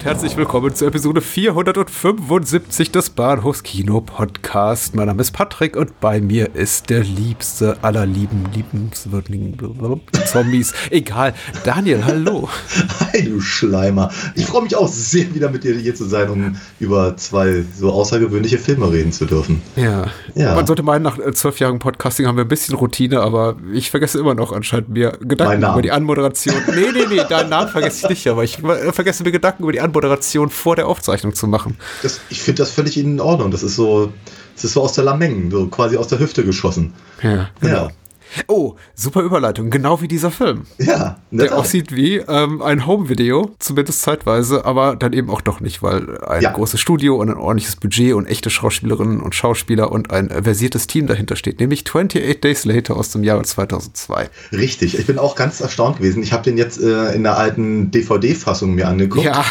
Und 0.00 0.06
herzlich 0.06 0.34
willkommen 0.38 0.74
zur 0.74 0.88
Episode 0.88 1.20
475 1.20 2.90
des 2.90 3.10
Bahnhofs 3.10 3.62
Kino 3.62 4.00
Podcast. 4.00 4.94
Mein 4.94 5.08
Name 5.08 5.20
ist 5.20 5.32
Patrick 5.32 5.76
und 5.76 6.00
bei 6.00 6.22
mir 6.22 6.54
ist 6.54 6.88
der 6.88 7.04
liebste 7.04 7.76
aller 7.82 8.06
lieben, 8.06 8.46
liebenswürdigen 8.54 9.58
Zombies. 10.24 10.72
Egal. 10.88 11.34
Daniel, 11.64 12.02
hallo. 12.06 12.48
Hi, 13.12 13.22
du 13.22 13.40
Schleimer. 13.40 14.10
Ich 14.34 14.46
freue 14.46 14.62
mich 14.62 14.76
auch 14.76 14.88
sehr, 14.88 15.34
wieder 15.34 15.50
mit 15.50 15.64
dir 15.64 15.74
hier 15.74 15.94
zu 15.94 16.04
sein, 16.04 16.28
um 16.30 16.56
über 16.78 17.16
zwei 17.16 17.64
so 17.78 17.92
außergewöhnliche 17.92 18.58
Filme 18.58 18.90
reden 18.90 19.12
zu 19.12 19.24
dürfen. 19.24 19.62
Ja. 19.76 20.06
ja. 20.34 20.54
Man 20.54 20.66
sollte 20.66 20.82
meinen, 20.82 21.02
nach 21.02 21.18
äh, 21.18 21.32
zwölf 21.32 21.60
Jahren 21.60 21.78
Podcasting 21.78 22.26
haben 22.26 22.36
wir 22.36 22.44
ein 22.44 22.48
bisschen 22.48 22.74
Routine, 22.74 23.20
aber 23.20 23.56
ich 23.72 23.90
vergesse 23.90 24.18
immer 24.18 24.34
noch 24.34 24.52
anscheinend 24.52 24.90
mir 24.90 25.12
Gedanken 25.20 25.62
über 25.62 25.82
die 25.82 25.92
Anmoderation. 25.92 26.56
Nee, 26.68 26.86
nee, 26.92 27.06
nee, 27.08 27.22
deinen 27.28 27.50
Namen 27.50 27.68
vergesse 27.68 28.04
ich 28.04 28.10
nicht, 28.10 28.26
aber 28.26 28.44
ich 28.44 28.62
äh, 28.62 28.92
vergesse 28.92 29.22
mir 29.22 29.32
Gedanken 29.32 29.62
über 29.62 29.72
die 29.72 29.80
Anmoderation 29.80 30.00
Anmoderation 30.00 30.50
vor 30.50 30.76
der 30.76 30.86
Aufzeichnung 30.86 31.34
zu 31.34 31.46
machen. 31.46 31.76
Das, 32.02 32.20
ich 32.30 32.40
finde 32.40 32.62
das 32.62 32.70
völlig 32.70 32.96
in 32.96 33.20
Ordnung. 33.20 33.50
Das 33.50 33.62
ist 33.62 33.76
so, 33.76 34.12
das 34.54 34.64
ist 34.64 34.72
so 34.72 34.82
aus 34.82 34.94
der 34.94 35.04
Lameng, 35.04 35.50
so 35.50 35.66
quasi 35.68 35.96
aus 35.96 36.08
der 36.08 36.18
Hüfte 36.18 36.44
geschossen. 36.44 36.92
Ja, 37.22 37.50
genau. 37.60 37.74
ja. 37.74 37.88
Oh, 38.46 38.74
super 38.94 39.22
Überleitung, 39.22 39.70
genau 39.70 40.00
wie 40.00 40.08
dieser 40.08 40.30
Film. 40.30 40.66
Ja, 40.78 41.18
der 41.30 41.56
aussieht 41.56 41.94
wie 41.94 42.16
ähm, 42.16 42.62
ein 42.62 42.86
Home-Video, 42.86 43.50
zumindest 43.58 44.02
zeitweise, 44.02 44.64
aber 44.64 44.96
dann 44.96 45.12
eben 45.12 45.30
auch 45.30 45.40
doch 45.40 45.60
nicht, 45.60 45.82
weil 45.82 46.22
ein 46.24 46.42
ja. 46.42 46.52
großes 46.52 46.80
Studio 46.80 47.16
und 47.16 47.30
ein 47.30 47.36
ordentliches 47.36 47.76
Budget 47.76 48.14
und 48.14 48.26
echte 48.26 48.50
Schauspielerinnen 48.50 49.20
und 49.20 49.34
Schauspieler 49.34 49.90
und 49.90 50.10
ein 50.12 50.28
versiertes 50.28 50.86
Team 50.86 51.06
dahinter 51.06 51.36
steht, 51.36 51.60
nämlich 51.60 51.84
28 51.86 52.40
Days 52.40 52.64
Later 52.64 52.96
aus 52.96 53.10
dem 53.10 53.24
Jahre 53.24 53.42
2002. 53.42 54.28
Richtig, 54.52 54.98
ich 54.98 55.06
bin 55.06 55.18
auch 55.18 55.34
ganz 55.34 55.60
erstaunt 55.60 55.98
gewesen. 55.98 56.22
Ich 56.22 56.32
habe 56.32 56.44
den 56.44 56.56
jetzt 56.56 56.80
äh, 56.80 57.12
in 57.12 57.22
der 57.22 57.36
alten 57.36 57.90
DVD-Fassung 57.90 58.74
mir 58.74 58.88
angeguckt. 58.88 59.24
Ja. 59.24 59.44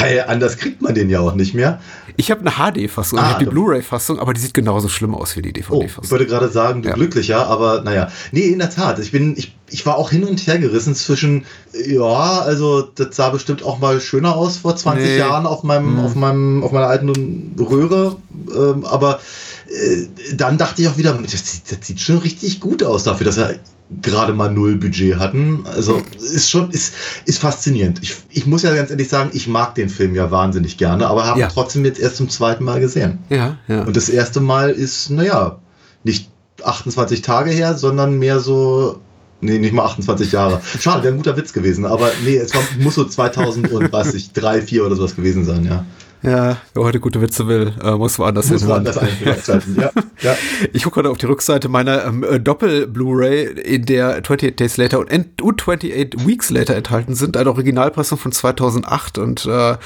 Weil 0.00 0.24
anders 0.26 0.58
kriegt 0.58 0.82
man 0.82 0.94
den 0.94 1.10
ja 1.10 1.20
auch 1.20 1.34
nicht 1.34 1.54
mehr. 1.54 1.80
Ich 2.20 2.32
habe 2.32 2.40
eine 2.40 2.50
HD-Fassung, 2.50 3.20
ah, 3.20 3.22
ich 3.22 3.34
habe 3.34 3.44
die 3.44 3.50
Blu-ray-Fassung, 3.50 4.18
aber 4.18 4.34
die 4.34 4.40
sieht 4.40 4.52
genauso 4.52 4.88
schlimm 4.88 5.14
aus 5.14 5.36
wie 5.36 5.42
die 5.42 5.52
DVD-Fassung. 5.52 6.00
Oh, 6.02 6.04
ich 6.04 6.10
würde 6.10 6.26
gerade 6.26 6.48
sagen, 6.48 6.82
du 6.82 6.88
ja. 6.88 6.96
glücklicher, 6.96 7.46
aber 7.46 7.82
naja. 7.82 8.10
Nee, 8.32 8.48
in 8.48 8.58
der 8.58 8.70
Tat. 8.70 8.98
Ich 8.98 9.12
bin, 9.12 9.36
ich, 9.36 9.56
ich 9.70 9.86
war 9.86 9.96
auch 9.96 10.10
hin 10.10 10.24
und 10.24 10.44
her 10.48 10.58
gerissen 10.58 10.96
zwischen, 10.96 11.46
ja, 11.72 12.40
also 12.40 12.82
das 12.82 13.14
sah 13.14 13.30
bestimmt 13.30 13.62
auch 13.62 13.78
mal 13.78 14.00
schöner 14.00 14.34
aus 14.34 14.56
vor 14.56 14.74
20 14.74 15.04
nee. 15.04 15.16
Jahren 15.16 15.46
auf 15.46 15.62
meinem, 15.62 15.98
hm. 15.98 16.04
auf 16.04 16.16
meinem, 16.16 16.64
auf 16.64 16.72
meiner 16.72 16.88
alten 16.88 17.54
Röhre. 17.56 18.16
Ähm, 18.52 18.84
aber 18.84 19.20
äh, 19.68 20.34
dann 20.34 20.58
dachte 20.58 20.82
ich 20.82 20.88
auch 20.88 20.96
wieder, 20.96 21.12
das, 21.12 21.62
das 21.62 21.78
sieht 21.82 22.00
schon 22.00 22.18
richtig 22.18 22.58
gut 22.58 22.82
aus 22.82 23.04
dafür, 23.04 23.26
dass 23.26 23.36
er 23.36 23.54
gerade 24.02 24.34
mal 24.34 24.50
null 24.50 24.76
Budget 24.76 25.16
hatten. 25.16 25.64
Also 25.66 26.02
ist 26.16 26.50
schon, 26.50 26.70
ist, 26.70 26.94
ist 27.24 27.38
faszinierend. 27.38 28.00
Ich, 28.02 28.16
ich 28.30 28.46
muss 28.46 28.62
ja 28.62 28.74
ganz 28.74 28.90
ehrlich 28.90 29.08
sagen, 29.08 29.30
ich 29.32 29.48
mag 29.48 29.74
den 29.74 29.88
Film 29.88 30.14
ja 30.14 30.30
wahnsinnig 30.30 30.76
gerne, 30.76 31.06
aber 31.06 31.26
habe 31.26 31.40
ja. 31.40 31.48
trotzdem 31.48 31.84
jetzt 31.84 31.98
erst 31.98 32.16
zum 32.16 32.28
zweiten 32.28 32.64
Mal 32.64 32.80
gesehen. 32.80 33.18
Ja, 33.30 33.56
ja. 33.66 33.82
Und 33.82 33.96
das 33.96 34.08
erste 34.08 34.40
Mal 34.40 34.70
ist, 34.70 35.10
naja, 35.10 35.58
nicht 36.04 36.30
28 36.62 37.22
Tage 37.22 37.50
her, 37.50 37.74
sondern 37.74 38.18
mehr 38.18 38.40
so 38.40 39.00
Nee, 39.40 39.58
nicht 39.58 39.72
mal 39.72 39.84
28 39.84 40.32
Jahre. 40.32 40.60
Schade, 40.80 41.04
wäre 41.04 41.14
ein 41.14 41.16
guter 41.16 41.36
Witz 41.36 41.52
gewesen, 41.52 41.86
aber 41.86 42.10
nee, 42.24 42.36
es 42.36 42.52
war, 42.54 42.62
muss 42.80 42.96
so 42.96 43.04
2030, 43.04 44.32
3, 44.32 44.62
4 44.62 44.84
oder 44.84 44.96
sowas 44.96 45.14
gewesen 45.14 45.44
sein, 45.44 45.64
ja. 45.64 45.84
Ja, 46.22 46.56
wer 46.74 46.82
heute 46.82 47.00
gute 47.00 47.20
Witze 47.20 47.46
will, 47.46 47.72
äh, 47.82 47.92
muss 47.92 48.18
woanders 48.18 48.50
muss 48.50 48.60
hinhören. 48.60 48.84
Woanders 48.86 49.66
ja, 49.76 49.90
ja. 50.20 50.36
Ich 50.72 50.82
gucke 50.82 50.96
gerade 50.96 51.10
auf 51.10 51.18
die 51.18 51.26
Rückseite 51.26 51.68
meiner 51.68 52.04
ähm, 52.04 52.24
äh, 52.24 52.40
Doppel-Blu-ray, 52.40 53.44
in 53.60 53.84
der 53.84 54.16
28 54.18 54.56
Days 54.56 54.76
Later 54.76 54.98
und, 54.98 55.12
und 55.12 55.60
28 55.62 56.26
Weeks 56.26 56.50
Later 56.50 56.74
enthalten 56.74 57.14
sind, 57.14 57.36
eine 57.36 57.50
Originalpressung 57.50 58.18
von 58.18 58.32
2008 58.32 59.18
und 59.18 59.46
äh, 59.46 59.76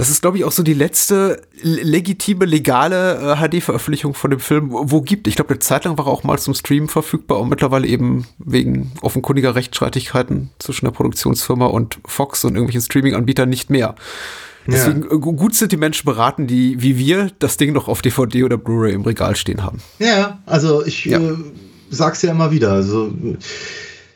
das 0.00 0.08
ist, 0.08 0.22
glaube 0.22 0.38
ich, 0.38 0.44
auch 0.44 0.52
so 0.52 0.62
die 0.62 0.72
letzte 0.72 1.42
legitime, 1.62 2.46
legale 2.46 3.34
äh, 3.34 3.36
HD-Veröffentlichung 3.36 4.14
von 4.14 4.30
dem 4.30 4.40
Film, 4.40 4.68
wo 4.70 5.02
gibt. 5.02 5.26
Ich 5.26 5.36
glaube, 5.36 5.50
eine 5.50 5.58
Zeit 5.58 5.84
lang 5.84 5.98
war 5.98 6.06
er 6.06 6.10
auch 6.10 6.24
mal 6.24 6.38
zum 6.38 6.54
Streamen 6.54 6.88
verfügbar 6.88 7.38
und 7.38 7.50
mittlerweile 7.50 7.86
eben 7.86 8.26
wegen 8.38 8.92
offenkundiger 9.02 9.54
Rechtsstreitigkeiten 9.54 10.52
zwischen 10.58 10.86
der 10.86 10.92
Produktionsfirma 10.92 11.66
und 11.66 11.98
Fox 12.06 12.46
und 12.46 12.54
irgendwelchen 12.54 12.80
Streaming-Anbietern 12.80 13.50
nicht 13.50 13.68
mehr. 13.68 13.94
Deswegen 14.66 15.02
ja. 15.02 15.16
Äh, 15.16 15.18
gut 15.18 15.54
sind 15.54 15.72
die 15.72 15.76
Menschen 15.76 16.04
beraten, 16.04 16.46
die 16.46 16.82
wie 16.82 16.98
wir 16.98 17.30
das 17.38 17.56
Ding 17.56 17.72
noch 17.72 17.88
auf 17.88 18.02
DVD 18.02 18.44
oder 18.44 18.58
Blu-ray 18.58 18.92
im 18.92 19.02
Regal 19.02 19.36
stehen 19.36 19.62
haben. 19.62 19.78
Ja, 19.98 20.40
also 20.46 20.84
ich 20.84 21.04
ja. 21.04 21.18
Äh, 21.18 21.36
sag's 21.90 22.22
ja 22.22 22.30
immer 22.30 22.50
wieder. 22.50 22.72
Also 22.72 23.12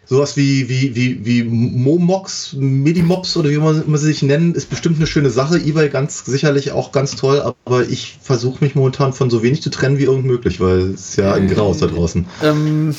sowas 0.06 0.36
wie, 0.36 0.68
wie, 0.68 0.94
wie, 0.94 1.24
wie 1.24 1.42
Momox, 1.44 2.54
Medimops 2.58 3.36
oder 3.36 3.50
wie 3.50 3.56
man, 3.56 3.82
man 3.86 3.98
sie 3.98 4.06
sich 4.06 4.22
nennen, 4.22 4.54
ist 4.54 4.70
bestimmt 4.70 4.96
eine 4.96 5.06
schöne 5.06 5.30
Sache. 5.30 5.58
Ebay 5.58 5.88
ganz 5.88 6.24
sicherlich 6.24 6.72
auch 6.72 6.92
ganz 6.92 7.16
toll, 7.16 7.40
aber 7.64 7.88
ich 7.88 8.18
versuche 8.20 8.62
mich 8.62 8.74
momentan 8.74 9.12
von 9.12 9.30
so 9.30 9.42
wenig 9.42 9.62
zu 9.62 9.70
trennen 9.70 9.98
wie 9.98 10.04
irgend 10.04 10.26
möglich, 10.26 10.60
weil 10.60 10.90
es 10.90 11.10
ist 11.10 11.16
ja 11.16 11.34
ein 11.34 11.48
Graus 11.48 11.78
da 11.78 11.86
draußen. 11.86 12.26
Ähm, 12.42 12.94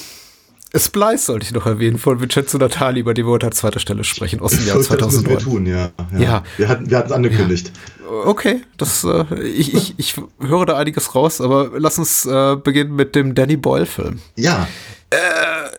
Splice 0.79 1.25
sollte 1.25 1.45
ich 1.45 1.51
noch 1.53 1.65
erwähnen, 1.65 1.97
von 1.97 2.19
Vincenzo 2.21 2.57
Natali, 2.57 2.99
über 2.99 3.13
den 3.13 3.25
wir 3.25 3.31
heute 3.31 3.47
an 3.47 3.51
zweiter 3.51 3.79
Stelle 3.79 4.03
sprechen, 4.03 4.39
aus 4.41 4.51
dem 4.51 4.65
Jahr 4.65 4.79
2009. 4.79 5.33
Das 5.35 5.45
wir 5.45 5.51
tun, 5.51 5.65
ja. 5.65 5.91
Ja. 6.13 6.19
ja. 6.19 6.43
Wir 6.57 6.67
hatten 6.67 6.89
wir 6.89 7.05
es 7.05 7.11
angekündigt. 7.11 7.71
Ja. 7.75 7.95
Okay, 8.25 8.61
das, 8.77 9.03
äh, 9.03 9.25
ich, 9.43 9.73
ich, 9.73 9.93
ich 9.97 10.15
höre 10.39 10.65
da 10.65 10.77
einiges 10.77 11.15
raus, 11.15 11.41
aber 11.41 11.71
lass 11.77 11.97
uns 11.97 12.25
äh, 12.25 12.55
beginnen 12.55 12.95
mit 12.95 13.15
dem 13.15 13.35
Danny 13.35 13.57
Boyle-Film. 13.57 14.19
Ja. 14.35 14.67
Äh, 15.11 15.17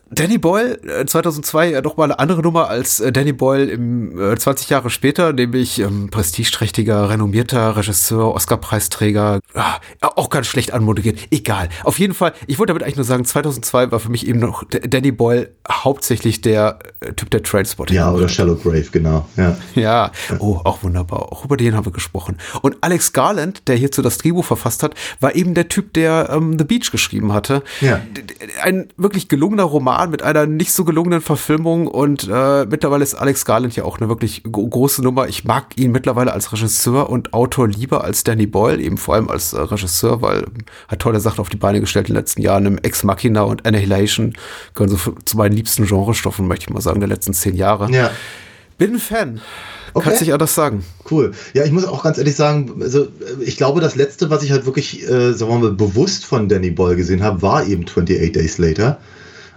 Danny 0.09 0.39
Boyle, 0.39 0.79
2002 1.05 1.73
äh, 1.73 1.83
doch 1.83 1.97
mal 1.97 2.05
eine 2.05 2.19
andere 2.21 2.41
Nummer 2.41 2.69
als 2.69 3.01
äh, 3.01 3.11
Danny 3.11 3.33
Boyle 3.33 3.65
im 3.65 4.19
äh, 4.21 4.37
20 4.37 4.71
Jahre 4.71 4.89
später, 4.89 5.33
nämlich 5.33 5.81
ähm, 5.81 6.11
prestigeträchtiger, 6.11 7.11
renommierter 7.11 7.77
Regisseur, 7.77 8.33
Oscar-Preisträger, 8.35 9.41
ah, 9.55 9.81
auch 10.01 10.31
ganz 10.31 10.47
schlecht 10.47 10.73
anmoderiert. 10.73 11.19
Egal. 11.31 11.69
Auf 11.83 11.99
jeden 11.99 12.15
Fall, 12.15 12.35
ich 12.47 12.61
wollte 12.61 12.71
damit 12.71 12.85
eigentlich 12.85 12.97
nur 12.97 13.05
sagen, 13.05 13.25
2002 13.25 13.91
war 13.91 13.99
für 13.99 14.11
mich 14.11 14.29
eben 14.29 14.39
noch 14.39 14.63
Danny 14.69 15.11
Boyle 15.11 15.51
hauptsächlich 15.69 16.41
der 16.41 16.79
äh, 17.01 17.13
Typ 17.13 17.31
der 17.31 17.43
Trainspotting. 17.43 17.97
Ja, 17.97 18.13
oder 18.13 18.29
Shallow 18.29 18.55
Grave, 18.55 18.87
genau. 18.93 19.27
Ja. 19.37 19.57
ja, 19.75 20.13
oh, 20.39 20.61
auch 20.63 20.85
wunderbar. 20.85 21.33
Auch 21.33 21.45
über 21.45 21.57
den 21.57 21.75
haben 21.75 21.85
wir 21.85 21.93
gesprochen. 21.93 22.39
Und 22.63 22.77
Alex 22.81 23.13
Garland, 23.13 23.67
der 23.67 23.75
hierzu 23.75 24.03
das 24.03 24.19
Drehbuch 24.19 24.45
verfasst 24.45 24.85
hat, 24.85 24.95
war 25.19 25.35
eben 25.35 25.55
der 25.55 25.69
Typ, 25.69 25.95
der 25.95 26.31
ähm, 26.31 26.57
The 26.59 26.65
Beach 26.65 26.93
geschrieben 26.93 27.33
hatte. 27.33 27.65
Ja. 27.81 28.01
Ein 28.63 28.89
wirklich 28.97 29.16
gelungener 29.29 29.65
Roman 29.65 30.11
mit 30.11 30.23
einer 30.23 30.47
nicht 30.47 30.73
so 30.73 30.85
gelungenen 30.85 31.21
Verfilmung 31.21 31.87
und 31.87 32.29
äh, 32.31 32.67
mittlerweile 32.67 33.03
ist 33.03 33.15
Alex 33.15 33.45
Garland 33.45 33.75
ja 33.75 33.85
auch 33.85 33.99
eine 33.99 34.09
wirklich 34.09 34.43
große 34.45 35.03
Nummer. 35.03 35.29
Ich 35.29 35.45
mag 35.45 35.77
ihn 35.77 35.91
mittlerweile 35.93 36.33
als 36.33 36.53
Regisseur 36.53 37.11
und 37.11 37.33
Autor 37.33 37.69
lieber 37.69 38.05
als 38.05 38.25
Danny 38.25 38.47
Boyle, 38.47 38.81
eben 38.81 38.99
vor 38.99 39.15
allem 39.15 39.29
als 39.29 39.53
äh, 39.53 39.61
Regisseur, 39.61 40.23
weil 40.23 40.43
er 40.43 40.93
hat 40.93 41.01
tolle 41.01 41.21
Sachen 41.21 41.41
auf 41.41 41.49
die 41.49 41.57
Beine 41.57 41.81
gestellt 41.81 42.09
in 42.09 42.15
den 42.15 42.21
letzten 42.21 42.43
Jahren. 42.43 42.67
Im 42.67 42.79
Ex 42.79 43.03
Machina 43.05 43.43
und 43.43 43.67
Annihilation 43.67 44.35
gehören 44.75 44.97
so 44.97 45.13
zu 45.25 45.37
meinen 45.37 45.53
liebsten 45.53 45.87
Genrestoffen, 45.87 46.47
möchte 46.47 46.67
ich 46.67 46.71
mal 46.71 46.81
sagen, 46.81 47.01
der 47.01 47.09
letzten 47.09 47.33
zehn 47.33 47.57
Jahre. 47.57 47.91
Ja. 47.91 48.11
Bin 48.79 48.95
ein 48.95 48.99
Fan. 48.99 49.41
Okay. 49.97 50.11
Kannst 50.11 50.21
nicht 50.21 50.35
anders 50.35 50.55
sagen. 50.55 50.85
Cool. 51.11 51.33
Ja, 51.55 51.65
ich 51.65 51.73
muss 51.73 51.87
auch 51.87 52.03
ganz 52.03 52.19
ehrlich 52.19 52.37
sagen, 52.37 52.83
also 52.83 53.09
ich 53.41 53.57
glaube, 53.57 53.81
das 53.81 53.97
letzte, 53.97 54.29
was 54.29 54.43
ich 54.43 54.51
halt 54.51 54.67
wirklich, 54.67 55.03
äh, 55.09 55.33
sagen 55.33 55.51
wir 55.51 55.59
mal, 55.59 55.73
bewusst 55.73 56.27
von 56.27 56.51
Danny 56.51 56.71
Boyle 56.71 56.97
gesehen 56.97 57.23
habe, 57.23 57.41
war 57.41 57.67
eben 57.67 57.87
28 57.87 58.31
Days 58.31 58.59
Later. 58.59 59.01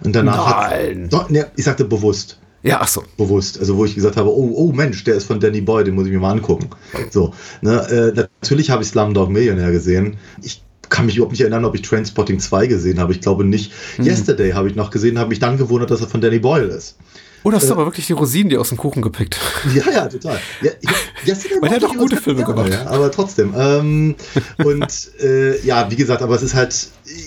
Und 0.02 0.16
danach 0.16 0.70
Nein. 0.70 1.04
hat. 1.04 1.14
Doch, 1.14 1.30
ne, 1.30 1.48
ich 1.58 1.66
sagte 1.66 1.84
bewusst. 1.84 2.40
Ja, 2.64 2.78
ach 2.80 2.88
so. 2.88 3.04
Bewusst. 3.18 3.60
Also, 3.60 3.76
wo 3.76 3.84
ich 3.84 3.96
gesagt 3.96 4.16
habe, 4.16 4.30
oh, 4.30 4.54
oh 4.56 4.72
Mensch, 4.72 5.04
der 5.04 5.16
ist 5.16 5.26
von 5.26 5.42
Danny 5.42 5.60
Boyle, 5.60 5.84
den 5.84 5.96
muss 5.96 6.06
ich 6.06 6.14
mir 6.14 6.20
mal 6.20 6.32
angucken. 6.32 6.70
So. 7.10 7.34
Ne, 7.60 7.82
äh, 7.90 8.14
natürlich 8.16 8.70
habe 8.70 8.84
ich 8.84 8.88
Slumdog 8.88 9.30
Millionär 9.30 9.74
gesehen. 9.74 10.16
Ich 10.42 10.64
kann 10.88 11.06
mich 11.06 11.18
überhaupt 11.18 11.34
nicht 11.34 11.42
erinnern, 11.42 11.66
ob 11.66 11.76
ich 11.76 11.82
Trainspotting 11.82 12.40
2 12.40 12.68
gesehen 12.68 13.00
habe. 13.00 13.12
Ich 13.12 13.20
glaube 13.20 13.44
nicht. 13.44 13.74
Hm. 13.98 14.06
Yesterday 14.06 14.52
habe 14.52 14.70
ich 14.70 14.76
noch 14.76 14.90
gesehen, 14.90 15.20
habe 15.20 15.32
mich 15.32 15.40
dann 15.40 15.58
gewundert, 15.58 15.92
dass 15.92 16.00
er 16.00 16.08
von 16.08 16.22
Danny 16.22 16.40
Boyle 16.40 16.68
ist. 16.68 16.96
Oh, 17.44 17.52
das 17.52 17.64
ist 17.64 17.70
äh, 17.70 17.74
aber 17.74 17.86
wirklich 17.86 18.08
die 18.08 18.14
Rosinen, 18.14 18.50
die 18.50 18.58
aus 18.58 18.70
dem 18.70 18.78
Kuchen 18.78 19.02
gepickt. 19.02 19.40
Ja, 19.74 19.92
ja, 19.92 20.08
total. 20.08 20.40
Ja, 20.62 20.72
ich, 20.82 21.62
Weil 21.62 21.70
er 21.70 21.76
hat 21.76 21.84
doch 21.84 21.96
gute 21.96 22.18
Filme 22.18 22.44
gemacht. 22.44 22.72
Ja, 22.72 22.88
aber 22.88 23.12
trotzdem. 23.12 23.54
Ähm, 23.58 24.16
und 24.64 25.12
äh, 25.22 25.60
ja, 25.66 25.90
wie 25.92 25.96
gesagt, 25.96 26.22
aber 26.22 26.36
es 26.36 26.44
ist 26.44 26.56
halt, 26.56 26.76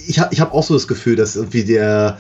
ich 0.07 0.19
habe 0.19 0.33
ich 0.33 0.41
hab 0.41 0.53
auch 0.53 0.63
so 0.63 0.75
das 0.75 0.89
Gefühl, 0.89 1.17
dass 1.17 1.37
irgendwie 1.37 1.65
der, 1.65 2.19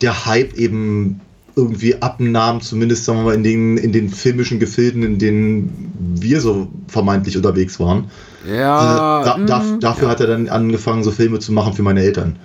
der 0.00 0.26
Hype 0.26 0.54
eben 0.54 1.20
irgendwie 1.54 2.00
abnahm, 2.00 2.60
zumindest 2.60 3.04
sagen 3.04 3.18
wir 3.18 3.24
mal 3.24 3.34
in 3.34 3.42
den, 3.42 3.76
in 3.78 3.92
den 3.92 4.08
filmischen 4.08 4.60
Gefilden, 4.60 5.02
in 5.02 5.18
denen 5.18 5.92
wir 6.14 6.40
so 6.40 6.68
vermeintlich 6.86 7.36
unterwegs 7.36 7.80
waren. 7.80 8.10
Ja. 8.48 9.20
Äh, 9.20 9.24
da, 9.24 9.38
da, 9.38 9.58
mhm. 9.58 9.80
dafür 9.80 10.04
ja. 10.04 10.10
hat 10.10 10.20
er 10.20 10.28
dann 10.28 10.48
angefangen, 10.48 11.02
so 11.02 11.10
Filme 11.10 11.40
zu 11.40 11.52
machen 11.52 11.72
für 11.74 11.82
meine 11.82 12.00
Eltern. 12.00 12.38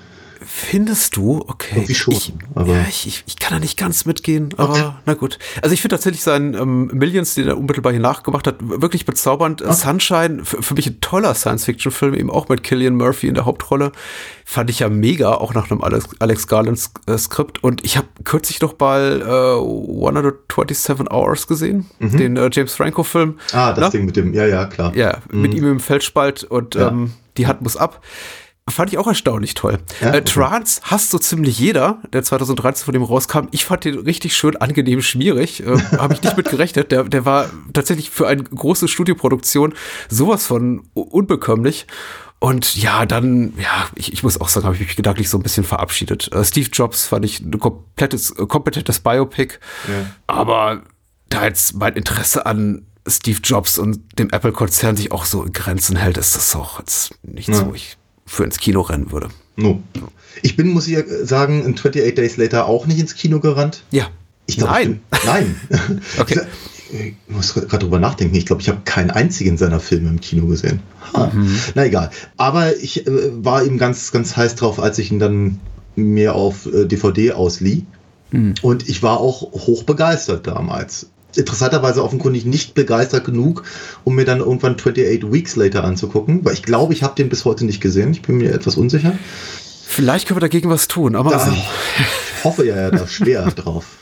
Findest 0.55 1.15
du? 1.15 1.43
Okay. 1.47 1.91
Schon. 1.95 2.13
Ich, 2.13 2.31
aber 2.53 2.75
ja, 2.75 2.85
ich, 2.87 3.07
ich, 3.07 3.23
ich, 3.25 3.37
kann 3.37 3.53
da 3.53 3.59
nicht 3.59 3.75
ganz 3.75 4.05
mitgehen, 4.05 4.53
aber 4.55 4.73
okay. 4.73 4.91
na 5.07 5.15
gut. 5.15 5.39
Also 5.63 5.73
ich 5.73 5.81
finde 5.81 5.95
tatsächlich 5.95 6.21
seinen 6.21 6.53
ähm, 6.53 6.91
Millions, 6.93 7.33
den 7.33 7.47
er 7.47 7.57
unmittelbar 7.57 7.91
hier 7.91 7.99
nachgemacht 7.99 8.45
hat, 8.45 8.57
wirklich 8.59 9.03
bezaubernd. 9.05 9.63
Okay. 9.63 9.73
Sunshine, 9.73 10.45
für 10.45 10.75
mich 10.75 10.85
ein 10.85 11.01
toller 11.01 11.33
Science-Fiction-Film, 11.33 12.13
eben 12.13 12.29
auch 12.29 12.49
mit 12.49 12.61
Killian 12.61 12.93
Murphy 12.93 13.29
in 13.29 13.33
der 13.33 13.45
Hauptrolle. 13.45 13.93
Fand 14.45 14.69
ich 14.69 14.79
ja 14.79 14.89
mega, 14.89 15.33
auch 15.33 15.55
nach 15.55 15.71
einem 15.71 15.81
Alex, 15.81 16.09
Alex 16.19 16.45
Garland-Skript. 16.47 17.57
Äh, 17.57 17.61
Und 17.65 17.83
ich 17.83 17.97
habe 17.97 18.07
kürzlich 18.23 18.59
doch 18.59 18.77
mal 18.77 19.23
äh, 19.23 20.05
127 20.05 21.09
Hours 21.09 21.47
gesehen, 21.47 21.89
mhm. 21.97 22.17
den 22.17 22.37
äh, 22.37 22.51
James 22.53 22.75
Franco-Film. 22.75 23.39
Ah, 23.53 23.73
das 23.73 23.79
na? 23.79 23.89
Ding 23.89 24.05
mit 24.05 24.15
dem, 24.15 24.35
ja, 24.35 24.45
ja, 24.45 24.65
klar. 24.65 24.95
Ja, 24.95 25.17
mhm. 25.31 25.41
mit 25.41 25.55
ihm 25.55 25.65
im 25.65 25.79
Feldspalt 25.79 26.43
und 26.43 26.75
ja. 26.75 26.89
ähm, 26.89 27.13
die 27.37 27.47
Hand 27.47 27.63
muss 27.63 27.75
ab. 27.75 28.03
Fand 28.69 28.93
ich 28.93 28.97
auch 28.97 29.07
erstaunlich 29.07 29.55
toll. 29.55 29.79
Ja, 29.99 30.09
okay. 30.09 30.17
äh, 30.19 30.23
Trance 30.23 30.79
hasst 30.83 31.09
so 31.09 31.19
ziemlich 31.19 31.59
jeder, 31.59 32.01
der 32.13 32.23
2013 32.23 32.85
von 32.85 32.93
dem 32.93 33.03
rauskam. 33.03 33.47
Ich 33.51 33.65
fand 33.65 33.83
den 33.83 33.99
richtig 33.99 34.37
schön 34.37 34.55
angenehm 34.55 35.01
schmierig. 35.01 35.65
Äh, 35.65 35.77
Habe 35.97 36.13
ich 36.13 36.21
nicht 36.21 36.37
mit 36.37 36.49
gerechnet. 36.49 36.91
Der, 36.93 37.03
der 37.03 37.25
war 37.25 37.49
tatsächlich 37.73 38.09
für 38.09 38.25
eine 38.25 38.43
große 38.43 38.87
Studioproduktion 38.87 39.73
sowas 40.09 40.45
von 40.45 40.83
unbekömmlich. 40.93 41.87
Und 42.39 42.75
ja, 42.75 43.05
dann, 43.05 43.53
ja, 43.57 43.87
ich, 43.95 44.13
ich 44.13 44.23
muss 44.23 44.39
auch 44.39 44.47
sagen, 44.47 44.65
habe 44.65 44.75
ich 44.75 44.81
mich 44.81 44.95
gedanklich 44.95 45.29
so 45.29 45.37
ein 45.37 45.43
bisschen 45.43 45.65
verabschiedet. 45.65 46.31
Äh, 46.31 46.45
Steve 46.45 46.69
Jobs 46.71 47.07
fand 47.07 47.25
ich 47.25 47.41
ein 47.41 47.59
komplettes, 47.59 48.31
äh, 48.31 48.45
kompetentes 48.45 48.99
Biopic. 48.99 49.59
Ja. 49.89 50.05
Aber 50.27 50.83
da 51.27 51.45
jetzt 51.45 51.75
mein 51.75 51.95
Interesse 51.95 52.45
an 52.45 52.85
Steve 53.07 53.39
Jobs 53.43 53.77
und 53.77 54.17
dem 54.19 54.29
Apple-Konzern 54.29 54.95
sich 54.95 55.11
auch 55.11 55.25
so 55.25 55.43
in 55.43 55.51
Grenzen 55.51 55.97
hält, 55.97 56.17
ist 56.17 56.35
das 56.37 56.55
auch 56.55 56.79
jetzt 56.79 57.13
nicht 57.23 57.49
ja. 57.49 57.55
so. 57.55 57.73
Ich 57.73 57.97
für 58.33 58.43
ins 58.43 58.57
Kino 58.57 58.81
rennen 58.81 59.11
würde. 59.11 59.29
No. 59.55 59.81
Ich 60.41 60.55
bin, 60.55 60.69
muss 60.69 60.87
ich 60.87 60.97
sagen, 61.23 61.63
in 61.63 61.75
28 61.75 62.15
Days 62.15 62.37
Later 62.37 62.65
auch 62.65 62.87
nicht 62.87 62.99
ins 62.99 63.15
Kino 63.15 63.39
gerannt. 63.39 63.83
Ja. 63.91 64.09
Ich 64.47 64.57
glaub, 64.57 64.71
nein. 64.71 65.01
Ich 65.13 65.19
bin, 65.19 65.29
nein. 65.29 66.01
okay. 66.17 66.41
Ich 66.91 67.13
muss 67.27 67.53
gerade 67.53 67.79
drüber 67.79 67.99
nachdenken. 67.99 68.35
Ich 68.35 68.45
glaube, 68.45 68.61
ich 68.61 68.69
habe 68.69 68.81
keinen 68.85 69.09
einzigen 69.09 69.57
seiner 69.57 69.79
Filme 69.79 70.09
im 70.09 70.19
Kino 70.19 70.45
gesehen. 70.47 70.79
Mhm. 71.15 71.57
Na 71.75 71.85
egal. 71.85 72.09
Aber 72.37 72.75
ich 72.77 73.07
äh, 73.07 73.11
war 73.43 73.63
eben 73.63 73.77
ganz, 73.77 74.11
ganz 74.11 74.35
heiß 74.35 74.55
drauf, 74.55 74.79
als 74.79 74.99
ich 74.99 75.11
ihn 75.11 75.19
dann 75.19 75.59
mir 75.95 76.35
auf 76.35 76.65
äh, 76.65 76.85
DVD 76.85 77.33
auslieh. 77.33 77.85
Mhm. 78.31 78.55
Und 78.61 78.89
ich 78.89 79.01
war 79.01 79.19
auch 79.19 79.41
hoch 79.41 79.83
begeistert 79.83 80.47
damals 80.47 81.07
interessanterweise 81.37 82.03
offenkundig 82.03 82.45
nicht 82.45 82.73
begeistert 82.73 83.25
genug, 83.25 83.63
um 84.03 84.15
mir 84.15 84.25
dann 84.25 84.39
irgendwann 84.39 84.73
28 84.73 85.31
Weeks 85.31 85.55
Later 85.55 85.83
anzugucken, 85.83 86.43
weil 86.45 86.53
ich 86.53 86.63
glaube, 86.63 86.93
ich 86.93 87.03
habe 87.03 87.15
den 87.15 87.29
bis 87.29 87.45
heute 87.45 87.65
nicht 87.65 87.81
gesehen. 87.81 88.11
Ich 88.11 88.21
bin 88.21 88.37
mir 88.37 88.53
etwas 88.53 88.77
unsicher. 88.77 89.13
Vielleicht 89.85 90.27
können 90.27 90.37
wir 90.37 90.41
dagegen 90.41 90.69
was 90.69 90.87
tun, 90.87 91.15
aber 91.15 91.31
da, 91.31 91.47
ich 92.37 92.43
hoffe 92.43 92.65
ja, 92.65 92.75
ja 92.75 92.91
da 92.91 93.07
schwer 93.07 93.45
drauf. 93.55 93.97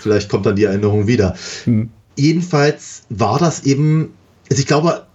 Vielleicht 0.00 0.28
kommt 0.28 0.46
dann 0.46 0.56
die 0.56 0.64
Erinnerung 0.64 1.06
wieder. 1.06 1.34
Hm. 1.64 1.90
Jedenfalls 2.16 3.02
war 3.08 3.38
das 3.38 3.64
eben, 3.64 4.12
also 4.50 4.60
ich 4.60 4.66
glaube, 4.66 5.06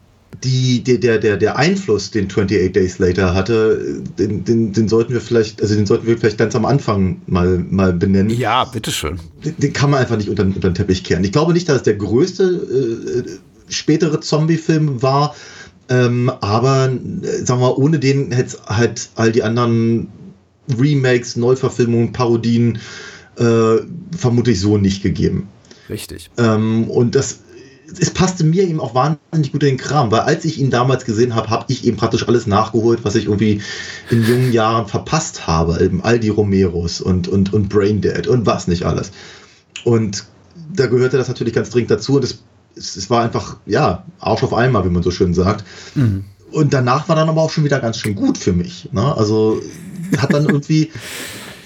die, 0.43 0.83
der, 0.83 1.17
der, 1.19 1.37
der 1.37 1.57
Einfluss, 1.57 2.11
den 2.11 2.25
28 2.25 2.71
Days 2.73 2.99
Later 2.99 3.33
hatte, 3.33 4.01
den, 4.17 4.43
den, 4.43 4.73
den 4.73 4.87
sollten 4.87 5.13
wir 5.13 5.21
vielleicht, 5.21 5.61
also 5.61 5.75
den 5.75 5.85
sollten 5.85 6.07
wir 6.07 6.17
vielleicht 6.17 6.37
ganz 6.37 6.55
am 6.55 6.65
Anfang 6.65 7.21
mal, 7.27 7.59
mal 7.69 7.93
benennen. 7.93 8.29
Ja, 8.29 8.65
bitteschön. 8.65 9.19
Den, 9.43 9.55
den 9.57 9.73
kann 9.73 9.89
man 9.89 10.01
einfach 10.01 10.17
nicht 10.17 10.29
unter, 10.29 10.43
unter 10.43 10.69
den 10.69 10.73
Teppich 10.73 11.03
kehren. 11.03 11.23
Ich 11.23 11.31
glaube 11.31 11.53
nicht, 11.53 11.69
dass 11.69 11.77
es 11.77 11.83
der 11.83 11.95
größte 11.95 12.43
äh, 12.43 13.71
spätere 13.71 14.19
Zombie-Film 14.19 15.01
war, 15.01 15.35
ähm, 15.89 16.29
aber 16.41 16.89
äh, 17.21 17.45
sagen 17.45 17.61
wir 17.61 17.77
ohne 17.77 17.99
den 17.99 18.31
hätte 18.31 18.57
es 18.57 18.61
halt 18.65 19.09
all 19.15 19.31
die 19.31 19.43
anderen 19.43 20.07
Remakes, 20.79 21.35
Neuverfilmungen, 21.35 22.11
Parodien 22.11 22.79
äh, 23.37 23.77
vermutlich 24.17 24.59
so 24.59 24.77
nicht 24.77 25.03
gegeben. 25.03 25.47
Richtig. 25.89 26.31
Ähm, 26.37 26.89
und 26.89 27.15
das 27.15 27.39
es 27.99 28.09
passte 28.09 28.43
mir 28.43 28.63
eben 28.63 28.79
auch 28.79 28.95
wahnsinnig 28.95 29.51
gut 29.51 29.63
in 29.63 29.69
den 29.69 29.77
Kram, 29.77 30.11
weil 30.11 30.21
als 30.21 30.45
ich 30.45 30.59
ihn 30.59 30.69
damals 30.69 31.05
gesehen 31.05 31.35
habe, 31.35 31.49
habe 31.49 31.65
ich 31.67 31.85
eben 31.85 31.97
praktisch 31.97 32.27
alles 32.27 32.47
nachgeholt, 32.47 32.99
was 33.03 33.15
ich 33.15 33.25
irgendwie 33.25 33.61
in 34.09 34.23
jungen 34.23 34.51
Jahren 34.51 34.87
verpasst 34.87 35.47
habe. 35.47 35.83
Eben 35.83 36.03
all 36.03 36.19
die 36.19 36.29
Romeros 36.29 37.01
und, 37.01 37.27
und, 37.27 37.53
und 37.53 37.69
Braindead 37.69 38.27
und 38.27 38.45
was 38.45 38.67
nicht 38.67 38.83
alles. 38.83 39.11
Und 39.83 40.25
da 40.73 40.87
gehörte 40.87 41.17
das 41.17 41.27
natürlich 41.27 41.53
ganz 41.53 41.69
dringend 41.69 41.91
dazu 41.91 42.15
und 42.15 42.23
es, 42.23 42.39
es 42.75 43.09
war 43.09 43.23
einfach, 43.23 43.57
ja, 43.65 44.05
Arsch 44.19 44.43
auf 44.43 44.53
einmal, 44.53 44.83
wie 44.85 44.89
man 44.89 45.03
so 45.03 45.11
schön 45.11 45.33
sagt. 45.33 45.63
Mhm. 45.95 46.25
Und 46.51 46.73
danach 46.73 47.09
war 47.09 47.15
dann 47.15 47.29
aber 47.29 47.41
auch 47.41 47.51
schon 47.51 47.63
wieder 47.63 47.79
ganz 47.79 47.99
schön 47.99 48.15
gut 48.15 48.37
für 48.37 48.53
mich. 48.53 48.89
Ne? 48.91 49.15
Also 49.15 49.61
hat 50.17 50.33
dann 50.33 50.45
irgendwie, 50.45 50.91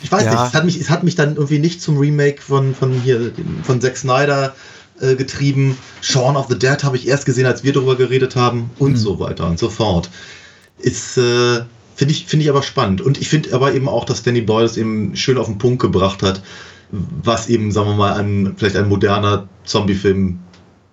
ich 0.01 0.11
weiß 0.11 0.25
ja. 0.25 0.31
nicht, 0.31 0.41
es 0.47 0.53
hat, 0.53 0.65
mich, 0.65 0.79
es 0.79 0.89
hat 0.89 1.03
mich 1.03 1.15
dann 1.15 1.35
irgendwie 1.35 1.59
nicht 1.59 1.81
zum 1.81 1.97
Remake 1.97 2.41
von, 2.41 2.73
von 2.73 2.91
hier, 2.93 3.31
von 3.63 3.81
Zack 3.81 3.97
Snyder 3.97 4.55
äh, 5.01 5.15
getrieben. 5.15 5.77
Shaun 6.01 6.35
of 6.35 6.47
the 6.49 6.57
Dead 6.57 6.83
habe 6.83 6.97
ich 6.97 7.07
erst 7.07 7.25
gesehen, 7.25 7.45
als 7.45 7.63
wir 7.63 7.73
darüber 7.73 7.95
geredet 7.95 8.35
haben 8.35 8.69
und 8.79 8.93
mhm. 8.93 8.97
so 8.97 9.19
weiter 9.19 9.47
und 9.47 9.59
so 9.59 9.69
fort. 9.69 10.09
Ist, 10.77 11.17
äh, 11.17 11.61
finde 11.95 12.13
ich, 12.13 12.25
finde 12.25 12.43
ich 12.43 12.49
aber 12.49 12.63
spannend. 12.63 13.01
Und 13.01 13.19
ich 13.19 13.29
finde 13.29 13.53
aber 13.53 13.73
eben 13.73 13.89
auch, 13.89 14.05
dass 14.05 14.23
Danny 14.23 14.41
Boyle 14.41 14.65
es 14.65 14.77
eben 14.77 15.15
schön 15.15 15.37
auf 15.37 15.47
den 15.47 15.57
Punkt 15.57 15.81
gebracht 15.81 16.23
hat, 16.23 16.41
was 16.91 17.49
eben, 17.49 17.71
sagen 17.71 17.89
wir 17.89 17.95
mal, 17.95 18.13
ein, 18.13 18.53
vielleicht 18.57 18.75
ein 18.75 18.89
moderner 18.89 19.47
Zombie-Film 19.65 20.39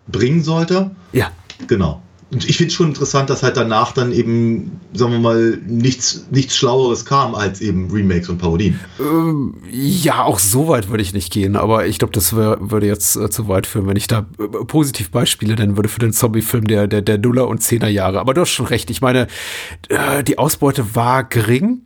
bringen 0.08 0.42
sollte. 0.42 0.90
Ja. 1.12 1.30
Genau. 1.66 2.02
Und 2.33 2.49
ich 2.49 2.56
finde 2.56 2.71
es 2.71 2.75
schon 2.75 2.88
interessant, 2.88 3.30
dass 3.30 3.45
halt 3.45 3.56
danach 3.56 3.92
dann 3.92 4.11
eben, 4.11 4.80
sagen 4.92 5.12
wir 5.12 5.21
mal, 5.21 5.61
nichts, 5.64 6.26
nichts 6.33 6.56
Schlaueres 6.56 7.04
kam 7.04 7.37
als 7.37 7.61
eben 7.61 7.88
Remakes 7.88 8.28
und 8.28 8.38
Parodien. 8.38 8.80
Ähm, 8.99 9.54
ja, 9.71 10.25
auch 10.25 10.40
so 10.40 10.66
weit 10.66 10.88
würde 10.88 11.04
ich 11.04 11.12
nicht 11.12 11.33
gehen, 11.33 11.54
aber 11.54 11.87
ich 11.87 12.00
glaube, 12.00 12.12
das 12.12 12.35
wär, 12.37 12.59
würde 12.61 12.88
jetzt 12.88 13.14
äh, 13.14 13.30
zu 13.30 13.47
weit 13.47 13.68
führen, 13.68 13.87
wenn 13.87 13.97
ich 13.97 14.09
da 14.09 14.26
äh, 14.40 14.64
positiv 14.64 15.12
Beispiele 15.12 15.54
nennen 15.54 15.76
würde 15.76 15.88
für 15.88 16.00
den 16.00 16.12
Zombie-Film 16.12 16.66
der, 16.66 16.88
der, 16.88 17.00
der 17.00 17.18
Nuller- 17.18 17.47
und 17.47 17.62
Zehner 17.62 17.88
Jahre. 17.88 18.18
Aber 18.18 18.35
du 18.35 18.40
hast 18.40 18.50
schon 18.50 18.66
recht. 18.66 18.90
Ich 18.90 19.00
meine, 19.00 19.28
äh, 19.88 20.25
die 20.25 20.38
Ausbeute 20.38 20.97
war 20.97 21.23
gering. 21.23 21.83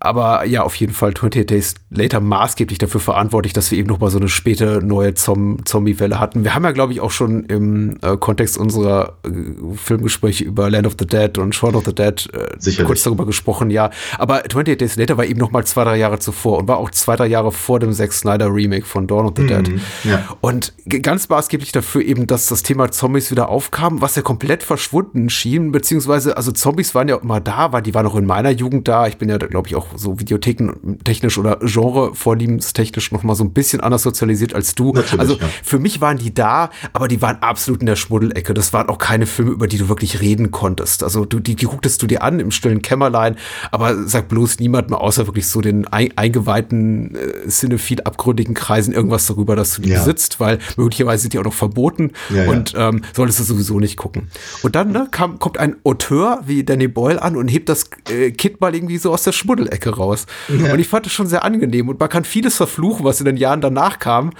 Aber 0.00 0.44
ja, 0.44 0.62
auf 0.62 0.76
jeden 0.76 0.92
Fall 0.92 1.10
28 1.10 1.46
Days 1.46 1.74
Later 1.90 2.20
maßgeblich 2.20 2.78
dafür 2.78 3.00
verantwortlich, 3.00 3.52
dass 3.52 3.70
wir 3.70 3.78
eben 3.78 3.88
noch 3.88 3.98
mal 3.98 4.10
so 4.10 4.18
eine 4.18 4.28
späte 4.28 4.80
neue 4.82 5.14
Zom 5.14 5.64
Zombie-Welle 5.64 6.20
hatten. 6.20 6.44
Wir 6.44 6.54
haben 6.54 6.64
ja, 6.64 6.70
glaube 6.70 6.92
ich, 6.92 7.00
auch 7.00 7.10
schon 7.10 7.44
im 7.46 7.98
äh, 8.02 8.16
Kontext 8.16 8.58
unserer 8.58 9.18
äh, 9.24 9.30
Filmgespräche 9.74 10.44
über 10.44 10.70
Land 10.70 10.86
of 10.86 10.94
the 10.98 11.06
Dead 11.06 11.36
und 11.38 11.54
Shaun 11.54 11.74
of 11.74 11.84
the 11.84 11.94
Dead 11.94 12.28
äh, 12.32 12.84
kurz 12.84 13.02
darüber 13.02 13.26
gesprochen, 13.26 13.70
ja. 13.70 13.90
Aber 14.18 14.44
28 14.44 14.78
Days 14.78 14.96
Later 14.96 15.16
war 15.16 15.24
eben 15.24 15.40
noch 15.40 15.50
mal 15.50 15.64
zwei, 15.64 15.84
drei 15.84 15.96
Jahre 15.96 16.18
zuvor 16.20 16.58
und 16.58 16.68
war 16.68 16.76
auch 16.76 16.90
zwei, 16.90 17.16
drei 17.16 17.26
Jahre 17.26 17.50
vor 17.50 17.80
dem 17.80 17.92
Zack 17.92 18.12
Snyder 18.12 18.52
Remake 18.52 18.86
von 18.86 19.06
Dawn 19.06 19.26
of 19.26 19.32
the 19.36 19.42
mhm, 19.42 19.48
Dead. 19.48 19.80
Ja. 20.04 20.28
Und 20.40 20.74
ganz 21.02 21.28
maßgeblich 21.28 21.72
dafür 21.72 22.02
eben, 22.02 22.26
dass 22.26 22.46
das 22.46 22.62
Thema 22.62 22.90
Zombies 22.90 23.30
wieder 23.30 23.48
aufkam, 23.48 24.00
was 24.00 24.14
ja 24.14 24.22
komplett 24.22 24.62
verschwunden 24.62 25.28
schien, 25.28 25.72
beziehungsweise, 25.72 26.36
also 26.36 26.52
Zombies 26.52 26.94
waren 26.94 27.08
ja 27.08 27.16
immer 27.16 27.40
da, 27.40 27.72
weil 27.72 27.82
die 27.82 27.94
waren 27.94 28.06
auch 28.06 28.16
in 28.16 28.26
meiner 28.26 28.50
Jugend 28.50 28.86
da. 28.86 29.06
Ich 29.06 29.16
bin 29.16 29.28
ja, 29.28 29.38
glaube 29.38 29.68
ich, 29.68 29.74
auch 29.74 29.87
so 29.96 30.20
videothekentechnisch 30.20 31.38
oder 31.38 31.58
Genre-vorliebenstechnisch 31.62 33.12
noch 33.12 33.22
mal 33.22 33.34
so 33.34 33.44
ein 33.44 33.52
bisschen 33.52 33.80
anders 33.80 34.02
sozialisiert 34.02 34.54
als 34.54 34.74
du. 34.74 34.92
Natürlich, 34.92 35.20
also 35.20 35.34
ja. 35.34 35.48
für 35.62 35.78
mich 35.78 36.00
waren 36.00 36.18
die 36.18 36.32
da, 36.32 36.70
aber 36.92 37.08
die 37.08 37.22
waren 37.22 37.38
absolut 37.40 37.80
in 37.80 37.86
der 37.86 37.96
Schmuddelecke. 37.96 38.54
Das 38.54 38.72
waren 38.72 38.88
auch 38.88 38.98
keine 38.98 39.26
Filme, 39.26 39.52
über 39.52 39.66
die 39.66 39.78
du 39.78 39.88
wirklich 39.88 40.20
reden 40.20 40.50
konntest. 40.50 41.02
Also 41.02 41.24
du, 41.24 41.40
die, 41.40 41.54
die 41.56 41.66
gucktest 41.66 42.02
du 42.02 42.06
dir 42.06 42.22
an 42.22 42.40
im 42.40 42.50
stillen 42.50 42.82
Kämmerlein, 42.82 43.36
aber 43.70 44.06
sag 44.06 44.28
bloß 44.28 44.58
niemand 44.58 44.90
mehr 44.90 45.00
außer 45.00 45.26
wirklich 45.26 45.46
so 45.46 45.60
den 45.60 45.86
ein, 45.88 46.12
eingeweihten 46.16 47.14
äh, 47.14 47.48
cinephil 47.48 48.00
abgründigen 48.02 48.54
Kreisen 48.54 48.92
irgendwas 48.92 49.26
darüber, 49.26 49.56
dass 49.56 49.74
du 49.74 49.82
die 49.82 49.90
Ja. 49.90 49.98
besitzt, 49.98 50.40
weil 50.40 50.58
möglicherweise 50.76 51.22
sind 51.22 51.34
die 51.34 51.38
auch 51.38 51.44
noch 51.44 51.54
verboten 51.54 52.12
ja. 52.30 52.48
und 52.48 52.74
ähm, 52.76 53.02
solltest 53.14 53.40
du 53.40 53.44
sowieso 53.44 53.78
nicht 53.80 53.96
gucken. 53.96 54.30
Und 54.62 54.74
dann 54.74 54.92
ne, 54.92 55.08
kam, 55.10 55.38
kommt 55.38 55.58
ein 55.58 55.76
Auteur 55.84 56.40
wie 56.46 56.64
Danny 56.64 56.88
Boyle 56.88 57.20
an 57.22 57.36
und 57.36 57.48
hebt 57.48 57.68
das 57.68 57.90
äh, 58.10 58.30
Kind 58.30 58.60
mal 58.60 58.74
irgendwie 58.74 58.98
so 58.98 59.12
aus 59.12 59.22
der 59.22 59.32
Schmuddelecke 59.32 59.77
raus. 59.86 60.26
Und 60.48 60.78
ich 60.78 60.88
fand 60.88 61.06
das 61.06 61.12
schon 61.12 61.26
sehr 61.26 61.44
angenehm 61.44 61.88
und 61.88 61.98
man 62.00 62.08
kann 62.08 62.24
vieles 62.24 62.56
verfluchen, 62.56 63.04
was 63.04 63.20
in 63.20 63.24
den 63.26 63.36
Jahren 63.36 63.60
danach 63.60 63.98
kam. 63.98 64.32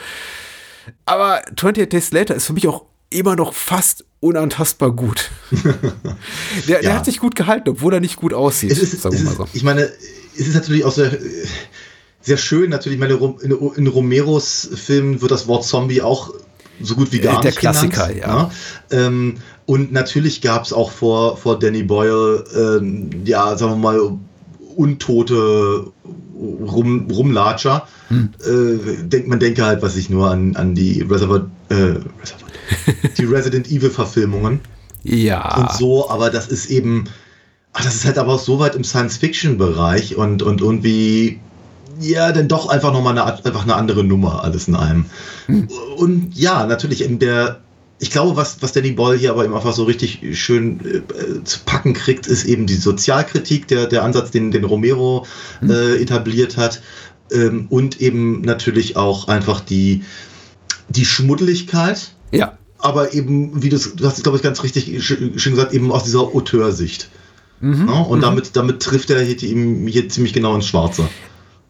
Aber 1.06 1.42
28 1.46 1.88
Days 1.88 2.12
Later 2.12 2.34
ist 2.34 2.46
für 2.46 2.52
mich 2.52 2.66
auch 2.66 2.84
immer 3.10 3.36
noch 3.36 3.54
fast 3.54 4.04
unantastbar 4.20 4.90
gut. 4.92 5.30
der, 6.68 6.80
der 6.80 6.82
Ja. 6.82 6.94
hat 6.96 7.04
sich 7.04 7.18
gut 7.18 7.34
gehalten, 7.36 7.68
obwohl 7.70 7.94
er 7.94 8.00
nicht 8.00 8.16
gut 8.16 8.34
aussieht, 8.34 8.70
es 8.72 8.78
ist, 8.82 9.00
sagen 9.02 9.14
es 9.14 9.20
wir 9.20 9.24
mal 9.26 9.30
ist, 9.32 9.38
so. 9.38 9.48
ich 9.52 9.62
meine, 9.62 9.82
es 10.34 10.46
ist 10.46 10.54
natürlich 10.54 10.84
auch 10.84 10.92
sehr, 10.92 11.16
sehr 12.20 12.36
schön, 12.36 12.70
natürlich, 12.70 12.96
ich 12.96 13.00
meine, 13.00 13.14
in, 13.42 13.52
in 13.76 13.86
Romeros 13.86 14.68
Filmen 14.74 15.20
wird 15.22 15.30
das 15.30 15.46
Wort 15.46 15.64
Zombie 15.64 16.02
auch 16.02 16.34
so 16.80 16.94
gut 16.94 17.12
wie 17.12 17.18
gar 17.20 17.40
Der 17.40 17.50
nicht 17.50 17.58
Klassiker, 17.58 18.08
genannt, 18.08 18.52
ja. 18.90 18.96
ne? 18.98 19.04
Ähm, 19.06 19.34
und 19.66 19.92
natürlich 19.92 20.40
gab 20.40 20.64
es 20.64 20.72
auch 20.72 20.90
vor, 20.90 21.36
vor 21.36 21.58
Danny 21.58 21.82
Boyle, 21.82 22.44
ähm, 22.56 23.10
ja, 23.24 23.56
sagen 23.56 23.72
wir 23.72 23.76
mal, 23.76 24.18
untote 24.78 25.90
Rum, 26.38 27.10
Rumlatscher. 27.10 27.88
Hm. 28.08 28.30
Äh, 28.46 29.02
denkt, 29.02 29.28
man 29.28 29.40
denke 29.40 29.64
halt, 29.64 29.82
was 29.82 29.96
ich 29.96 30.08
nur 30.08 30.30
an, 30.30 30.54
an 30.54 30.74
die 30.74 31.02
Reservoir, 31.02 31.50
äh, 31.68 31.74
Reservoir, 31.74 32.48
die 33.18 33.24
Resident 33.24 33.68
Evil 33.70 33.90
Verfilmungen 33.90 34.60
Ja. 35.02 35.56
und 35.56 35.72
so, 35.72 36.08
aber 36.08 36.30
das 36.30 36.46
ist 36.46 36.70
eben, 36.70 37.04
ach, 37.72 37.84
das 37.84 37.96
ist 37.96 38.04
halt 38.04 38.18
aber 38.18 38.34
auch 38.34 38.38
so 38.38 38.60
weit 38.60 38.76
im 38.76 38.84
Science-Fiction-Bereich 38.84 40.16
und, 40.16 40.42
und 40.42 40.60
irgendwie, 40.60 41.40
ja, 42.00 42.30
dann 42.30 42.46
doch 42.46 42.68
einfach 42.68 42.92
nochmal 42.92 43.18
eine, 43.18 43.24
einfach 43.44 43.64
eine 43.64 43.74
andere 43.74 44.04
Nummer, 44.04 44.44
alles 44.44 44.68
in 44.68 44.76
einem. 44.76 45.06
Und 45.96 46.36
ja, 46.36 46.66
natürlich 46.66 47.02
in 47.02 47.18
der, 47.18 47.58
ich 48.00 48.10
glaube, 48.10 48.36
was, 48.36 48.62
was 48.62 48.72
Danny 48.72 48.92
Boyle 48.92 49.18
hier 49.18 49.30
aber 49.30 49.44
eben 49.44 49.54
einfach 49.54 49.72
so 49.72 49.84
richtig 49.84 50.20
schön 50.38 50.80
äh, 50.84 51.44
zu 51.44 51.58
packen 51.64 51.94
kriegt, 51.94 52.26
ist 52.26 52.44
eben 52.44 52.66
die 52.66 52.74
Sozialkritik, 52.76 53.66
der, 53.68 53.86
der 53.86 54.04
Ansatz, 54.04 54.30
den, 54.30 54.50
den 54.50 54.64
Romero 54.64 55.26
äh, 55.68 56.00
etabliert 56.00 56.56
hat. 56.56 56.80
Ähm, 57.32 57.66
und 57.70 58.00
eben 58.00 58.40
natürlich 58.42 58.96
auch 58.96 59.28
einfach 59.28 59.60
die, 59.60 60.04
die 60.88 61.04
Schmuddeligkeit, 61.04 62.12
Ja. 62.30 62.56
aber 62.78 63.12
eben, 63.14 63.62
wie 63.62 63.68
du 63.68 63.78
du 63.78 64.06
hast 64.06 64.16
es, 64.18 64.22
glaube 64.22 64.38
ich, 64.38 64.42
ganz 64.42 64.62
richtig 64.62 64.88
sch- 65.00 65.38
schön 65.38 65.54
gesagt, 65.54 65.72
eben 65.74 65.90
aus 65.92 66.04
dieser 66.04 66.20
Auteursicht. 66.20 67.08
Ja, 67.60 68.02
und 68.02 68.20
damit, 68.20 68.54
damit 68.54 68.80
trifft 68.80 69.10
er 69.10 69.20
hier, 69.20 69.36
die- 69.36 69.90
hier 69.90 70.08
ziemlich 70.08 70.32
genau 70.32 70.54
ins 70.54 70.68
Schwarze. 70.68 71.08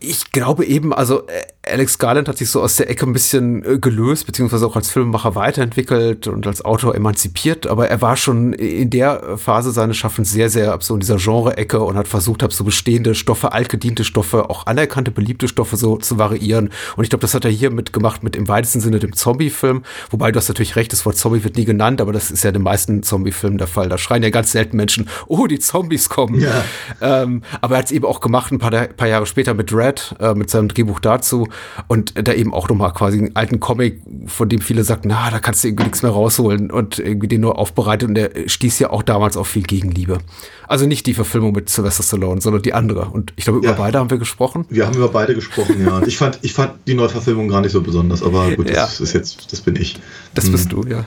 Ich 0.01 0.31
glaube 0.33 0.67
eben, 0.67 0.93
also 0.93 1.27
äh, 1.27 1.43
Alex 1.71 1.99
Garland 1.99 2.29
hat 2.29 2.39
sich 2.39 2.51
so 2.51 2.63
aus 2.63 2.77
der 2.77 2.91
Ecke 2.91 3.07
ein 3.07 3.13
bisschen 3.13 3.65
äh, 3.65 3.79
gelöst, 3.79 4.27
beziehungsweise 4.27 4.67
auch 4.67 4.77
als 4.77 4.91
Filmemacher 4.91 5.35
weiterentwickelt 5.35 6.27
und 6.27 6.47
als 6.47 6.65
Autor 6.65 6.95
emanzipiert, 6.95 7.67
aber 7.67 7.89
er 7.89 8.01
war 8.01 8.17
schon 8.17 8.53
in 8.53 8.91
der 8.91 9.37
Phase 9.37 9.73
seines 9.73 9.97
Schaffens 9.97 10.31
sehr, 10.31 10.51
sehr 10.51 10.79
so 10.81 10.95
in 10.95 11.01
dieser 11.01 11.17
Genre-Ecke 11.17 11.81
und 11.81 11.97
hat 11.97 12.09
versucht, 12.09 12.43
hab 12.43 12.53
so 12.53 12.65
bestehende 12.65 13.15
Stoffe, 13.15 13.53
altgediente 13.53 14.05
Stoffe, 14.05 14.51
auch 14.51 14.67
anerkannte, 14.67 15.11
beliebte 15.11 15.49
Stoffe 15.49 15.77
so 15.77 15.97
zu 15.97 16.19
variieren. 16.19 16.71
Und 16.97 17.05
ich 17.05 17.11
glaube, 17.11 17.23
das 17.23 17.35
hat 17.35 17.45
er 17.45 17.51
hier 17.51 17.71
mitgemacht 17.71 18.23
mit 18.23 18.37
im 18.37 18.49
weitesten 18.49 18.81
Sinne 18.81 18.99
dem 18.99 19.15
Zombie-Film, 19.15 19.83
wobei 20.11 20.33
du 20.33 20.39
hast 20.39 20.49
natürlich 20.49 20.77
recht, 20.77 20.93
das 20.93 21.05
Wort 21.07 21.17
Zombie 21.17 21.45
wird 21.45 21.57
nie 21.57 21.65
genannt, 21.65 22.01
aber 22.01 22.13
das 22.13 22.31
ist 22.31 22.45
ja 22.45 22.49
in 22.49 22.55
den 22.55 22.63
meisten 22.63 23.03
Zombie-Filmen 23.03 23.59
der 23.59 23.67
Fall. 23.67 23.89
Da 23.89 23.99
schreien 23.99 24.23
ja 24.23 24.31
ganz 24.31 24.53
selten 24.53 24.77
Menschen, 24.77 25.09
oh, 25.27 25.47
die 25.47 25.59
Zombies 25.59 26.09
kommen. 26.09 26.41
Ja. 26.41 26.65
Ähm, 27.01 27.43
aber 27.61 27.75
er 27.75 27.79
hat 27.79 27.87
es 27.87 27.93
eben 27.93 28.05
auch 28.05 28.21
gemacht, 28.21 28.53
ein 28.53 28.59
paar, 28.59 28.71
paar 28.71 29.09
Jahre 29.09 29.27
später 29.27 29.55
mit 29.55 29.73
Red, 29.73 30.15
äh, 30.21 30.35
mit 30.35 30.51
seinem 30.51 30.69
Drehbuch 30.69 31.01
dazu. 31.01 31.49
Und 31.87 32.13
da 32.27 32.33
eben 32.33 32.53
auch 32.53 32.69
nochmal 32.69 32.93
quasi 32.93 33.19
einen 33.19 33.37
alten 33.37 33.61
Comic, 33.61 34.01
von 34.27 34.49
dem 34.49 34.61
viele 34.61 34.85
sagten, 34.85 35.09
na, 35.09 35.31
da 35.31 35.39
kannst 35.39 35.63
du 35.65 35.69
irgendwie 35.69 35.85
nichts 35.85 36.03
mehr 36.03 36.11
rausholen 36.13 36.71
und 36.71 36.99
irgendwie 36.99 37.29
den 37.29 37.41
nur 37.41 37.59
aufbereitet. 37.59 38.09
Und 38.09 38.15
der 38.15 38.31
stieß 38.47 38.79
ja 38.79 38.91
auch 38.91 39.03
damals 39.03 39.37
auf 39.37 39.49
viel 39.49 39.63
Gegenliebe. 39.63 40.19
Also 40.67 40.87
nicht 40.87 41.07
die 41.07 41.15
Verfilmung 41.15 41.53
mit 41.53 41.69
Sylvester 41.71 42.03
Stallone, 42.03 42.41
sondern 42.41 42.63
die 42.63 42.75
andere. 42.75 43.07
Und 43.07 43.33
ich 43.37 43.45
glaube, 43.45 43.61
Ja. 43.65 43.71
über 43.73 43.79
beide 43.83 43.99
haben 43.99 44.11
wir 44.11 44.19
gesprochen. 44.19 44.67
Wir 44.69 44.87
haben 44.87 44.97
über 44.97 45.09
beide 45.09 45.35
gesprochen, 45.35 45.85
ja. 45.85 46.03
Ich 46.07 46.19
fand, 46.19 46.39
ich 46.43 46.53
fand 46.53 46.73
die 46.87 46.95
Neuverfilmung 46.95 47.49
gar 47.49 47.61
nicht 47.61 47.73
so 47.73 47.81
besonders, 47.81 48.23
aber 48.23 48.51
gut, 48.53 48.69
das 48.69 48.99
Ja. 48.99 49.05
ist 49.05 49.13
jetzt, 49.13 49.53
das 49.53 49.61
bin 49.61 49.77
ich. 49.77 49.99
Das 50.35 50.51
bist 50.51 50.73
du, 50.73 50.85
ja. 50.87 51.05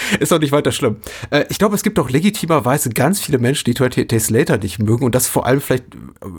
ist 0.20 0.32
doch 0.32 0.40
nicht 0.40 0.52
weiter 0.52 0.72
schlimm. 0.72 0.96
Äh, 1.30 1.44
ich 1.48 1.58
glaube, 1.58 1.74
es 1.74 1.82
gibt 1.82 1.98
auch 1.98 2.10
legitimerweise 2.10 2.90
ganz 2.90 3.20
viele 3.20 3.38
Menschen, 3.38 3.64
die 3.64 3.72
28 3.72 4.08
Days 4.08 4.30
Later 4.30 4.58
nicht 4.58 4.78
mögen 4.78 5.04
und 5.04 5.14
das 5.14 5.26
vor 5.26 5.46
allem 5.46 5.60
vielleicht 5.60 5.84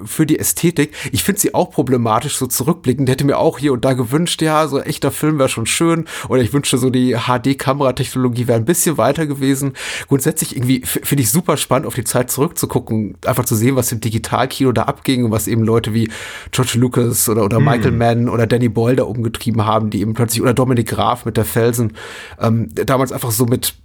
für 0.05 0.25
die 0.25 0.39
Ästhetik. 0.39 0.93
Ich 1.11 1.23
finde 1.23 1.41
sie 1.41 1.53
auch 1.53 1.71
problematisch, 1.71 2.37
so 2.37 2.47
zurückblickend. 2.47 3.09
Hätte 3.09 3.25
mir 3.25 3.37
auch 3.37 3.59
hier 3.59 3.73
und 3.73 3.85
da 3.85 3.93
gewünscht, 3.93 4.41
ja, 4.41 4.67
so 4.67 4.79
echter 4.79 5.11
Film 5.11 5.39
wäre 5.39 5.49
schon 5.49 5.65
schön 5.65 6.05
oder 6.29 6.41
ich 6.41 6.53
wünschte 6.53 6.77
so, 6.77 6.89
die 6.89 7.15
HD-Kameratechnologie 7.15 8.47
wäre 8.47 8.57
ein 8.57 8.65
bisschen 8.65 8.97
weiter 8.97 9.25
gewesen. 9.25 9.73
Grundsätzlich 10.07 10.55
irgendwie 10.55 10.81
finde 10.85 11.23
ich 11.23 11.31
super 11.31 11.57
spannend, 11.57 11.87
auf 11.87 11.95
die 11.95 12.03
Zeit 12.03 12.31
zurückzugucken, 12.31 13.17
einfach 13.25 13.45
zu 13.45 13.55
sehen, 13.55 13.75
was 13.75 13.91
im 13.91 13.99
Digitalkino 13.99 14.71
da 14.71 14.83
abging 14.83 15.25
und 15.25 15.31
was 15.31 15.47
eben 15.47 15.63
Leute 15.63 15.93
wie 15.93 16.09
George 16.51 16.73
Lucas 16.75 17.29
oder, 17.29 17.43
oder 17.45 17.59
Michael 17.59 17.91
Mann 17.91 18.29
oder 18.29 18.47
Danny 18.47 18.69
Boyle 18.69 18.97
da 18.97 19.03
umgetrieben 19.03 19.65
haben, 19.65 19.89
die 19.89 20.01
eben 20.01 20.13
plötzlich, 20.13 20.41
oder 20.41 20.53
Dominik 20.53 20.87
Graf 20.87 21.25
mit 21.25 21.37
der 21.37 21.45
Felsen, 21.45 21.93
ähm, 22.39 22.69
damals 22.73 23.11
einfach 23.11 23.31
so 23.31 23.45
mit 23.48 23.75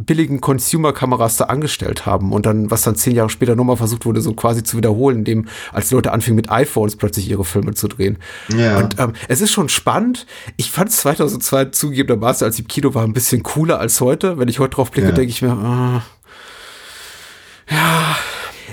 billigen 0.00 0.40
Consumer-Kameras 0.40 1.38
da 1.38 1.46
angestellt 1.46 2.06
haben 2.06 2.32
und 2.32 2.46
dann, 2.46 2.70
was 2.70 2.82
dann 2.82 2.94
zehn 2.94 3.16
Jahre 3.16 3.30
später 3.30 3.56
nochmal 3.56 3.76
versucht 3.76 4.06
wurde, 4.06 4.20
so 4.20 4.32
quasi 4.32 4.62
zu 4.62 4.76
wiederholen, 4.76 5.18
indem 5.18 5.48
als 5.72 5.90
Leute 5.90 6.12
anfingen 6.12 6.36
mit 6.36 6.52
iPhones 6.52 6.94
plötzlich 6.94 7.28
ihre 7.28 7.44
Filme 7.44 7.74
zu 7.74 7.88
drehen. 7.88 8.18
Ja. 8.56 8.78
Und 8.78 8.96
ähm, 9.00 9.14
es 9.26 9.40
ist 9.40 9.50
schon 9.50 9.68
spannend. 9.68 10.24
Ich 10.56 10.70
fand 10.70 10.90
es 10.90 10.98
2002 10.98 11.64
zugegebenermaßen, 11.66 12.44
als 12.44 12.54
ich 12.54 12.60
im 12.60 12.68
Kino 12.68 12.94
war, 12.94 13.02
ein 13.02 13.12
bisschen 13.12 13.42
cooler 13.42 13.80
als 13.80 14.00
heute. 14.00 14.38
Wenn 14.38 14.46
ich 14.46 14.60
heute 14.60 14.76
drauf 14.76 14.92
blicke, 14.92 15.08
Ja. 15.08 15.14
denke 15.14 15.30
ich 15.30 15.42
mir, 15.42 15.50
ah, 15.50 16.02
ja, 17.68 18.16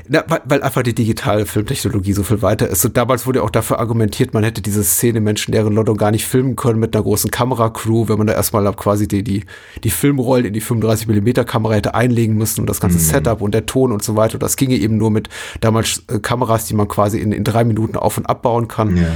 na, 0.08 0.24
weil, 0.28 0.42
weil 0.46 0.64
einfach 0.64 0.84
die 0.84 0.94
digitale 0.94 1.46
Filmtechnologie 1.46 2.14
so 2.14 2.24
viel 2.24 2.42
weiter 2.42 2.68
ist. 2.70 2.86
Und 2.86 2.98
damals 2.98 3.26
wurde 3.26 3.44
auch 3.44 3.50
dafür 3.50 3.80
argumentiert, 3.80 4.34
man 4.34 4.44
hätte 4.44 4.62
diese 4.62 4.84
Szene 4.84 5.22
Menschen 5.22 5.52
deren 5.52 5.74
Lotto 5.74 5.96
gar 5.96 6.12
nicht 6.12 6.26
filmen 6.26 6.56
können 6.56 6.80
mit 6.80 6.96
einer 6.96 7.04
großen 7.04 7.32
Kameracrew, 7.32 8.08
wenn 8.08 8.18
man 8.18 8.28
da 8.28 8.34
erstmal 8.34 8.72
quasi 8.74 9.08
die, 9.08 9.24
die, 9.24 9.46
die 9.84 9.90
Filmrollen 9.90 10.46
in 10.46 10.54
die 10.54 10.62
35 10.62 11.08
mm 11.08 11.46
Kamera 11.46 11.74
hätte 11.74 11.96
einlegen 11.96 12.36
müssen 12.36 12.62
und 12.62 12.68
das 12.68 12.80
ganze 12.80 13.00
Setup 13.00 13.42
und 13.42 13.54
der 13.54 13.66
Ton 13.66 13.92
und 13.92 14.04
so 14.04 14.16
weiter. 14.16 14.36
Und 14.36 14.44
das 14.44 14.56
ginge 14.56 14.76
eben 14.76 14.98
nur 14.98 15.12
mit 15.12 15.30
damals 15.62 16.04
äh, 16.08 16.20
Kameras, 16.20 16.66
die 16.66 16.74
man 16.74 16.88
quasi 16.88 17.20
in, 17.20 17.32
in 17.32 17.44
drei 17.44 17.64
Minuten 17.64 17.96
auf 17.96 18.18
und 18.18 18.26
abbauen 18.26 18.68
kann. 18.68 18.98
Ja. 18.98 19.08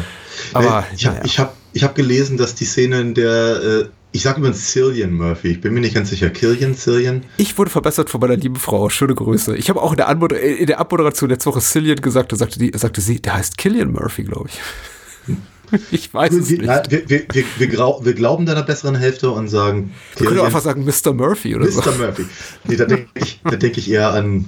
Aber 0.53 0.79
Äh, 0.79 0.95
ich 0.95 1.05
habe 1.05 1.19
ich 1.23 1.39
hab, 1.39 1.55
ich 1.73 1.83
hab 1.83 1.95
gelesen, 1.95 2.37
dass 2.37 2.55
die 2.55 2.65
Szene 2.65 3.01
in 3.01 3.13
der, 3.13 3.61
äh, 3.63 3.85
ich 4.11 4.21
sage 4.23 4.39
übrigens 4.39 4.71
Cillian 4.71 5.13
Murphy, 5.13 5.49
ich 5.49 5.61
bin 5.61 5.73
mir 5.73 5.81
nicht 5.81 5.93
ganz 5.95 6.09
sicher, 6.09 6.29
Killian, 6.29 6.75
Cillian? 6.75 7.23
Ich 7.37 7.57
wurde 7.57 7.69
verbessert 7.69 8.09
von 8.09 8.19
meiner 8.21 8.35
lieben 8.37 8.55
Frau. 8.55 8.89
Schöne 8.89 9.13
Grüße. 9.15 9.55
Ich 9.55 9.69
habe 9.69 9.81
auch 9.81 9.91
in 9.91 9.97
der, 9.97 10.09
in 10.41 10.65
der 10.67 10.79
Abmoderation 10.79 11.29
letzte 11.29 11.47
Woche 11.49 11.61
Cillian 11.61 11.97
gesagt, 12.01 12.31
da 12.31 12.35
sagte, 12.35 12.57
die, 12.59 12.71
sagte 12.75 13.01
sie, 13.01 13.21
der 13.21 13.35
heißt 13.35 13.57
Killian 13.57 13.91
Murphy, 13.91 14.23
glaube 14.23 14.49
ich. 14.49 14.59
ich 15.91 16.11
weiß 16.11 16.33
es 16.33 16.49
Wir, 16.49 16.57
nicht. 16.57 16.67
nein, 16.67 16.83
wir, 16.89 17.07
wir, 17.09 17.23
wir, 17.31 17.43
wir, 17.59 17.67
grau- 17.67 18.03
wir 18.03 18.13
glauben 18.13 18.47
deiner 18.47 18.63
besseren 18.63 18.95
Hälfte 18.95 19.29
und 19.29 19.47
sagen 19.49 19.91
Wir 20.17 20.25
können 20.25 20.37
doch 20.39 20.45
einfach 20.45 20.61
sagen 20.61 20.83
Mr. 20.83 21.13
Murphy 21.13 21.55
oder 21.55 21.67
so. 21.69 21.79
Mr. 21.81 21.95
Murphy. 21.97 22.25
Nee, 22.67 22.75
da 22.75 22.85
denke 22.85 23.07
ich, 23.15 23.39
da 23.43 23.55
denk 23.55 23.77
ich 23.77 23.91
eher 23.91 24.11
an, 24.13 24.45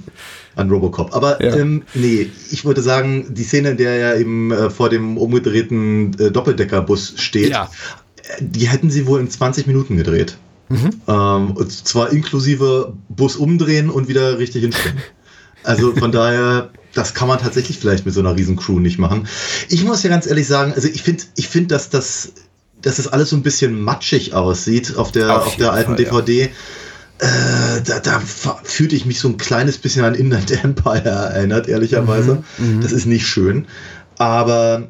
an 0.56 0.68
Robocop. 0.68 1.14
Aber 1.14 1.40
Ja. 1.40 1.54
ähm, 1.54 1.84
nee, 1.94 2.28
ich 2.50 2.64
würde 2.64 2.82
sagen, 2.82 3.26
die 3.32 3.44
Szene, 3.44 3.70
in 3.70 3.76
der 3.76 3.92
er 3.94 4.16
eben 4.18 4.50
äh, 4.50 4.68
vor 4.70 4.88
dem 4.88 5.16
umgedrehten 5.16 6.18
äh, 6.18 6.32
Doppeldeckerbus 6.32 7.14
steht, 7.18 7.50
Ja. 7.50 7.70
Die 8.40 8.68
hätten 8.68 8.90
sie 8.90 9.06
wohl 9.06 9.20
in 9.20 9.30
20 9.30 9.66
Minuten 9.66 9.96
gedreht. 9.96 10.36
Mhm. 10.68 10.90
Ähm, 11.06 11.50
und 11.52 11.70
zwar 11.70 12.10
inklusive 12.12 12.94
Bus 13.08 13.36
umdrehen 13.36 13.90
und 13.90 14.08
wieder 14.08 14.38
richtig 14.38 14.62
hinstellen. 14.62 14.98
Also 15.64 15.94
von 15.94 16.10
daher, 16.10 16.70
das 16.94 17.14
kann 17.14 17.28
man 17.28 17.38
tatsächlich 17.38 17.78
vielleicht 17.78 18.04
mit 18.04 18.14
so 18.14 18.20
einer 18.20 18.34
riesen 18.36 18.56
Crew 18.56 18.80
nicht 18.80 18.98
machen. 18.98 19.28
Ich 19.68 19.84
muss 19.84 20.02
ja 20.02 20.10
ganz 20.10 20.26
ehrlich 20.26 20.46
sagen, 20.46 20.72
also 20.74 20.88
ich 20.88 21.02
finde, 21.02 21.22
ich 21.36 21.48
finde, 21.48 21.68
dass 21.74 21.88
das, 21.90 22.32
dass 22.80 22.96
das 22.96 23.06
alles 23.08 23.30
so 23.30 23.36
ein 23.36 23.42
bisschen 23.42 23.80
matschig 23.80 24.34
aussieht 24.34 24.96
auf 24.96 25.12
der, 25.12 25.36
Auf 25.36 25.46
auf, 25.46 25.56
der 25.56 25.72
alten 25.72 25.92
Fall, 25.96 26.00
ja. 26.04 26.10
DVD. 26.10 26.42
Äh, 27.18 27.80
da, 27.84 28.00
da 28.00 28.20
fühlte 28.64 28.96
ich 28.96 29.06
mich 29.06 29.20
so 29.20 29.28
ein 29.28 29.36
kleines 29.36 29.78
bisschen 29.78 30.04
an 30.04 30.14
Inland 30.16 30.50
Empire 30.64 31.08
erinnert, 31.08 31.68
ehrlicherweise. 31.68 32.42
Mhm, 32.58 32.80
Das 32.80 32.90
ist 32.90 33.06
nicht 33.06 33.26
schön. 33.26 33.66
Aber 34.18 34.88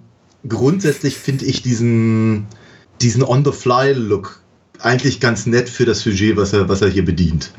grundsätzlich 0.48 1.16
finde 1.18 1.44
ich 1.44 1.62
diesen, 1.62 2.46
diesen 3.02 3.22
On-the-Fly-Look 3.22 4.40
eigentlich 4.78 5.20
ganz 5.20 5.46
nett 5.46 5.68
für 5.68 5.84
das 5.84 6.00
Sujet, 6.00 6.36
was 6.36 6.52
er, 6.52 6.68
was 6.68 6.82
er 6.82 6.88
hier 6.88 7.04
bedient. 7.04 7.52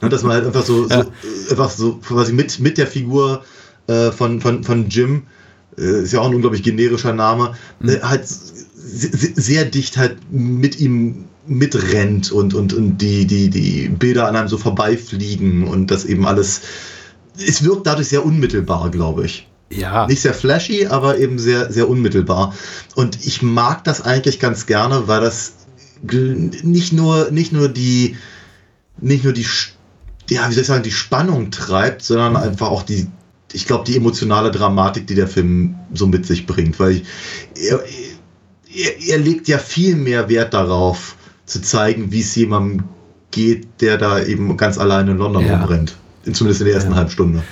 Ne, 0.00 0.08
dass 0.08 0.22
man 0.22 0.32
halt 0.32 0.46
einfach 0.46 0.64
so, 0.64 0.84
so, 0.84 0.94
Ja. 0.94 1.06
einfach 1.50 1.70
so 1.70 1.96
quasi 1.96 2.32
mit, 2.32 2.58
mit 2.60 2.78
der 2.78 2.86
Figur 2.86 3.44
äh, 3.86 4.10
von, 4.10 4.40
von, 4.40 4.64
von 4.64 4.88
Jim 4.88 5.24
äh, 5.76 6.02
ist 6.02 6.12
ja 6.12 6.20
auch 6.20 6.28
ein 6.28 6.34
unglaublich 6.34 6.62
generischer 6.62 7.12
Name, 7.12 7.54
mhm. 7.80 7.88
äh, 7.90 8.00
halt 8.00 8.26
sehr 8.26 9.66
dicht 9.66 9.96
halt 9.96 10.16
mit 10.30 10.80
ihm 10.80 11.26
mitrennt 11.46 12.32
und, 12.32 12.54
und, 12.54 12.72
und 12.72 12.98
die, 12.98 13.26
die, 13.26 13.50
die 13.50 13.88
Bilder 13.88 14.28
an 14.28 14.36
einem 14.36 14.48
so 14.48 14.58
vorbeifliegen 14.58 15.66
und 15.66 15.90
das 15.90 16.04
eben 16.04 16.26
alles. 16.26 16.62
Es 17.36 17.64
wirkt 17.64 17.86
dadurch 17.86 18.08
sehr 18.08 18.24
unmittelbar, 18.24 18.90
glaube 18.90 19.26
ich. 19.26 19.49
Ja. 19.72 20.06
Nicht 20.06 20.22
sehr 20.22 20.34
flashy, 20.34 20.86
aber 20.86 21.18
eben 21.18 21.38
sehr, 21.38 21.72
sehr 21.72 21.88
unmittelbar. 21.88 22.54
Und 22.96 23.24
ich 23.24 23.40
mag 23.40 23.84
das 23.84 24.02
eigentlich 24.02 24.40
ganz 24.40 24.66
gerne, 24.66 25.06
weil 25.06 25.20
das 25.20 25.52
nicht 26.02 26.92
nur, 26.92 27.30
nicht 27.30 27.52
nur 27.52 27.68
die, 27.68 28.16
nicht 28.98 29.22
nur 29.22 29.32
die, 29.32 29.46
ja, 30.28 30.48
wie 30.48 30.54
soll 30.54 30.62
ich 30.62 30.66
sagen, 30.66 30.82
die 30.82 30.90
Spannung 30.90 31.50
treibt, 31.50 32.02
sondern 32.02 32.36
einfach 32.36 32.68
auch 32.68 32.82
die, 32.82 33.06
ich 33.52 33.66
glaube, 33.66 33.84
die 33.84 33.96
emotionale 33.96 34.50
Dramatik, 34.50 35.06
die 35.06 35.14
der 35.14 35.28
Film 35.28 35.76
so 35.94 36.06
mit 36.06 36.26
sich 36.26 36.46
bringt, 36.46 36.80
weil 36.80 36.92
ich, 36.92 37.04
er, 37.54 37.80
er, 38.74 39.00
er 39.08 39.18
legt 39.18 39.46
ja 39.46 39.58
viel 39.58 39.94
mehr 39.94 40.28
Wert 40.28 40.52
darauf, 40.52 41.16
zu 41.46 41.60
zeigen, 41.60 42.12
wie 42.12 42.20
es 42.20 42.34
jemandem 42.36 42.84
geht, 43.30 43.66
der 43.80 43.98
da 43.98 44.22
eben 44.22 44.56
ganz 44.56 44.78
alleine 44.78 45.12
in 45.12 45.18
London 45.18 45.44
ja. 45.44 45.56
rumrennt. 45.58 45.96
Zumindest 46.32 46.60
in 46.60 46.66
der 46.66 46.74
ersten 46.74 46.90
ja. 46.90 46.96
halben 46.96 47.10
Stunde 47.10 47.42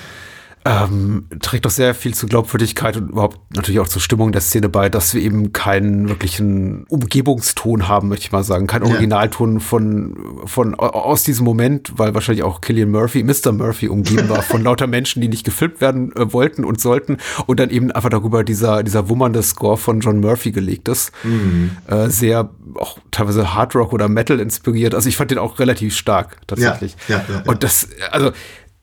ähm, 0.69 1.25
trägt 1.41 1.65
doch 1.65 1.71
sehr 1.71 1.95
viel 1.95 2.13
zur 2.13 2.29
Glaubwürdigkeit 2.29 2.99
und 2.99 3.09
überhaupt 3.09 3.39
natürlich 3.57 3.81
auch 3.81 3.89
zur 3.89 4.03
Stimmung 4.03 4.33
der 4.33 4.43
Szene 4.43 4.69
bei, 4.69 4.91
dass 4.91 5.15
wir 5.15 5.23
eben 5.23 5.53
keinen 5.53 6.11
wirklichen 6.11 6.85
Umgebungston 6.89 7.89
haben, 7.89 8.09
möchte 8.09 8.27
ich 8.27 8.33
mal 8.33 8.45
sagen. 8.45 8.67
Kein 8.67 8.83
Originalton 8.83 9.61
von, 9.61 10.15
von 10.45 10.75
aus 10.75 11.23
diesem 11.23 11.47
Moment, 11.47 11.93
weil 11.97 12.13
wahrscheinlich 12.13 12.45
auch 12.45 12.61
Killian 12.61 12.91
Murphy, 12.91 13.23
Mr. 13.23 13.53
Murphy 13.53 13.89
umgeben 13.89 14.29
war 14.29 14.43
von 14.43 14.63
lauter 14.63 14.87
Menschen, 14.87 15.23
die 15.23 15.29
nicht 15.29 15.45
gefilmt 15.45 15.81
werden 15.81 16.15
äh, 16.15 16.35
wollten 16.35 16.67
und 16.67 16.81
sollten 16.81 17.17
und 17.47 17.59
dann 17.61 17.71
eben 17.71 17.91
einfach 17.91 18.11
darüber 18.11 18.45
dieser, 18.45 18.83
dieser 18.83 19.09
wummernde 19.09 19.43
Score 19.43 19.79
von 19.79 20.01
John 20.01 20.21
Murphy 20.21 20.53
gelegt 20.53 20.89
ist. 20.89 21.13
Mhm. 21.25 21.71
Äh, 21.87 22.11
sehr 22.11 22.51
auch 22.75 22.99
teilweise 23.11 23.55
Hard 23.55 23.75
Rock 23.75 23.95
oder 23.95 24.09
Metal 24.09 24.39
inspiriert. 24.39 24.95
Also 24.95 25.09
ich 25.09 25.17
fand 25.17 25.31
den 25.31 25.39
auch 25.39 25.59
relativ 25.59 25.97
stark 25.97 26.47
tatsächlich. 26.47 26.95
Ja, 27.09 27.25
ja, 27.27 27.35
ja, 27.37 27.43
und 27.47 27.63
das, 27.63 27.89
also 28.11 28.33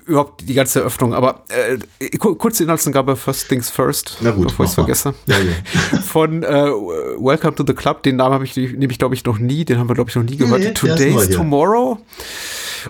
überhaupt 0.06 0.48
die 0.48 0.54
ganze 0.54 0.80
Eröffnung. 0.80 1.14
Aber 1.14 1.44
äh, 1.50 2.18
kurze 2.18 2.64
Inhaltsangabe, 2.64 3.16
First 3.16 3.50
Things 3.50 3.70
First, 3.70 4.18
Na 4.22 4.32
gut, 4.32 4.48
bevor 4.48 4.66
ich 4.66 4.70
es 4.70 4.76
vergesse. 4.76 5.14
Ja, 5.26 5.38
ja. 5.38 6.00
Von 6.02 6.44
äh, 6.44 6.48
Welcome 6.48 7.56
to 7.56 7.64
the 7.66 7.74
Club, 7.74 8.04
den 8.04 8.18
Namen 8.18 8.34
habe 8.34 8.46
ich 8.46 8.56
nämlich, 8.56 9.00
glaube 9.00 9.16
ich, 9.16 9.26
noch 9.26 9.40
nie, 9.40 9.66
den 9.66 9.80
haben 9.80 9.90
wir, 9.90 9.96
glaube 9.96 10.10
ich, 10.10 10.16
noch 10.16 10.24
nie 10.24 10.38
gehört. 10.38 10.62
Nee, 10.62 10.72
Today's 10.74 11.30
Tomorrow. 11.30 11.98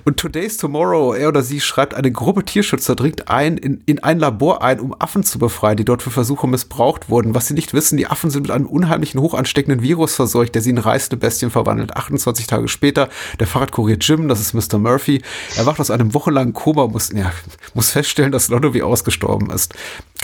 Und 0.04 0.18
Today's 0.18 0.58
Tomorrow, 0.58 1.14
er 1.14 1.30
oder 1.30 1.44
sie 1.44 1.62
schreibt, 1.62 1.94
eine 1.94 2.12
Gruppe 2.12 2.44
Tierschützer 2.44 2.96
dringt 2.96 3.30
ein, 3.30 3.58
in, 3.58 3.82
in 3.86 4.04
ein 4.04 4.20
Labor 4.20 4.62
ein, 4.62 4.80
um 4.80 4.96
Affen 5.00 5.24
zu 5.24 5.40
befreien, 5.40 5.78
die 5.78 5.86
dort 5.86 6.02
für 6.02 6.12
Versuche 6.12 6.48
missbraucht 6.48 7.10
wurden. 7.10 7.36
Was 7.36 7.48
sie 7.48 7.54
nicht 7.54 7.74
wissen, 7.74 7.98
die 7.98 8.08
Affen 8.08 8.30
sind 8.30 8.44
mit 8.44 8.52
einem 8.52 8.66
unheimlichen, 8.66 9.22
hochansteckenden 9.22 9.82
Virus 9.82 10.16
verseucht, 10.16 10.56
der 10.56 10.62
sie 10.62 10.72
in 10.72 10.78
reißende 10.78 11.18
Bestien 11.18 11.52
verwandelt. 11.52 11.96
28 11.96 12.48
Tage 12.48 12.68
später, 12.68 13.10
der 13.40 13.48
Fahrradkurier 13.48 13.98
Jim, 14.00 14.28
das 14.28 14.40
ist 14.40 14.54
Mr. 14.54 14.78
Murphy, 14.78 15.22
erwacht 15.56 15.80
aus 15.80 15.92
einem 15.92 16.14
wochenlangen 16.14 16.54
Koma, 16.54 16.88
muss, 16.88 17.12
ja, 17.12 17.32
muss 17.74 17.92
feststellen, 17.92 18.32
dass 18.32 18.50
Lotto 18.50 18.74
ausgestorben 18.84 19.50
ist. 19.50 19.74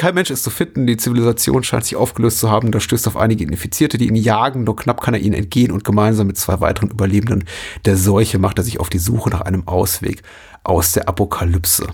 Kein 0.01 0.15
Mensch 0.15 0.31
ist 0.31 0.41
zu 0.41 0.49
finden, 0.49 0.87
die 0.87 0.97
Zivilisation 0.97 1.61
scheint 1.61 1.85
sich 1.85 1.95
aufgelöst 1.95 2.39
zu 2.39 2.49
haben, 2.49 2.71
da 2.71 2.79
stößt 2.79 3.05
auf 3.07 3.17
einige 3.17 3.43
Infizierte, 3.43 3.99
die 3.99 4.07
ihn 4.07 4.15
jagen, 4.15 4.63
nur 4.63 4.75
knapp 4.75 4.99
kann 4.99 5.13
er 5.13 5.19
ihnen 5.19 5.35
entgehen 5.35 5.69
und 5.69 5.83
gemeinsam 5.83 6.25
mit 6.25 6.37
zwei 6.37 6.59
weiteren 6.59 6.89
Überlebenden 6.89 7.43
der 7.85 7.97
Seuche 7.97 8.39
macht 8.39 8.57
er 8.57 8.63
sich 8.63 8.79
auf 8.79 8.89
die 8.89 8.97
Suche 8.97 9.29
nach 9.29 9.41
einem 9.41 9.67
Ausweg 9.67 10.23
aus 10.63 10.93
der 10.93 11.07
Apokalypse. 11.07 11.85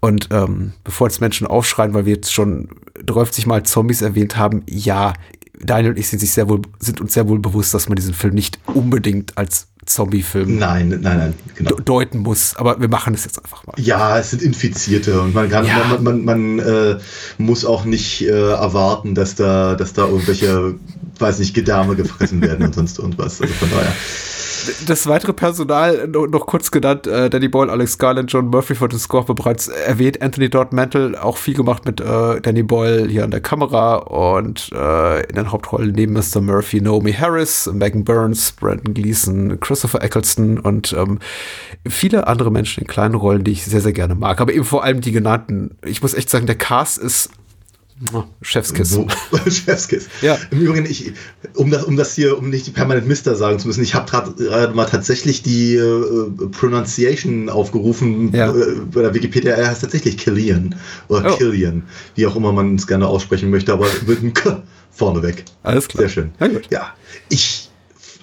Und 0.00 0.26
ähm, 0.32 0.72
bevor 0.82 1.06
jetzt 1.06 1.20
Menschen 1.20 1.46
aufschreien, 1.46 1.94
weil 1.94 2.04
wir 2.04 2.14
jetzt 2.14 2.32
schon 2.32 2.68
30 3.04 3.46
Mal 3.46 3.62
Zombies 3.62 4.02
erwähnt 4.02 4.36
haben, 4.36 4.64
ja, 4.68 5.12
Daniel 5.56 5.92
und 5.92 6.00
ich 6.00 6.08
sind, 6.08 6.18
sich 6.18 6.32
sehr 6.32 6.48
wohl, 6.48 6.62
sind 6.80 7.00
uns 7.00 7.14
sehr 7.14 7.28
wohl 7.28 7.38
bewusst, 7.38 7.72
dass 7.72 7.88
man 7.88 7.94
diesen 7.94 8.14
Film 8.14 8.34
nicht 8.34 8.58
unbedingt 8.66 9.38
als 9.38 9.68
Zombie-Film 9.86 10.58
nein, 10.58 10.88
nein, 10.88 11.02
nein, 11.02 11.34
genau. 11.54 11.76
deuten 11.76 12.18
muss. 12.18 12.56
Aber 12.56 12.80
wir 12.80 12.88
machen 12.88 13.14
es 13.14 13.24
jetzt 13.24 13.42
einfach 13.42 13.66
mal. 13.66 13.74
Ja, 13.78 14.18
es 14.18 14.30
sind 14.30 14.42
Infizierte 14.42 15.20
und 15.20 15.34
man 15.34 15.48
kann, 15.48 15.64
ja. 15.64 15.98
man, 16.00 16.02
man, 16.02 16.24
man 16.24 16.58
äh, 16.58 16.98
muss 17.38 17.64
auch 17.64 17.84
nicht 17.84 18.22
äh, 18.22 18.50
erwarten, 18.50 19.14
dass 19.14 19.34
da, 19.34 19.74
dass 19.74 19.92
da 19.92 20.06
irgendwelche, 20.06 20.74
weiß 21.18 21.38
nicht, 21.38 21.54
Gedärme 21.54 21.96
gefressen 21.96 22.42
werden 22.42 22.66
und 22.66 22.74
sonst 22.74 22.98
irgendwas. 22.98 23.40
Also 23.40 23.54
von 23.54 23.70
daher 23.70 23.92
das 24.86 25.06
weitere 25.06 25.32
Personal 25.32 26.08
noch, 26.08 26.46
kurz 26.46 26.70
genannt, 26.70 27.06
äh, 27.06 27.30
Danny 27.30 27.48
Boyle, 27.48 27.70
Alex 27.70 27.98
Garland, 27.98 28.30
John 28.32 28.48
Murphy 28.48 28.74
von 28.74 28.88
den 28.88 28.98
Score 28.98 29.24
bereits 29.34 29.68
erwähnt, 29.68 30.22
Anthony 30.22 30.48
Dodd 30.48 30.72
Mantle, 30.72 31.22
auch 31.22 31.36
viel 31.36 31.54
gemacht 31.54 31.84
mit 31.84 32.00
äh, 32.00 32.40
Danny 32.40 32.62
Boyle 32.62 33.06
hier 33.06 33.24
an 33.24 33.30
der 33.30 33.40
Kamera 33.40 33.96
und 33.96 34.70
äh, 34.72 35.20
in 35.28 35.36
den 35.36 35.52
Hauptrollen 35.52 35.92
neben 35.92 36.12
Mr. 36.12 36.40
Murphy 36.40 36.80
Naomi 36.80 37.12
Harris, 37.12 37.70
Megan 37.72 38.04
Burns, 38.04 38.52
Brandon 38.52 38.94
Gleason, 38.94 39.58
Christopher 39.60 40.02
Eccleston 40.02 40.58
und 40.58 40.92
ähm, 40.92 41.18
viele 41.86 42.26
andere 42.26 42.50
Menschen 42.50 42.82
in 42.82 42.86
kleinen 42.86 43.14
Rollen, 43.14 43.44
die 43.44 43.52
ich 43.52 43.64
sehr, 43.64 43.80
sehr 43.80 43.92
gerne 43.92 44.14
mag. 44.14 44.40
Aber 44.40 44.52
eben 44.52 44.64
vor 44.64 44.84
allem 44.84 45.00
die 45.00 45.12
genannten. 45.12 45.76
Ich 45.84 46.02
muss 46.02 46.14
echt 46.14 46.30
sagen, 46.30 46.46
der 46.46 46.56
Cast 46.56 46.98
ist 46.98 47.30
Chefskiss. 48.42 48.90
So, 48.90 49.06
Chefskiss. 49.50 50.08
Ja. 50.20 50.38
Im 50.50 50.60
Übrigen, 50.60 50.84
ich, 50.84 51.12
um 51.54 51.70
das, 51.70 51.84
um 51.84 51.96
das 51.96 52.14
hier, 52.14 52.36
um 52.36 52.50
nicht 52.50 52.72
permanent 52.74 53.08
Mister 53.08 53.34
sagen 53.36 53.58
zu 53.58 53.66
müssen, 53.66 53.82
ich 53.82 53.94
habe 53.94 54.10
gerade 54.10 54.74
mal 54.74 54.84
tatsächlich 54.84 55.42
die 55.42 55.76
äh, 55.76 56.48
Pronunciation 56.50 57.48
aufgerufen. 57.48 58.34
Ja. 58.34 58.54
Äh, 58.54 58.80
bei 58.92 59.02
der 59.02 59.14
Wikipedia, 59.14 59.54
er 59.54 59.68
heißt 59.68 59.80
tatsächlich 59.80 60.18
Killian 60.18 60.74
oder 61.08 61.32
oh. 61.32 61.36
Killian, 61.36 61.84
wie 62.16 62.26
auch 62.26 62.36
immer 62.36 62.52
man 62.52 62.74
es 62.74 62.86
gerne 62.86 63.06
aussprechen 63.06 63.50
möchte, 63.50 63.72
aber 63.72 63.86
mit 64.06 64.18
einem 64.18 64.34
K 64.34 64.62
vorneweg. 64.90 65.44
Alles 65.62 65.88
klar. 65.88 66.02
Sehr 66.02 66.08
schön. 66.10 66.32
Ja, 66.38 66.48
ja. 66.70 66.94
Ich, 67.30 67.70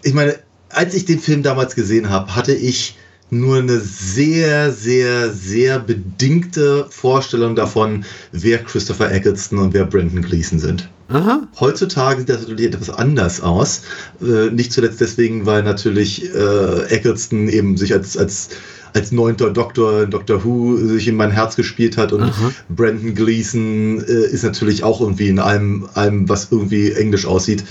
ich 0.03 0.13
meine, 0.13 0.37
als 0.69 0.93
ich 0.93 1.05
den 1.05 1.19
Film 1.19 1.41
damals 1.41 1.73
gesehen 1.75 2.09
habe, 2.09 2.35
hatte 2.35 2.53
ich 2.53 2.95
nur 3.29 3.57
eine 3.57 3.79
sehr, 3.79 4.71
sehr, 4.71 5.31
sehr 5.31 5.79
bedingte 5.79 6.85
Vorstellung 6.89 7.55
davon, 7.55 8.05
wer 8.31 8.59
Christopher 8.59 9.11
Eccleston 9.11 9.59
und 9.59 9.73
wer 9.73 9.85
Brandon 9.85 10.21
Gleason 10.21 10.59
sind. 10.59 10.89
Aha. 11.09 11.47
Heutzutage 11.59 12.19
sieht 12.19 12.29
das 12.29 12.41
natürlich 12.41 12.67
etwas 12.67 12.89
anders 12.89 13.41
aus. 13.41 13.83
Äh, 14.21 14.49
nicht 14.51 14.71
zuletzt 14.71 15.01
deswegen, 15.01 15.45
weil 15.45 15.63
natürlich 15.63 16.33
äh, 16.33 16.83
Eccleston 16.89 17.49
eben 17.49 17.77
sich 17.77 17.93
als, 17.93 18.17
als, 18.17 18.49
als 18.93 19.11
neunter 19.11 19.51
Doktor 19.51 20.03
in 20.03 20.11
Doctor 20.11 20.43
Who 20.43 20.77
sich 20.77 21.07
in 21.07 21.15
mein 21.15 21.31
Herz 21.31 21.55
gespielt 21.55 21.97
hat 21.97 22.13
und 22.13 22.23
Aha. 22.23 22.51
Brandon 22.69 23.13
Gleason 23.13 24.03
äh, 24.07 24.27
ist 24.31 24.43
natürlich 24.43 24.83
auch 24.83 25.01
irgendwie 25.01 25.27
in 25.27 25.39
allem, 25.39 25.87
allem, 25.93 26.29
was 26.29 26.47
irgendwie 26.51 26.91
englisch 26.93 27.25
aussieht. 27.25 27.63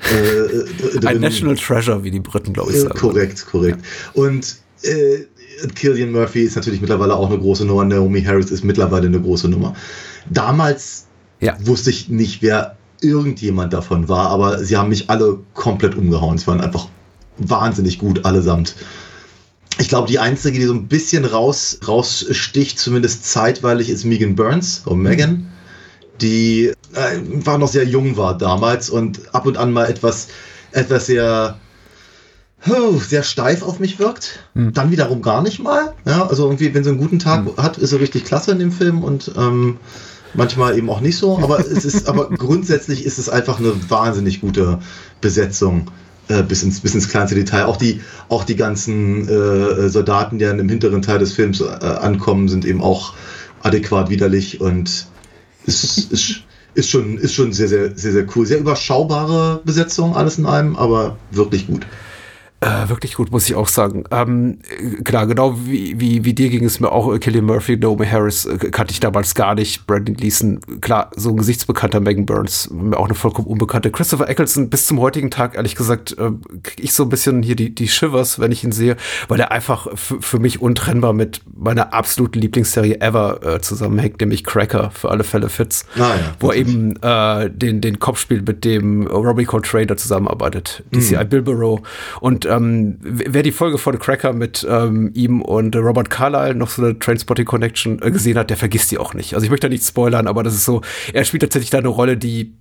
Äh, 0.00 1.06
Ein 1.06 1.20
National 1.20 1.56
Treasure, 1.56 2.04
wie 2.04 2.10
die 2.10 2.20
Briten, 2.20 2.52
glaube 2.52 2.70
ich, 2.72 2.80
sagen. 2.80 2.98
Korrekt, 2.98 3.46
korrekt. 3.46 3.78
Und 4.12 4.56
äh, 4.82 5.26
Killian 5.74 6.12
Murphy 6.12 6.42
ist 6.42 6.56
natürlich 6.56 6.80
mittlerweile 6.80 7.14
auch 7.14 7.30
eine 7.30 7.38
große 7.38 7.64
Nummer. 7.64 7.84
Naomi 7.84 8.22
Harris 8.22 8.50
ist 8.50 8.64
mittlerweile 8.64 9.06
eine 9.06 9.20
große 9.20 9.48
Nummer. 9.48 9.74
Damals 10.30 11.06
ja. 11.40 11.56
wusste 11.64 11.90
ich 11.90 12.08
nicht, 12.08 12.42
wer 12.42 12.76
irgendjemand 13.00 13.72
davon 13.72 14.08
war, 14.08 14.30
aber 14.30 14.62
sie 14.64 14.76
haben 14.76 14.88
mich 14.88 15.10
alle 15.10 15.38
komplett 15.54 15.94
umgehauen. 15.94 16.38
Sie 16.38 16.46
waren 16.46 16.60
einfach 16.60 16.88
wahnsinnig 17.38 17.98
gut 17.98 18.24
allesamt. 18.24 18.74
Ich 19.78 19.88
glaube, 19.88 20.08
die 20.08 20.18
einzige, 20.18 20.58
die 20.58 20.64
so 20.64 20.72
ein 20.72 20.88
bisschen 20.88 21.24
raus, 21.24 21.78
raussticht, 21.86 22.78
zumindest 22.78 23.26
zeitweilig, 23.26 23.90
ist 23.90 24.04
Megan 24.04 24.34
Burns, 24.34 24.82
oder 24.86 24.96
Megan, 24.96 25.52
die 26.22 26.72
äh, 26.94 27.18
war 27.44 27.58
noch 27.58 27.68
sehr 27.68 27.84
jung 27.84 28.16
war 28.16 28.38
damals 28.38 28.88
und 28.88 29.34
ab 29.34 29.44
und 29.44 29.58
an 29.58 29.72
mal 29.72 29.84
etwas, 29.84 30.28
etwas 30.72 31.06
sehr 31.06 31.58
sehr 32.64 33.22
steif 33.22 33.62
auf 33.62 33.78
mich 33.78 33.98
wirkt. 33.98 34.40
Hm. 34.54 34.72
Dann 34.72 34.90
wiederum 34.90 35.22
gar 35.22 35.42
nicht 35.42 35.60
mal. 35.60 35.94
Ja, 36.04 36.26
also 36.26 36.44
irgendwie, 36.44 36.74
wenn 36.74 36.84
sie 36.84 36.90
einen 36.90 36.98
guten 36.98 37.18
Tag 37.18 37.44
hm. 37.44 37.56
hat, 37.56 37.78
ist 37.78 37.92
er 37.92 38.00
richtig 38.00 38.24
klasse 38.24 38.52
in 38.52 38.58
dem 38.58 38.72
Film 38.72 39.04
und 39.04 39.32
ähm, 39.36 39.78
manchmal 40.34 40.76
eben 40.76 40.90
auch 40.90 41.00
nicht 41.00 41.16
so. 41.16 41.38
Aber 41.38 41.60
es 41.60 41.84
ist, 41.84 42.08
aber 42.08 42.28
grundsätzlich 42.30 43.04
ist 43.04 43.18
es 43.18 43.28
einfach 43.28 43.60
eine 43.60 43.72
wahnsinnig 43.88 44.40
gute 44.40 44.80
Besetzung. 45.20 45.90
Äh, 46.28 46.42
bis, 46.42 46.64
ins, 46.64 46.80
bis 46.80 46.92
ins 46.92 47.08
kleinste 47.08 47.36
Detail. 47.36 47.66
Auch 47.66 47.76
die, 47.76 48.00
auch 48.28 48.42
die 48.42 48.56
ganzen 48.56 49.28
äh, 49.28 49.88
Soldaten, 49.88 50.38
die 50.38 50.44
dann 50.44 50.58
im 50.58 50.68
hinteren 50.68 51.00
Teil 51.00 51.20
des 51.20 51.32
Films 51.32 51.60
äh, 51.60 51.64
ankommen, 51.64 52.48
sind 52.48 52.64
eben 52.64 52.82
auch 52.82 53.14
adäquat 53.62 54.10
widerlich 54.10 54.60
und 54.60 55.06
es 55.66 55.84
ist, 56.12 56.42
ist, 56.74 56.90
schon, 56.90 57.18
ist 57.18 57.34
schon 57.34 57.52
sehr, 57.52 57.68
sehr, 57.68 57.96
sehr, 57.96 58.12
sehr 58.12 58.26
cool. 58.34 58.44
Sehr 58.44 58.58
überschaubare 58.58 59.60
Besetzung, 59.64 60.16
alles 60.16 60.38
in 60.38 60.46
allem, 60.46 60.74
aber 60.74 61.16
wirklich 61.30 61.68
gut. 61.68 61.86
Äh, 62.60 62.88
wirklich 62.88 63.16
gut, 63.16 63.30
muss 63.32 63.46
ich 63.46 63.54
auch 63.54 63.68
sagen. 63.68 64.04
Ähm, 64.10 64.60
klar, 65.04 65.26
genau 65.26 65.58
wie, 65.66 66.00
wie, 66.00 66.24
wie 66.24 66.32
dir 66.32 66.48
ging 66.48 66.64
es 66.64 66.80
mir 66.80 66.90
auch. 66.90 67.12
Äh, 67.12 67.18
Killian 67.18 67.44
Murphy, 67.44 67.76
Naomi 67.76 68.06
Harris 68.06 68.46
äh, 68.46 68.56
kannte 68.70 68.92
ich 68.92 69.00
damals 69.00 69.34
gar 69.34 69.54
nicht. 69.54 69.86
Brandon 69.86 70.16
Gleason, 70.16 70.60
klar, 70.80 71.10
so 71.16 71.28
ein 71.28 71.36
gesichtsbekannter 71.36 72.00
Megan 72.00 72.24
Burns, 72.24 72.70
mir 72.70 72.96
auch 72.96 73.04
eine 73.04 73.14
vollkommen 73.14 73.46
unbekannte. 73.46 73.90
Christopher 73.90 74.30
Eccleston, 74.30 74.70
bis 74.70 74.86
zum 74.86 75.00
heutigen 75.00 75.30
Tag, 75.30 75.54
ehrlich 75.54 75.74
gesagt, 75.74 76.12
äh, 76.12 76.30
kriege 76.62 76.82
ich 76.82 76.94
so 76.94 77.02
ein 77.02 77.10
bisschen 77.10 77.42
hier 77.42 77.56
die, 77.56 77.74
die 77.74 77.88
Shivers, 77.88 78.38
wenn 78.40 78.52
ich 78.52 78.64
ihn 78.64 78.72
sehe, 78.72 78.96
weil 79.28 79.38
er 79.38 79.52
einfach 79.52 79.88
für 79.94 80.38
mich 80.38 80.62
untrennbar 80.62 81.12
mit 81.12 81.42
meiner 81.54 81.92
absoluten 81.92 82.38
Lieblingsserie 82.38 83.02
ever 83.02 83.44
äh, 83.44 83.60
zusammenhängt, 83.60 84.18
nämlich 84.20 84.44
Cracker, 84.44 84.90
für 84.92 85.10
alle 85.10 85.24
Fälle 85.24 85.50
Fits. 85.50 85.84
Ah, 85.96 85.98
ja, 85.98 86.34
wo 86.40 86.52
er 86.52 86.56
eben 86.56 86.96
äh, 87.02 87.50
den, 87.50 87.82
den 87.82 87.98
Kopf 87.98 88.18
spielt, 88.18 88.48
mit 88.48 88.64
dem 88.64 89.06
Robbie 89.06 89.44
Coltrane 89.44 89.94
zusammenarbeitet. 89.96 90.84
DCI 90.94 91.16
mhm. 91.16 91.28
Bilbero. 91.28 91.82
Und 92.20 92.45
ähm, 92.48 92.98
wer 93.00 93.42
die 93.42 93.52
Folge 93.52 93.78
von 93.78 93.98
Cracker 93.98 94.32
mit 94.32 94.66
ähm, 94.68 95.10
ihm 95.14 95.42
und 95.42 95.76
Robert 95.76 96.10
Carlyle 96.10 96.54
noch 96.54 96.70
so 96.70 96.82
eine 96.82 96.98
Trainspotting 96.98 97.44
Connection 97.44 98.00
äh, 98.02 98.10
gesehen 98.10 98.38
hat, 98.38 98.50
der 98.50 98.56
vergisst 98.56 98.90
die 98.90 98.98
auch 98.98 99.14
nicht. 99.14 99.34
Also 99.34 99.44
ich 99.44 99.50
möchte 99.50 99.68
da 99.68 99.72
nicht 99.72 99.84
spoilern, 99.84 100.26
aber 100.26 100.42
das 100.42 100.54
ist 100.54 100.64
so, 100.64 100.82
er 101.12 101.24
spielt 101.24 101.42
tatsächlich 101.42 101.70
da 101.70 101.78
eine 101.78 101.88
Rolle, 101.88 102.16
die 102.16 102.54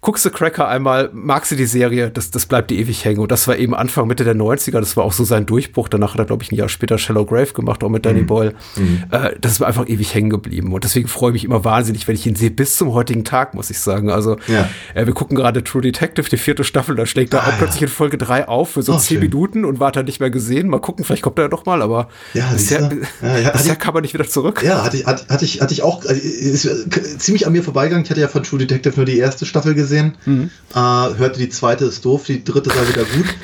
guckst 0.00 0.24
du 0.24 0.30
Cracker 0.30 0.68
einmal, 0.68 1.10
magst 1.12 1.50
du 1.50 1.56
die 1.56 1.66
Serie, 1.66 2.10
das, 2.10 2.30
das 2.30 2.46
bleibt 2.46 2.70
dir 2.70 2.78
ewig 2.78 3.04
hängen. 3.04 3.18
Und 3.18 3.32
das 3.32 3.48
war 3.48 3.56
eben 3.56 3.74
Anfang, 3.74 4.06
Mitte 4.06 4.24
der 4.24 4.36
90er, 4.36 4.78
das 4.78 4.96
war 4.96 5.04
auch 5.04 5.12
so 5.12 5.24
sein 5.24 5.44
Durchbruch. 5.44 5.88
Danach 5.88 6.12
hat 6.14 6.20
er, 6.20 6.26
glaube 6.26 6.42
ich, 6.44 6.52
ein 6.52 6.54
Jahr 6.54 6.68
später 6.68 6.98
Shallow 6.98 7.24
Grave 7.24 7.52
gemacht, 7.52 7.82
auch 7.82 7.88
mit 7.88 8.06
Danny 8.06 8.22
mhm. 8.22 8.26
Boyle. 8.26 8.54
Mhm. 8.76 9.04
Äh, 9.10 9.30
das 9.40 9.52
ist 9.52 9.60
mir 9.60 9.66
einfach 9.66 9.88
ewig 9.88 10.14
hängen 10.14 10.30
geblieben. 10.30 10.72
Und 10.72 10.84
deswegen 10.84 11.08
freue 11.08 11.30
ich 11.30 11.34
mich 11.34 11.44
immer 11.44 11.64
wahnsinnig, 11.64 12.06
wenn 12.06 12.14
ich 12.14 12.26
ihn 12.26 12.36
sehe, 12.36 12.50
bis 12.50 12.76
zum 12.76 12.92
heutigen 12.92 13.24
Tag, 13.24 13.54
muss 13.54 13.70
ich 13.70 13.80
sagen. 13.80 14.10
Also, 14.10 14.36
ja. 14.46 14.68
äh, 14.94 15.06
wir 15.06 15.14
gucken 15.14 15.36
gerade 15.36 15.64
True 15.64 15.82
Detective, 15.82 16.28
die 16.28 16.36
vierte 16.36 16.62
Staffel, 16.62 16.94
da 16.94 17.04
schlägt 17.04 17.34
er 17.34 17.42
ah, 17.42 17.46
auch 17.46 17.52
ja. 17.52 17.56
plötzlich 17.58 17.82
in 17.82 17.88
Folge 17.88 18.18
3 18.18 18.48
auf 18.48 18.70
für 18.70 18.82
so 18.82 18.94
oh, 18.94 18.98
10 18.98 19.16
schön. 19.16 19.20
Minuten 19.20 19.64
und 19.64 19.80
war 19.80 19.90
dann 19.90 20.04
nicht 20.04 20.20
mehr 20.20 20.30
gesehen. 20.30 20.68
Mal 20.68 20.80
gucken, 20.80 21.04
vielleicht 21.04 21.22
kommt 21.22 21.38
er 21.38 21.46
ja 21.46 21.48
doch 21.48 21.66
mal, 21.66 21.82
aber 21.82 22.08
ja, 22.34 22.48
bisher, 22.52 22.88
ja, 23.20 23.50
bisher 23.50 23.76
kam 23.76 23.96
er 23.96 24.02
nicht 24.02 24.14
wieder 24.14 24.28
zurück. 24.28 24.62
Ja, 24.64 24.84
hatte, 24.84 25.04
hatte, 25.04 25.26
hatte, 25.28 25.44
ich, 25.44 25.60
hatte 25.60 25.72
ich 25.72 25.82
auch, 25.82 26.04
also, 26.04 26.14
ist 26.14 27.20
ziemlich 27.20 27.46
an 27.46 27.52
mir 27.52 27.64
vorbeigegangen. 27.64 28.04
Ich 28.04 28.10
hatte 28.10 28.20
ja 28.20 28.28
von 28.28 28.44
True 28.44 28.60
Detective 28.60 28.94
nur 28.96 29.04
die 29.04 29.18
erste 29.18 29.44
Staffel 29.44 29.74
gesehen. 29.74 29.87
Mhm. 30.24 30.50
Äh, 30.74 30.78
hörte 30.78 31.38
die 31.38 31.48
zweite 31.48 31.86
ist 31.86 32.04
doof, 32.04 32.24
die 32.24 32.44
dritte 32.44 32.70
war 32.70 32.88
wieder 32.88 33.04
gut. 33.04 33.26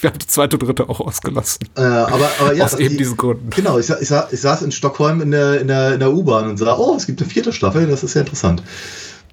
Wir 0.00 0.10
haben 0.10 0.18
die 0.18 0.26
zweite 0.26 0.56
und 0.56 0.66
dritte 0.66 0.86
auch 0.90 1.00
ausgelassen. 1.00 1.66
Äh, 1.76 1.80
aber, 1.80 2.30
aber 2.38 2.52
ja, 2.52 2.64
Aus 2.66 2.74
eben 2.74 2.90
die, 2.90 2.98
diesen 2.98 3.16
Gründen. 3.16 3.48
Genau, 3.48 3.78
ich, 3.78 3.88
ich, 3.88 4.10
ich, 4.10 4.40
saß 4.40 4.60
in 4.60 4.70
Stockholm 4.70 5.22
in 5.22 5.30
der, 5.30 5.62
in 5.62 5.68
der, 5.68 5.94
in 5.94 6.00
der 6.00 6.12
U-Bahn 6.12 6.46
und 6.46 6.58
sah, 6.58 6.76
oh, 6.76 6.94
es 6.94 7.06
gibt 7.06 7.22
eine 7.22 7.30
vierte 7.30 7.54
Staffel, 7.54 7.86
das 7.86 8.02
ist 8.04 8.12
ja 8.12 8.20
interessant. 8.20 8.62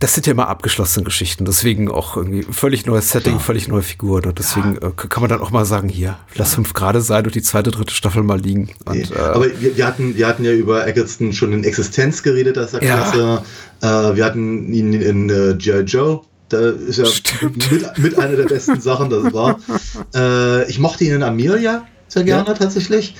Das 0.02 0.14
sind 0.14 0.26
ja 0.26 0.32
immer 0.32 0.48
abgeschlossene 0.48 1.06
Geschichten, 1.06 1.46
deswegen 1.46 1.90
auch 1.90 2.18
irgendwie 2.18 2.42
völlig 2.42 2.86
neues 2.88 3.12
Setting, 3.12 3.34
ja. 3.34 3.40
völlig 3.40 3.68
neue 3.68 3.84
Figuren 3.84 4.26
und 4.26 4.40
deswegen 4.40 4.78
ja. 4.82 4.88
äh, 4.88 4.92
kann 4.96 5.22
man 5.22 5.30
dann 5.30 5.40
auch 5.42 5.52
mal 5.52 5.64
sagen, 5.64 5.90
hier, 5.90 6.18
lass 6.36 6.56
fünf 6.56 6.74
Grade 6.74 7.02
sein 7.02 7.26
und 7.26 7.36
die 7.36 7.44
zweite, 7.44 7.70
dritte 7.72 7.94
Staffel 7.94 8.24
mal 8.24 8.40
liegen. 8.40 8.72
Und, 8.86 9.12
äh, 9.12 9.16
Aber 9.16 9.46
wir, 9.46 9.78
wir, 9.78 9.86
hatten, 9.86 10.16
wir 10.16 10.28
hatten 10.28 10.44
ja 10.44 10.54
über 10.54 10.88
Eggleston 10.88 11.34
schon 11.34 11.54
in 11.54 11.64
Existenz 11.64 12.24
geredet, 12.24 12.58
das 12.58 12.74
ist 12.74 12.84
ja 12.84 12.98
klasse. 12.98 13.44
Äh, 13.82 14.16
wir 14.16 14.26
hatten 14.26 14.74
ihn 14.74 14.94
in 14.94 15.30
äh, 15.30 15.56
G.I. 15.56 15.82
Joe 15.82 16.22
da 16.50 16.70
ist 16.70 16.98
ja 16.98 17.06
mit, 17.42 17.98
mit, 17.98 18.20
einer 18.20 18.36
der 18.36 18.44
besten 18.44 18.82
Sachen, 18.82 19.10
das 19.10 19.34
war. 19.34 19.60
Äh, 20.14 20.70
ich 20.70 20.80
mochte 20.80 21.06
ihn 21.06 21.14
in 21.14 21.24
Amelia 21.24 21.86
sehr 22.10 22.24
gerne 22.24 22.54
tatsächlich. 22.54 23.16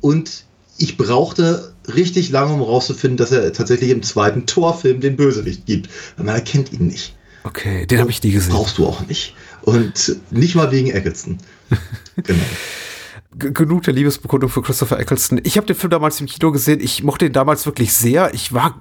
Und 0.00 0.44
ich 0.78 0.96
brauchte 0.96 1.74
richtig 1.94 2.30
lange, 2.30 2.52
um 2.52 2.60
herauszufinden, 2.60 3.16
dass 3.16 3.32
er 3.32 3.52
tatsächlich 3.52 3.90
im 3.90 4.02
zweiten 4.02 4.46
Torfilm 4.46 5.00
den 5.00 5.16
Bösewicht 5.16 5.66
gibt. 5.66 5.88
Weil 6.16 6.26
man 6.26 6.34
erkennt 6.34 6.72
ihn 6.72 6.86
nicht. 6.86 7.14
Okay, 7.44 7.86
den 7.86 8.00
habe 8.00 8.10
ich 8.10 8.22
nie 8.22 8.32
gesehen. 8.32 8.52
Brauchst 8.52 8.78
du 8.78 8.86
auch 8.86 9.06
nicht. 9.06 9.34
Und 9.62 10.16
nicht 10.30 10.54
mal 10.54 10.72
wegen 10.72 10.90
Eccleston. 10.90 11.38
genau 12.22 12.44
genug 13.38 13.82
der 13.82 13.94
Liebesbekundung 13.94 14.48
für 14.48 14.62
Christopher 14.62 14.98
Eccleston. 14.98 15.40
Ich 15.44 15.56
habe 15.56 15.66
den 15.66 15.76
Film 15.76 15.90
damals 15.90 16.20
im 16.20 16.26
Kino 16.26 16.52
gesehen. 16.52 16.80
Ich 16.80 17.02
mochte 17.02 17.26
ihn 17.26 17.32
damals 17.32 17.66
wirklich 17.66 17.92
sehr. 17.92 18.32
Ich 18.34 18.52
war, 18.52 18.80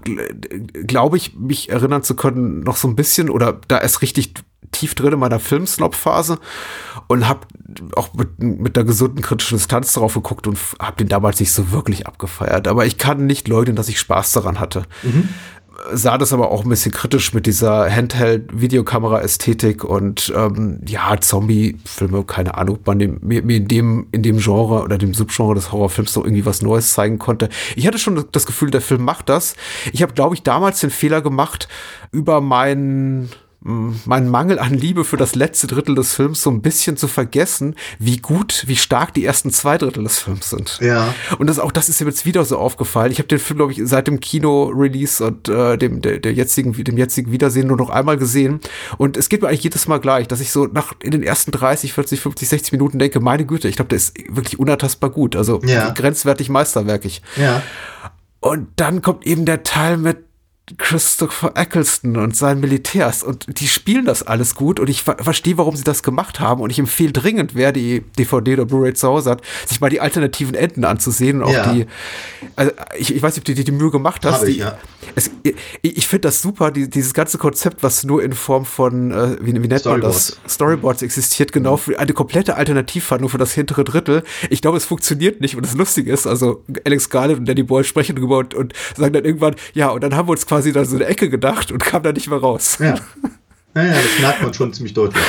glaube 0.85 1.17
ich, 1.17 1.35
mich 1.35 1.69
erinnern 1.69 2.03
zu 2.03 2.15
können, 2.15 2.61
noch 2.61 2.77
so 2.77 2.87
ein 2.87 2.95
bisschen 2.95 3.29
oder 3.29 3.59
da 3.67 3.79
erst 3.79 4.01
richtig 4.01 4.33
tief 4.71 4.95
drin 4.95 5.13
in 5.13 5.19
meiner 5.19 5.39
Filmsnob-Phase 5.39 6.39
und 7.07 7.27
habe 7.27 7.41
auch 7.95 8.13
mit, 8.13 8.39
mit 8.39 8.77
einer 8.77 8.85
gesunden 8.85 9.21
kritischen 9.21 9.57
Distanz 9.57 9.93
darauf 9.93 10.13
geguckt 10.13 10.47
und 10.47 10.57
habe 10.79 10.97
den 10.97 11.07
damals 11.07 11.39
nicht 11.39 11.51
so 11.51 11.71
wirklich 11.71 12.07
abgefeiert. 12.07 12.67
Aber 12.67 12.85
ich 12.85 12.97
kann 12.97 13.25
nicht 13.25 13.47
leugnen, 13.47 13.75
dass 13.75 13.89
ich 13.89 13.99
Spaß 13.99 14.31
daran 14.31 14.59
hatte. 14.59 14.83
Mhm 15.03 15.29
sah 15.91 16.17
das 16.17 16.33
aber 16.33 16.51
auch 16.51 16.63
ein 16.63 16.69
bisschen 16.69 16.91
kritisch 16.91 17.33
mit 17.33 17.45
dieser 17.45 17.89
Handheld-Videokamera-Ästhetik 17.89 19.83
und 19.83 20.33
ähm, 20.35 20.81
ja, 20.87 21.19
Zombie-Filme, 21.19 22.23
keine 22.23 22.55
Ahnung, 22.57 22.75
ob 22.75 22.87
man 22.87 22.99
dem, 22.99 23.19
mir, 23.21 23.43
mir 23.43 23.57
in 23.57 23.67
dem, 23.67 24.07
in 24.11 24.23
dem 24.23 24.37
Genre 24.37 24.83
oder 24.83 24.97
dem 24.97 25.13
Subgenre 25.13 25.55
des 25.55 25.71
Horrorfilms 25.71 26.13
so 26.13 26.23
irgendwie 26.23 26.45
was 26.45 26.61
Neues 26.61 26.93
zeigen 26.93 27.19
konnte. 27.19 27.49
Ich 27.75 27.87
hatte 27.87 27.99
schon 27.99 28.23
das 28.31 28.45
Gefühl, 28.45 28.71
der 28.71 28.81
Film 28.81 29.03
macht 29.03 29.29
das. 29.29 29.55
Ich 29.91 30.01
habe, 30.01 30.13
glaube 30.13 30.35
ich, 30.35 30.43
damals 30.43 30.79
den 30.79 30.89
Fehler 30.89 31.21
gemacht, 31.21 31.67
über 32.11 32.41
meinen 32.41 33.29
meinen 33.65 34.29
Mangel 34.29 34.59
an 34.59 34.75
Liebe 34.75 35.03
für 35.03 35.17
das 35.17 35.33
letzte 35.33 35.65
Drittel 35.65 35.95
des 35.95 36.13
Films 36.13 36.43
so 36.43 36.51
ein 36.51 36.61
bisschen 36.61 36.97
zu 36.97 37.07
vergessen, 37.07 37.73
wie 37.97 38.17
gut, 38.17 38.63
wie 38.67 38.75
stark 38.75 39.15
die 39.15 39.25
ersten 39.25 39.49
zwei 39.49 39.79
Drittel 39.79 40.03
des 40.03 40.19
Films 40.19 40.51
sind. 40.51 40.77
Ja. 40.81 41.15
Und 41.39 41.47
das 41.47 41.57
auch 41.57 41.71
das 41.71 41.89
ist 41.89 41.99
mir 41.99 42.07
jetzt 42.07 42.27
wieder 42.27 42.45
so 42.45 42.59
aufgefallen. 42.59 43.11
Ich 43.11 43.17
habe 43.17 43.27
den 43.27 43.39
Film 43.39 43.57
glaube 43.57 43.71
ich 43.71 43.81
seit 43.83 44.05
dem 44.05 44.19
Kino-Release 44.19 45.25
und 45.25 45.49
äh, 45.49 45.77
dem 45.77 46.01
der, 46.01 46.19
der 46.19 46.33
jetzigen 46.33 46.73
dem 46.73 46.97
jetzigen 46.97 47.31
Wiedersehen 47.31 47.67
nur 47.67 47.77
noch 47.77 47.89
einmal 47.89 48.17
gesehen 48.17 48.59
und 48.99 49.17
es 49.17 49.29
geht 49.29 49.41
mir 49.41 49.47
eigentlich 49.47 49.63
jedes 49.63 49.87
Mal 49.87 49.99
gleich, 49.99 50.27
dass 50.27 50.41
ich 50.41 50.51
so 50.51 50.67
nach 50.67 50.93
in 51.01 51.09
den 51.09 51.23
ersten 51.23 51.51
30, 51.51 51.91
40, 51.93 52.21
50, 52.21 52.47
60 52.47 52.71
Minuten 52.71 52.99
denke, 52.99 53.19
meine 53.19 53.45
Güte, 53.45 53.67
ich 53.67 53.77
glaube, 53.77 53.89
der 53.89 53.97
ist 53.97 54.15
wirklich 54.29 54.59
unertastbar 54.59 55.09
gut, 55.09 55.35
also 55.35 55.59
ja. 55.63 55.89
grenzwertig 55.89 56.49
meisterwerkig. 56.49 57.23
Ja. 57.35 57.63
Und 58.41 58.67
dann 58.75 59.01
kommt 59.01 59.25
eben 59.25 59.45
der 59.45 59.63
Teil 59.63 59.97
mit 59.97 60.17
Christopher 60.77 61.51
Eccleston 61.55 62.17
und 62.17 62.35
seinen 62.35 62.59
Militärs 62.59 63.21
und 63.21 63.59
die 63.59 63.67
spielen 63.67 64.05
das 64.05 64.23
alles 64.23 64.55
gut 64.55 64.79
und 64.79 64.89
ich 64.89 65.03
ver 65.03 65.15
verstehe, 65.19 65.59
warum 65.59 65.75
sie 65.75 65.83
das 65.83 66.01
gemacht 66.01 66.39
haben 66.39 66.59
und 66.59 66.71
ich 66.71 66.79
empfehle 66.79 67.11
dringend, 67.11 67.53
wer 67.53 67.71
die 67.71 68.01
DVD 68.17 68.53
oder 68.53 68.65
Blu-ray 68.65 68.95
zu 68.95 69.07
Hause 69.07 69.29
hat, 69.29 69.41
sich 69.67 69.79
mal 69.79 69.91
die 69.91 70.01
alternativen 70.01 70.55
Enden 70.55 70.83
anzusehen 70.83 71.43
und 71.43 71.51
ja. 71.51 71.65
auch 71.65 71.71
die, 71.71 71.85
also 72.55 72.71
ich, 72.97 73.15
ich 73.15 73.21
weiß 73.21 73.35
nicht, 73.35 73.41
ob 73.41 73.45
du 73.45 73.53
dir 73.53 73.63
die 73.63 73.71
Mühe 73.71 73.91
gemacht 73.91 74.25
hast. 74.25 74.43
Ich, 74.47 74.57
ja. 74.57 74.75
es, 75.13 75.29
ich, 75.43 75.55
ich 75.83 76.07
finde 76.07 76.21
das 76.21 76.41
super, 76.41 76.71
die, 76.71 76.89
dieses 76.89 77.13
ganze 77.13 77.37
Konzept, 77.37 77.83
was 77.83 78.03
nur 78.03 78.23
in 78.23 78.33
Form 78.33 78.65
von, 78.65 79.11
äh, 79.11 79.37
wie, 79.41 79.53
wie 79.53 79.67
nennt 79.67 79.81
Storyboards. 79.81 80.31
man 80.31 80.39
das, 80.43 80.53
Storyboards 80.53 81.01
existiert, 81.03 81.51
genau, 81.51 81.77
für 81.77 81.99
eine 81.99 82.13
komplette 82.13 82.55
Alternativhandlung 82.55 83.29
für 83.29 83.37
das 83.37 83.53
hintere 83.53 83.83
Drittel. 83.83 84.23
Ich 84.49 84.63
glaube, 84.63 84.77
es 84.77 84.85
funktioniert 84.85 85.41
nicht 85.41 85.55
und 85.55 85.63
das 85.63 85.75
lustig 85.75 86.07
ist, 86.07 86.25
also 86.25 86.63
Alex 86.85 87.03
Scarlett 87.03 87.37
und 87.37 87.45
Danny 87.47 87.61
Boyle 87.61 87.83
sprechen 87.83 88.15
drüber 88.15 88.39
und, 88.39 88.55
und 88.55 88.73
sagen 88.97 89.13
dann 89.13 89.25
irgendwann, 89.25 89.55
ja, 89.75 89.89
und 89.89 90.03
dann 90.03 90.15
haben 90.15 90.27
wir 90.27 90.31
uns 90.31 90.47
quasi 90.47 90.54
quasi 90.55 90.71
da 90.71 90.85
so 90.85 90.95
eine 90.95 91.05
Ecke 91.05 91.29
gedacht 91.29 91.69
und 91.71 91.83
kam 91.83 92.01
da 92.03 92.13
nicht 92.13 92.29
mehr 92.29 92.39
raus. 92.39 92.77
Ja. 92.79 92.95
Naja, 93.73 93.91
das 93.91 94.21
merkt 94.21 94.41
man 94.41 94.53
schon 94.53 94.71
ziemlich 94.71 94.93
deutlich. 94.93 95.21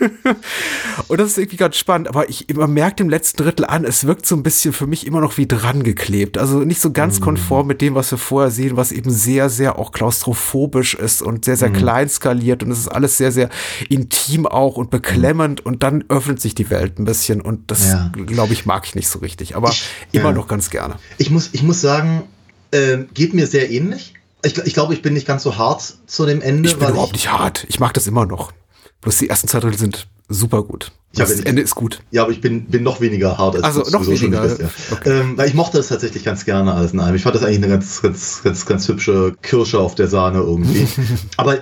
Ja. 0.00 0.34
und 1.08 1.20
das 1.20 1.32
ist 1.32 1.36
irgendwie 1.38 1.58
ganz 1.58 1.76
spannend, 1.76 2.08
aber 2.08 2.30
ich, 2.30 2.46
man 2.54 2.72
merkt 2.72 2.98
im 2.98 3.10
letzten 3.10 3.42
Drittel 3.42 3.66
an, 3.66 3.84
es 3.84 4.06
wirkt 4.06 4.24
so 4.24 4.34
ein 4.36 4.42
bisschen 4.42 4.72
für 4.72 4.86
mich 4.86 5.06
immer 5.06 5.20
noch 5.20 5.36
wie 5.36 5.46
dran 5.46 5.82
geklebt. 5.82 6.38
Also 6.38 6.60
nicht 6.60 6.80
so 6.80 6.92
ganz 6.92 7.20
mm. 7.20 7.24
konform 7.24 7.66
mit 7.66 7.82
dem, 7.82 7.94
was 7.94 8.10
wir 8.10 8.16
vorher 8.16 8.50
sehen, 8.50 8.78
was 8.78 8.90
eben 8.90 9.10
sehr, 9.10 9.50
sehr 9.50 9.78
auch 9.78 9.92
klaustrophobisch 9.92 10.94
ist 10.94 11.20
und 11.20 11.44
sehr, 11.44 11.58
sehr 11.58 11.68
mm. 11.68 11.74
klein 11.74 12.08
skaliert 12.08 12.62
und 12.62 12.70
es 12.70 12.78
ist 12.78 12.88
alles 12.88 13.18
sehr, 13.18 13.32
sehr 13.32 13.50
intim 13.90 14.46
auch 14.46 14.78
und 14.78 14.88
beklemmend 14.88 15.62
mm. 15.62 15.68
und 15.68 15.82
dann 15.82 16.04
öffnet 16.08 16.40
sich 16.40 16.54
die 16.54 16.70
Welt 16.70 16.98
ein 16.98 17.04
bisschen 17.04 17.42
und 17.42 17.70
das, 17.70 17.88
ja. 17.88 18.10
glaube 18.14 18.54
ich, 18.54 18.64
mag 18.64 18.86
ich 18.86 18.94
nicht 18.94 19.08
so 19.08 19.18
richtig, 19.18 19.56
aber 19.56 19.68
ich, 19.68 19.84
immer 20.12 20.30
ja. 20.30 20.32
noch 20.32 20.48
ganz 20.48 20.70
gerne. 20.70 20.94
Ich 21.18 21.30
muss, 21.30 21.50
ich 21.52 21.62
muss 21.62 21.82
sagen, 21.82 22.22
äh, 22.70 23.04
geht 23.12 23.34
mir 23.34 23.46
sehr 23.46 23.70
ähnlich 23.70 24.14
ich, 24.44 24.58
ich 24.58 24.74
glaube, 24.74 24.94
ich 24.94 25.02
bin 25.02 25.14
nicht 25.14 25.26
ganz 25.26 25.42
so 25.42 25.56
hart 25.56 25.94
zu 26.06 26.26
dem 26.26 26.40
Ende. 26.40 26.68
Ich 26.68 26.76
bin 26.76 26.88
überhaupt 26.88 27.16
ich, 27.16 27.24
nicht 27.24 27.32
hart. 27.32 27.66
Ich 27.68 27.80
mag 27.80 27.94
das 27.94 28.06
immer 28.06 28.26
noch. 28.26 28.52
Bloß 29.00 29.18
die 29.18 29.28
ersten 29.28 29.48
zwei 29.48 29.60
Drittel 29.60 29.78
sind 29.78 30.06
super 30.28 30.62
gut. 30.62 30.92
Das 31.14 31.38
ja, 31.38 31.44
Ende 31.44 31.62
ist 31.62 31.74
gut. 31.74 32.00
Ja, 32.10 32.22
aber 32.22 32.32
ich 32.32 32.40
bin, 32.40 32.66
bin 32.66 32.82
noch 32.82 33.00
weniger 33.00 33.38
hart 33.38 33.56
als 33.56 33.64
also, 33.64 33.96
noch 33.96 34.06
weniger. 34.06 34.42
Bist, 34.42 34.60
ja. 34.60 34.68
okay. 34.90 35.20
ähm, 35.20 35.38
weil 35.38 35.48
ich 35.48 35.54
mochte 35.54 35.76
das 35.76 35.88
tatsächlich 35.88 36.24
ganz 36.24 36.44
gerne 36.44 36.74
alles 36.74 36.92
in 36.92 37.00
einem. 37.00 37.14
Ich 37.14 37.22
fand 37.22 37.36
das 37.36 37.44
eigentlich 37.44 37.58
eine 37.58 37.68
ganz, 37.68 38.02
ganz, 38.02 38.42
ganz, 38.42 38.66
ganz 38.66 38.88
hübsche 38.88 39.36
Kirsche 39.42 39.78
auf 39.78 39.94
der 39.94 40.08
Sahne 40.08 40.38
irgendwie. 40.38 40.88
aber 41.36 41.58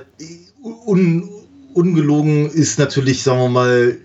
un, 0.87 1.29
ungelogen 1.75 2.49
ist 2.49 2.79
natürlich, 2.79 3.23
sagen 3.23 3.41
wir 3.41 3.49
mal, 3.49 3.99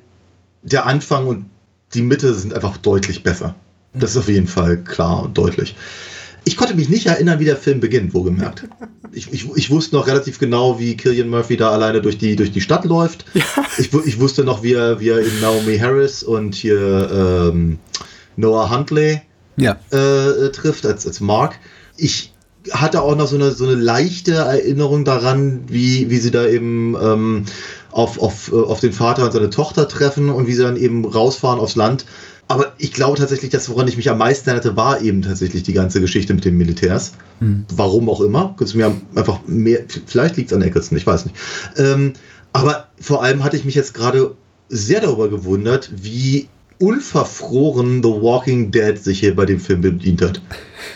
der 0.64 0.86
Anfang 0.86 1.28
und 1.28 1.46
die 1.94 2.02
Mitte 2.02 2.34
sind 2.34 2.54
einfach 2.54 2.78
deutlich 2.78 3.24
besser. 3.24 3.56
Das 3.94 4.12
ist 4.12 4.18
auf 4.18 4.28
jeden 4.28 4.48
Fall 4.48 4.78
klar 4.78 5.24
und 5.24 5.38
deutlich. 5.38 5.76
Ich 6.48 6.56
konnte 6.56 6.76
mich 6.76 6.88
nicht 6.88 7.08
erinnern, 7.08 7.42
wie 7.42 7.46
der 7.46 7.58
Film 7.58 7.82
beginnt, 7.82 8.14
wohlgemerkt. 8.14 8.70
Ich, 9.12 9.34
ich, 9.34 9.50
ich 9.54 9.70
wusste 9.70 9.98
noch 9.98 10.08
relativ 10.08 10.40
genau, 10.40 10.80
wie 10.80 10.96
Killian 10.96 11.28
Murphy 11.28 11.58
da 11.58 11.72
alleine 11.72 12.02
durch 12.02 12.18
die, 12.18 12.38
durch 12.38 12.54
die 12.54 12.62
Stadt 12.62 12.86
läuft. 12.86 13.26
Ja. 13.34 13.44
Ich, 13.78 13.94
ich 13.94 14.20
wusste 14.22 14.46
noch, 14.46 14.64
wie 14.64 14.72
er, 14.72 15.02
wie 15.02 15.10
er 15.10 15.20
in 15.20 15.42
Naomi 15.42 15.78
Harris 15.78 16.24
und 16.24 16.56
hier 16.56 17.52
ähm, 17.52 17.80
Noah 18.38 18.70
Huntley 18.70 19.22
ja. 19.58 19.78
äh, 19.92 20.50
trifft 20.54 20.86
als, 20.86 21.06
als 21.06 21.20
Mark. 21.20 21.60
Ich 21.98 22.32
hatte 22.72 23.02
auch 23.02 23.18
noch 23.18 23.28
so 23.28 23.36
eine, 23.36 23.52
so 23.52 23.66
eine 23.66 23.76
leichte 23.76 24.36
Erinnerung 24.36 25.04
daran, 25.04 25.66
wie, 25.68 26.10
wie 26.10 26.18
sie 26.18 26.32
da 26.32 26.48
eben 26.48 26.96
ähm, 26.96 27.44
auf, 27.92 28.22
auf, 28.22 28.54
auf 28.54 28.80
den 28.80 28.94
Vater 28.94 29.26
und 29.26 29.34
seine 29.34 29.50
Tochter 29.50 29.90
treffen 29.90 30.30
und 30.30 30.48
wie 30.48 30.54
sie 30.54 30.64
dann 30.64 30.78
eben 30.78 31.04
rausfahren 31.04 31.60
aufs 31.60 31.76
Land. 31.76 32.06
Aber 32.48 32.74
ich 32.78 32.94
glaube 32.94 33.18
tatsächlich, 33.18 33.52
dass 33.52 33.70
woran 33.70 33.88
ich 33.88 33.98
mich 33.98 34.10
am 34.10 34.20
meisten 34.20 34.50
erinnerte, 34.50 34.78
war 34.78 35.02
eben 35.02 35.22
tatsächlich 35.22 35.64
die 35.64 35.74
ganze 35.74 36.00
Geschichte 36.00 36.34
mit 36.34 36.46
den 36.46 36.58
Militärs. 36.58 37.14
Mhm. 37.40 37.66
Warum 37.76 38.10
auch 38.10 38.22
immer. 38.22 38.56
Mir 38.74 38.96
einfach 39.16 39.40
mehr, 39.48 39.84
vielleicht 40.06 40.38
liegt 40.38 40.52
es 40.52 40.56
an 40.56 40.62
Eccleston, 40.62 40.98
ich 40.98 41.06
weiß 41.06 41.26
nicht. 41.26 41.36
Ähm, 41.78 42.14
aber 42.54 42.88
vor 43.00 43.24
allem 43.24 43.44
hatte 43.44 43.58
ich 43.58 43.66
mich 43.66 43.76
jetzt 43.76 43.94
gerade 43.94 44.36
sehr 44.70 45.02
darüber 45.02 45.30
gewundert, 45.30 45.92
wie 45.94 46.48
unverfroren 46.80 48.04
The 48.04 48.10
Walking 48.10 48.72
Dead 48.72 48.98
sich 48.98 49.20
hier 49.20 49.36
bei 49.36 49.46
dem 49.46 49.60
Film 49.60 49.82
bedient 49.82 50.22
hat. 50.22 50.42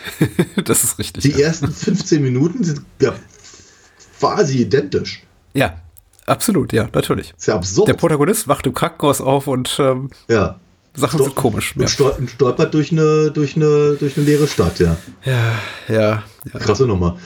das 0.64 0.84
ist 0.84 0.98
richtig. 0.98 1.22
Die 1.22 1.30
ja. 1.32 1.46
ersten 1.46 1.70
15 1.70 2.22
Minuten 2.22 2.64
sind 2.64 2.82
ja 3.00 3.14
quasi 4.18 4.58
identisch. 4.58 5.24
Ja, 5.54 5.76
absolut, 6.26 6.72
ja, 6.72 6.88
natürlich. 6.94 7.34
Ist 7.36 7.48
ja 7.48 7.56
absurd. 7.56 7.88
Der 7.88 7.94
Protagonist 7.94 8.48
wacht 8.48 8.66
im 8.66 8.74
Krankenhaus 8.74 9.20
auf 9.20 9.48
und 9.48 9.76
ähm, 9.80 10.10
ja. 10.28 10.60
Sachen 10.94 11.18
Stol 11.18 11.26
sind 11.26 11.36
komisch. 11.36 11.74
Und 11.76 11.88
stolpert 12.30 12.74
durch 12.74 12.92
eine, 12.92 13.30
durch, 13.30 13.56
eine, 13.56 13.96
durch 13.98 14.16
eine 14.16 14.26
leere 14.26 14.46
Stadt, 14.46 14.78
ja. 14.78 14.96
Ja, 15.24 15.58
ja. 15.88 16.22
ja. 16.52 16.58
Krasse 16.58 16.86
Nummer 16.86 17.16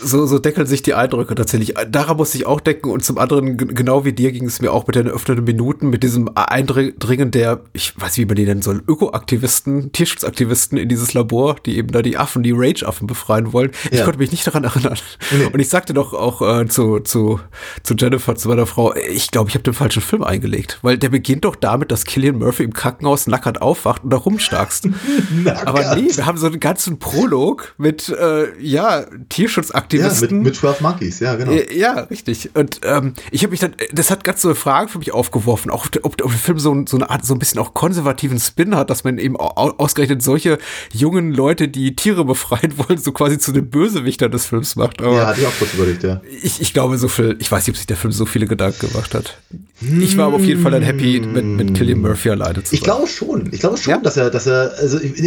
so, 0.00 0.26
so 0.26 0.38
deckeln 0.38 0.66
sich 0.66 0.82
die 0.82 0.94
Eindrücke 0.94 1.34
tatsächlich. 1.34 1.74
Daran 1.90 2.16
muss 2.16 2.34
ich 2.34 2.46
auch 2.46 2.60
denken 2.60 2.90
und 2.90 3.04
zum 3.04 3.18
anderen, 3.18 3.56
genau 3.56 4.04
wie 4.04 4.12
dir, 4.12 4.32
ging 4.32 4.46
es 4.46 4.60
mir 4.60 4.72
auch 4.72 4.86
mit 4.86 4.96
den 4.96 5.08
öffnenden 5.08 5.44
Minuten, 5.44 5.90
mit 5.90 6.02
diesem 6.02 6.30
Eindringen 6.34 7.30
der, 7.30 7.60
ich 7.72 7.94
weiß 7.96 8.16
nicht, 8.16 8.18
wie 8.18 8.26
man 8.26 8.36
die 8.36 8.44
nennen 8.44 8.62
soll, 8.62 8.82
Ökoaktivisten, 8.86 9.92
Tierschutzaktivisten 9.92 10.78
in 10.78 10.88
dieses 10.88 11.14
Labor, 11.14 11.56
die 11.64 11.76
eben 11.76 11.88
da 11.88 12.02
die 12.02 12.16
Affen, 12.16 12.42
die 12.42 12.52
Rage-Affen 12.54 13.06
befreien 13.06 13.52
wollen. 13.52 13.70
Ja. 13.90 13.98
Ich 13.98 14.04
konnte 14.04 14.18
mich 14.18 14.30
nicht 14.30 14.46
daran 14.46 14.64
erinnern. 14.64 14.98
Nee. 15.36 15.46
Und 15.52 15.58
ich 15.60 15.68
sagte 15.68 15.94
doch 15.94 16.14
auch 16.14 16.42
äh, 16.42 16.68
zu, 16.68 17.00
zu, 17.00 17.40
zu 17.82 17.94
Jennifer, 17.94 18.36
zu 18.36 18.48
meiner 18.48 18.66
Frau, 18.66 18.94
ich 18.94 19.30
glaube, 19.30 19.48
ich 19.48 19.54
habe 19.54 19.64
den 19.64 19.74
falschen 19.74 20.02
Film 20.02 20.22
eingelegt, 20.22 20.78
weil 20.82 20.98
der 20.98 21.08
beginnt 21.08 21.44
doch 21.44 21.56
damit, 21.56 21.90
dass 21.90 22.04
Killian 22.04 22.38
Murphy 22.38 22.64
im 22.64 22.72
Krankenhaus 22.72 23.26
nackert 23.26 23.60
aufwacht 23.60 24.04
und 24.04 24.10
da 24.10 24.16
rumstarkst. 24.16 24.88
Aber 25.64 25.96
nee, 25.96 26.08
wir 26.14 26.26
haben 26.26 26.38
so 26.38 26.46
einen 26.46 26.60
ganzen 26.60 26.98
Prolog 26.98 27.74
mit, 27.78 28.08
äh, 28.08 28.58
ja, 28.60 29.04
Tierschutzaktivisten 29.28 29.87
Aktivisten. 29.88 30.28
Ja, 30.30 30.36
mit, 30.36 30.44
mit 30.44 30.56
12 30.56 30.80
Monkeys, 30.82 31.20
ja, 31.20 31.34
genau. 31.36 31.52
Ja, 31.52 32.00
richtig. 32.00 32.50
Und 32.54 32.80
ähm, 32.84 33.14
ich 33.30 33.42
habe 33.42 33.52
mich 33.52 33.60
dann, 33.60 33.74
das 33.92 34.10
hat 34.10 34.22
ganz 34.22 34.42
so 34.42 34.48
eine 34.48 34.54
Frage 34.54 34.88
für 34.88 34.98
mich 34.98 35.12
aufgeworfen, 35.12 35.70
auch 35.70 35.86
ob, 36.02 36.04
ob 36.04 36.16
der 36.16 36.28
Film 36.28 36.58
so, 36.58 36.84
so 36.86 36.96
eine 36.96 37.08
Art, 37.10 37.24
so 37.24 37.34
ein 37.34 37.38
bisschen 37.38 37.58
auch 37.58 37.74
konservativen 37.74 38.38
Spin 38.38 38.76
hat, 38.76 38.90
dass 38.90 39.04
man 39.04 39.18
eben 39.18 39.36
ausgerechnet 39.36 40.22
solche 40.22 40.58
jungen 40.92 41.32
Leute, 41.32 41.68
die 41.68 41.96
Tiere 41.96 42.24
befreien 42.24 42.74
wollen, 42.76 42.98
so 42.98 43.12
quasi 43.12 43.38
zu 43.38 43.52
den 43.52 43.70
Bösewichtern 43.70 44.30
des 44.30 44.46
Films 44.46 44.76
macht. 44.76 45.00
Aber 45.00 45.16
ja, 45.16 45.26
hatte 45.26 45.40
ich 45.40 45.46
auch 45.46 45.58
kurz 45.58 45.74
überlegt, 45.74 46.02
ja. 46.02 46.20
Ich, 46.42 46.60
ich 46.60 46.74
glaube, 46.74 46.98
so 46.98 47.08
viel, 47.08 47.36
ich 47.38 47.50
weiß 47.50 47.66
nicht, 47.66 47.74
ob 47.74 47.76
sich 47.76 47.86
der 47.86 47.96
Film 47.96 48.12
so 48.12 48.26
viele 48.26 48.46
Gedanken 48.46 48.88
gemacht 48.88 49.14
hat. 49.14 49.38
Ich 49.80 50.16
war 50.16 50.26
aber 50.26 50.36
auf 50.36 50.44
jeden 50.44 50.60
Fall 50.60 50.72
dann 50.72 50.82
happy, 50.82 51.20
mit, 51.20 51.44
mit 51.44 51.74
Killian 51.74 52.00
Murphy 52.00 52.30
alleine 52.30 52.64
zu 52.64 52.70
sein. 52.70 52.74
Ich 52.74 52.80
glaube 52.80 53.06
schon. 53.06 53.48
Ich 53.52 53.60
glaube 53.60 53.76
schon, 53.76 53.92
ja? 53.92 53.98
dass 54.00 54.16
er, 54.16 54.30
dass 54.30 54.46
er, 54.46 54.72
also 54.76 55.00
ich, 55.00 55.18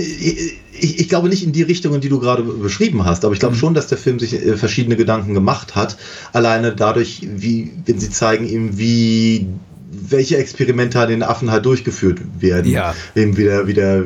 ich, 0.74 1.00
ich, 1.00 1.10
glaube 1.10 1.30
nicht 1.30 1.44
in 1.44 1.54
die 1.54 1.62
Richtung, 1.62 1.96
in 1.96 2.02
die 2.02 2.10
du 2.10 2.20
gerade 2.20 2.44
beschrieben 2.44 3.06
hast, 3.06 3.24
aber 3.24 3.34
ich 3.34 3.40
glaube 3.40 3.56
mhm. 3.56 3.60
schon, 3.60 3.74
dass 3.74 3.88
der 3.88 3.98
Film 3.98 4.20
sich 4.20 4.34
äh, 4.52 4.58
verschiedene 4.58 4.96
Gedanken 4.96 5.34
gemacht 5.34 5.76
hat. 5.76 5.98
Alleine 6.34 6.76
dadurch, 6.76 7.28
wie, 7.36 7.72
wenn 7.86 8.00
sie 8.00 8.10
zeigen 8.10 8.48
ihm, 8.48 8.78
wie 8.78 9.48
welche 9.92 10.38
Experimente 10.38 11.00
an 11.00 11.10
den 11.10 11.24
Affen 11.24 11.52
halt 11.52 11.66
durchgeführt 11.66 12.22
werden. 12.40 12.72
Ja. 12.72 12.96
Eben 13.16 13.36
wieder, 13.36 13.68
wieder, 13.68 14.04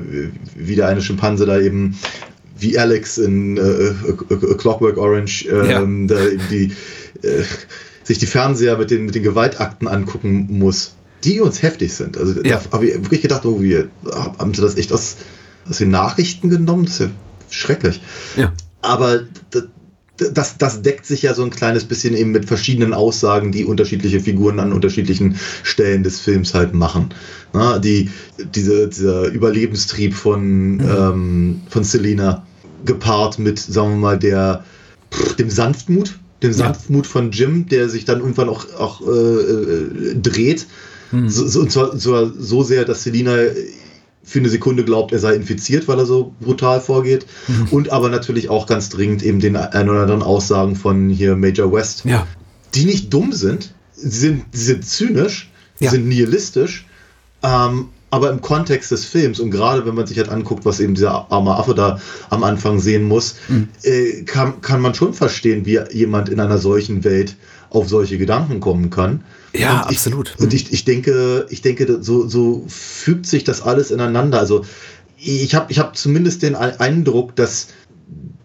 wieder 0.55 0.87
eine 0.87 1.01
Schimpanse 1.01 1.45
da 1.45 1.59
eben 1.59 1.95
wie 2.57 2.77
Alex 2.77 3.17
in 3.17 3.57
äh, 3.57 3.61
äh, 3.61 3.93
äh 4.29 4.55
Clockwork 4.55 4.97
Orange 4.97 5.45
ähm, 5.45 6.07
ja. 6.09 6.15
da 6.15 6.23
die 6.49 6.71
äh, 7.21 7.43
sich 8.03 8.19
die 8.19 8.25
Fernseher 8.25 8.77
mit 8.77 8.91
den, 8.91 9.05
mit 9.05 9.15
den 9.15 9.23
Gewaltakten 9.23 9.87
angucken 9.87 10.47
muss, 10.49 10.95
die 11.23 11.41
uns 11.41 11.61
heftig 11.63 11.93
sind. 11.93 12.17
Also 12.17 12.41
ja. 12.43 12.61
da 12.63 12.71
habe 12.71 12.87
ich 12.87 12.95
wirklich 12.95 13.21
gedacht, 13.21 13.45
oh, 13.45 13.61
wie, 13.61 13.85
haben 14.37 14.53
sie 14.53 14.61
das 14.61 14.77
echt 14.77 14.93
aus, 14.93 15.17
aus 15.67 15.79
den 15.79 15.89
Nachrichten 15.89 16.49
genommen? 16.49 16.85
Das 16.85 16.93
ist 16.93 16.99
ja 16.99 17.09
schrecklich. 17.49 18.01
Ja. 18.37 18.53
Aber 18.81 19.21
das, 19.49 19.63
das 20.17 20.81
deckt 20.81 21.05
sich 21.05 21.23
ja 21.23 21.33
so 21.33 21.43
ein 21.43 21.49
kleines 21.49 21.83
bisschen 21.85 22.15
eben 22.15 22.31
mit 22.31 22.45
verschiedenen 22.45 22.93
Aussagen, 22.93 23.51
die 23.51 23.65
unterschiedliche 23.65 24.19
Figuren 24.19 24.59
an 24.59 24.71
unterschiedlichen 24.71 25.37
Stellen 25.63 26.03
des 26.03 26.19
Films 26.19 26.53
halt 26.53 26.73
machen. 26.73 27.13
Na, 27.53 27.79
die, 27.79 28.09
diese, 28.53 28.87
dieser 28.87 29.27
Überlebenstrieb 29.27 30.13
von, 30.13 30.75
mhm. 30.75 30.81
ähm, 30.81 31.61
von 31.69 31.83
Selina 31.83 32.45
gepaart 32.85 33.39
mit, 33.39 33.59
sagen 33.59 33.91
wir 33.91 33.97
mal, 33.97 34.19
der, 34.19 34.63
dem 35.37 35.49
Sanftmut, 35.49 36.17
den 36.43 36.53
Sanftmut 36.53 37.05
ja. 37.05 37.11
von 37.11 37.31
Jim, 37.31 37.67
der 37.67 37.89
sich 37.89 38.05
dann 38.05 38.19
irgendwann 38.19 38.49
auch, 38.49 38.73
auch 38.77 39.01
äh, 39.01 39.11
äh, 39.11 40.15
dreht. 40.21 40.67
Hm. 41.11 41.29
So, 41.29 41.47
so, 41.47 41.61
und 41.61 41.71
zwar 41.71 41.97
so, 41.97 42.31
so 42.37 42.63
sehr, 42.63 42.85
dass 42.85 43.03
Selina 43.03 43.35
für 44.25 44.39
eine 44.39 44.49
Sekunde 44.49 44.83
glaubt, 44.83 45.13
er 45.13 45.19
sei 45.19 45.35
infiziert, 45.35 45.87
weil 45.87 45.99
er 45.99 46.05
so 46.05 46.33
brutal 46.41 46.81
vorgeht. 46.81 47.25
Mhm. 47.47 47.67
Und 47.71 47.91
aber 47.91 48.09
natürlich 48.09 48.49
auch 48.49 48.65
ganz 48.65 48.89
dringend 48.89 49.23
eben 49.23 49.39
den 49.39 49.55
ein 49.55 49.89
oder 49.89 50.01
anderen 50.01 50.23
Aussagen 50.23 50.75
von 50.75 51.09
hier 51.09 51.35
Major 51.35 51.71
West, 51.71 52.03
ja. 52.05 52.25
die 52.73 52.85
nicht 52.85 53.13
dumm 53.13 53.31
sind, 53.31 53.73
sind, 53.93 54.45
sind 54.51 54.85
zynisch, 54.85 55.51
ja. 55.79 55.91
sind 55.91 56.07
nihilistisch, 56.07 56.85
ähm, 57.43 57.89
aber 58.09 58.31
im 58.31 58.41
Kontext 58.41 58.91
des 58.91 59.05
Films 59.05 59.39
und 59.39 59.51
gerade 59.51 59.85
wenn 59.85 59.93
man 59.93 60.07
sich 60.07 60.17
halt 60.17 60.29
anguckt, 60.29 60.65
was 60.65 60.79
eben 60.79 60.95
dieser 60.95 61.31
arme 61.31 61.55
Affe 61.55 61.75
da 61.75 61.99
am 62.29 62.43
Anfang 62.43 62.79
sehen 62.79 63.03
muss, 63.03 63.35
mhm. 63.47 63.67
äh, 63.83 64.23
kann, 64.23 64.61
kann 64.61 64.81
man 64.81 64.93
schon 64.93 65.13
verstehen, 65.13 65.65
wie 65.65 65.79
jemand 65.91 66.29
in 66.29 66.39
einer 66.39 66.57
solchen 66.57 67.03
Welt 67.03 67.35
auf 67.69 67.89
solche 67.89 68.17
Gedanken 68.17 68.59
kommen 68.59 68.89
kann. 68.89 69.23
Ja, 69.57 69.81
und 69.81 69.89
absolut. 69.89 70.33
Ich, 70.37 70.43
und 70.43 70.53
ich, 70.53 70.73
ich 70.73 70.85
denke, 70.85 71.45
ich 71.49 71.61
denke, 71.61 72.01
so, 72.01 72.27
so 72.27 72.65
fügt 72.67 73.25
sich 73.25 73.43
das 73.43 73.61
alles 73.61 73.91
ineinander. 73.91 74.39
Also 74.39 74.65
ich 75.17 75.55
habe 75.55 75.71
ich 75.71 75.79
hab 75.79 75.95
zumindest 75.95 76.43
den 76.43 76.55
Eindruck, 76.55 77.35
dass 77.35 77.67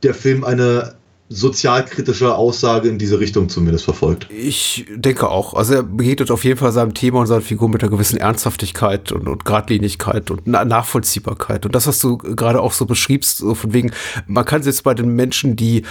der 0.02 0.14
Film 0.14 0.44
eine 0.44 0.94
sozialkritische 1.32 2.34
Aussage 2.34 2.88
in 2.88 2.98
diese 2.98 3.20
Richtung 3.20 3.48
zumindest 3.48 3.84
verfolgt. 3.84 4.28
Ich 4.30 4.84
denke 4.96 5.28
auch. 5.28 5.54
Also 5.54 5.74
er 5.74 5.82
begegnet 5.84 6.32
auf 6.32 6.42
jeden 6.42 6.58
Fall 6.58 6.72
seinem 6.72 6.92
Thema 6.92 7.20
und 7.20 7.28
seiner 7.28 7.40
Figur 7.40 7.68
mit 7.68 7.82
einer 7.82 7.90
gewissen 7.90 8.18
Ernsthaftigkeit 8.18 9.12
und, 9.12 9.28
und 9.28 9.44
Gradlinigkeit 9.44 10.32
und 10.32 10.42
Na 10.46 10.64
Nachvollziehbarkeit. 10.64 11.64
Und 11.64 11.74
das, 11.76 11.86
was 11.86 12.00
du 12.00 12.18
gerade 12.18 12.60
auch 12.60 12.72
so 12.72 12.84
beschriebst, 12.84 13.38
so 13.38 13.54
von 13.54 13.72
wegen, 13.72 13.92
man 14.26 14.44
kann 14.44 14.60
es 14.60 14.66
jetzt 14.66 14.82
bei 14.82 14.92
den 14.92 15.14
Menschen, 15.14 15.54
die 15.54 15.84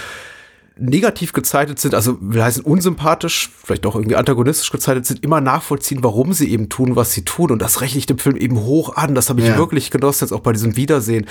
negativ 0.80 1.32
gezeichnet 1.32 1.78
sind, 1.78 1.94
also 1.94 2.18
wir 2.20 2.44
heißen 2.44 2.64
unsympathisch, 2.64 3.50
vielleicht 3.64 3.84
auch 3.86 3.94
irgendwie 3.94 4.16
antagonistisch 4.16 4.70
gezeichnet 4.70 5.06
sind, 5.06 5.22
immer 5.22 5.40
nachvollziehen, 5.40 6.02
warum 6.02 6.32
sie 6.32 6.50
eben 6.50 6.68
tun, 6.68 6.96
was 6.96 7.12
sie 7.12 7.24
tun. 7.24 7.50
Und 7.50 7.60
das 7.60 7.80
rechne 7.80 7.98
ich 7.98 8.06
dem 8.06 8.18
Film 8.18 8.36
eben 8.36 8.60
hoch 8.60 8.96
an. 8.96 9.14
Das 9.14 9.28
habe 9.28 9.40
ich 9.40 9.46
ja. 9.46 9.56
wirklich 9.56 9.90
genossen, 9.90 10.24
jetzt 10.24 10.32
auch 10.32 10.40
bei 10.40 10.52
diesem 10.52 10.76
Wiedersehen. 10.76 11.26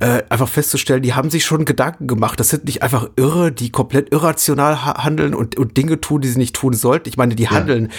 Äh, 0.00 0.22
einfach 0.28 0.48
festzustellen, 0.48 1.02
die 1.02 1.14
haben 1.14 1.30
sich 1.30 1.44
schon 1.44 1.64
Gedanken 1.64 2.06
gemacht. 2.06 2.40
Das 2.40 2.48
sind 2.48 2.64
nicht 2.64 2.82
einfach 2.82 3.10
Irre, 3.16 3.52
die 3.52 3.70
komplett 3.70 4.12
irrational 4.12 4.84
handeln 4.84 5.34
und, 5.34 5.56
und 5.56 5.76
Dinge 5.76 6.00
tun, 6.00 6.22
die 6.22 6.28
sie 6.28 6.38
nicht 6.38 6.56
tun 6.56 6.72
sollten. 6.72 7.08
Ich 7.08 7.16
meine, 7.16 7.34
die 7.34 7.44
ja. 7.44 7.50
handeln 7.50 7.90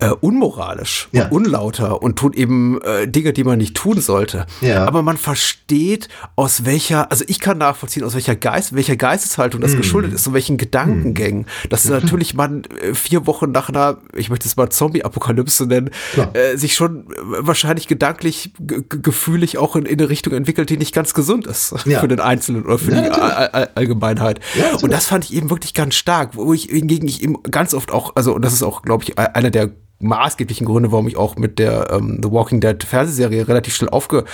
äh, 0.00 0.08
unmoralisch 0.08 1.08
ja. 1.12 1.26
und 1.26 1.46
unlauter 1.46 2.02
und 2.02 2.16
tut 2.18 2.34
eben 2.34 2.80
äh, 2.82 3.06
Dinge, 3.06 3.32
die 3.32 3.44
man 3.44 3.58
nicht 3.58 3.76
tun 3.76 4.00
sollte. 4.00 4.46
Ja. 4.60 4.86
Aber 4.86 5.02
man 5.02 5.16
versteht, 5.16 6.08
aus 6.34 6.64
welcher, 6.64 7.12
also 7.12 7.24
ich 7.28 7.38
kann 7.38 7.58
nachvollziehen, 7.58 8.02
aus 8.02 8.14
welcher 8.14 8.34
Geist, 8.34 8.74
welcher 8.74 8.96
Geisteshaltung 8.96 9.60
das 9.60 9.74
mm. 9.74 9.76
geschuldet 9.76 10.12
ist 10.12 10.26
und 10.26 10.34
welchen 10.34 10.56
Gedankengängen. 10.56 11.42
Mm. 11.42 11.68
Dass 11.68 11.84
natürlich 11.88 12.34
man 12.34 12.64
äh, 12.64 12.92
vier 12.94 13.26
Wochen 13.28 13.52
nach 13.52 13.68
einer, 13.68 13.98
ich 14.14 14.30
möchte 14.30 14.48
es 14.48 14.56
mal 14.56 14.68
Zombie-Apokalypse 14.68 15.66
nennen, 15.66 15.90
äh, 16.32 16.56
sich 16.56 16.74
schon 16.74 17.06
äh, 17.10 17.14
wahrscheinlich 17.38 17.86
gedanklich, 17.86 18.52
gefühlig 18.58 19.58
auch 19.58 19.76
in, 19.76 19.86
in, 19.86 20.00
eine 20.00 20.08
Richtung 20.08 20.34
entwickelt, 20.34 20.70
die 20.70 20.76
nicht 20.76 20.92
ganz 20.92 21.14
gesund 21.14 21.46
ist 21.46 21.72
ja. 21.84 22.00
für 22.00 22.08
den 22.08 22.18
Einzelnen 22.18 22.64
oder 22.64 22.78
für 22.78 22.90
die 22.90 22.96
All 22.96 23.70
Allgemeinheit. 23.74 24.40
und 24.82 24.92
das 24.92 25.06
fand 25.06 25.24
ich 25.24 25.34
eben 25.34 25.50
wirklich 25.50 25.72
ganz 25.72 25.94
stark, 25.94 26.34
wo 26.34 26.52
ich 26.52 26.64
hingegen 26.64 27.06
ich 27.06 27.22
eben 27.22 27.42
ganz 27.44 27.74
oft 27.74 27.92
auch, 27.92 28.16
also 28.16 28.34
und 28.34 28.44
das 28.44 28.52
ist 28.52 28.62
auch, 28.64 28.82
glaube 28.82 29.04
ich, 29.04 29.18
einer 29.18 29.50
der 29.50 29.70
maßgeblichen 30.04 30.66
Gründe, 30.66 30.92
warum 30.92 31.08
ich 31.08 31.16
auch 31.16 31.36
mit 31.36 31.58
der 31.58 31.90
ähm, 31.90 32.20
The 32.22 32.30
Walking 32.30 32.60
Dead 32.60 32.82
Fernsehserie 32.82 33.48
relativ 33.48 33.74
schnell 33.74 33.90
aufge 33.90 34.24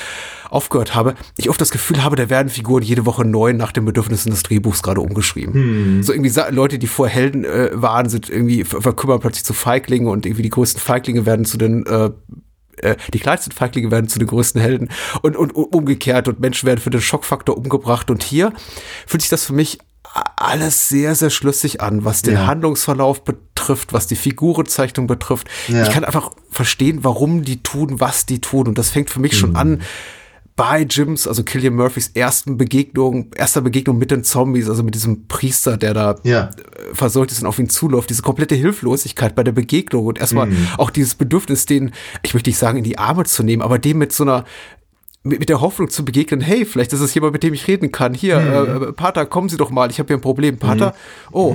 aufgehört 0.51 0.97
habe, 0.97 1.15
ich 1.37 1.49
oft 1.49 1.61
das 1.61 1.71
Gefühl 1.71 2.03
habe, 2.03 2.17
da 2.17 2.29
werden 2.29 2.49
Figuren 2.49 2.83
jede 2.83 3.07
Woche 3.07 3.25
neu 3.25 3.53
nach 3.53 3.71
den 3.71 3.85
Bedürfnissen 3.85 4.31
des 4.31 4.43
Drehbuchs 4.43 4.83
gerade 4.83 5.01
umgeschrieben. 5.01 5.55
Hm. 5.55 6.03
So 6.03 6.13
irgendwie 6.13 6.33
Leute, 6.51 6.79
die 6.79 6.89
vor 6.89 7.07
Helden 7.07 7.45
äh, 7.45 7.71
waren, 7.73 8.09
sind 8.09 8.29
irgendwie 8.29 8.65
verkümmern 8.65 9.21
plötzlich 9.21 9.45
zu 9.45 9.53
Feiglingen 9.53 10.09
und 10.09 10.27
irgendwie 10.27 10.43
die 10.43 10.51
größten 10.51 10.81
Feiglinge 10.81 11.25
werden 11.25 11.45
zu 11.45 11.57
den 11.57 11.87
äh, 11.87 12.11
äh 12.79 12.97
die 13.15 13.21
kleinsten 13.21 13.53
Feiglinge 13.53 13.93
werden 13.93 14.09
zu 14.09 14.19
den 14.19 14.27
größten 14.27 14.61
Helden 14.61 14.89
und, 15.23 15.37
und, 15.37 15.55
und 15.55 15.65
umgekehrt 15.73 16.27
und 16.27 16.41
Menschen 16.41 16.67
werden 16.67 16.81
für 16.81 16.91
den 16.91 17.01
Schockfaktor 17.01 17.57
umgebracht 17.57 18.11
und 18.11 18.25
hier 18.25 18.53
fühlt 19.07 19.23
sich 19.23 19.31
das 19.31 19.45
für 19.45 19.53
mich 19.53 19.79
alles 20.37 20.89
sehr, 20.89 21.15
sehr 21.15 21.31
schlüssig 21.31 21.81
an, 21.81 22.05
was 22.05 22.23
den 22.23 22.35
ja. 22.35 22.47
Handlungsverlauf 22.47 23.25
betrifft, 23.25 23.93
was 23.93 24.07
die 24.07 24.17
Figurenzeichnung 24.17 25.07
betrifft. 25.07 25.49
Ja. 25.69 25.83
Ich 25.83 25.91
kann 25.91 26.05
einfach 26.05 26.31
verstehen, 26.51 27.01
warum 27.03 27.43
die 27.45 27.63
tun, 27.63 28.01
was 28.01 28.27
die 28.27 28.41
tun. 28.41 28.67
Und 28.69 28.79
das 28.79 28.91
fängt 28.91 29.11
für 29.11 29.21
mich 29.21 29.33
mhm. 29.35 29.37
schon 29.37 29.57
an 29.57 29.83
bei 30.57 30.83
Jims, 30.83 31.27
also 31.27 31.43
Killian 31.43 31.75
Murphys 31.75 32.09
ersten 32.13 32.59
Begegnung, 32.59 33.31
erster 33.35 33.63
Begegnung 33.63 33.97
mit 33.97 34.11
den 34.11 34.25
Zombies, 34.25 34.69
also 34.69 34.83
mit 34.83 34.95
diesem 34.95 35.27
Priester, 35.27 35.79
der 35.79 35.95
da 35.95 36.17
Ja. 36.23 36.51
äh, 36.51 36.95
versorgt 36.95 37.33
ist 37.33 37.41
und 37.41 37.47
auf 37.47 37.59
ihn 37.59 37.71
zuläuft, 37.71 38.11
diese 38.11 38.21
komplette 38.21 38.57
Hilflosigkeit 38.57 39.35
bei 39.35 39.43
der 39.43 39.53
Begegnung 39.53 40.05
und 40.05 40.19
erstmal 40.19 40.49
Mhm. 40.49 40.69
auch 40.77 40.91
dieses 40.91 41.15
Bedürfnis, 41.15 41.65
den, 41.65 41.93
ich 42.23 42.35
möchte 42.35 42.51
nicht 42.51 42.59
sagen, 42.59 42.77
in 42.77 42.85
die 42.85 42.99
Arme 42.99 43.25
zu 43.25 43.43
nehmen, 43.43 43.63
aber 43.63 43.79
dem 43.79 43.97
mit 43.97 44.13
so 44.13 44.25
einer 44.25 44.45
mit 45.23 45.49
der 45.49 45.61
Hoffnung 45.61 45.91
zu 45.91 46.05
begegnen, 46.05 46.41
hey, 46.41 46.65
vielleicht 46.65 46.93
ist 46.93 47.01
es 47.01 47.13
jemand, 47.15 47.35
mit 47.35 47.43
dem 47.43 47.53
ich 47.53 47.67
reden 47.69 47.93
kann. 47.93 48.15
Hier, 48.15 48.41
Mhm. 48.41 48.83
äh, 48.83 48.93
Pater, 48.93 49.27
kommen 49.27 49.49
Sie 49.49 49.57
doch 49.59 49.71
mal, 49.71 49.91
ich 49.91 49.99
habe 49.99 50.07
hier 50.09 50.17
ein 50.17 50.23
Problem. 50.23 50.57
Pater? 50.59 50.95
Oh, 51.31 51.55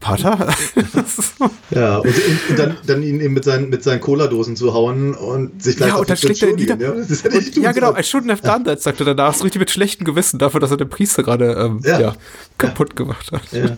Pater? 0.00 0.48
Das 0.94 1.18
ist 1.18 1.38
so- 1.38 1.50
Ja, 1.70 1.98
und, 1.98 2.06
und, 2.48 2.58
dann, 2.58 2.76
dann 2.86 3.02
ihn 3.02 3.20
eben 3.20 3.34
mit 3.34 3.44
seinen, 3.44 3.68
mit 3.68 3.84
seinen 3.84 4.00
Cola-Dosen 4.00 4.56
zu 4.56 4.72
hauen 4.74 5.14
und 5.14 5.62
sich 5.62 5.76
gleich 5.76 5.90
ja, 5.90 5.96
und 5.96 6.08
dann 6.10 6.16
schlägt 6.16 6.42
er 6.42 6.54
nieder. 6.54 6.76
Ja, 6.80 6.90
das 6.92 7.22
hätte 7.22 7.38
ich 7.38 7.56
Und, 7.56 7.62
ja, 7.62 7.72
genau. 7.72 7.92
I 7.92 8.00
shouldn't 8.00 8.30
have 8.30 8.42
done 8.42 8.64
that, 8.64 8.80
sagt 8.80 8.98
er 9.00 9.06
danach. 9.06 9.34
So 9.34 9.44
richtig 9.44 9.60
mit 9.60 9.70
schlechtem 9.70 10.04
Gewissen 10.04 10.38
dafür, 10.38 10.58
dass 10.60 10.70
er 10.72 10.76
den 10.78 10.88
Priester 10.88 11.22
gerade 11.22 11.52
ähm, 11.52 11.80
ja. 11.84 12.00
Ja. 12.00 12.16
kaputt 12.58 12.96
gemacht 12.96 13.30
hat. 13.30 13.42
Ja, 13.52 13.76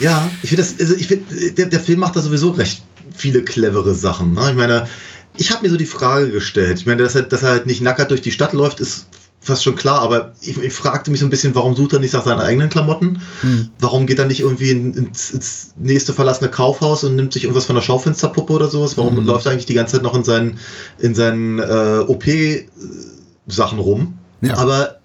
ja 0.00 0.30
ich 0.42 0.48
finde 0.50 0.62
also 0.62 0.94
ich 0.94 1.08
finde, 1.08 1.50
der, 1.52 1.66
der 1.66 1.80
Film 1.80 1.98
macht 2.00 2.16
da 2.16 2.20
sowieso 2.20 2.50
recht 2.50 2.82
viele 3.14 3.42
clevere 3.42 3.94
Sachen. 3.94 4.32
Ne? 4.32 4.48
Ich 4.50 4.56
meine, 4.56 4.88
ich 5.36 5.50
habe 5.50 5.62
mir 5.62 5.70
so 5.70 5.76
die 5.76 5.86
Frage 5.86 6.30
gestellt. 6.30 6.78
Ich 6.78 6.86
meine, 6.86 7.02
dass 7.02 7.14
er, 7.14 7.22
dass 7.22 7.42
er 7.42 7.50
halt 7.50 7.66
nicht 7.66 7.80
nackert 7.80 8.10
durch 8.10 8.22
die 8.22 8.30
Stadt 8.30 8.52
läuft, 8.52 8.80
ist 8.80 9.06
fast 9.40 9.62
schon 9.62 9.76
klar, 9.76 10.00
aber 10.00 10.32
ich, 10.40 10.56
ich 10.56 10.72
fragte 10.72 11.10
mich 11.10 11.20
so 11.20 11.26
ein 11.26 11.30
bisschen, 11.30 11.54
warum 11.54 11.76
sucht 11.76 11.92
er 11.92 11.98
nicht 11.98 12.14
nach 12.14 12.24
seinen 12.24 12.40
eigenen 12.40 12.70
Klamotten? 12.70 13.20
Warum 13.78 14.06
geht 14.06 14.18
er 14.18 14.24
nicht 14.24 14.40
irgendwie 14.40 14.70
in, 14.70 14.94
ins, 14.94 15.30
ins 15.32 15.74
nächste 15.76 16.14
verlassene 16.14 16.50
Kaufhaus 16.50 17.04
und 17.04 17.16
nimmt 17.16 17.32
sich 17.32 17.44
irgendwas 17.44 17.66
von 17.66 17.76
der 17.76 17.82
Schaufensterpuppe 17.82 18.52
oder 18.54 18.68
sowas? 18.68 18.96
Warum 18.96 19.22
läuft 19.24 19.46
er 19.46 19.52
eigentlich 19.52 19.66
die 19.66 19.74
ganze 19.74 19.96
Zeit 19.96 20.02
noch 20.02 20.14
in 20.14 20.24
seinen, 20.24 20.58
in 20.98 21.14
seinen 21.14 21.58
äh, 21.58 22.04
OP-Sachen 22.06 23.78
rum? 23.78 24.18
Ja. 24.40 24.56
Aber 24.56 25.00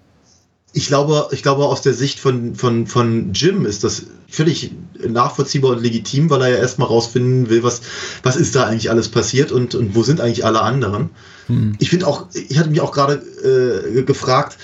ich 0.72 0.86
glaube, 0.86 1.28
ich 1.32 1.42
glaube, 1.42 1.64
aus 1.64 1.82
der 1.82 1.94
Sicht 1.94 2.20
von, 2.20 2.54
von, 2.54 2.86
von 2.86 3.32
Jim 3.32 3.66
ist 3.66 3.82
das 3.82 4.04
völlig 4.28 4.70
nachvollziehbar 5.06 5.72
und 5.72 5.82
legitim, 5.82 6.30
weil 6.30 6.42
er 6.42 6.48
ja 6.48 6.56
erstmal 6.56 6.88
rausfinden 6.88 7.50
will, 7.50 7.62
was, 7.62 7.80
was 8.22 8.36
ist 8.36 8.54
da 8.54 8.66
eigentlich 8.66 8.90
alles 8.90 9.08
passiert 9.08 9.50
und, 9.50 9.74
und 9.74 9.94
wo 9.94 10.02
sind 10.02 10.20
eigentlich 10.20 10.44
alle 10.44 10.62
anderen. 10.62 11.10
Ich 11.80 11.90
finde 11.90 12.06
auch, 12.06 12.26
ich 12.32 12.58
hatte 12.58 12.70
mich 12.70 12.80
auch 12.80 12.92
gerade 12.92 13.14
äh, 13.94 14.02
gefragt, 14.02 14.58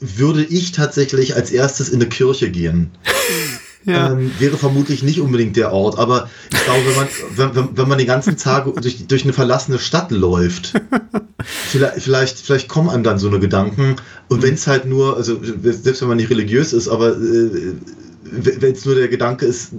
würde 0.00 0.42
ich 0.42 0.72
tatsächlich 0.72 1.36
als 1.36 1.50
erstes 1.50 1.90
in 1.90 2.00
eine 2.00 2.08
Kirche 2.08 2.50
gehen? 2.50 2.90
Ja. 3.84 4.12
ähm, 4.12 4.30
wäre 4.38 4.56
vermutlich 4.56 5.02
nicht 5.02 5.20
unbedingt 5.20 5.56
der 5.56 5.72
Ort, 5.72 5.98
aber 5.98 6.28
ich 6.52 6.64
glaube, 6.64 6.80
wenn 6.86 6.96
man, 6.96 7.54
wenn, 7.56 7.76
wenn, 7.76 7.88
man 7.88 7.98
den 7.98 8.06
ganzen 8.06 8.36
Tag 8.36 8.66
durch, 8.80 9.06
durch 9.06 9.24
eine 9.24 9.32
verlassene 9.32 9.78
Stadt 9.78 10.10
läuft, 10.10 10.74
vielleicht, 11.44 12.02
vielleicht, 12.02 12.38
vielleicht 12.38 12.68
kommen 12.68 12.90
einem 12.90 13.02
dann 13.02 13.18
so 13.18 13.28
eine 13.28 13.40
Gedanken. 13.40 13.96
Und 14.28 14.42
wenn 14.42 14.54
es 14.54 14.66
halt 14.66 14.84
nur, 14.84 15.16
also 15.16 15.40
selbst 15.62 16.00
wenn 16.00 16.08
man 16.08 16.16
nicht 16.16 16.30
religiös 16.30 16.72
ist, 16.72 16.88
aber 16.88 17.10
äh, 17.10 17.74
wenn 18.22 18.72
es 18.72 18.84
nur 18.84 18.94
der 18.94 19.08
Gedanke 19.08 19.46
ist, 19.46 19.72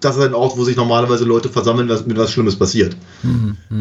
das 0.00 0.16
ist 0.16 0.22
ein 0.22 0.34
Ort, 0.34 0.56
wo 0.56 0.64
sich 0.64 0.76
normalerweise 0.76 1.24
Leute 1.24 1.48
versammeln, 1.48 1.88
was 1.88 2.06
mit 2.06 2.16
was 2.16 2.32
Schlimmes 2.32 2.56
passiert. 2.56 2.96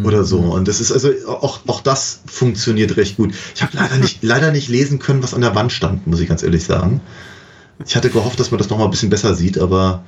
Oder 0.05 0.23
so. 0.23 0.37
Und 0.37 0.67
das 0.67 0.79
ist 0.79 0.91
also 0.91 1.09
auch, 1.27 1.61
auch 1.67 1.81
das 1.81 2.21
funktioniert 2.27 2.95
recht 2.97 3.17
gut. 3.17 3.33
Ich 3.55 3.63
habe 3.63 3.75
leider 3.75 3.97
nicht, 3.97 4.21
leider 4.21 4.51
nicht 4.51 4.69
lesen 4.69 4.99
können, 4.99 5.23
was 5.23 5.33
an 5.33 5.41
der 5.41 5.55
Wand 5.55 5.71
stand, 5.71 6.05
muss 6.07 6.19
ich 6.19 6.29
ganz 6.29 6.43
ehrlich 6.43 6.63
sagen. 6.63 7.01
Ich 7.87 7.95
hatte 7.95 8.09
gehofft, 8.09 8.39
dass 8.39 8.51
man 8.51 8.57
das 8.57 8.69
noch 8.69 8.77
mal 8.77 8.85
ein 8.85 8.91
bisschen 8.91 9.09
besser 9.09 9.33
sieht, 9.35 9.57
aber 9.57 10.03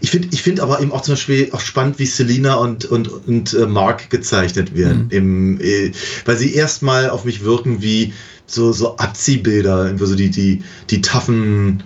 ich 0.00 0.10
finde 0.10 0.28
ich 0.32 0.42
finde 0.42 0.62
aber 0.62 0.80
eben 0.80 0.92
auch 0.92 1.02
zum 1.02 1.12
Beispiel 1.14 1.48
auch 1.52 1.60
spannend, 1.60 1.98
wie 1.98 2.06
Selina 2.06 2.54
und, 2.56 2.84
und, 2.84 3.08
und 3.26 3.54
äh, 3.54 3.66
Mark 3.66 4.10
gezeichnet 4.10 4.74
werden. 4.74 5.06
Im, 5.10 5.60
äh, 5.60 5.92
weil 6.24 6.36
sie 6.36 6.54
erstmal 6.54 7.10
auf 7.10 7.24
mich 7.24 7.44
wirken 7.44 7.80
wie 7.80 8.12
so, 8.46 8.72
so 8.72 8.96
Abziehbilder, 8.98 9.96
so 9.96 10.14
die, 10.14 10.30
die, 10.30 10.62
die 10.90 11.00
taffen 11.00 11.82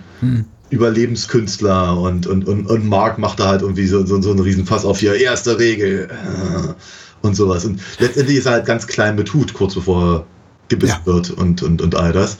Überlebenskünstler 0.69 1.97
und, 1.99 2.27
und, 2.27 2.47
und, 2.47 2.67
und 2.67 2.87
Mark 2.87 3.17
macht 3.17 3.39
da 3.39 3.47
halt 3.47 3.61
irgendwie 3.61 3.87
so, 3.87 4.05
so, 4.05 4.21
so 4.21 4.31
einen 4.31 4.39
Riesenfass 4.39 4.85
auf 4.85 4.99
hier, 4.99 5.15
erste 5.15 5.57
Regel 5.57 6.09
äh, 6.11 7.25
und 7.25 7.35
sowas. 7.35 7.65
Und 7.65 7.79
letztendlich 7.99 8.37
ist 8.37 8.45
er 8.45 8.53
halt 8.53 8.65
ganz 8.65 8.85
klein 8.87 9.15
mit 9.15 9.33
Hut, 9.33 9.53
kurz 9.53 9.75
bevor 9.75 10.15
er 10.15 10.25
gebissen 10.67 10.99
Ja. 11.05 11.13
wird 11.13 11.31
und, 11.31 11.63
und, 11.63 11.81
und 11.81 11.95
all 11.95 12.11
das. 12.11 12.37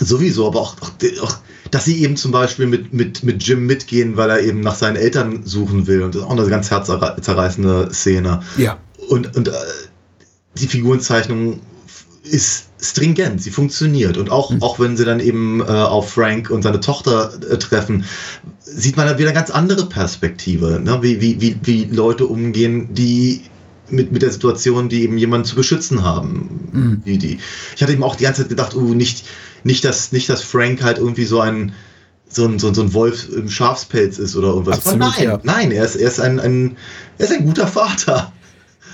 Sowieso, 0.00 0.46
aber 0.46 0.60
auch, 0.60 0.76
auch, 1.22 1.36
dass 1.70 1.84
sie 1.84 2.02
eben 2.02 2.16
zum 2.16 2.32
Beispiel 2.32 2.66
mit, 2.66 2.92
mit, 2.92 3.22
mit 3.22 3.42
Jim 3.42 3.66
mitgehen, 3.66 4.16
weil 4.16 4.30
er 4.30 4.40
eben 4.40 4.60
nach 4.60 4.74
seinen 4.74 4.96
Eltern 4.96 5.42
suchen 5.44 5.86
will. 5.86 6.02
Und 6.02 6.14
das 6.14 6.22
ist 6.22 6.28
auch 6.28 6.32
eine 6.32 6.46
ganz 6.48 6.70
herzzerreißende 6.70 7.90
Szene. 7.92 8.40
Ja. 8.56 8.78
Und, 9.08 9.36
und 9.36 9.48
äh, 9.48 9.52
die 10.58 10.66
Figurenzeichnung 10.66 11.60
ist 12.24 12.66
stringent, 12.80 13.42
sie 13.42 13.50
funktioniert. 13.50 14.16
Und 14.16 14.30
auch, 14.30 14.52
auch 14.60 14.78
wenn 14.80 14.96
sie 14.96 15.04
dann 15.04 15.20
eben 15.20 15.60
äh, 15.60 15.64
auf 15.64 16.12
Frank 16.12 16.50
und 16.50 16.62
seine 16.62 16.80
Tochter 16.80 17.32
äh, 17.50 17.58
treffen, 17.58 18.04
sieht 18.60 18.96
man 18.96 19.06
dann 19.06 19.18
wieder 19.18 19.28
eine 19.28 19.38
ganz 19.38 19.50
andere 19.50 19.86
Perspektive, 19.86 20.80
ne? 20.82 20.98
wie, 21.02 21.20
wie, 21.20 21.40
wie, 21.40 21.56
wie 21.62 21.84
Leute 21.84 22.26
umgehen, 22.26 22.94
die 22.94 23.42
mit, 23.90 24.12
mit 24.12 24.22
der 24.22 24.30
Situation, 24.30 24.88
die 24.88 25.02
eben 25.02 25.18
jemanden 25.18 25.46
zu 25.46 25.56
beschützen 25.56 26.02
haben. 26.02 27.02
Die, 27.04 27.18
die. 27.18 27.38
Ich 27.76 27.82
hatte 27.82 27.92
eben 27.92 28.02
auch 28.02 28.16
die 28.16 28.24
ganze 28.24 28.42
Zeit 28.42 28.48
gedacht, 28.48 28.74
oh, 28.74 28.94
nicht, 28.94 29.26
nicht, 29.62 29.84
dass, 29.84 30.12
nicht, 30.12 30.28
dass 30.28 30.42
Frank 30.42 30.82
halt 30.82 30.98
irgendwie 30.98 31.24
so 31.24 31.40
ein 31.40 31.72
so 32.28 32.46
ein, 32.46 32.58
so 32.58 32.68
ein, 32.68 32.74
so 32.74 32.82
ein 32.82 32.92
Wolf 32.94 33.28
im 33.28 33.48
Schafspelz 33.48 34.18
ist 34.18 34.36
oder 34.36 34.48
irgendwas. 34.48 34.78
Absolut, 34.78 35.02
Aber 35.02 35.14
nein, 35.16 35.24
ja. 35.24 35.40
nein, 35.44 35.70
er 35.70 35.84
ist, 35.84 35.96
er 35.96 36.08
ist 36.08 36.20
ein, 36.20 36.40
ein, 36.40 36.76
er 37.18 37.26
ist 37.26 37.32
ein 37.32 37.44
guter 37.44 37.66
Vater. 37.66 38.32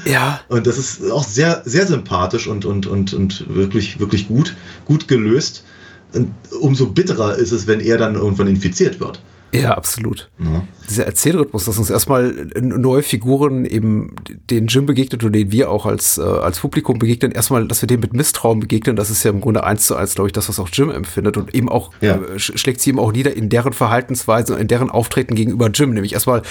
Ja. 0.04 0.40
Und 0.48 0.66
das 0.66 0.78
ist 0.78 1.10
auch 1.10 1.24
sehr, 1.24 1.62
sehr 1.64 1.86
sympathisch 1.86 2.46
und, 2.46 2.64
und, 2.64 2.86
und, 2.86 3.12
und 3.12 3.54
wirklich, 3.54 3.98
wirklich 3.98 4.28
gut, 4.28 4.56
gut 4.84 5.08
gelöst. 5.08 5.64
Und 6.12 6.32
umso 6.60 6.86
bitterer 6.86 7.36
ist 7.36 7.52
es, 7.52 7.66
wenn 7.66 7.80
er 7.80 7.98
dann 7.98 8.14
irgendwann 8.14 8.48
infiziert 8.48 9.00
wird. 9.00 9.22
Ja, 9.52 9.74
absolut. 9.76 10.30
Ja. 10.38 10.62
Dieser 10.88 11.06
Erzählrhythmus, 11.06 11.64
dass 11.64 11.76
uns 11.78 11.90
erstmal 11.90 12.32
neue 12.60 13.02
Figuren 13.02 13.64
eben 13.64 14.14
den 14.50 14.66
Jim 14.68 14.86
begegnet 14.86 15.24
und 15.24 15.32
den 15.32 15.50
wir 15.52 15.70
auch 15.70 15.86
als, 15.86 16.18
äh, 16.18 16.22
als 16.22 16.60
Publikum 16.60 16.98
begegnen, 16.98 17.32
erstmal, 17.32 17.66
dass 17.66 17.82
wir 17.82 17.86
dem 17.86 18.00
mit 18.00 18.12
Misstrauen 18.12 18.60
begegnen, 18.60 18.96
das 18.96 19.10
ist 19.10 19.22
ja 19.24 19.30
im 19.30 19.40
Grunde 19.40 19.64
eins 19.64 19.86
zu 19.86 19.96
eins, 19.96 20.14
glaube 20.14 20.28
ich, 20.28 20.32
das, 20.32 20.48
was 20.48 20.58
auch 20.60 20.68
Jim 20.72 20.90
empfindet 20.90 21.36
und 21.36 21.54
eben 21.54 21.68
auch, 21.68 21.90
Ja. 22.00 22.16
äh, 22.16 22.36
sch- 22.36 22.56
schlägt 22.58 22.80
sie 22.80 22.90
eben 22.90 22.98
auch 23.00 23.12
nieder 23.12 23.36
in 23.36 23.48
deren 23.48 23.72
Verhaltensweise, 23.72 24.54
in 24.56 24.68
deren 24.68 24.90
Auftreten 24.90 25.34
gegenüber 25.34 25.68
Jim, 25.70 25.90
nämlich 25.94 26.12
erstmal 26.12 26.42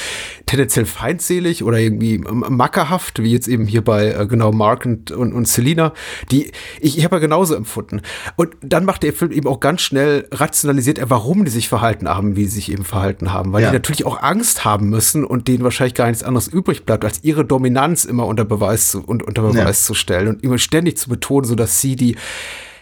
tendenziell 0.45 0.85
feindselig 0.85 1.63
oder 1.63 1.77
irgendwie 1.79 2.17
mackerhaft, 2.17 3.21
wie 3.23 3.31
jetzt 3.31 3.47
eben 3.47 3.65
hier 3.65 3.83
bei 3.83 4.11
äh, 4.11 4.27
genau 4.27 4.51
Mark 4.51 4.85
und, 4.85 5.11
und, 5.11 5.33
und 5.33 5.47
Selina, 5.47 5.93
die 6.31 6.51
ich, 6.81 6.97
ich 6.97 7.03
habe 7.05 7.15
ja 7.17 7.19
genauso 7.19 7.55
empfunden. 7.55 8.01
Und 8.35 8.55
dann 8.61 8.85
macht 8.85 9.03
der 9.03 9.13
Film 9.13 9.31
eben 9.31 9.47
auch 9.47 9.59
ganz 9.59 9.81
schnell, 9.81 10.27
rationalisiert 10.31 10.97
er, 10.97 11.09
warum 11.09 11.45
die 11.45 11.51
sich 11.51 11.69
verhalten 11.69 12.07
haben, 12.07 12.35
wie 12.35 12.45
sie 12.45 12.55
sich 12.59 12.71
eben 12.71 12.83
verhalten 12.89 13.31
haben, 13.31 13.53
weil 13.53 13.61
Ja. 13.63 13.69
die 13.69 13.75
natürlich 13.75 14.05
auch 14.05 14.21
Angst 14.21 14.65
haben 14.65 14.89
müssen 14.89 15.23
und 15.23 15.47
denen 15.47 15.63
wahrscheinlich 15.63 15.93
gar 15.95 16.07
nichts 16.07 16.23
anderes 16.23 16.47
übrig 16.47 16.85
bleibt, 16.85 17.05
als 17.05 17.23
ihre 17.23 17.45
Dominanz 17.45 18.03
immer 18.05 18.25
unter 18.25 18.45
Beweis 18.45 18.89
zu, 18.91 19.01
und 19.01 19.23
unter 19.23 19.41
Beweis 19.43 19.83
zu 19.85 19.93
stellen 19.93 20.27
und 20.27 20.43
immer 20.43 20.57
ständig 20.57 20.97
zu 20.97 21.09
betonen, 21.09 21.45
so 21.45 21.55
dass 21.55 21.79
sie 21.81 21.95
die 21.95 22.17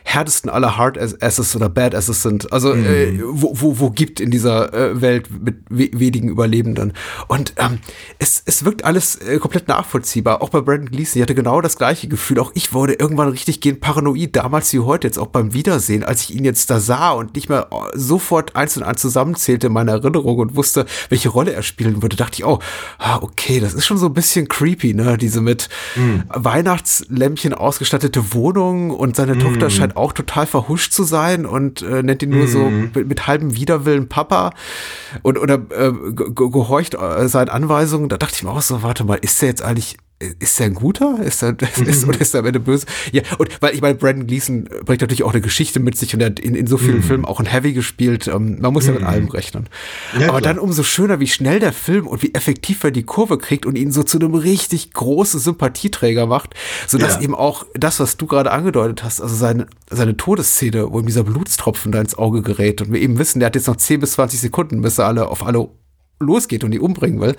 härtesten 0.07 0.49
aller 0.49 0.77
Hard 0.77 0.97
Asses 1.21 1.53
oder 1.55 1.67
Bad 1.67 1.93
Asses 1.93 2.23
sind. 2.23 2.53
Also 2.53 2.73
äh, 2.73 3.19
wo, 3.21 3.51
wo, 3.53 3.79
wo 3.79 3.89
gibt 3.89 4.21
in 4.21 4.31
dieser 4.31 4.73
äh, 4.73 5.01
Welt 5.01 5.29
mit 5.29 5.57
we 5.69 5.89
wenigen 5.91 6.29
Überlebenden. 6.29 6.93
Und 7.27 7.53
ähm, 7.57 7.79
es, 8.17 8.41
es 8.45 8.63
wirkt 8.63 8.85
alles 8.85 9.17
äh, 9.17 9.37
komplett 9.37 9.67
nachvollziehbar. 9.67 10.41
Auch 10.41 10.49
bei 10.49 10.61
Brandon 10.61 10.89
Gleason, 10.89 11.19
ich 11.19 11.23
hatte 11.23 11.35
genau 11.35 11.59
das 11.59 11.77
gleiche 11.77 12.07
Gefühl. 12.07 12.39
Auch 12.39 12.51
ich 12.55 12.73
wurde 12.73 12.93
irgendwann 12.93 13.27
richtig 13.27 13.59
gehend 13.59 13.81
paranoid, 13.81 14.33
damals 14.33 14.71
wie 14.71 14.79
heute, 14.79 15.07
jetzt 15.07 15.19
auch 15.19 15.27
beim 15.27 15.53
Wiedersehen, 15.53 16.05
als 16.05 16.23
ich 16.23 16.35
ihn 16.35 16.45
jetzt 16.45 16.69
da 16.69 16.79
sah 16.79 17.11
und 17.11 17.35
nicht 17.35 17.49
mehr 17.49 17.67
oh, 17.71 17.83
sofort 17.93 18.55
eins 18.55 18.77
und 18.77 18.83
eins 18.83 19.01
zusammenzählte 19.01 19.67
in 19.67 19.73
meiner 19.73 19.91
Erinnerung 19.91 20.37
und 20.37 20.55
wusste, 20.55 20.85
welche 21.09 21.27
Rolle 21.27 21.51
er 21.51 21.63
spielen 21.63 22.01
würde, 22.01 22.15
dachte 22.15 22.35
ich, 22.35 22.45
oh, 22.45 22.59
ah, 22.97 23.17
okay, 23.21 23.59
das 23.59 23.73
ist 23.73 23.85
schon 23.85 23.97
so 23.97 24.05
ein 24.05 24.13
bisschen 24.13 24.47
creepy, 24.47 24.93
ne? 24.93 25.17
Diese 25.17 25.41
mit 25.41 25.67
Weihnachtslämpchen 26.29 27.53
ausgestattete 27.53 28.33
Wohnung 28.33 28.91
und 28.91 29.17
seine 29.17 29.37
Tochter 29.37 29.69
scheint 29.69 29.96
auch 29.97 30.13
total 30.13 30.45
verhuscht 30.45 30.93
zu 30.93 31.03
sein 31.03 31.45
und 31.45 31.81
äh, 31.81 32.03
nennt 32.03 32.23
ihn 32.23 32.29
nur 32.29 32.47
so 32.47 32.69
mit, 32.69 33.07
mit 33.07 33.27
halbem 33.27 33.55
Widerwillen 33.55 34.07
Papa 34.09 34.51
und 35.23 35.37
oder 35.37 35.55
äh, 35.55 35.91
ge- 35.91 36.31
ge- 36.33 36.49
gehorcht 36.49 36.95
äh, 36.95 37.27
seinen 37.27 37.49
Anweisungen. 37.49 38.09
Da 38.09 38.17
dachte 38.17 38.35
ich 38.35 38.43
mir 38.43 38.51
auch 38.51 38.61
so, 38.61 38.83
warte 38.83 39.03
mal, 39.03 39.15
ist 39.21 39.41
der 39.41 39.49
jetzt 39.49 39.61
eigentlich 39.61 39.97
ist 40.39 40.57
der 40.59 40.65
ein 40.67 40.73
guter? 40.73 41.19
Ist 41.21 41.41
der, 41.43 41.55
ist, 41.85 42.07
oder 42.07 42.19
ist 42.19 42.33
der 42.33 42.39
am 42.39 42.47
Ende 42.47 42.59
böse? 42.59 42.85
Ja, 43.11 43.21
und 43.37 43.61
weil 43.61 43.75
ich 43.75 43.81
meine, 43.81 43.95
Brandon 43.95 44.25
Gleason 44.25 44.63
bringt 44.85 45.01
natürlich 45.01 45.23
auch 45.23 45.31
eine 45.31 45.41
Geschichte 45.41 45.79
mit 45.79 45.95
sich 45.95 46.13
und 46.15 46.21
er 46.21 46.27
hat 46.27 46.39
in, 46.39 46.55
in 46.55 46.65
so 46.65 46.77
vielen 46.77 47.03
Filmen 47.03 47.23
auch 47.25 47.39
ein 47.39 47.45
Heavy 47.45 47.73
gespielt. 47.73 48.27
Ähm, 48.27 48.57
man 48.59 48.73
muss 48.73 48.87
ja 48.87 48.93
mit 48.93 49.03
allem 49.03 49.27
rechnen. 49.29 49.69
Ja, 50.19 50.29
Aber 50.29 50.39
klar. 50.39 50.53
dann 50.53 50.59
umso 50.59 50.81
schöner, 50.81 51.19
wie 51.19 51.27
schnell 51.27 51.59
der 51.59 51.71
Film 51.71 52.07
und 52.07 52.23
wie 52.23 52.33
effektiv 52.33 52.83
er 52.83 52.89
die 52.91 53.03
Kurve 53.03 53.37
kriegt 53.37 53.65
und 53.67 53.77
ihn 53.77 53.91
so 53.91 54.01
zu 54.01 54.17
einem 54.17 54.33
richtig 54.33 54.91
großen 54.93 55.39
Sympathieträger 55.39 56.25
macht, 56.25 56.55
sodass 56.87 57.15
Ja. 57.15 57.21
eben 57.21 57.35
auch 57.35 57.65
das, 57.75 57.99
was 57.99 58.17
du 58.17 58.25
gerade 58.25 58.51
angedeutet 58.51 59.03
hast, 59.03 59.21
also 59.21 59.35
seine, 59.35 59.67
seine 59.89 60.17
Todesszene, 60.17 60.91
wo 60.91 60.99
ihm 60.99 61.05
dieser 61.05 61.23
Blutstropfen 61.25 61.91
da 61.91 62.01
ins 62.01 62.17
Auge 62.17 62.41
gerät 62.41 62.81
und 62.81 62.91
wir 62.91 62.99
eben 62.99 63.19
wissen, 63.19 63.39
der 63.39 63.47
hat 63.47 63.55
jetzt 63.55 63.67
noch 63.67 63.75
10 63.75 63.99
bis 63.99 64.13
20 64.13 64.39
Sekunden, 64.39 64.81
bis 64.81 64.97
er 64.97 65.05
alle 65.05 65.27
auf 65.27 65.45
alle 65.45 65.69
losgeht 66.19 66.63
und 66.63 66.71
die 66.71 66.79
umbringen 66.79 67.21
will. 67.21 67.35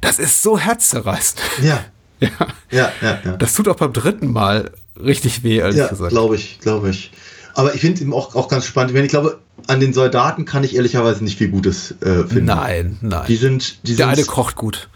Das 0.00 0.20
ist 0.20 0.42
so 0.42 0.56
herzzerreißend. 0.56 1.40
Ja, 1.64 1.84
Ja. 2.20 2.28
ja, 2.70 2.92
ja, 3.02 3.18
ja. 3.24 3.36
Das 3.36 3.54
tut 3.54 3.68
auch 3.68 3.76
beim 3.76 3.92
dritten 3.92 4.32
Mal 4.32 4.70
richtig 5.02 5.42
weh, 5.42 5.56
ehrlich 5.58 5.76
Ja, 5.76 5.88
gesagt. 5.88 6.10
glaube 6.10 6.36
ich, 6.36 6.60
glaube 6.60 6.90
ich. 6.90 7.12
Aber 7.54 7.74
ich 7.74 7.80
finde 7.80 7.96
es 7.96 8.00
eben 8.02 8.12
auch, 8.12 8.34
auch 8.34 8.48
ganz 8.48 8.66
spannend. 8.66 8.96
Ich 8.96 9.08
glaube, 9.08 9.38
an 9.68 9.78
den 9.80 9.92
Soldaten 9.92 10.44
kann 10.44 10.64
ich 10.64 10.74
ehrlicherweise 10.74 11.22
nicht 11.22 11.38
viel 11.38 11.48
Gutes 11.48 11.92
äh, 12.02 12.24
finden. 12.24 12.46
Nein, 12.46 12.98
nein. 13.00 13.24
Die 13.28 13.36
sind, 13.36 13.86
die 13.86 13.94
Der 13.94 14.08
eine 14.08 14.24
kocht 14.24 14.56
gut. 14.56 14.88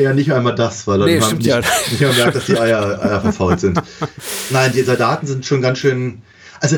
Ja, 0.00 0.12
nicht 0.12 0.32
einmal 0.32 0.54
das, 0.54 0.86
weil 0.86 0.98
Nee, 1.00 1.18
man 1.18 1.36
nicht, 1.38 1.46
ja. 1.46 1.58
nicht 1.60 2.00
mehr 2.00 2.12
merkt, 2.12 2.36
dass 2.36 2.46
die 2.46 2.58
Eier, 2.58 3.00
Eier 3.02 3.20
verfault 3.22 3.60
sind. 3.60 3.80
Nein, 4.50 4.72
die 4.74 4.82
Soldaten 4.82 5.26
sind 5.26 5.46
schon 5.46 5.62
ganz 5.62 5.78
schön. 5.78 6.20
Also 6.60 6.76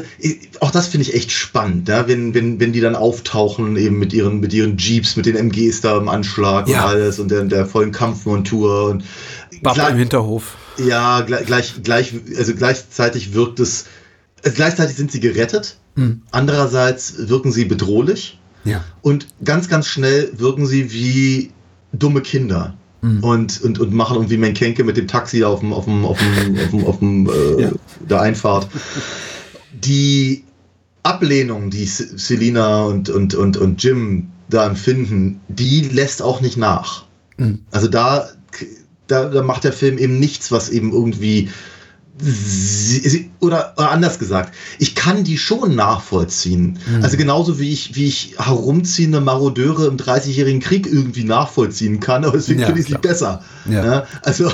auch 0.60 0.70
das 0.70 0.86
finde 0.86 1.06
ich 1.06 1.14
echt 1.14 1.30
spannend, 1.30 1.88
ja? 1.90 2.08
wenn, 2.08 2.32
wenn, 2.32 2.58
wenn 2.58 2.72
die 2.72 2.80
dann 2.80 2.96
auftauchen, 2.96 3.76
eben 3.76 3.98
mit 3.98 4.14
ihren, 4.14 4.40
mit 4.40 4.54
ihren 4.54 4.78
Jeeps, 4.78 5.16
mit 5.16 5.26
den 5.26 5.36
MGs 5.36 5.82
da 5.82 5.98
im 5.98 6.08
Anschlag 6.08 6.68
Ja. 6.68 6.84
und 6.84 6.88
alles 6.90 7.18
und 7.18 7.30
der, 7.30 7.42
der 7.44 7.66
vollen 7.66 7.92
Kampfmontur 7.92 8.84
und 8.88 9.04
Bab 9.62 9.90
im 9.90 9.96
Hinterhof. 9.96 10.56
ja, 10.78 11.20
gleich, 11.22 11.74
gleich, 11.82 12.14
also 12.36 12.54
gleichzeitig 12.54 13.34
wirkt 13.34 13.60
es, 13.60 13.86
also 14.44 14.54
gleichzeitig 14.56 14.96
sind 14.96 15.10
sie 15.12 15.20
gerettet, 15.20 15.76
Hm. 15.96 16.22
andererseits 16.32 17.28
wirken 17.28 17.52
sie 17.52 17.64
bedrohlich 17.66 18.38
Ja. 18.64 18.82
und 19.02 19.28
ganz, 19.44 19.68
ganz 19.68 19.86
schnell 19.86 20.32
wirken 20.36 20.66
sie 20.66 20.92
wie 20.92 21.50
dumme 21.92 22.20
Kinder. 22.20 22.74
Hm. 23.02 23.22
Und, 23.22 23.60
und, 23.62 23.78
und 23.78 23.92
machen 23.92 24.16
irgendwie 24.16 24.38
Menkenke 24.38 24.82
mit 24.82 24.96
dem 24.96 25.06
Taxi 25.06 25.44
auf 25.44 25.60
dem, 25.60 25.72
auf 25.72 25.84
dem, 25.84 26.04
auf 26.04 26.18
dem, 26.18 26.56
auf 26.58 26.70
dem, 26.70 26.84
auf 26.86 26.98
dem 26.98 27.28
äh, 27.30 27.62
Ja. 27.62 27.70
der 28.08 28.20
Einfahrt. 28.22 28.66
Die 29.72 30.44
Ablehnung, 31.02 31.70
die 31.70 31.84
Selina 31.84 32.84
und, 32.84 33.10
und, 33.10 33.34
und, 33.34 33.56
und 33.56 33.82
Jim 33.82 34.28
da 34.48 34.66
empfinden, 34.66 35.40
die 35.48 35.82
lässt 35.82 36.22
auch 36.22 36.40
nicht 36.40 36.56
nach. 36.56 37.04
Mhm. 37.36 37.60
Also 37.70 37.88
da, 37.88 38.28
da, 39.06 39.28
da 39.28 39.42
macht 39.42 39.64
der 39.64 39.72
Film 39.72 39.98
eben 39.98 40.18
nichts, 40.18 40.50
was 40.52 40.70
eben 40.70 40.92
irgendwie 40.92 41.50
oder, 43.40 43.76
anders 43.76 44.20
gesagt, 44.20 44.54
ich 44.78 44.94
kann 44.94 45.24
die 45.24 45.36
schon 45.36 45.74
nachvollziehen. 45.74 46.78
Mhm. 46.86 47.02
Also 47.02 47.16
genauso 47.16 47.58
wie 47.58 47.72
ich, 47.72 47.96
wie 47.96 48.06
ich 48.06 48.36
herumziehende 48.38 49.20
Marodeure 49.20 49.86
im 49.86 49.96
30-jährigen 49.96 50.60
Krieg 50.60 50.86
irgendwie 50.86 51.24
nachvollziehen 51.24 51.98
kann, 51.98 52.24
aber 52.24 52.36
deswegen 52.36 52.60
Ja, 52.60 52.66
finde 52.66 52.82
ich 52.82 52.86
sie 52.86 52.98
besser. 52.98 53.42
Ja. 53.68 53.84
Ja, 53.84 54.06
also 54.22 54.50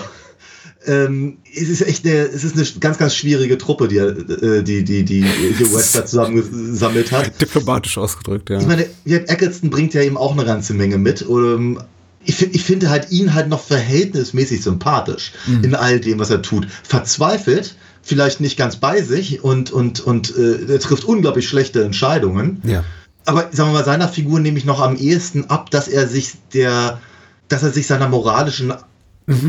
ähm, 0.86 1.36
es 1.54 1.68
ist 1.68 1.82
echt 1.82 2.06
eine, 2.06 2.14
es 2.14 2.42
ist 2.42 2.56
eine 2.56 2.64
ganz, 2.80 2.96
ganz 2.96 3.14
schwierige 3.14 3.58
Truppe, 3.58 3.88
die 3.88 3.98
äh, 3.98 4.62
die, 4.62 4.82
die, 4.82 5.04
die 5.04 5.22
hier 5.22 5.72
West 5.74 5.94
da 5.94 6.06
zusammengesammelt 6.06 7.12
hat. 7.12 7.38
Diplomatisch 7.38 7.98
ausgedrückt, 7.98 8.48
ja. 8.48 8.58
Ich 8.58 8.66
meine, 8.66 8.86
Eccleston 9.04 9.68
bringt 9.68 9.92
ja 9.92 10.00
eben 10.02 10.16
auch 10.16 10.32
eine 10.32 10.46
ganze 10.46 10.72
Menge 10.72 10.96
mit. 10.96 11.26
Ähm, 11.28 11.78
ich, 12.24 12.42
ich 12.42 12.64
finde 12.64 12.90
halt 12.90 13.10
ihn 13.10 13.34
halt 13.34 13.48
noch 13.48 13.60
verhältnismäßig 13.60 14.62
sympathisch 14.62 15.32
in 15.62 15.74
all 15.74 16.00
dem, 16.00 16.18
was 16.18 16.30
er 16.30 16.42
tut. 16.42 16.66
Verzweifelt, 16.82 17.76
vielleicht 18.02 18.40
nicht 18.40 18.56
ganz 18.56 18.76
bei 18.76 19.02
sich 19.02 19.42
und, 19.42 19.70
und, 19.70 20.00
und 20.00 20.36
äh, 20.36 20.72
er 20.72 20.80
trifft 20.80 21.04
unglaublich 21.04 21.48
schlechte 21.48 21.82
Entscheidungen. 21.82 22.62
ja. 22.64 22.84
Aber 23.26 23.50
sagen 23.52 23.70
wir 23.70 23.74
mal, 23.74 23.84
seiner 23.84 24.08
Figur 24.08 24.40
nehme 24.40 24.56
ich 24.56 24.64
noch 24.64 24.80
am 24.80 24.96
ehesten 24.96 25.44
ab, 25.50 25.70
dass 25.70 25.88
er 25.88 26.08
sich 26.08 26.32
der, 26.54 27.00
dass 27.48 27.62
er 27.62 27.70
sich 27.70 27.86
seiner 27.86 28.08
moralischen 28.08 28.72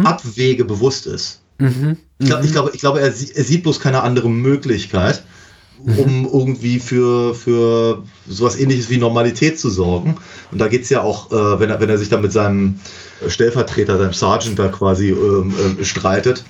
Abwege 0.03 0.65
bewusst 0.65 1.07
ist. 1.07 1.39
Mhm. 1.57 1.97
Ich 2.19 2.27
glaube, 2.27 2.45
ich 2.45 2.51
glaube, 2.51 2.71
ich 2.73 2.79
glaube 2.81 2.99
er, 2.99 3.07
er 3.07 3.43
sieht 3.43 3.63
bloß 3.63 3.79
keine 3.79 4.03
andere 4.03 4.29
Möglichkeit, 4.29 5.23
um 5.85 6.29
irgendwie 6.31 6.79
für, 6.79 7.33
für 7.33 8.03
sowas 8.27 8.59
ähnliches 8.59 8.89
wie 8.89 8.97
Normalität 8.97 9.59
zu 9.59 9.69
sorgen. 9.69 10.17
Und 10.51 10.59
da 10.59 10.67
geht's 10.67 10.89
ja 10.89 11.01
auch, 11.01 11.31
äh, 11.31 11.59
wenn, 11.59 11.69
er, 11.69 11.79
wenn 11.79 11.89
er 11.89 11.97
sich 11.97 12.09
dann 12.09 12.21
mit 12.21 12.31
seinem 12.31 12.79
Stellvertreter, 13.27 13.97
seinem 13.97 14.13
Sergeant 14.13 14.59
da 14.59 14.67
quasi 14.67 15.09
ähm, 15.09 15.53
ähm, 15.59 15.83
streitet. 15.83 16.43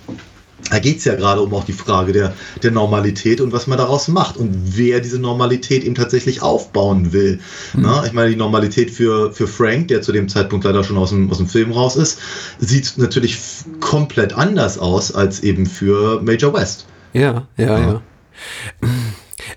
Da 0.69 0.79
geht's 0.79 1.05
ja 1.05 1.15
gerade 1.15 1.41
um 1.41 1.53
auch 1.53 1.65
die 1.65 1.73
Frage 1.73 2.13
der, 2.13 2.33
der 2.61 2.71
Normalität 2.71 3.41
und 3.41 3.51
was 3.51 3.65
man 3.67 3.77
daraus 3.77 4.07
macht 4.07 4.37
und 4.37 4.77
wer 4.77 4.99
diese 4.99 5.19
Normalität 5.19 5.83
eben 5.83 5.95
tatsächlich 5.95 6.43
aufbauen 6.43 7.11
will. 7.13 7.39
Na, 7.73 8.05
ich 8.05 8.13
meine, 8.13 8.29
die 8.29 8.35
Normalität 8.35 8.91
für, 8.91 9.33
für 9.33 9.47
Frank, 9.47 9.87
der 9.87 10.01
zu 10.01 10.11
dem 10.11 10.29
Zeitpunkt 10.29 10.63
leider 10.63 10.83
schon 10.83 10.97
aus 10.97 11.09
dem, 11.09 11.31
aus 11.31 11.39
dem 11.39 11.47
Film 11.47 11.71
raus 11.71 11.95
ist, 11.95 12.19
sieht 12.59 12.93
natürlich 12.97 13.39
komplett 13.79 14.33
anders 14.33 14.77
aus 14.77 15.13
als 15.13 15.41
eben 15.41 15.65
für 15.65 16.21
Major 16.21 16.53
West. 16.53 16.85
Ja, 17.13 17.47
ja, 17.57 17.79
ja. 17.79 18.01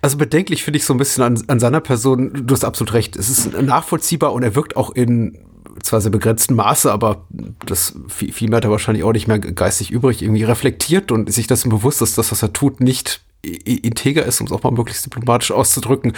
Also 0.05 0.19
bedenklich 0.19 0.63
finde 0.65 0.77
ich 0.77 0.85
so 0.85 0.93
ein 0.93 0.99
bisschen 0.99 1.23
an, 1.23 1.43
an 1.47 1.61
seiner 1.61 1.81
Person, 1.81 2.47
du 2.47 2.53
hast 2.53 2.63
absolut 2.63 2.93
recht, 2.93 3.17
es 3.17 3.31
ist 3.31 3.59
nachvollziehbar 3.59 4.35
und 4.35 4.43
er 4.43 4.55
wirkt 4.55 4.77
auch 4.77 4.91
in 4.91 5.39
zwar 5.83 6.03
sehr 6.03 6.11
begrenztem 6.11 6.57
Maße, 6.57 6.93
aber 6.93 7.27
das 7.65 7.95
viel, 8.09 8.31
viel 8.31 8.51
mehr 8.51 8.59
hat 8.59 8.65
er 8.67 8.71
wahrscheinlich 8.71 9.03
auch 9.03 9.15
nicht 9.15 9.29
mehr 9.29 9.39
geistig 9.39 9.91
übrig, 9.91 10.21
irgendwie 10.21 10.45
reflektiert 10.45 11.11
und 11.11 11.33
sich 11.33 11.47
dessen 11.47 11.71
bewusst 11.71 12.03
ist, 12.03 12.19
dass 12.19 12.31
was 12.33 12.43
er 12.43 12.53
tut 12.53 12.81
nicht 12.81 13.23
integer 13.43 14.27
ist, 14.27 14.43
um 14.43 14.47
es 14.47 14.53
auch 14.53 14.63
mal 14.63 14.73
möglichst 14.73 15.07
diplomatisch 15.07 15.53
auszudrücken. 15.53 16.13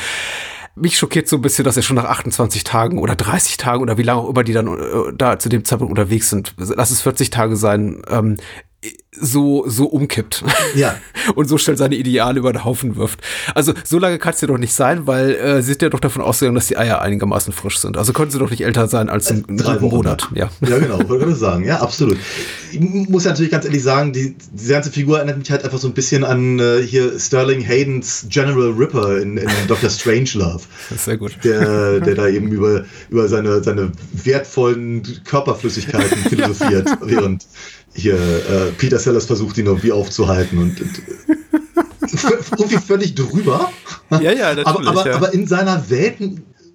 Mich 0.74 0.98
schockiert 0.98 1.28
so 1.28 1.36
ein 1.36 1.42
bisschen, 1.42 1.64
dass 1.64 1.76
er 1.76 1.84
schon 1.84 1.94
nach 1.94 2.06
28 2.06 2.64
Tagen 2.64 2.98
oder 2.98 3.14
30 3.14 3.56
Tagen 3.56 3.82
oder 3.82 3.98
wie 3.98 4.02
lange 4.02 4.20
auch 4.20 4.30
immer 4.30 4.42
die 4.42 4.52
dann 4.52 4.66
äh, 4.66 5.12
da 5.16 5.38
zu 5.38 5.48
dem 5.48 5.64
Zeitpunkt 5.64 5.92
unterwegs 5.92 6.28
sind, 6.28 6.54
lass 6.58 6.90
es 6.90 7.02
40 7.02 7.30
Tage 7.30 7.54
sein, 7.54 8.02
ähm, 8.10 8.36
so, 9.18 9.64
so 9.68 9.86
umkippt. 9.86 10.44
Ja. 10.74 10.96
Und 11.34 11.48
so 11.48 11.58
schnell 11.58 11.76
seine 11.76 11.96
Ideale 11.96 12.38
über 12.38 12.52
den 12.52 12.64
Haufen 12.64 12.96
wirft. 12.96 13.20
Also 13.54 13.72
so 13.84 13.98
lange 13.98 14.18
kann 14.18 14.34
es 14.34 14.40
ja 14.40 14.48
doch 14.48 14.58
nicht 14.58 14.72
sein, 14.72 15.06
weil 15.06 15.34
äh, 15.34 15.62
sie 15.62 15.72
sind 15.72 15.82
ja 15.82 15.88
doch 15.88 16.00
davon 16.00 16.22
ausgegangen, 16.22 16.54
dass 16.54 16.66
die 16.66 16.76
Eier 16.76 17.00
einigermaßen 17.00 17.52
frisch 17.52 17.78
sind. 17.78 17.96
Also 17.96 18.12
können 18.12 18.30
sie 18.30 18.38
doch 18.38 18.50
nicht 18.50 18.62
älter 18.62 18.88
sein 18.88 19.08
als 19.08 19.30
ein, 19.30 19.44
Drei 19.48 19.72
einen 19.72 19.82
Wochen, 19.82 19.96
Monat. 19.96 20.28
Ja. 20.34 20.50
Ja, 20.66 20.78
genau, 20.78 21.08
wollte 21.08 21.30
ich 21.30 21.36
sagen. 21.36 21.64
Ja, 21.64 21.80
absolut. 21.80 22.18
Ich 22.72 22.80
muss 22.80 23.24
ja 23.24 23.30
natürlich 23.30 23.50
ganz 23.50 23.64
ehrlich 23.64 23.82
sagen, 23.82 24.12
die, 24.12 24.36
diese 24.52 24.72
ganze 24.72 24.90
Figur 24.90 25.18
erinnert 25.18 25.38
mich 25.38 25.50
halt 25.50 25.64
einfach 25.64 25.78
so 25.78 25.88
ein 25.88 25.94
bisschen 25.94 26.24
an 26.24 26.58
äh, 26.58 26.82
hier 26.82 27.18
Sterling 27.18 27.66
Haydens 27.66 28.26
General 28.28 28.70
Ripper 28.70 29.18
in, 29.18 29.38
in 29.38 29.48
Dr. 29.68 29.90
Strangelove. 29.90 30.62
Das 30.90 30.98
ist 30.98 31.04
sehr 31.06 31.16
gut. 31.16 31.36
Der, 31.42 32.00
der 32.00 32.14
da 32.14 32.28
eben 32.28 32.48
über, 32.48 32.84
über 33.08 33.28
seine, 33.28 33.62
seine 33.62 33.92
wertvollen 34.12 35.02
Körperflüssigkeiten 35.24 36.18
philosophiert, 36.28 36.88
während 37.02 37.46
hier 37.96 38.14
äh, 38.14 38.72
Peter 38.76 38.98
Sellers 38.98 39.26
versucht, 39.26 39.58
ihn 39.58 39.66
irgendwie 39.66 39.92
aufzuhalten 39.92 40.58
und, 40.58 40.80
und 40.80 41.02
irgendwie 42.58 42.76
völlig 42.76 43.14
drüber. 43.14 43.70
Ja, 44.10 44.20
ja, 44.20 44.54
natürlich, 44.54 44.66
aber, 44.66 44.88
aber, 44.88 45.06
ja. 45.06 45.16
aber 45.16 45.34
in 45.34 45.46
seiner 45.46 45.90
Welt 45.90 46.16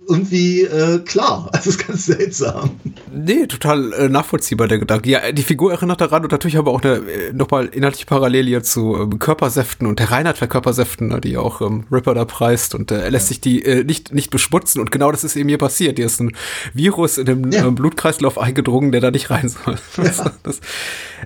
irgendwie 0.07 0.63
äh, 0.63 0.99
klar. 0.99 1.49
Das 1.53 1.67
ist 1.67 1.87
ganz 1.87 2.05
seltsam. 2.05 2.71
Nee, 3.13 3.45
total 3.47 3.91
äh, 3.93 4.09
nachvollziehbar, 4.09 4.67
der 4.67 4.79
Gedanke. 4.79 5.09
Ja, 5.09 5.31
die 5.31 5.43
Figur 5.43 5.71
erinnert 5.71 5.99
daran 6.01 6.23
und 6.23 6.31
natürlich 6.31 6.57
aber 6.57 6.71
auch 6.71 6.81
eine 6.81 6.95
äh, 6.95 7.33
nochmal 7.33 7.65
inhaltliche 7.67 8.05
Parallele 8.05 8.61
zu 8.61 8.95
ähm, 8.95 9.19
Körpersäften 9.19 9.85
und 9.87 9.99
der 9.99 10.11
Reinheit 10.11 10.37
für 10.37 10.47
Körpersäften, 10.47 11.09
ne, 11.09 11.19
die 11.19 11.37
auch 11.37 11.61
ähm, 11.61 11.83
Ripper 11.91 12.13
da 12.13 12.25
preist 12.25 12.73
und 12.73 12.89
äh, 12.91 13.01
er 13.01 13.11
lässt 13.11 13.27
sich 13.27 13.41
die 13.41 13.63
äh, 13.65 13.83
nicht, 13.83 14.13
nicht 14.13 14.29
beschmutzen 14.29 14.79
und 14.79 14.91
genau 14.91 15.11
das 15.11 15.23
ist 15.23 15.35
eben 15.35 15.49
hier 15.49 15.57
passiert. 15.57 15.97
Hier 15.97 16.05
ist 16.05 16.21
ein 16.21 16.35
Virus 16.73 17.17
in 17.17 17.25
dem 17.25 17.51
Ja. 17.51 17.65
ähm, 17.65 17.75
Blutkreislauf 17.75 18.37
eingedrungen, 18.39 18.91
der 18.91 19.01
da 19.01 19.11
nicht 19.11 19.29
rein 19.29 19.49
soll. 19.49 19.75
Das, 19.97 20.23
das, 20.43 20.61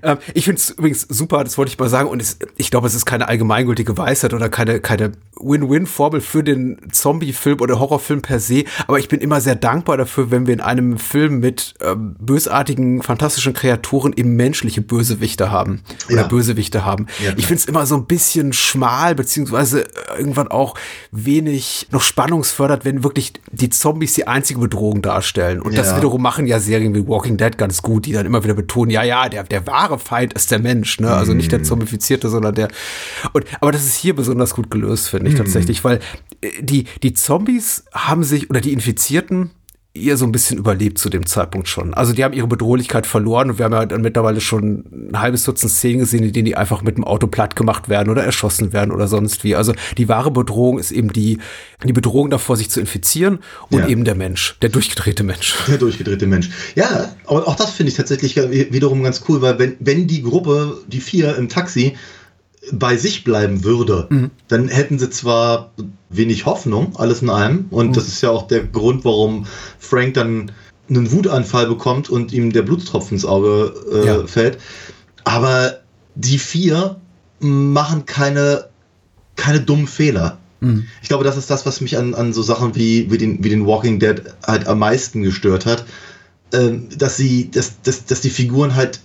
ähm, 0.04 0.18
ich 0.34 0.46
finde 0.46 0.60
es 0.60 0.72
übrigens 0.72 1.02
super, 1.02 1.44
das 1.44 1.58
wollte 1.58 1.70
ich 1.70 1.78
mal 1.80 1.88
sagen 1.90 2.10
und 2.10 2.22
es, 2.22 2.40
ich 2.58 2.72
glaube, 2.72 2.88
es 2.88 2.96
ist 2.96 3.06
keine 3.06 3.28
allgemeingültige 3.28 3.98
Weisheit 3.98 4.34
oder 4.34 4.50
keine, 4.50 4.80
keine 4.80 5.12
Win-Win-Formel 5.40 6.22
für 6.22 6.44
den 6.44 6.78
Zombie-Film 6.92 7.62
oder 7.62 7.80
Horrorfilm 7.80 8.22
per 8.22 8.40
se, 8.40 8.64
aber 8.88 9.00
ich 9.00 9.08
bin 9.08 9.20
immer 9.22 9.40
sehr 9.40 9.56
dankbar 9.56 9.98
dafür, 9.98 10.32
wenn 10.32 10.48
wir 10.48 10.54
in 10.54 10.62
einem 10.62 10.98
Film 10.98 11.40
mit 11.40 11.76
ähm, 11.86 12.16
bösartigen, 12.20 13.02
fantastischen 13.04 13.54
Kreaturen 13.54 14.14
eben 14.16 14.36
menschliche 14.36 14.82
Bösewichte 14.82 15.52
haben 15.52 15.82
oder 16.08 16.22
Ja. 16.22 16.28
Bösewichte 16.28 16.86
haben. 16.86 17.08
Ja, 17.24 17.34
ich 17.38 17.46
finde 17.48 17.60
es 17.62 17.66
immer 17.66 17.86
so 17.86 17.96
ein 17.96 18.06
bisschen 18.06 18.54
schmal, 18.54 19.16
beziehungsweise 19.16 19.84
äh, 19.86 19.90
irgendwann 20.20 20.48
auch 20.48 20.76
wenig 21.12 21.88
noch 21.92 22.02
spannungsfördert, 22.02 22.86
wenn 22.86 23.04
wirklich 23.04 23.34
die 23.52 23.70
Zombies 23.70 24.14
die 24.14 24.28
einzige 24.28 24.60
Bedrohung 24.60 25.02
darstellen. 25.02 25.62
Und 25.62 25.78
das 25.78 25.88
Ja. 25.92 25.98
wiederum 25.98 26.22
machen 26.22 26.48
ja 26.48 26.60
Serien 26.60 26.94
wie 26.96 27.08
Walking 27.08 27.38
Dead 27.38 27.58
ganz 27.58 27.82
gut, 27.82 28.06
die 28.06 28.12
dann 28.14 28.26
immer 28.26 28.44
wieder 28.44 28.54
betonen, 28.54 28.92
ja, 28.92 29.04
ja, 29.04 29.30
der, 29.30 29.44
der 29.44 29.66
wahre 29.68 30.00
Feind 30.00 30.34
ist 30.34 30.52
der 30.52 30.60
Mensch, 30.60 31.00
ne? 31.00 31.14
Also 31.14 31.34
nicht 31.34 31.52
der 31.52 31.60
Mhm. 31.60 31.64
Zombifizierte, 31.66 32.30
sondern 32.30 32.56
der. 32.56 32.68
Und, 33.34 33.46
aber 33.62 33.72
das 33.72 33.86
ist 33.86 33.96
hier 33.96 34.16
besonders 34.16 34.54
gut 34.56 34.70
gelöst, 34.72 35.10
finde 35.10 35.26
Mhm. 35.30 35.36
ich 35.36 35.38
tatsächlich, 35.42 35.84
weil 35.84 36.00
äh, 36.42 36.50
die, 36.62 36.86
die 37.04 37.14
Zombies 37.14 37.86
haben 37.94 38.24
sich, 38.24 38.50
oder 38.50 38.62
die 38.62 38.74
Infizierten, 38.74 39.52
ihr 39.96 40.18
so 40.18 40.26
ein 40.26 40.32
bisschen 40.32 40.58
überlebt 40.58 40.98
zu 40.98 41.10
dem 41.10 41.26
Zeitpunkt 41.26 41.68
schon. 41.70 41.94
Also 41.94 42.12
die 42.14 42.24
haben 42.24 42.34
ihre 42.34 42.48
Bedrohlichkeit 42.48 43.08
verloren 43.08 43.50
und 43.50 43.58
wir 43.58 43.66
haben 43.66 43.72
ja 43.74 43.86
dann 43.86 44.02
mittlerweile 44.02 44.42
schon 44.42 44.84
ein 44.92 45.20
halbes 45.20 45.44
Dutzend 45.46 45.72
Szenen 45.72 46.00
gesehen, 46.00 46.24
in 46.24 46.34
denen 46.34 46.46
die 46.46 46.56
einfach 46.58 46.82
mit 46.82 46.98
dem 46.98 47.06
Auto 47.06 47.28
platt 47.28 47.56
gemacht 47.56 47.88
werden 47.88 48.10
oder 48.10 48.24
erschossen 48.24 48.74
werden 48.74 48.92
oder 48.92 49.08
sonst 49.08 49.44
wie. 49.44 49.56
Also 49.56 49.74
die 49.98 50.10
wahre 50.10 50.32
Bedrohung 50.32 50.80
ist 50.80 50.92
eben 50.92 51.14
die, 51.14 51.40
die 51.84 51.94
Bedrohung 51.94 52.30
davor, 52.30 52.58
sich 52.58 52.70
zu 52.70 52.82
infizieren 52.82 53.40
und 53.70 53.80
Ja. 53.80 53.88
eben 53.88 54.04
der 54.04 54.16
Mensch, 54.16 54.58
der 54.62 54.70
durchgedrehte 54.70 55.24
Mensch. 55.24 55.56
Der 55.68 55.78
durchgedrehte 55.78 56.28
Mensch. 56.28 56.50
Ja, 56.76 57.16
aber 57.26 57.48
auch 57.48 57.56
das 57.56 57.72
finde 57.72 57.90
ich 57.92 57.96
tatsächlich 57.96 58.36
wiederum 58.36 59.02
ganz 59.02 59.24
cool, 59.30 59.42
weil 59.42 59.58
wenn, 59.60 59.76
wenn 59.80 60.08
die 60.08 60.22
Gruppe, 60.22 60.78
die 60.88 61.00
vier 61.00 61.36
im 61.38 61.48
Taxi, 61.48 61.96
bei 62.72 62.98
sich 62.98 63.24
bleiben 63.24 63.64
würde, 63.64 64.08
dann 64.48 64.68
hätten 64.68 64.98
sie 65.00 65.10
zwar 65.10 65.72
wenig 66.10 66.46
Hoffnung, 66.46 66.96
alles 66.96 67.22
in 67.22 67.30
allem, 67.30 67.66
und 67.70 67.96
das 67.98 68.08
ist 68.08 68.22
ja 68.22 68.30
auch 68.30 68.48
der 68.48 68.64
Grund, 68.64 69.06
warum 69.06 69.46
Frank 69.80 70.14
dann 70.16 70.52
einen 70.90 71.12
Wutanfall 71.12 71.68
bekommt 71.68 72.10
und 72.10 72.32
ihm 72.34 72.52
der 72.54 72.62
Blutstropfen 72.62 73.18
ins 73.18 73.26
Auge 73.26 73.74
äh, 73.92 74.06
Ja. 74.06 74.28
fällt. 74.28 74.60
Aber 75.24 75.80
die 76.16 76.38
vier 76.38 76.98
machen 77.40 78.06
keine, 78.06 78.66
keine 79.36 79.62
dummen 79.62 79.88
Fehler. 79.88 80.38
Mhm. 80.62 80.86
Ich 81.02 81.10
glaube, 81.10 81.24
das 81.24 81.38
ist 81.38 81.50
das, 81.50 81.66
was 81.66 81.82
mich 81.82 81.98
an, 81.98 82.14
an 82.14 82.34
so 82.34 82.42
Sachen 82.44 82.76
wie, 82.76 83.12
wie, 83.12 83.18
den, 83.18 83.44
wie 83.44 83.50
den 83.50 83.66
Walking 83.66 84.00
Dead 84.00 84.22
halt 84.46 84.68
am 84.68 84.80
meisten 84.80 85.24
gestört 85.24 85.66
hat. 85.66 85.86
Ähm, 86.54 86.88
dass 86.96 87.18
sie, 87.18 87.50
dass, 87.52 87.82
dass, 87.82 88.06
dass 88.06 88.22
die 88.22 88.30
Figuren 88.30 88.76
halt 88.76 89.00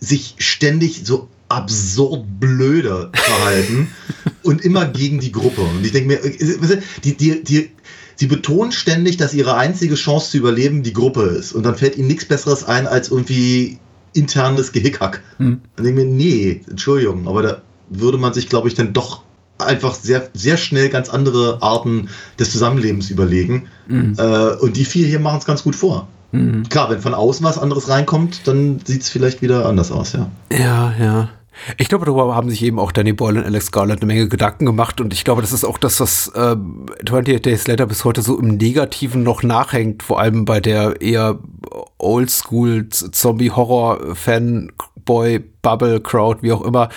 sich 0.00 0.34
ständig 0.38 1.02
so 1.04 1.28
absurd 1.50 2.24
blöde 2.38 3.10
verhalten 3.12 3.88
und 4.42 4.64
immer 4.64 4.86
gegen 4.86 5.20
die 5.20 5.32
Gruppe. 5.32 5.62
Und 5.62 5.84
ich 5.84 5.92
denke 5.92 6.08
mir, 6.08 6.24
äh, 6.24 6.80
die, 7.04 7.16
die, 7.16 7.44
die, 7.44 7.70
sie 8.16 8.26
betonen 8.26 8.72
ständig, 8.72 9.16
dass 9.16 9.34
ihre 9.34 9.56
einzige 9.56 9.94
Chance 9.94 10.30
zu 10.30 10.38
überleben 10.38 10.82
die 10.82 10.92
Gruppe 10.92 11.22
ist. 11.22 11.52
Und 11.52 11.64
dann 11.64 11.74
fällt 11.74 11.96
ihnen 11.96 12.08
nichts 12.08 12.24
Besseres 12.24 12.64
ein 12.64 12.86
als 12.86 13.10
irgendwie 13.10 13.78
internes 14.12 14.72
Gehickhack. 14.72 15.22
Hm. 15.38 15.60
Dann 15.76 15.84
denke 15.84 16.02
ich 16.02 16.06
mir, 16.06 16.12
nee, 16.14 16.60
Entschuldigung, 16.68 17.28
aber 17.28 17.42
da 17.42 17.62
würde 17.90 18.18
man 18.18 18.32
sich, 18.32 18.48
glaube 18.48 18.68
ich, 18.68 18.74
dann 18.74 18.92
doch 18.92 19.22
einfach 19.58 19.94
sehr, 19.94 20.30
sehr 20.32 20.56
schnell 20.56 20.88
ganz 20.88 21.08
andere 21.08 21.58
Arten 21.60 22.08
des 22.38 22.52
Zusammenlebens 22.52 23.10
überlegen. 23.10 23.66
Mhm. 23.88 24.14
Äh, 24.16 24.54
und 24.54 24.76
die 24.76 24.84
vier 24.84 25.06
hier 25.06 25.20
machen 25.20 25.38
es 25.38 25.44
ganz 25.44 25.62
gut 25.62 25.76
vor. 25.76 26.08
Mhm. 26.32 26.68
Klar, 26.68 26.90
wenn 26.90 27.00
von 27.00 27.14
außen 27.14 27.44
was 27.44 27.58
anderes 27.58 27.88
reinkommt, 27.88 28.46
dann 28.46 28.80
sieht 28.84 29.02
es 29.02 29.08
vielleicht 29.08 29.42
wieder 29.42 29.66
anders 29.66 29.90
aus, 29.92 30.12
ja. 30.12 30.30
Ja, 30.52 30.94
ja. 30.98 31.28
Ich 31.76 31.88
glaube, 31.88 32.06
darüber 32.06 32.34
haben 32.34 32.50
sich 32.50 32.62
eben 32.62 32.78
auch 32.78 32.92
Danny 32.92 33.12
Boyle 33.12 33.40
und 33.40 33.46
Alex 33.46 33.72
Garland 33.72 34.00
eine 34.00 34.06
Menge 34.06 34.28
Gedanken 34.28 34.66
gemacht 34.66 35.00
und 35.00 35.12
ich 35.12 35.24
glaube, 35.24 35.42
das 35.42 35.52
ist 35.52 35.64
auch 35.64 35.78
das, 35.78 36.00
was 36.00 36.28
äh, 36.34 36.56
28 37.04 37.42
Days 37.42 37.66
Later 37.66 37.86
bis 37.86 38.04
heute 38.04 38.22
so 38.22 38.38
im 38.38 38.56
Negativen 38.56 39.22
noch 39.22 39.42
nachhängt, 39.42 40.02
vor 40.02 40.20
allem 40.20 40.44
bei 40.44 40.60
der 40.60 41.00
eher 41.00 41.38
Oldschool 41.98 42.88
Zombie-Horror 42.88 44.14
Fanboy 44.14 45.40
Bubble 45.62 46.00
Crowd, 46.00 46.42
wie 46.42 46.52
auch 46.52 46.62
immer, 46.62 46.88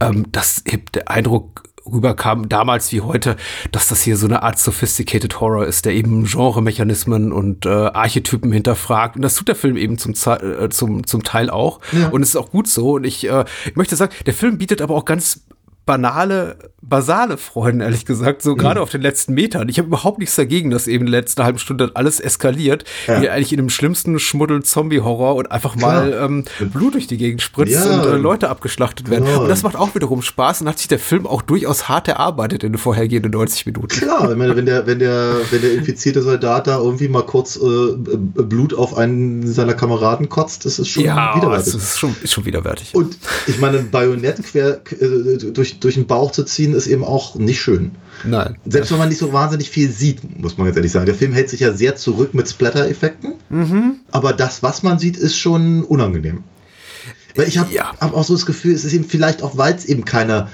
ähm, 0.00 0.30
dass 0.30 0.64
eben 0.66 0.84
der 0.94 1.10
Eindruck 1.10 1.62
rüberkam, 1.86 2.48
damals 2.48 2.92
wie 2.92 3.00
heute, 3.00 3.36
dass 3.72 3.88
das 3.88 4.02
hier 4.02 4.16
so 4.16 4.26
eine 4.26 4.42
Art 4.42 4.58
Sophisticated 4.58 5.40
Horror 5.40 5.66
ist, 5.66 5.84
der 5.84 5.94
eben 5.94 6.24
Genremechanismen 6.24 7.32
und 7.32 7.66
äh, 7.66 7.68
Archetypen 7.68 8.52
hinterfragt. 8.52 9.16
Und 9.16 9.22
das 9.22 9.34
tut 9.34 9.48
der 9.48 9.56
Film 9.56 9.76
eben 9.76 9.98
zum, 9.98 10.12
äh, 10.12 10.68
zum, 10.70 11.06
zum 11.06 11.22
Teil 11.22 11.50
auch. 11.50 11.80
Ja. 11.92 12.08
Und 12.08 12.22
es 12.22 12.30
ist 12.30 12.36
auch 12.36 12.50
gut 12.50 12.68
so. 12.68 12.92
Und 12.92 13.04
ich, 13.04 13.28
äh, 13.28 13.44
ich 13.66 13.76
möchte 13.76 13.96
sagen, 13.96 14.12
der 14.26 14.34
Film 14.34 14.58
bietet 14.58 14.82
aber 14.82 14.94
auch 14.94 15.04
ganz 15.04 15.40
banale, 15.90 16.56
basale 16.80 17.36
Freuden, 17.36 17.80
ehrlich 17.80 18.06
gesagt, 18.06 18.42
so 18.42 18.54
gerade 18.54 18.78
mhm. 18.78 18.84
auf 18.84 18.90
den 18.90 19.02
letzten 19.02 19.34
Metern. 19.34 19.68
Ich 19.68 19.78
habe 19.78 19.88
überhaupt 19.88 20.20
nichts 20.20 20.36
dagegen, 20.36 20.70
dass 20.70 20.86
eben 20.86 21.04
in 21.04 21.10
der 21.10 21.20
letzten 21.20 21.42
halben 21.42 21.58
Stunde 21.58 21.90
alles 21.94 22.20
eskaliert, 22.20 22.84
ja. 23.08 23.20
wie 23.20 23.28
eigentlich 23.28 23.52
in 23.52 23.56
dem 23.56 23.70
schlimmsten 23.70 24.20
Schmuddel-Zombie-Horror 24.20 25.34
und 25.34 25.50
einfach 25.50 25.74
mal 25.74 26.12
ähm, 26.12 26.44
Blut 26.60 26.94
durch 26.94 27.08
die 27.08 27.16
Gegend 27.16 27.42
spritzt 27.42 27.84
ja. 27.84 28.02
und 28.02 28.06
äh, 28.06 28.16
Leute 28.16 28.50
abgeschlachtet 28.50 29.10
werden. 29.10 29.24
Genau. 29.24 29.42
Und 29.42 29.48
das 29.48 29.64
macht 29.64 29.74
auch 29.74 29.92
wiederum 29.96 30.22
Spaß 30.22 30.60
und 30.60 30.68
hat 30.68 30.78
sich 30.78 30.86
der 30.86 31.00
Film 31.00 31.26
auch 31.26 31.42
durchaus 31.42 31.88
hart 31.88 32.06
erarbeitet 32.06 32.62
in 32.62 32.72
den 32.72 32.78
vorhergehenden 32.78 33.32
90 33.32 33.66
Minuten. 33.66 33.88
Klar, 33.88 34.30
ich 34.30 34.36
meine, 34.36 34.54
wenn 34.54 34.66
der, 34.66 34.86
wenn 34.86 35.00
der, 35.00 35.38
wenn 35.50 35.62
der 35.62 35.72
infizierte 35.72 36.22
Soldat 36.22 36.68
da 36.68 36.78
irgendwie 36.78 37.08
mal 37.08 37.26
kurz 37.26 37.56
äh, 37.56 37.96
Blut 37.96 38.74
auf 38.74 38.96
einen 38.96 39.44
seiner 39.44 39.74
Kameraden 39.74 40.28
kotzt, 40.28 40.66
das 40.66 40.78
ist 40.78 40.86
schon 40.86 41.02
ja, 41.02 41.34
widerwärtig. 41.34 41.72
Das 41.72 41.82
ist 41.82 41.98
schon, 41.98 42.14
ist 42.22 42.32
schon 42.32 42.44
widerwärtig. 42.44 42.94
Und 42.94 43.18
ich 43.48 43.58
meine, 43.58 43.78
ein 43.78 43.90
Bajonett 43.90 44.40
quer 44.44 44.82
äh, 44.92 45.50
durch 45.52 45.79
durch 45.80 45.94
den 45.94 46.06
Bauch 46.06 46.32
zu 46.32 46.44
ziehen, 46.44 46.74
ist 46.74 46.86
eben 46.86 47.04
auch 47.04 47.34
nicht 47.36 47.60
schön. 47.60 47.92
Nein. 48.24 48.56
Selbst 48.66 48.90
wenn 48.90 48.98
man 48.98 49.08
nicht 49.08 49.18
so 49.18 49.32
wahnsinnig 49.32 49.70
viel 49.70 49.90
sieht, 49.90 50.38
muss 50.38 50.58
man 50.58 50.66
ganz 50.66 50.76
ehrlich 50.76 50.92
sagen. 50.92 51.06
Der 51.06 51.14
Film 51.14 51.32
hält 51.32 51.48
sich 51.48 51.60
ja 51.60 51.72
sehr 51.72 51.96
zurück 51.96 52.34
mit 52.34 52.48
Splatter-Effekten, 52.48 53.34
mhm. 53.48 53.96
aber 54.10 54.32
das, 54.32 54.62
was 54.62 54.82
man 54.82 54.98
sieht, 54.98 55.16
ist 55.16 55.36
schon 55.36 55.84
unangenehm. 55.84 56.44
Weil 57.34 57.48
ich 57.48 57.58
habe 57.58 57.72
ja. 57.72 57.94
hab 58.00 58.14
auch 58.14 58.24
so 58.24 58.34
das 58.34 58.46
Gefühl, 58.46 58.74
es 58.74 58.84
ist 58.84 58.92
eben 58.92 59.04
vielleicht 59.04 59.42
auch, 59.42 59.56
weil 59.56 59.74
es 59.74 59.84
eben 59.84 60.04
keine 60.04 60.48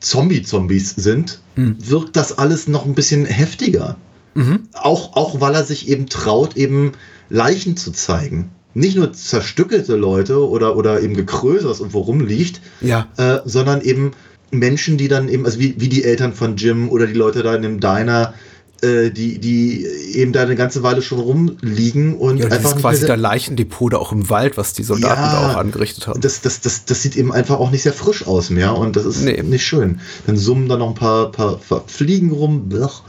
Zombie-Zombies 0.00 0.90
sind, 0.96 1.40
mhm. 1.56 1.76
wirkt 1.78 2.16
das 2.16 2.38
alles 2.38 2.68
noch 2.68 2.86
ein 2.86 2.94
bisschen 2.94 3.26
heftiger. 3.26 3.96
Mhm. 4.34 4.68
Auch, 4.74 5.16
auch 5.16 5.40
weil 5.40 5.54
er 5.54 5.64
sich 5.64 5.88
eben 5.88 6.06
traut, 6.06 6.56
eben 6.56 6.92
Leichen 7.28 7.76
zu 7.76 7.90
zeigen 7.90 8.50
nicht 8.74 8.96
nur 8.96 9.12
zerstückelte 9.12 9.96
Leute 9.96 10.48
oder, 10.48 10.76
oder 10.76 11.00
eben 11.00 11.14
Gekröse, 11.14 11.68
was 11.68 11.80
irgendwo 11.80 12.00
rumliegt, 12.00 12.60
ja. 12.80 13.08
äh, 13.16 13.40
sondern 13.44 13.80
eben 13.80 14.12
Menschen, 14.50 14.96
die 14.96 15.08
dann 15.08 15.28
eben, 15.28 15.44
also 15.44 15.58
wie, 15.58 15.74
wie 15.78 15.88
die 15.88 16.04
Eltern 16.04 16.32
von 16.32 16.56
Jim 16.56 16.88
oder 16.88 17.06
die 17.06 17.14
Leute 17.14 17.42
da 17.42 17.54
in 17.54 17.62
dem 17.62 17.80
Diner, 17.80 18.34
äh, 18.82 19.10
die, 19.10 19.38
die 19.38 19.86
eben 20.14 20.32
da 20.32 20.42
eine 20.42 20.56
ganze 20.56 20.82
Weile 20.82 21.02
schon 21.02 21.20
rumliegen 21.20 22.16
und 22.16 22.38
ja, 22.38 22.46
einfach. 22.46 22.72
Das 22.72 22.80
quasi 22.80 23.06
der 23.06 23.16
Leichendepot 23.16 23.92
da 23.92 23.98
auch 23.98 24.12
im 24.12 24.28
Wald, 24.30 24.56
was 24.56 24.72
die 24.72 24.82
Soldaten 24.82 25.20
ja, 25.20 25.32
da 25.32 25.52
auch 25.52 25.56
angerichtet 25.56 26.06
haben. 26.06 26.20
Das, 26.20 26.40
das, 26.40 26.60
das, 26.60 26.84
das 26.84 27.02
sieht 27.02 27.16
eben 27.16 27.32
einfach 27.32 27.58
auch 27.58 27.70
nicht 27.70 27.82
sehr 27.82 27.92
frisch 27.92 28.26
aus 28.26 28.50
mehr 28.50 28.76
und 28.76 28.96
das 28.96 29.04
ist 29.04 29.22
nee. 29.22 29.42
nicht 29.42 29.64
schön. 29.64 30.00
Dann 30.26 30.36
summen 30.36 30.68
da 30.68 30.76
noch 30.76 30.88
ein 30.88 30.94
paar, 30.94 31.30
paar, 31.30 31.56
paar 31.56 31.84
Fliegen 31.86 32.32
rum 32.32 32.68
blach, 32.68 33.02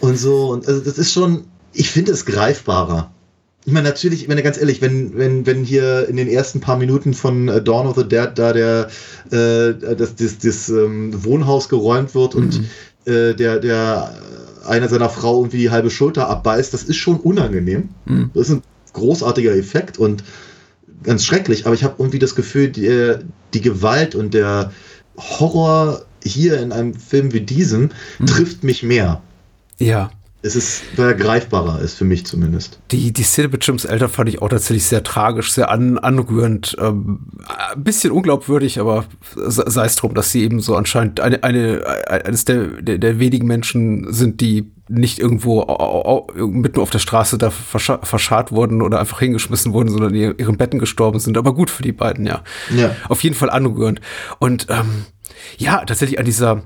und 0.00 0.18
so. 0.18 0.50
Und 0.50 0.66
also 0.66 0.80
das 0.80 0.98
ist 0.98 1.12
schon, 1.12 1.44
ich 1.72 1.90
finde 1.90 2.12
es 2.12 2.24
greifbarer. 2.26 3.10
Ich 3.70 3.74
meine, 3.74 3.88
natürlich, 3.88 4.22
ich 4.22 4.28
meine, 4.28 4.42
ganz 4.42 4.58
ehrlich, 4.58 4.82
wenn, 4.82 5.16
wenn, 5.16 5.46
wenn 5.46 5.62
hier 5.62 6.08
in 6.08 6.16
den 6.16 6.26
ersten 6.26 6.58
paar 6.58 6.76
Minuten 6.76 7.14
von 7.14 7.46
äh, 7.46 7.62
Dawn 7.62 7.86
of 7.86 7.94
the 7.94 8.02
Dead 8.02 8.30
da 8.34 8.52
der, 8.52 8.88
äh, 9.30 9.94
das, 9.94 10.16
das, 10.16 10.38
das 10.38 10.68
ähm, 10.70 11.12
Wohnhaus 11.22 11.68
geräumt 11.68 12.16
wird 12.16 12.34
mhm. 12.34 12.42
und 12.42 12.64
äh, 13.04 13.32
der, 13.36 13.60
der 13.60 14.12
einer 14.66 14.88
seiner 14.88 15.08
Frau 15.08 15.38
irgendwie 15.38 15.58
die 15.58 15.70
halbe 15.70 15.88
Schulter 15.88 16.28
abbeißt, 16.28 16.74
das 16.74 16.82
ist 16.82 16.96
schon 16.96 17.20
unangenehm. 17.20 17.90
Mhm. 18.06 18.32
Das 18.34 18.48
ist 18.48 18.56
ein 18.56 18.62
großartiger 18.92 19.54
Effekt 19.54 19.98
und 19.98 20.24
ganz 21.04 21.24
schrecklich, 21.24 21.64
aber 21.64 21.76
ich 21.76 21.84
habe 21.84 21.94
irgendwie 21.98 22.18
das 22.18 22.34
Gefühl, 22.34 22.70
die, 22.70 23.14
die 23.54 23.60
Gewalt 23.60 24.16
und 24.16 24.34
der 24.34 24.72
Horror 25.16 26.02
hier 26.24 26.60
in 26.60 26.72
einem 26.72 26.94
Film 26.94 27.32
wie 27.32 27.42
diesem 27.42 27.90
mhm. 28.18 28.26
trifft 28.26 28.64
mich 28.64 28.82
mehr. 28.82 29.22
Ja 29.78 30.10
es 30.42 30.56
ist 30.56 30.82
weil 30.96 31.14
greifbarer 31.14 31.80
ist 31.80 31.98
für 31.98 32.04
mich 32.04 32.24
zumindest. 32.24 32.78
Die, 32.90 33.12
die 33.12 33.22
Szene 33.22 33.48
mit 33.48 33.66
Jims 33.66 33.84
Eltern 33.84 34.08
fand 34.08 34.28
ich 34.30 34.40
auch 34.40 34.48
tatsächlich 34.48 34.84
sehr 34.84 35.02
tragisch, 35.02 35.52
sehr 35.52 35.70
an, 35.70 35.98
anrührend. 35.98 36.76
Ähm, 36.80 37.26
ein 37.46 37.84
bisschen 37.84 38.10
unglaubwürdig, 38.10 38.80
aber 38.80 39.04
sei 39.34 39.84
es 39.84 39.96
drum, 39.96 40.14
dass 40.14 40.32
sie 40.32 40.42
eben 40.42 40.60
so 40.60 40.76
anscheinend 40.76 41.20
eine, 41.20 41.42
eine, 41.44 41.84
eines 42.08 42.46
der, 42.46 42.68
der, 42.80 42.98
der 42.98 43.18
wenigen 43.18 43.46
Menschen 43.46 44.12
sind, 44.12 44.40
die 44.40 44.70
nicht 44.88 45.18
irgendwo 45.18 46.26
mitten 46.34 46.80
auf 46.80 46.90
der 46.90 46.98
Straße 46.98 47.38
da 47.38 47.50
verscha 47.50 47.98
verscharrt 48.02 48.50
wurden 48.50 48.82
oder 48.82 48.98
einfach 48.98 49.20
hingeschmissen 49.20 49.72
wurden, 49.72 49.90
sondern 49.90 50.14
in 50.14 50.36
ihren 50.36 50.56
Betten 50.56 50.80
gestorben 50.80 51.20
sind. 51.20 51.36
Aber 51.36 51.54
gut 51.54 51.70
für 51.70 51.82
die 51.82 51.92
beiden, 51.92 52.26
ja. 52.26 52.42
ja. 52.74 52.96
Auf 53.08 53.22
jeden 53.22 53.36
Fall 53.36 53.50
anrührend. 53.50 54.00
Und 54.38 54.66
ähm, 54.70 55.04
ja, 55.58 55.84
tatsächlich 55.84 56.18
an 56.18 56.24
dieser 56.24 56.62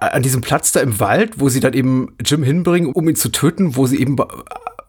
an 0.00 0.22
diesem 0.22 0.40
Platz 0.40 0.72
da 0.72 0.80
im 0.80 1.00
Wald, 1.00 1.40
wo 1.40 1.48
sie 1.48 1.60
dann 1.60 1.72
eben 1.72 2.14
Jim 2.24 2.42
hinbringen, 2.42 2.92
um 2.92 3.08
ihn 3.08 3.16
zu 3.16 3.30
töten, 3.30 3.76
wo 3.76 3.86
sie 3.86 4.00
eben 4.00 4.16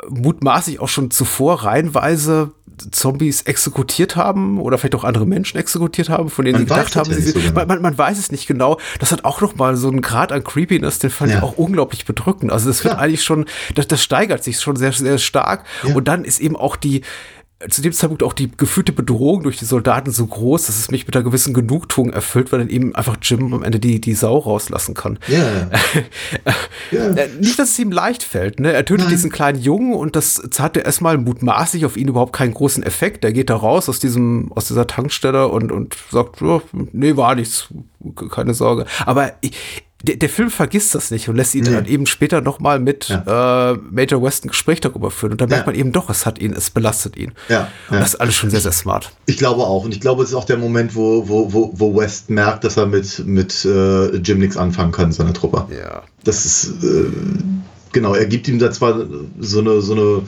mutmaßlich 0.10 0.80
auch 0.80 0.90
schon 0.90 1.12
zuvor 1.12 1.64
reihenweise 1.64 2.52
Zombies 2.92 3.42
exekutiert 3.44 4.16
haben 4.16 4.60
oder 4.60 4.78
vielleicht 4.78 4.96
auch 4.96 5.04
andere 5.04 5.26
Menschen 5.26 5.58
exekutiert 5.58 6.10
haben, 6.10 6.30
von 6.30 6.46
denen 6.46 6.60
man 6.60 6.68
sie 6.68 6.74
gedacht 6.74 6.96
haben, 6.96 7.12
sie, 7.12 7.22
so 7.22 7.40
genau. 7.40 7.54
man, 7.54 7.68
man, 7.68 7.82
man, 7.82 7.98
weiß 7.98 8.20
es 8.20 8.32
nicht 8.32 8.48
genau. 8.48 8.80
Das 9.00 9.12
hat 9.12 9.26
auch 9.26 9.42
noch 9.42 9.56
mal 9.56 9.76
so 9.76 9.88
einen 9.88 10.02
Grad 10.02 10.32
an 10.32 10.44
Creepiness, 10.44 11.00
den 11.00 11.10
fand 11.10 11.32
ja. 11.32 11.38
ich 11.38 11.44
auch 11.44 11.58
unglaublich 11.58 12.06
bedrückend. 12.06 12.52
Also 12.52 12.68
das 12.68 12.84
wird 12.84 12.94
ja. 12.94 13.00
eigentlich 13.00 13.24
schon, 13.24 13.46
das, 13.74 13.88
das 13.88 14.04
steigert 14.04 14.44
sich 14.44 14.60
schon 14.60 14.76
sehr, 14.76 14.92
sehr 14.94 15.18
stark. 15.18 15.64
Ja. 15.84 15.96
Und 15.96 16.08
dann 16.08 16.24
ist 16.24 16.40
eben 16.40 16.56
auch 16.56 16.76
die, 16.76 17.02
zu 17.70 17.82
dem 17.82 17.92
Zeitpunkt 17.92 18.22
auch 18.22 18.34
die 18.34 18.52
gefühlte 18.56 18.92
Bedrohung 18.92 19.42
durch 19.42 19.58
die 19.58 19.66
Soldaten 19.66 20.12
so 20.12 20.28
groß, 20.28 20.68
dass 20.68 20.78
es 20.78 20.92
mich 20.92 21.08
mit 21.08 21.16
einer 21.16 21.24
gewissen 21.24 21.56
Genugtuung 21.56 22.14
erfüllt, 22.14 22.52
weil 22.52 22.60
dann 22.60 22.70
eben 22.70 22.94
einfach 22.94 23.18
Jim 23.20 23.52
am 23.52 23.64
Ende 23.64 23.80
die, 23.80 24.00
die 24.00 24.14
Sau 24.14 24.38
rauslassen 24.38 24.94
kann. 24.94 25.18
Ja. 25.28 25.70
ja. 26.92 27.08
Äh, 27.10 27.30
nicht, 27.40 27.58
dass 27.58 27.70
es 27.70 27.80
ihm 27.80 27.92
leicht 27.92 28.22
fällt. 28.22 28.60
Ne? 28.60 28.74
Er 28.74 28.86
tötet 28.86 29.06
Nein. 29.06 29.10
diesen 29.10 29.32
kleinen 29.32 29.60
Jungen 29.60 29.96
und 29.96 30.16
das 30.16 30.42
hatte 30.60 30.82
erstmal 30.82 31.18
mutmaßlich 31.18 31.86
auf 31.86 31.98
ihn 31.98 32.10
überhaupt 32.10 32.34
keinen 32.34 32.54
großen 32.54 32.84
Effekt. 32.84 33.26
Er 33.26 33.34
geht 33.34 33.50
da 33.50 33.56
raus 33.56 33.90
aus 33.90 34.00
diesem, 34.00 34.52
aus 34.54 34.68
dieser 34.68 34.86
Tankstelle 34.86 35.48
und, 35.48 35.72
und 35.72 35.98
sagt, 36.12 36.40
oh, 36.44 36.62
nee, 36.92 37.18
war 37.18 37.34
nichts, 37.34 37.70
keine 38.30 38.54
Sorge. 38.54 38.86
Aber 39.06 39.34
ich, 39.42 39.87
der, 40.04 40.16
der 40.16 40.30
Film 40.30 40.52
vergisst 40.52 40.94
das 40.94 41.10
nicht 41.10 41.28
und 41.28 41.36
lässt 41.36 41.56
ihn 41.56 41.64
nee. 41.64 41.72
dann 41.72 41.86
eben 41.86 42.06
später 42.06 42.42
nochmal 42.42 42.80
mit 42.80 43.10
ja. 43.10 43.72
äh, 43.72 43.78
Major 43.90 44.22
West 44.22 44.46
ein 44.46 44.50
Gespräch 44.50 44.80
darüber 44.80 45.10
führen. 45.10 45.32
Und 45.32 45.42
dann 45.42 45.50
merkt 45.50 45.66
ja. 45.66 45.72
man 45.72 45.80
eben 45.80 45.92
doch, 45.92 46.10
es 46.10 46.26
hat 46.26 46.38
ihn, 46.40 46.54
es 46.54 46.70
belastet 46.70 47.18
ihn. 47.18 47.32
Ja. 47.50 47.68
Und 47.90 48.00
das 48.00 48.10
ist 48.14 48.22
alles 48.22 48.36
schon 48.36 48.52
sehr, 48.52 48.62
sehr 48.62 48.72
smart. 48.72 49.12
Ich 49.26 49.38
glaube 49.38 49.64
auch. 49.64 49.86
Und 49.86 49.94
ich 49.94 50.02
glaube, 50.02 50.22
es 50.24 50.30
ist 50.30 50.36
auch 50.36 50.46
der 50.46 50.58
Moment, 50.58 50.96
wo, 50.96 51.28
wo, 51.28 51.52
wo, 51.52 51.72
wo 51.74 51.96
West 51.96 52.30
merkt, 52.30 52.64
dass 52.64 52.78
er 52.78 52.86
mit, 52.86 53.26
mit 53.26 53.66
äh, 53.66 54.16
Jim 54.18 54.40
nichts 54.40 54.56
anfangen 54.56 54.92
kann, 54.92 55.12
seiner 55.12 55.34
Truppe. 55.34 55.66
Ja. 55.76 56.04
Das 56.24 56.46
ist, 56.46 56.84
äh, 56.84 57.12
genau, 57.92 58.14
er 58.14 58.28
gibt 58.28 58.48
ihm 58.48 58.60
da 58.60 58.72
zwar 58.72 59.04
so 59.40 59.60
eine, 59.60 59.82
so 59.82 59.94
eine 59.94 60.22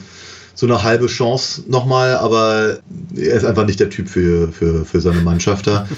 so 0.54 0.66
eine 0.66 0.82
halbe 0.82 1.06
Chance 1.06 1.64
nochmal, 1.68 2.16
aber 2.16 2.78
er 3.16 3.34
ist 3.34 3.44
einfach 3.44 3.66
nicht 3.66 3.80
der 3.80 3.90
Typ 3.90 4.08
für, 4.08 4.52
für, 4.52 4.84
für 4.84 5.00
seine 5.00 5.20
Mannschaft 5.20 5.66
da. 5.66 5.88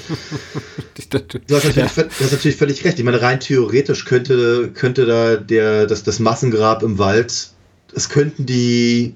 du, 1.11 1.18
hast 1.55 1.64
natürlich, 1.64 1.92
du 1.92 2.24
hast 2.24 2.32
natürlich 2.32 2.57
völlig 2.57 2.84
recht. 2.84 2.98
Ich 2.98 3.05
meine, 3.05 3.20
rein 3.20 3.40
theoretisch 3.40 4.05
könnte, 4.05 4.70
könnte 4.72 5.07
da 5.07 5.36
der, 5.36 5.86
das, 5.86 6.05
das 6.05 6.18
Massengrab 6.18 6.82
im 6.82 6.98
Wald, 6.98 7.50
es 7.94 8.09
könnten 8.09 8.46
die, 8.46 9.14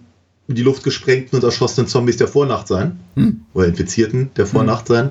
die 0.49 0.63
luftgesprengten 0.63 1.39
und 1.39 1.45
erschossenen 1.45 1.89
Zombies 1.89 2.17
der 2.17 2.29
Vornacht 2.29 2.69
sein. 2.69 2.99
Hm. 3.15 3.43
Oder 3.55 3.67
Infizierten 3.67 4.31
der 4.37 4.47
Vornacht 4.47 4.89
hm. 4.89 4.95
sein. 4.95 5.11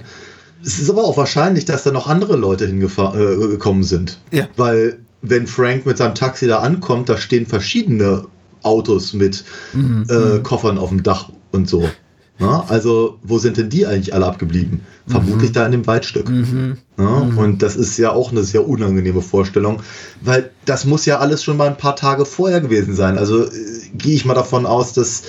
Es 0.64 0.80
ist 0.80 0.90
aber 0.90 1.04
auch 1.04 1.18
wahrscheinlich, 1.18 1.66
dass 1.66 1.84
da 1.84 1.92
noch 1.92 2.08
andere 2.08 2.36
Leute 2.36 2.66
hingekommen 2.66 3.84
äh, 3.84 3.86
sind. 3.86 4.20
Ja. 4.32 4.48
Weil 4.56 5.00
wenn 5.22 5.48
Frank 5.48 5.86
mit 5.86 5.98
seinem 5.98 6.16
Taxi 6.16 6.48
da 6.48 6.60
ankommt, 6.60 7.10
da 7.10 7.18
stehen 7.18 7.46
verschiedene 7.46 8.26
Autos 8.66 9.14
mit 9.14 9.44
mhm. 9.74 10.06
äh, 10.10 10.40
Koffern 10.40 10.78
auf 10.78 10.90
dem 10.90 11.04
Dach 11.04 11.30
und 11.52 11.70
so. 11.70 11.90
Na, 12.38 12.66
also, 12.68 13.18
wo 13.24 13.38
sind 13.38 13.56
denn 13.56 13.70
die 13.70 13.86
eigentlich 13.86 14.14
alle 14.14 14.26
abgeblieben? 14.26 14.82
Vermutlich 15.08 15.52
mhm. 15.52 15.54
da 15.54 15.66
in 15.68 15.72
dem 15.72 15.88
Waldstück. 15.88 16.28
Mhm. 16.28 16.78
Na, 16.98 17.24
mhm. 17.24 17.38
Und 17.38 17.62
das 17.62 17.78
ist 17.78 17.98
ja 17.98 18.12
auch 18.12 18.32
eine 18.32 18.44
sehr 18.44 18.68
unangenehme 18.68 19.22
Vorstellung, 19.22 19.82
weil 20.22 20.52
das 20.66 20.84
muss 20.84 21.06
ja 21.06 21.20
alles 21.20 21.44
schon 21.44 21.56
mal 21.56 21.68
ein 21.68 21.78
paar 21.78 21.96
Tage 21.96 22.26
vorher 22.26 22.60
gewesen 22.60 22.94
sein. 22.94 23.18
Also 23.18 23.46
äh, 23.46 23.52
gehe 23.94 24.16
ich 24.16 24.26
mal 24.26 24.34
davon 24.34 24.66
aus, 24.66 24.92
dass 24.92 25.24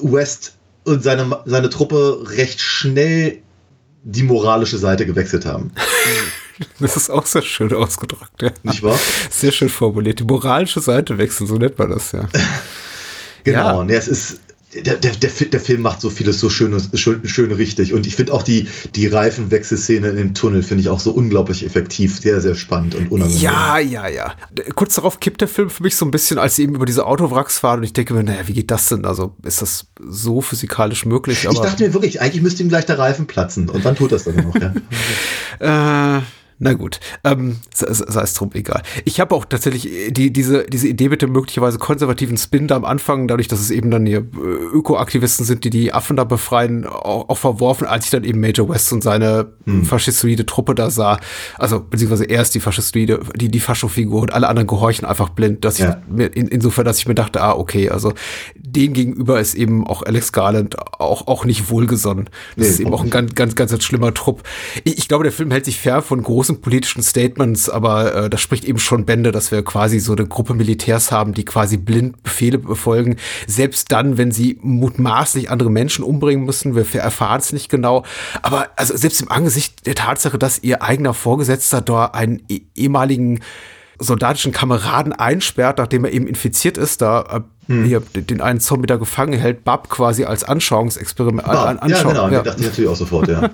West 0.00 0.54
und 0.84 1.02
seine, 1.02 1.40
seine 1.46 1.68
Truppe 1.68 2.24
recht 2.36 2.60
schnell 2.60 3.38
die 4.04 4.22
moralische 4.22 4.78
Seite 4.78 5.06
gewechselt 5.06 5.46
haben. 5.46 5.72
Das 6.78 6.96
ist 6.96 7.10
auch 7.10 7.26
sehr 7.26 7.42
schön 7.42 7.72
ausgedrückt, 7.72 8.42
ja. 8.42 8.50
Nicht 8.62 8.82
wahr? 8.82 8.98
Sehr 9.30 9.52
schön 9.52 9.68
formuliert. 9.68 10.20
Die 10.20 10.24
moralische 10.24 10.80
Seite 10.80 11.18
wechseln, 11.18 11.46
so 11.46 11.56
nennt 11.56 11.78
man 11.78 11.90
das, 11.90 12.12
ja. 12.12 12.28
genau, 13.44 13.80
ja. 13.80 13.84
Nee, 13.84 13.94
es 13.94 14.08
ist, 14.08 14.40
der, 14.74 14.96
der, 14.96 15.12
der, 15.12 15.30
der 15.30 15.60
Film 15.60 15.82
macht 15.82 16.00
so 16.00 16.10
vieles 16.10 16.38
so 16.38 16.48
schön, 16.48 16.80
schön, 16.94 17.26
schön 17.26 17.50
richtig. 17.50 17.92
Und 17.92 18.06
ich 18.06 18.14
finde 18.14 18.32
auch 18.32 18.42
die, 18.42 18.68
die 18.94 19.08
Reifenwechselszene 19.08 20.08
in 20.08 20.16
dem 20.16 20.34
Tunnel 20.34 20.62
finde 20.62 20.82
ich 20.82 20.88
auch 20.88 21.00
so 21.00 21.10
unglaublich 21.10 21.66
effektiv, 21.66 22.20
sehr, 22.20 22.40
sehr 22.40 22.54
spannend 22.54 22.94
und 22.94 23.10
unangenehm. 23.10 23.42
Ja, 23.42 23.78
ja, 23.78 24.06
ja. 24.06 24.34
Kurz 24.76 24.94
darauf 24.94 25.18
kippt 25.18 25.40
der 25.40 25.48
Film 25.48 25.70
für 25.70 25.82
mich 25.82 25.96
so 25.96 26.04
ein 26.04 26.12
bisschen, 26.12 26.38
als 26.38 26.56
sie 26.56 26.62
eben 26.62 26.76
über 26.76 26.86
diese 26.86 27.04
Autowracks 27.04 27.58
fahren 27.58 27.80
und 27.80 27.84
ich 27.84 27.92
denke 27.92 28.14
mir, 28.14 28.22
naja, 28.22 28.46
wie 28.46 28.52
geht 28.52 28.70
das 28.70 28.86
denn? 28.86 29.04
Also 29.04 29.34
ist 29.42 29.60
das 29.60 29.86
so 30.00 30.40
physikalisch 30.40 31.04
möglich? 31.04 31.48
ich 31.50 31.58
dachte 31.58 31.82
mir 31.82 31.92
wirklich, 31.92 32.20
eigentlich 32.20 32.42
müsste 32.42 32.62
ihm 32.62 32.68
gleich 32.68 32.86
der 32.86 32.98
Reifen 32.98 33.26
platzen 33.26 33.68
und 33.68 33.84
wann 33.84 33.96
tut 33.96 34.12
das 34.12 34.24
dann 34.24 34.36
noch, 34.36 34.54
ja. 34.54 34.72
äh, 36.18 36.22
na 36.62 36.74
gut, 36.74 37.00
ähm, 37.24 37.56
sei 37.72 38.20
es 38.20 38.34
drum, 38.34 38.50
egal. 38.52 38.82
Ich 39.06 39.18
habe 39.18 39.34
auch 39.34 39.46
tatsächlich 39.46 40.12
die, 40.12 40.30
diese, 40.30 40.64
diese 40.64 40.88
Idee 40.88 41.08
mit 41.08 41.22
dem 41.22 41.32
möglicherweise 41.32 41.78
konservativen 41.78 42.36
Spin 42.36 42.68
da 42.68 42.76
am 42.76 42.84
Anfang, 42.84 43.28
dadurch, 43.28 43.48
dass 43.48 43.60
es 43.60 43.70
eben 43.70 43.90
dann 43.90 44.04
hier 44.04 44.18
äh, 44.18 44.76
Ökoaktivisten 44.76 45.46
sind, 45.46 45.64
die 45.64 45.70
die 45.70 45.94
Affen 45.94 46.18
da 46.18 46.24
befreien, 46.24 46.86
auch, 46.86 47.30
auch 47.30 47.38
verworfen, 47.38 47.86
als 47.86 48.04
ich 48.04 48.10
dann 48.10 48.24
eben 48.24 48.40
Major 48.40 48.68
West 48.68 48.92
und 48.92 49.02
seine 49.02 49.54
hm. 49.64 49.86
faschistoide 49.86 50.44
Truppe 50.44 50.74
da 50.74 50.90
sah. 50.90 51.18
Also, 51.56 51.80
beziehungsweise 51.80 52.24
erst 52.24 52.54
die 52.54 52.60
faschistoide, 52.60 53.20
die, 53.36 53.48
die 53.48 53.60
Faschofigur 53.60 54.20
und 54.20 54.34
alle 54.34 54.46
anderen 54.46 54.66
gehorchen 54.66 55.06
einfach 55.06 55.30
blind, 55.30 55.64
dass 55.64 55.78
ja. 55.78 56.02
ich 56.06 56.14
mir, 56.14 56.26
in, 56.26 56.46
insofern, 56.46 56.84
dass 56.84 56.98
ich 56.98 57.08
mir 57.08 57.14
dachte, 57.14 57.40
ah, 57.40 57.54
okay, 57.54 57.88
also 57.88 58.12
dem 58.54 58.92
gegenüber 58.92 59.40
ist 59.40 59.54
eben 59.54 59.86
auch 59.86 60.02
Alex 60.02 60.30
Garland 60.32 60.78
auch, 61.00 61.26
auch 61.26 61.46
nicht 61.46 61.70
wohlgesonnen. 61.70 62.28
Das 62.56 62.66
nee, 62.66 62.70
ist 62.70 62.80
eben 62.80 62.92
auch 62.92 63.02
ein 63.02 63.08
ganz, 63.08 63.34
ganz, 63.34 63.54
ganz 63.56 63.82
schlimmer 63.82 64.12
Trupp. 64.12 64.42
Ich, 64.84 64.98
ich 64.98 65.08
glaube, 65.08 65.24
der 65.24 65.32
Film 65.32 65.50
hält 65.50 65.64
sich 65.64 65.78
fair 65.78 66.02
von 66.02 66.22
großen 66.22 66.49
großen 66.50 66.60
politischen 66.60 67.02
Statements, 67.02 67.68
aber 67.68 68.14
äh, 68.14 68.30
das 68.30 68.40
spricht 68.40 68.64
eben 68.64 68.78
schon 68.78 69.04
Bände, 69.04 69.32
dass 69.32 69.52
wir 69.52 69.62
quasi 69.62 70.00
so 70.00 70.12
eine 70.12 70.26
Gruppe 70.26 70.54
Militärs 70.54 71.12
haben, 71.12 71.32
die 71.34 71.44
quasi 71.44 71.76
blind 71.76 72.22
Befehle 72.22 72.58
befolgen, 72.58 73.16
selbst 73.46 73.92
dann, 73.92 74.18
wenn 74.18 74.32
sie 74.32 74.58
mutmaßlich 74.62 75.50
andere 75.50 75.70
Menschen 75.70 76.04
umbringen 76.04 76.44
müssen. 76.44 76.74
Wir 76.74 76.86
erfahren 77.00 77.40
es 77.40 77.52
nicht 77.52 77.68
genau. 77.68 78.04
Aber 78.42 78.68
also 78.76 78.96
selbst 78.96 79.20
im 79.20 79.30
Angesicht 79.30 79.86
der 79.86 79.94
Tatsache, 79.94 80.38
dass 80.38 80.62
ihr 80.62 80.82
eigener 80.82 81.14
Vorgesetzter 81.14 81.80
dort 81.80 82.14
einen 82.14 82.42
eh 82.48 82.60
ehemaligen 82.74 83.40
soldatischen 84.00 84.50
Kameraden 84.50 85.12
einsperrt, 85.12 85.78
nachdem 85.78 86.04
er 86.04 86.12
eben 86.12 86.26
infiziert 86.26 86.78
ist, 86.78 87.02
da 87.02 87.44
äh, 87.68 87.70
hm. 87.70 87.84
hier 87.84 88.00
den 88.00 88.40
einen 88.40 88.58
Zombie 88.58 88.86
da 88.86 88.96
gefangen 88.96 89.38
hält, 89.38 89.62
Bab 89.62 89.90
quasi 89.90 90.24
als 90.24 90.42
Anschauungsexperiment. 90.42 91.46
An, 91.46 91.78
Anschauung, 91.78 92.14
ja, 92.14 92.24
genau, 92.24 92.36
ja. 92.36 92.42
dachte 92.42 92.60
ich 92.60 92.66
natürlich 92.66 92.90
auch 92.90 92.96
sofort, 92.96 93.28
ja. 93.28 93.42
ja. 93.42 93.48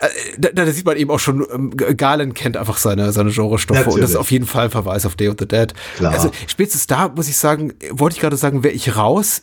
Äh, 0.00 0.08
da, 0.38 0.48
da, 0.50 0.66
sieht 0.72 0.86
man 0.86 0.96
eben 0.96 1.10
auch 1.10 1.20
schon, 1.20 1.46
ähm, 1.52 1.70
Galen 1.76 2.32
kennt 2.32 2.56
einfach 2.56 2.78
seine, 2.78 3.12
seine 3.12 3.30
Genrestoffe 3.30 3.86
und 3.86 4.00
das 4.00 4.10
ist 4.10 4.16
auf 4.16 4.30
jeden 4.30 4.46
Fall 4.46 4.64
ein 4.64 4.70
Verweis 4.70 5.04
auf 5.04 5.14
Day 5.14 5.28
of 5.28 5.36
the 5.38 5.46
Dead. 5.46 5.72
Klar. 5.96 6.12
Also 6.12 6.30
spätestens 6.46 6.86
da 6.86 7.08
muss 7.08 7.28
ich 7.28 7.36
sagen, 7.36 7.74
wollte 7.90 8.16
ich 8.16 8.20
gerade 8.20 8.36
sagen, 8.36 8.62
wäre 8.64 8.74
ich 8.74 8.96
raus, 8.96 9.42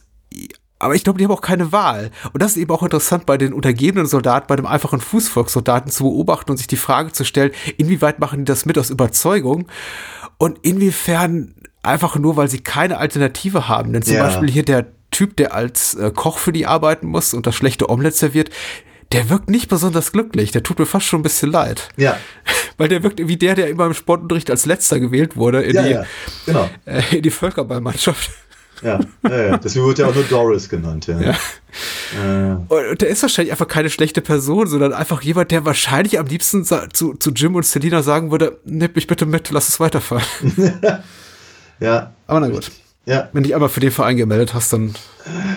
aber 0.82 0.96
ich 0.96 1.04
glaube, 1.04 1.20
die 1.20 1.26
haben 1.26 1.32
auch 1.32 1.42
keine 1.42 1.72
Wahl. 1.72 2.10
Und 2.34 2.42
das 2.42 2.54
ist 2.54 2.58
eben 2.58 2.72
auch 2.72 2.82
interessant 2.82 3.28
bei 3.28 3.38
den 3.38 3.54
untergebenen 3.54 4.08
Soldaten, 4.08 4.48
bei 4.48 4.56
dem 4.56 4.66
einfachen 4.66 5.00
Fußvolkssoldaten 5.00 5.92
zu 5.92 6.06
beobachten 6.06 6.52
und 6.52 6.58
sich 6.58 6.68
die 6.68 6.76
Frage 6.76 7.12
zu 7.12 7.24
stellen, 7.24 7.52
inwieweit 7.78 8.20
machen 8.20 8.40
die 8.40 8.46
das 8.46 8.66
mit 8.66 8.80
aus 8.80 8.90
Überzeugung 8.90 9.68
und 10.40 10.58
inwiefern 10.64 11.54
einfach 11.84 12.16
nur, 12.18 12.36
weil 12.36 12.50
sie 12.50 12.62
keine 12.62 12.98
Alternative 12.98 13.68
haben. 13.68 13.94
Denn 13.94 14.02
zum 14.02 14.16
ja. 14.16 14.24
Beispiel 14.24 14.50
hier 14.50 14.66
der 14.66 14.88
Typ, 15.12 15.38
der 15.38 15.54
als 15.54 15.94
äh, 15.94 16.12
Koch 16.16 16.40
für 16.40 16.52
die 16.52 16.66
arbeiten 16.66 17.08
muss 17.08 17.36
und 17.36 17.46
das 17.46 17.56
schlechte 17.56 17.90
Omelette 17.90 18.18
serviert, 18.18 18.50
der 19.12 19.30
wirkt 19.30 19.52
nicht 19.52 19.70
besonders 19.70 20.12
glücklich. 20.12 20.52
Der 20.52 20.64
tut 20.64 20.80
mir 20.80 20.88
fast 20.88 21.06
schon 21.06 21.20
ein 21.20 21.24
bisschen 21.24 21.52
leid. 21.52 21.90
Ja. 21.98 22.18
Weil 22.78 22.88
der 22.88 23.04
wirkt 23.04 23.20
wie 23.28 23.38
der, 23.38 23.54
der 23.54 23.70
immer 23.70 23.86
im 23.86 23.94
Sportunterricht 23.94 24.50
als 24.50 24.66
letzter 24.66 25.00
gewählt 25.00 25.36
wurde 25.36 25.62
in, 25.62 25.76
ja, 25.76 25.84
die, 25.84 25.90
ja. 25.92 26.06
Genau. 26.48 26.70
Äh, 26.86 27.18
in 27.18 27.22
die 27.22 27.30
Völkerballmannschaft. 27.30 28.32
Ja, 28.82 29.00
ja, 29.24 29.42
ja. 29.44 29.58
deswegen 29.58 29.86
wird 29.86 30.00
ja 30.00 30.08
auch 30.08 30.16
nur 30.16 30.24
Doris 30.24 30.68
genannt, 30.68 31.08
ja. 31.08 31.22
ja. 31.22 31.36
Äh. 32.14 32.56
Und 32.68 33.02
der 33.02 33.10
ist 33.10 33.22
wahrscheinlich 33.22 33.52
einfach 33.52 33.68
keine 33.68 33.90
schlechte 33.90 34.22
Person, 34.22 34.68
sondern 34.68 34.94
einfach 34.94 35.22
jemand, 35.22 35.52
der 35.52 35.66
wahrscheinlich 35.66 36.20
am 36.20 36.26
liebsten 36.26 36.66
zu, 36.66 37.14
zu 37.14 37.32
Jim 37.32 37.56
und 37.56 37.66
Selina 37.66 38.02
sagen 38.02 38.32
würde, 38.32 38.60
nimm 38.66 38.92
mich 38.96 39.08
bitte 39.08 39.26
mit, 39.26 39.52
lass 39.52 39.70
es 39.70 39.80
weiterfahren. 39.80 40.26
ja. 41.80 42.14
Aber 42.28 42.40
na 42.40 42.48
gut. 42.48 42.72
Ja. 43.06 43.30
Wenn 43.34 43.44
dich 43.44 43.54
einmal 43.54 43.70
für 43.70 43.80
den 43.80 43.92
Verein 43.92 44.18
gemeldet 44.18 44.54
hast, 44.54 44.74
dann 44.74 44.94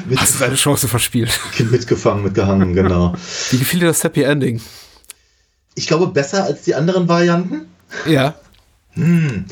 mit 0.09 0.19
hast 0.19 0.35
du 0.35 0.39
deine 0.39 0.55
Chance 0.55 0.89
verspielt. 0.89 1.39
Mitgefangen, 1.71 2.25
mitgehangen, 2.25 2.75
genau. 2.75 3.15
Wie 3.51 3.59
gefiel 3.59 3.81
dir 3.81 3.87
das 3.87 4.03
Happy 4.03 4.23
Ending? 4.23 4.61
Ich 5.75 5.87
glaube, 5.87 6.07
besser 6.09 6.45
als 6.45 6.63
die 6.63 6.75
anderen 6.75 7.09
Varianten. 7.09 7.67
Ja. 8.07 8.35
Hm. 8.93 9.45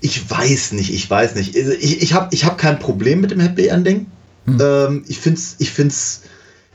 Ich 0.00 0.30
weiß 0.30 0.72
nicht, 0.72 0.92
ich 0.92 1.08
weiß 1.08 1.34
nicht. 1.34 1.56
Also 1.56 1.72
ich, 1.72 2.02
ich 2.02 2.12
habe 2.12 2.28
ich 2.32 2.44
hab 2.44 2.58
kein 2.58 2.78
Problem 2.78 3.20
mit 3.20 3.30
dem 3.30 3.40
Happy 3.40 3.66
Ending. 3.66 4.06
Hm. 4.46 4.58
Ähm, 4.60 5.04
ich 5.08 5.18
finde 5.18 5.40
es 5.40 5.56
ich 5.58 5.70
find's 5.70 6.22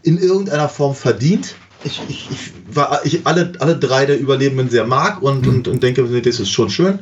in 0.01 0.17
irgendeiner 0.17 0.69
Form 0.69 0.95
verdient. 0.95 1.55
Ich, 1.85 2.01
ich, 2.07 2.29
ich, 2.31 2.75
war, 2.75 3.05
ich 3.05 3.25
alle, 3.25 3.53
alle 3.59 3.77
drei 3.77 4.05
der 4.05 4.17
Überlebenden 4.19 4.69
sehr 4.69 4.85
mag 4.85 5.21
und, 5.21 5.45
hm. 5.45 5.55
und, 5.55 5.67
und 5.67 5.83
denke, 5.83 6.03
das 6.21 6.39
ist 6.39 6.49
schon 6.49 6.69
schön. 6.69 6.99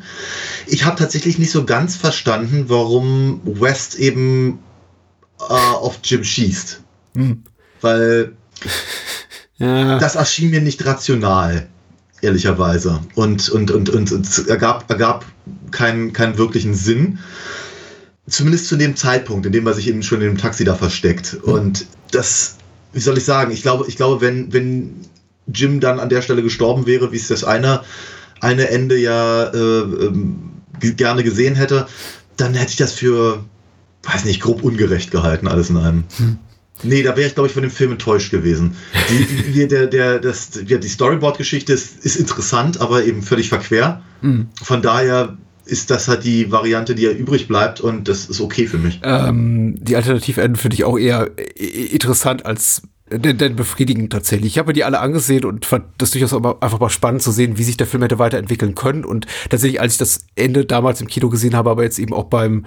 Ich 0.68 0.86
habe 0.86 0.98
tatsächlich 0.98 1.38
nicht 1.38 1.52
so 1.52 1.66
ganz 1.66 1.96
verstanden, 1.96 2.66
warum 2.68 3.42
West 3.44 3.96
eben 3.96 4.60
äh, 5.40 5.54
auf 5.54 6.00
Jim 6.04 6.24
schießt. 6.24 6.82
Hm. 7.16 7.44
Weil 7.82 8.34
ja. 9.58 10.00
das 10.00 10.16
erschien 10.16 10.52
mir 10.52 10.62
nicht 10.62 10.86
rational 10.86 11.68
ehrlicherweise. 12.22 13.02
Und, 13.16 13.50
und, 13.50 13.72
und, 13.72 13.90
und, 13.90 14.12
und 14.12 14.26
es 14.26 14.40
ergab, 14.40 14.90
ergab 14.90 15.26
keinen, 15.72 16.14
keinen 16.14 16.38
wirklichen 16.38 16.74
Sinn. 16.74 17.20
Zumindest 18.28 18.68
zu 18.68 18.76
dem 18.76 18.96
Zeitpunkt, 18.96 19.46
in 19.46 19.52
dem 19.52 19.68
er 19.68 19.74
sich 19.74 19.88
eben 19.88 20.04
schon 20.04 20.22
in 20.22 20.28
dem 20.28 20.38
Taxi 20.38 20.64
da 20.64 20.76
versteckt. 20.76 21.34
Und 21.34 21.86
das, 22.12 22.58
wie 22.94 23.00
soll 23.00 23.18
ich 23.18 23.26
sagen, 23.26 23.52
ich 23.52 23.62
glaube, 23.62 23.86
ich 23.88 23.98
glaube, 23.98 24.22
wenn, 24.22 24.54
wenn 24.54 25.02
Jim 25.54 25.80
dann 25.80 26.00
an 26.00 26.10
der 26.10 26.22
Stelle 26.22 26.44
gestorben 26.44 26.86
wäre, 26.86 27.12
wie 27.12 27.18
es 27.18 27.28
das 27.28 27.44
eine, 27.44 27.82
eine 28.40 28.70
Ende 28.70 28.98
ja 28.98 29.46
äh, 29.46 29.58
ähm, 29.58 30.52
gerne 30.80 31.24
gesehen 31.24 31.56
hätte, 31.56 31.88
dann 32.38 32.54
hätte 32.54 32.72
ich 32.72 32.78
das 32.78 32.94
für, 32.94 33.44
weiß 34.04 34.26
nicht, 34.26 34.42
grob 34.42 34.64
ungerecht 34.64 35.12
gehalten, 35.12 35.48
alles 35.48 35.70
in 35.70 35.78
einem. 35.78 36.04
Hm. 36.18 36.38
Nee, 36.84 37.04
da 37.04 37.16
wäre 37.16 37.28
ich, 37.28 37.36
glaube 37.36 37.48
ich, 37.48 37.54
von 37.54 37.62
dem 37.62 37.72
Film 37.72 37.92
enttäuscht 37.92 38.32
gewesen. 38.32 38.76
Die, 39.10 39.52
die, 39.52 39.68
der, 39.68 39.88
der, 39.88 40.20
das, 40.20 40.52
ja, 40.66 40.78
die 40.78 40.88
Storyboard-Geschichte 40.88 41.74
ist, 41.74 42.04
ist, 42.04 42.16
interessant, 42.16 42.82
aber 42.82 43.04
eben 43.04 43.22
völlig 43.22 43.50
verquer. 43.50 44.02
Mhm. 44.22 44.48
Von 44.62 44.82
daher 44.82 45.38
ist 45.66 45.90
das 45.90 46.08
halt 46.08 46.24
die 46.24 46.52
Variante, 46.52 46.96
die 46.96 47.04
ja 47.04 47.12
übrig 47.12 47.48
bleibt 47.48 47.82
und 47.82 48.08
das 48.08 48.26
ist 48.26 48.42
okay 48.42 48.68
für 48.68 48.78
mich. 48.78 49.00
Ähm, 49.04 49.76
die 49.80 49.96
Alternativenden 49.96 50.56
finde 50.56 50.76
ich 50.76 50.84
auch 50.84 50.98
eher 50.98 51.32
interessant 51.58 52.46
als 52.46 52.84
denn, 53.12 53.38
denn 53.38 53.56
befriedigend 53.56 54.12
tatsächlich. 54.12 54.54
Ich 54.54 54.58
habe 54.58 54.68
mir 54.68 54.74
die 54.74 54.84
alle 54.84 55.00
angesehen 55.00 55.44
und 55.46 55.66
fand 55.66 55.86
das 55.98 56.12
durchaus 56.12 56.34
einfach 56.34 56.80
mal 56.80 56.90
spannend 56.90 57.22
zu 57.22 57.32
sehen, 57.32 57.58
wie 57.58 57.64
sich 57.64 57.78
der 57.78 57.88
Film 57.88 58.04
hätte 58.04 58.20
weiterentwickeln 58.20 58.76
können. 58.76 59.04
Und 59.04 59.28
tatsächlich, 59.50 59.82
als 59.82 59.94
ich 59.94 60.00
das 60.00 60.26
Ende 60.36 60.66
damals 60.66 61.02
im 61.02 61.08
Kino 61.08 61.30
gesehen 61.30 61.56
habe, 61.56 61.70
aber 61.70 61.84
jetzt 61.84 62.00
eben 62.00 62.14
auch 62.14 62.26
beim, 62.26 62.66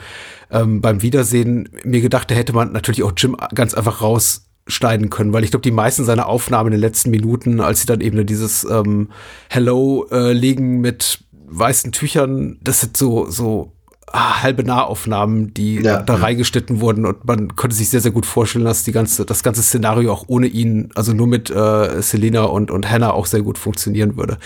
ähm, 0.50 0.80
beim 0.80 1.02
Wiedersehen, 1.02 1.68
mir 1.84 2.00
gedacht, 2.00 2.30
da 2.30 2.34
hätte 2.34 2.52
man 2.52 2.72
natürlich 2.72 3.02
auch 3.02 3.12
Jim 3.16 3.36
ganz 3.54 3.74
einfach 3.74 4.02
rausschneiden 4.02 5.08
können, 5.08 5.32
weil 5.32 5.44
ich 5.44 5.50
glaube, 5.50 5.62
die 5.62 5.70
meisten 5.70 6.04
seiner 6.04 6.26
Aufnahmen 6.26 6.68
in 6.68 6.72
den 6.72 6.80
letzten 6.80 7.10
Minuten, 7.10 7.60
als 7.60 7.80
sie 7.80 7.86
dann 7.86 8.00
eben 8.00 8.26
dieses 8.26 8.64
ähm, 8.64 9.08
Hello 9.48 10.06
äh, 10.10 10.32
legen 10.32 10.80
mit 10.80 11.23
weißen 11.46 11.92
Tüchern, 11.92 12.58
das 12.62 12.80
sind 12.80 12.96
so, 12.96 13.30
so 13.30 13.73
halbe 14.14 14.64
Nahaufnahmen, 14.64 15.52
die 15.54 15.76
Ja. 15.76 16.02
da 16.02 16.14
reingeschnitten 16.14 16.80
wurden 16.80 17.04
und 17.06 17.24
man 17.24 17.56
konnte 17.56 17.74
sich 17.74 17.88
sehr, 17.88 18.00
sehr 18.00 18.12
gut 18.12 18.26
vorstellen, 18.26 18.64
dass 18.64 18.84
die 18.84 18.92
ganze, 18.92 19.24
das 19.24 19.42
ganze 19.42 19.62
Szenario 19.62 20.12
auch 20.12 20.24
ohne 20.28 20.46
ihn, 20.46 20.90
also 20.94 21.12
nur 21.12 21.26
mit 21.26 21.50
äh, 21.50 22.00
Selina 22.00 22.44
und, 22.44 22.70
und 22.70 22.88
Hannah 22.90 23.12
auch 23.12 23.26
sehr 23.26 23.42
gut 23.42 23.58
funktionieren 23.58 24.16
würde. 24.16 24.38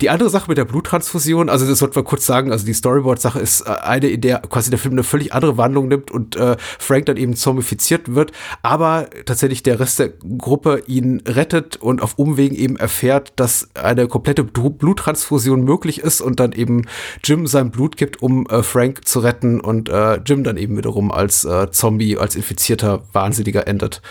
Die 0.00 0.08
andere 0.10 0.30
Sache 0.30 0.48
mit 0.48 0.58
der 0.58 0.64
Bluttransfusion, 0.64 1.48
also 1.48 1.66
das 1.66 1.78
sollten 1.80 1.96
wir 1.96 2.04
kurz 2.04 2.26
sagen, 2.26 2.52
also 2.52 2.64
die 2.64 2.72
Storyboard-Sache 2.74 3.40
ist 3.40 3.62
äh, 3.62 3.70
eine, 3.82 4.08
in 4.08 4.20
der 4.20 4.38
quasi 4.40 4.70
der 4.70 4.78
Film 4.78 4.94
eine 4.94 5.02
völlig 5.02 5.32
andere 5.34 5.56
Wandlung 5.56 5.88
nimmt 5.88 6.10
und 6.10 6.36
äh, 6.36 6.56
Frank 6.78 7.06
dann 7.06 7.16
eben 7.16 7.34
zombifiziert 7.34 8.14
wird, 8.14 8.32
aber 8.62 9.08
tatsächlich 9.26 9.62
der 9.62 9.80
Rest 9.80 9.98
der 9.98 10.10
Gruppe 10.38 10.82
ihn 10.86 11.22
rettet 11.26 11.76
und 11.76 12.02
auf 12.02 12.18
Umwegen 12.18 12.54
eben 12.56 12.76
erfährt, 12.76 13.32
dass 13.36 13.68
eine 13.74 14.06
komplette 14.06 14.42
Blu- 14.44 14.70
Bluttransfusion 14.70 15.62
möglich 15.64 16.00
ist 16.00 16.20
und 16.20 16.38
dann 16.40 16.52
eben 16.52 16.82
Jim 17.24 17.46
sein 17.46 17.70
Blut 17.70 17.96
gibt, 17.96 18.22
um 18.22 18.46
äh, 18.46 18.62
Frank 18.62 19.07
zu 19.08 19.20
retten 19.20 19.60
und 19.60 19.88
äh, 19.88 20.16
Jim 20.24 20.44
dann 20.44 20.56
eben 20.56 20.76
wiederum 20.76 21.10
als 21.10 21.44
äh, 21.44 21.70
Zombie, 21.70 22.18
als 22.18 22.36
infizierter 22.36 23.02
Wahnsinniger 23.12 23.66
endet. 23.66 24.02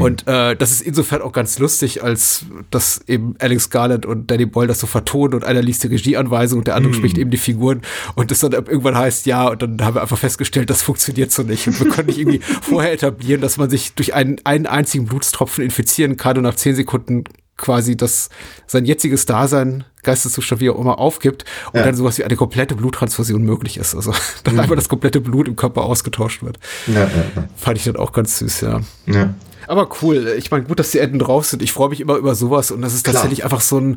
Und 0.00 0.26
äh, 0.26 0.56
das 0.56 0.70
ist 0.70 0.80
insofern 0.80 1.22
auch 1.22 1.32
ganz 1.32 1.58
lustig, 1.58 2.02
als 2.02 2.46
dass 2.70 3.02
eben 3.06 3.34
Alex 3.38 3.70
Garland 3.70 4.06
und 4.06 4.30
Danny 4.30 4.46
Boyle 4.46 4.68
das 4.68 4.80
so 4.80 4.86
vertonen 4.86 5.34
und 5.34 5.44
einer 5.44 5.62
liest 5.62 5.84
die 5.84 5.88
Regieanweisung 5.88 6.60
und 6.60 6.66
der 6.66 6.76
andere 6.76 6.94
spricht 6.94 7.18
eben 7.18 7.30
die 7.30 7.36
Figuren 7.36 7.82
und 8.14 8.30
das 8.30 8.40
dann 8.40 8.52
irgendwann 8.52 8.96
heißt 8.96 9.26
ja 9.26 9.48
und 9.48 9.62
dann 9.62 9.82
haben 9.82 9.94
wir 9.94 10.02
einfach 10.02 10.18
festgestellt, 10.18 10.70
das 10.70 10.82
funktioniert 10.82 11.30
so 11.32 11.42
nicht. 11.42 11.66
Und 11.66 11.78
wir 11.78 11.88
können 11.88 12.06
nicht 12.06 12.18
irgendwie 12.18 12.40
vorher 12.62 12.92
etablieren, 12.92 13.40
dass 13.40 13.58
man 13.58 13.68
sich 13.68 13.94
durch 13.94 14.14
einen, 14.14 14.40
einen 14.44 14.66
einzigen 14.66 15.06
Blutstropfen 15.06 15.64
infizieren 15.64 16.16
kann 16.16 16.38
und 16.38 16.44
nach 16.44 16.56
zehn 16.56 16.74
Sekunden 16.74 17.24
quasi 17.56 17.96
das 17.96 18.28
sein 18.66 18.84
jetziges 18.84 19.26
Dasein, 19.26 19.84
Geisteszustand 20.06 20.60
wie 20.62 20.70
auch 20.70 20.78
immer 20.80 20.98
aufgibt 20.98 21.44
und 21.72 21.80
Ja. 21.80 21.84
dann 21.84 21.94
sowas 21.94 22.16
wie 22.18 22.24
eine 22.24 22.36
komplette 22.36 22.74
Bluttransfusion 22.74 23.42
möglich 23.42 23.76
ist. 23.76 23.94
Also 23.94 24.12
dann 24.44 24.58
einfach 24.58 24.76
das 24.76 24.88
komplette 24.88 25.20
Blut 25.20 25.46
im 25.48 25.56
Körper 25.56 25.82
ausgetauscht 25.82 26.42
wird. 26.42 26.58
Ja, 26.86 27.00
ja, 27.02 27.08
Fand 27.56 27.76
ich 27.78 27.84
dann 27.84 27.96
auch 27.96 28.12
ganz 28.12 28.38
süß, 28.38 28.62
ja. 28.62 28.80
ja. 29.06 29.34
Ja. 29.66 29.72
Aber 29.72 29.88
cool. 30.02 30.34
Ich 30.38 30.50
meine, 30.50 30.64
gut, 30.64 30.78
dass 30.78 30.90
die 30.90 30.98
Enden 30.98 31.18
drauf 31.18 31.46
sind. 31.46 31.62
Ich 31.62 31.72
freue 31.72 31.88
mich 31.88 32.00
immer 32.00 32.16
über 32.16 32.34
sowas 32.34 32.70
und 32.70 32.82
das 32.82 32.94
ist 32.94 33.04
Klar. 33.04 33.14
tatsächlich 33.14 33.44
einfach 33.44 33.60
so 33.60 33.78
ein, 33.78 33.96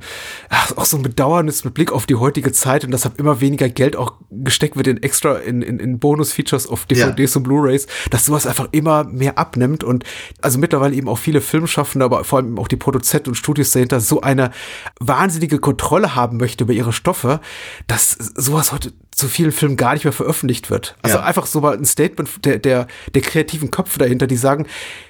ach, 0.50 0.76
auch 0.78 0.86
so 0.86 0.98
ein 0.98 1.04
Bedauernis 1.04 1.64
mit 1.64 1.74
Blick 1.74 1.92
auf 1.92 2.06
die 2.06 2.16
heutige 2.16 2.52
Zeit 2.52 2.84
und 2.84 2.92
deshalb 2.92 3.20
immer 3.20 3.42
weniger 3.42 3.70
Geld 3.70 3.96
auch 3.96 4.14
gesteckt 4.32 4.76
wird 4.76 4.88
in 4.88 5.02
extra, 5.04 5.38
in, 5.38 5.62
in, 5.62 5.80
in 5.80 6.00
Bonus-Features 6.00 6.68
auf 6.68 6.86
DVDs 6.86 7.36
und 7.36 7.44
Blu-Rays, 7.44 7.88
dass 8.10 8.26
sowas 8.26 8.48
einfach 8.48 8.70
immer 8.72 9.04
mehr 9.04 9.38
abnimmt 9.38 9.84
und 9.84 10.04
also 10.42 10.60
mittlerweile 10.60 10.96
eben 10.96 11.08
auch 11.08 11.18
viele 11.18 11.42
Filmschaffende, 11.42 12.06
aber 12.06 12.24
vor 12.24 12.40
allem 12.40 12.58
auch 12.60 12.68
die 12.68 12.76
Produzenten 12.76 13.30
und 13.30 13.36
Studios 13.36 13.72
dahinter 13.72 14.00
so 14.00 14.22
eine 14.22 14.52
wahnsinnige 15.00 15.60
Kontrolle 15.60 16.16
haben 16.16 16.38
möchte 16.38 16.64
über 16.64 16.74
ihre 16.74 16.94
Stoffe, 16.94 17.40
dass 17.88 18.12
sowas 18.12 18.72
heute 18.72 18.94
zu 19.20 19.28
vielen 19.28 19.52
Filmen 19.52 19.78
gar 19.78 19.94
nicht 19.94 20.04
mehr 20.06 20.14
veröffentlicht 20.14 20.70
wird. 20.72 20.96
Also 21.02 21.18
Ja. 21.18 21.24
einfach 21.24 21.46
so 21.46 21.62
mal 21.62 21.78
ein 21.78 21.86
Statement 21.86 22.30
der, 22.46 22.58
der, 22.60 22.88
der 23.14 23.22
kreativen 23.22 23.70
Köpfe 23.72 24.00
dahinter, 24.00 24.26
die 24.28 24.38
sagen, 24.38 24.66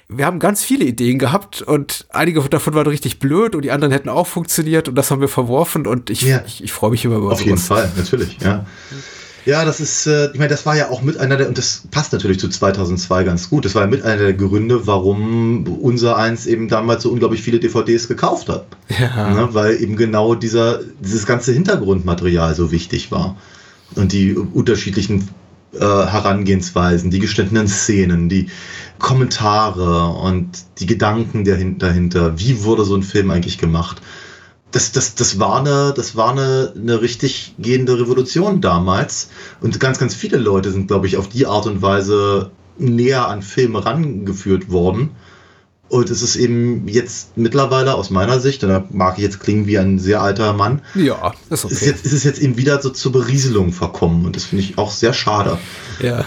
wir 0.07 0.25
haben 0.25 0.39
ganz 0.39 0.63
viele 0.63 0.85
Ideen 0.85 1.19
gehabt 1.19 1.61
und 1.61 2.07
einige 2.09 2.41
davon 2.49 2.73
waren 2.73 2.87
richtig 2.87 3.19
blöd 3.19 3.55
und 3.55 3.61
die 3.63 3.71
anderen 3.71 3.91
hätten 3.93 4.09
auch 4.09 4.27
funktioniert 4.27 4.89
und 4.89 4.95
das 4.95 5.11
haben 5.11 5.21
wir 5.21 5.27
verworfen 5.29 5.85
und 5.87 6.09
ich, 6.09 6.23
Ja. 6.23 6.41
ich, 6.45 6.63
ich 6.63 6.73
freue 6.73 6.91
mich 6.91 7.05
immer 7.05 7.17
über 7.17 7.31
Auf 7.31 7.41
jeden 7.41 7.57
sowas. 7.57 7.79
Fall, 7.81 7.91
natürlich, 7.95 8.37
ja. 8.41 8.65
Ja, 9.45 9.63
das 9.65 9.79
ist, 9.79 10.05
äh, 10.05 10.31
ich 10.31 10.37
meine, 10.37 10.49
das 10.49 10.65
war 10.65 10.75
ja 10.75 10.89
auch 10.89 11.01
mit 11.01 11.17
einer 11.17 11.37
der, 11.37 11.47
und 11.47 11.57
das 11.57 11.83
passt 11.91 12.11
natürlich 12.11 12.39
zu 12.39 12.49
2002 12.49 13.23
ganz 13.23 13.49
gut, 13.49 13.63
das 13.65 13.73
war 13.73 13.83
ja 13.83 13.87
mit 13.87 14.03
einer 14.03 14.17
der 14.17 14.33
Gründe, 14.33 14.85
warum 14.85 15.65
unser 15.81 16.17
eins 16.17 16.45
eben 16.45 16.67
damals 16.67 17.03
so 17.03 17.09
unglaublich 17.11 17.41
viele 17.41 17.59
DVDs 17.59 18.07
gekauft 18.07 18.49
hat. 18.49 18.65
Ja. 18.99 19.29
Ne, 19.33 19.47
weil 19.53 19.81
eben 19.81 19.95
genau 19.95 20.35
dieser, 20.35 20.81
dieses 20.99 21.25
ganze 21.25 21.53
Hintergrundmaterial 21.53 22.53
so 22.53 22.71
wichtig 22.71 23.11
war. 23.11 23.37
Und 23.95 24.11
die 24.11 24.33
unterschiedlichen 24.35 25.27
äh, 25.73 25.79
Herangehensweisen, 25.79 27.11
die 27.11 27.19
geschnittenen 27.19 27.67
Szenen, 27.67 28.29
die 28.29 28.49
Kommentare 28.97 30.09
und 30.09 30.49
die 30.79 30.85
Gedanken 30.85 31.43
dahin- 31.45 31.77
dahinter. 31.77 32.39
Wie 32.39 32.63
wurde 32.63 32.85
so 32.85 32.95
ein 32.95 33.03
Film 33.03 33.31
eigentlich 33.31 33.57
gemacht? 33.57 34.01
Das, 34.71 34.91
das, 34.91 35.15
das 35.15 35.39
war, 35.39 35.59
eine, 35.59 35.93
das 35.95 36.15
war 36.15 36.31
eine, 36.31 36.73
eine 36.75 37.01
richtig 37.01 37.55
gehende 37.57 37.99
Revolution 37.99 38.61
damals. 38.61 39.29
Und 39.61 39.79
ganz, 39.79 39.97
ganz 39.97 40.13
viele 40.13 40.37
Leute 40.37 40.71
sind, 40.71 40.87
glaube 40.87 41.07
ich, 41.07 41.17
auf 41.17 41.27
die 41.27 41.47
Art 41.47 41.65
und 41.65 41.81
Weise 41.81 42.51
näher 42.77 43.27
an 43.27 43.41
Filme 43.41 43.83
rangeführt 43.85 44.69
worden. 44.71 45.11
Und 45.89 46.09
es 46.11 46.21
ist 46.21 46.35
eben 46.35 46.87
jetzt 46.87 47.35
mittlerweile 47.35 47.95
aus 47.95 48.09
meiner 48.11 48.39
Sicht, 48.39 48.63
und 48.63 48.69
da 48.69 48.85
mag 48.91 49.17
ich 49.17 49.23
jetzt 49.23 49.39
klingen 49.39 49.65
wie 49.65 49.77
ein 49.79 49.97
sehr 49.99 50.21
alter 50.21 50.53
Mann, 50.53 50.81
Ja, 50.93 51.33
ist 51.49 51.65
ist, 51.65 51.65
okay. 51.65 51.85
jetzt, 51.87 52.05
ist 52.05 52.13
es 52.13 52.23
jetzt 52.23 52.39
eben 52.41 52.57
wieder 52.57 52.79
so 52.81 52.91
zur 52.91 53.11
Berieselung 53.11 53.73
verkommen. 53.73 54.25
Und 54.25 54.35
das 54.35 54.45
finde 54.45 54.63
ich 54.63 54.77
auch 54.77 54.91
sehr 54.91 55.13
schade. 55.13 55.57
Ja. 56.01 56.25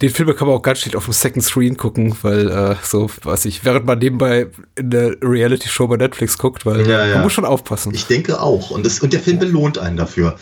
Den 0.00 0.10
Film 0.10 0.34
kann 0.36 0.46
man 0.46 0.56
auch 0.56 0.62
ganz 0.62 0.78
schlecht 0.78 0.94
auf 0.94 1.04
dem 1.06 1.12
Second 1.12 1.44
Screen 1.44 1.76
gucken, 1.76 2.14
weil 2.22 2.48
äh, 2.48 2.76
so, 2.84 3.10
weiß 3.24 3.44
ich, 3.46 3.64
während 3.64 3.86
man 3.86 3.98
nebenbei 3.98 4.46
in 4.76 4.90
der 4.90 5.16
Reality-Show 5.20 5.88
bei 5.88 5.96
Netflix 5.96 6.38
guckt, 6.38 6.64
weil 6.64 6.88
Ja, 6.88 7.04
ja. 7.04 7.14
man 7.14 7.24
muss 7.24 7.32
schon 7.32 7.44
aufpassen. 7.44 7.92
Ich 7.92 8.06
denke 8.06 8.40
auch. 8.40 8.70
Und, 8.70 8.86
das, 8.86 9.00
und 9.00 9.12
der 9.12 9.20
Film 9.20 9.40
belohnt 9.40 9.78
einen 9.78 9.96
dafür. 9.96 10.36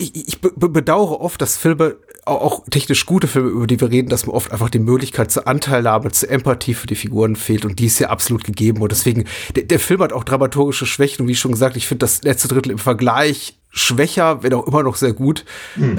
Ich, 0.00 0.28
ich 0.28 0.40
be 0.40 0.52
be- 0.54 0.68
bedauere 0.68 1.20
oft, 1.20 1.40
dass 1.40 1.56
Filme, 1.56 1.96
auch, 2.24 2.64
technisch 2.70 3.06
gute 3.06 3.28
Filme, 3.28 3.48
über 3.50 3.66
die 3.66 3.80
wir 3.80 3.90
reden, 3.90 4.08
dass 4.08 4.26
mir 4.26 4.34
oft 4.34 4.50
einfach 4.52 4.70
die 4.70 4.78
Möglichkeit 4.78 5.30
zur 5.30 5.46
Anteilnahme, 5.46 6.10
zur 6.10 6.30
Empathie 6.30 6.74
für 6.74 6.86
die 6.86 6.96
Figuren 6.96 7.36
fehlt 7.36 7.64
und 7.64 7.78
die 7.78 7.86
ist 7.86 7.98
ja 7.98 8.08
absolut 8.08 8.44
gegeben 8.44 8.82
und 8.82 8.90
deswegen, 8.92 9.24
der, 9.54 9.64
der 9.64 9.78
Film 9.78 10.00
hat 10.00 10.12
auch 10.12 10.24
dramaturgische 10.24 10.86
Schwächen 10.86 11.22
und 11.22 11.28
wie 11.28 11.36
schon 11.36 11.52
gesagt, 11.52 11.76
ich 11.76 11.86
finde 11.86 12.00
das 12.00 12.22
letzte 12.22 12.48
Drittel 12.48 12.72
im 12.72 12.78
Vergleich 12.78 13.58
schwächer, 13.70 14.42
wenn 14.42 14.54
auch 14.54 14.66
immer 14.66 14.82
noch 14.82 14.96
sehr 14.96 15.12
gut, 15.12 15.44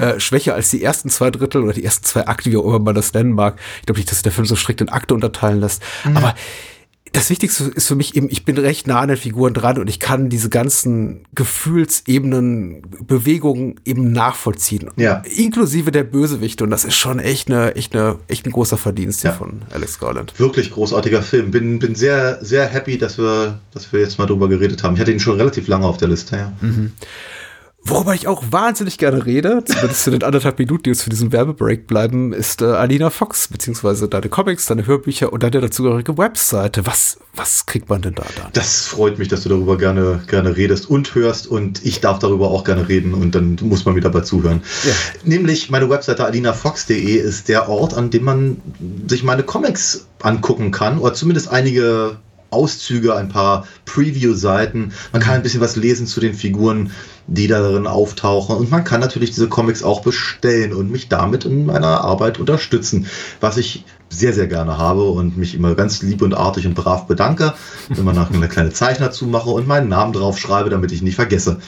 äh, 0.00 0.18
schwächer 0.18 0.54
als 0.54 0.70
die 0.70 0.82
ersten 0.82 1.10
zwei 1.10 1.30
Drittel 1.30 1.62
oder 1.62 1.72
die 1.72 1.84
ersten 1.84 2.04
zwei 2.04 2.26
Akte, 2.26 2.50
wie 2.50 2.56
auch 2.56 2.64
immer 2.64 2.80
man 2.80 2.94
das 2.94 3.12
nennen 3.12 3.32
mag. 3.32 3.60
Ich 3.80 3.86
glaube 3.86 4.00
nicht, 4.00 4.10
dass 4.10 4.22
der 4.22 4.32
Film 4.32 4.46
so 4.46 4.56
strikt 4.56 4.80
in 4.80 4.88
Akte 4.88 5.14
unterteilen 5.14 5.60
lässt, 5.60 5.82
aber 6.14 6.34
das 7.12 7.30
Wichtigste 7.30 7.64
ist 7.74 7.86
für 7.88 7.94
mich 7.94 8.16
eben, 8.16 8.28
ich 8.30 8.44
bin 8.44 8.58
recht 8.58 8.86
nah 8.86 9.00
an 9.00 9.08
den 9.08 9.16
Figuren 9.16 9.54
dran 9.54 9.78
und 9.78 9.88
ich 9.88 9.98
kann 10.00 10.28
diese 10.28 10.48
ganzen 10.50 11.24
Gefühlsebenen, 11.34 12.82
Bewegungen 13.06 13.76
eben 13.84 14.12
nachvollziehen. 14.12 14.90
Ja. 14.96 15.22
Inklusive 15.36 15.90
der 15.90 16.04
Bösewichte. 16.04 16.64
Und 16.64 16.70
das 16.70 16.84
ist 16.84 16.94
schon 16.96 17.18
echt 17.18 17.48
eine, 17.50 17.74
echt 17.76 17.94
eine, 17.94 18.16
echt 18.28 18.46
ein 18.46 18.52
großer 18.52 18.76
Verdienst 18.76 19.22
hier 19.22 19.30
Ja. 19.30 19.36
von 19.36 19.62
Alex 19.70 19.98
Garland. 19.98 20.38
Wirklich 20.38 20.70
großartiger 20.70 21.22
Film. 21.22 21.50
Bin, 21.50 21.78
bin 21.78 21.94
sehr, 21.94 22.38
sehr 22.44 22.66
happy, 22.66 22.98
dass 22.98 23.18
wir, 23.18 23.60
dass 23.72 23.92
wir 23.92 24.00
jetzt 24.00 24.18
mal 24.18 24.26
drüber 24.26 24.48
geredet 24.48 24.82
haben. 24.82 24.94
Ich 24.94 25.00
hatte 25.00 25.12
ihn 25.12 25.20
schon 25.20 25.36
relativ 25.36 25.68
lange 25.68 25.86
auf 25.86 25.96
der 25.96 26.08
Liste. 26.08 26.36
Ja. 26.36 26.52
Worüber 27.84 28.12
ich 28.12 28.26
auch 28.26 28.42
wahnsinnig 28.50 28.98
gerne 28.98 29.24
rede, 29.24 29.62
zumindest 29.64 30.06
in 30.08 30.12
den 30.14 30.22
anderthalb 30.24 30.58
Minuten, 30.58 30.82
die 30.82 30.90
uns 30.90 31.02
für 31.02 31.10
diesen 31.10 31.32
Werbebreak 31.32 31.86
bleiben, 31.86 32.32
ist 32.32 32.60
äh, 32.60 32.66
Alina 32.66 33.08
Fox, 33.08 33.48
beziehungsweise 33.48 34.08
deine 34.08 34.28
Comics, 34.28 34.66
deine 34.66 34.86
Hörbücher 34.86 35.32
und 35.32 35.42
deine 35.42 35.60
dazugehörige 35.60 36.18
Webseite. 36.18 36.86
Was, 36.86 37.18
was 37.34 37.66
kriegt 37.66 37.88
man 37.88 38.02
denn 38.02 38.14
da 38.14 38.24
dann? 38.36 38.52
Das 38.52 38.86
freut 38.86 39.18
mich, 39.18 39.28
dass 39.28 39.44
du 39.44 39.48
darüber 39.48 39.78
gerne, 39.78 40.20
gerne 40.26 40.56
redest 40.56 40.90
und 40.90 41.14
hörst 41.14 41.46
und 41.46 41.84
ich 41.86 42.00
darf 42.00 42.18
darüber 42.18 42.50
auch 42.50 42.64
gerne 42.64 42.88
reden 42.88 43.14
und 43.14 43.34
dann 43.34 43.56
muss 43.62 43.84
man 43.84 43.94
wieder 43.94 44.10
dabei 44.10 44.24
zuhören. 44.24 44.60
Ja. 44.84 44.92
Nämlich 45.24 45.70
meine 45.70 45.88
Webseite 45.88 46.24
alinafox.de 46.24 47.16
ist 47.16 47.48
der 47.48 47.68
Ort, 47.68 47.94
an 47.94 48.10
dem 48.10 48.24
man 48.24 48.60
sich 49.06 49.22
meine 49.22 49.44
Comics 49.44 50.08
angucken 50.20 50.72
kann 50.72 50.98
oder 50.98 51.14
zumindest 51.14 51.50
einige 51.50 52.18
Auszüge, 52.50 53.14
ein 53.14 53.28
paar 53.28 53.66
Preview-Seiten. 53.84 54.92
Man 55.12 55.22
kann 55.22 55.34
ein 55.34 55.42
bisschen 55.42 55.60
was 55.60 55.76
lesen 55.76 56.06
zu 56.06 56.20
den 56.20 56.34
Figuren, 56.34 56.92
die 57.26 57.46
darin 57.46 57.86
auftauchen 57.86 58.56
und 58.56 58.70
man 58.70 58.84
kann 58.84 59.00
natürlich 59.00 59.30
diese 59.30 59.48
Comics 59.48 59.82
auch 59.82 60.00
bestellen 60.00 60.72
und 60.72 60.90
mich 60.90 61.08
damit 61.08 61.44
in 61.44 61.66
meiner 61.66 62.00
Arbeit 62.00 62.38
unterstützen, 62.40 63.06
was 63.40 63.58
ich 63.58 63.84
sehr, 64.08 64.32
sehr 64.32 64.46
gerne 64.46 64.78
habe 64.78 65.04
und 65.04 65.36
mich 65.36 65.54
immer 65.54 65.74
ganz 65.74 66.00
lieb 66.02 66.22
und 66.22 66.32
artig 66.32 66.66
und 66.66 66.74
brav 66.74 67.06
bedanke, 67.06 67.52
immer 67.94 68.14
noch 68.14 68.30
eine 68.30 68.48
kleine 68.48 68.72
Zeichen 68.72 69.02
dazu 69.02 69.26
mache 69.26 69.50
und 69.50 69.66
meinen 69.66 69.88
Namen 69.88 70.14
drauf 70.14 70.38
schreibe, 70.38 70.70
damit 70.70 70.92
ich 70.92 71.02
nicht 71.02 71.16
vergesse. 71.16 71.58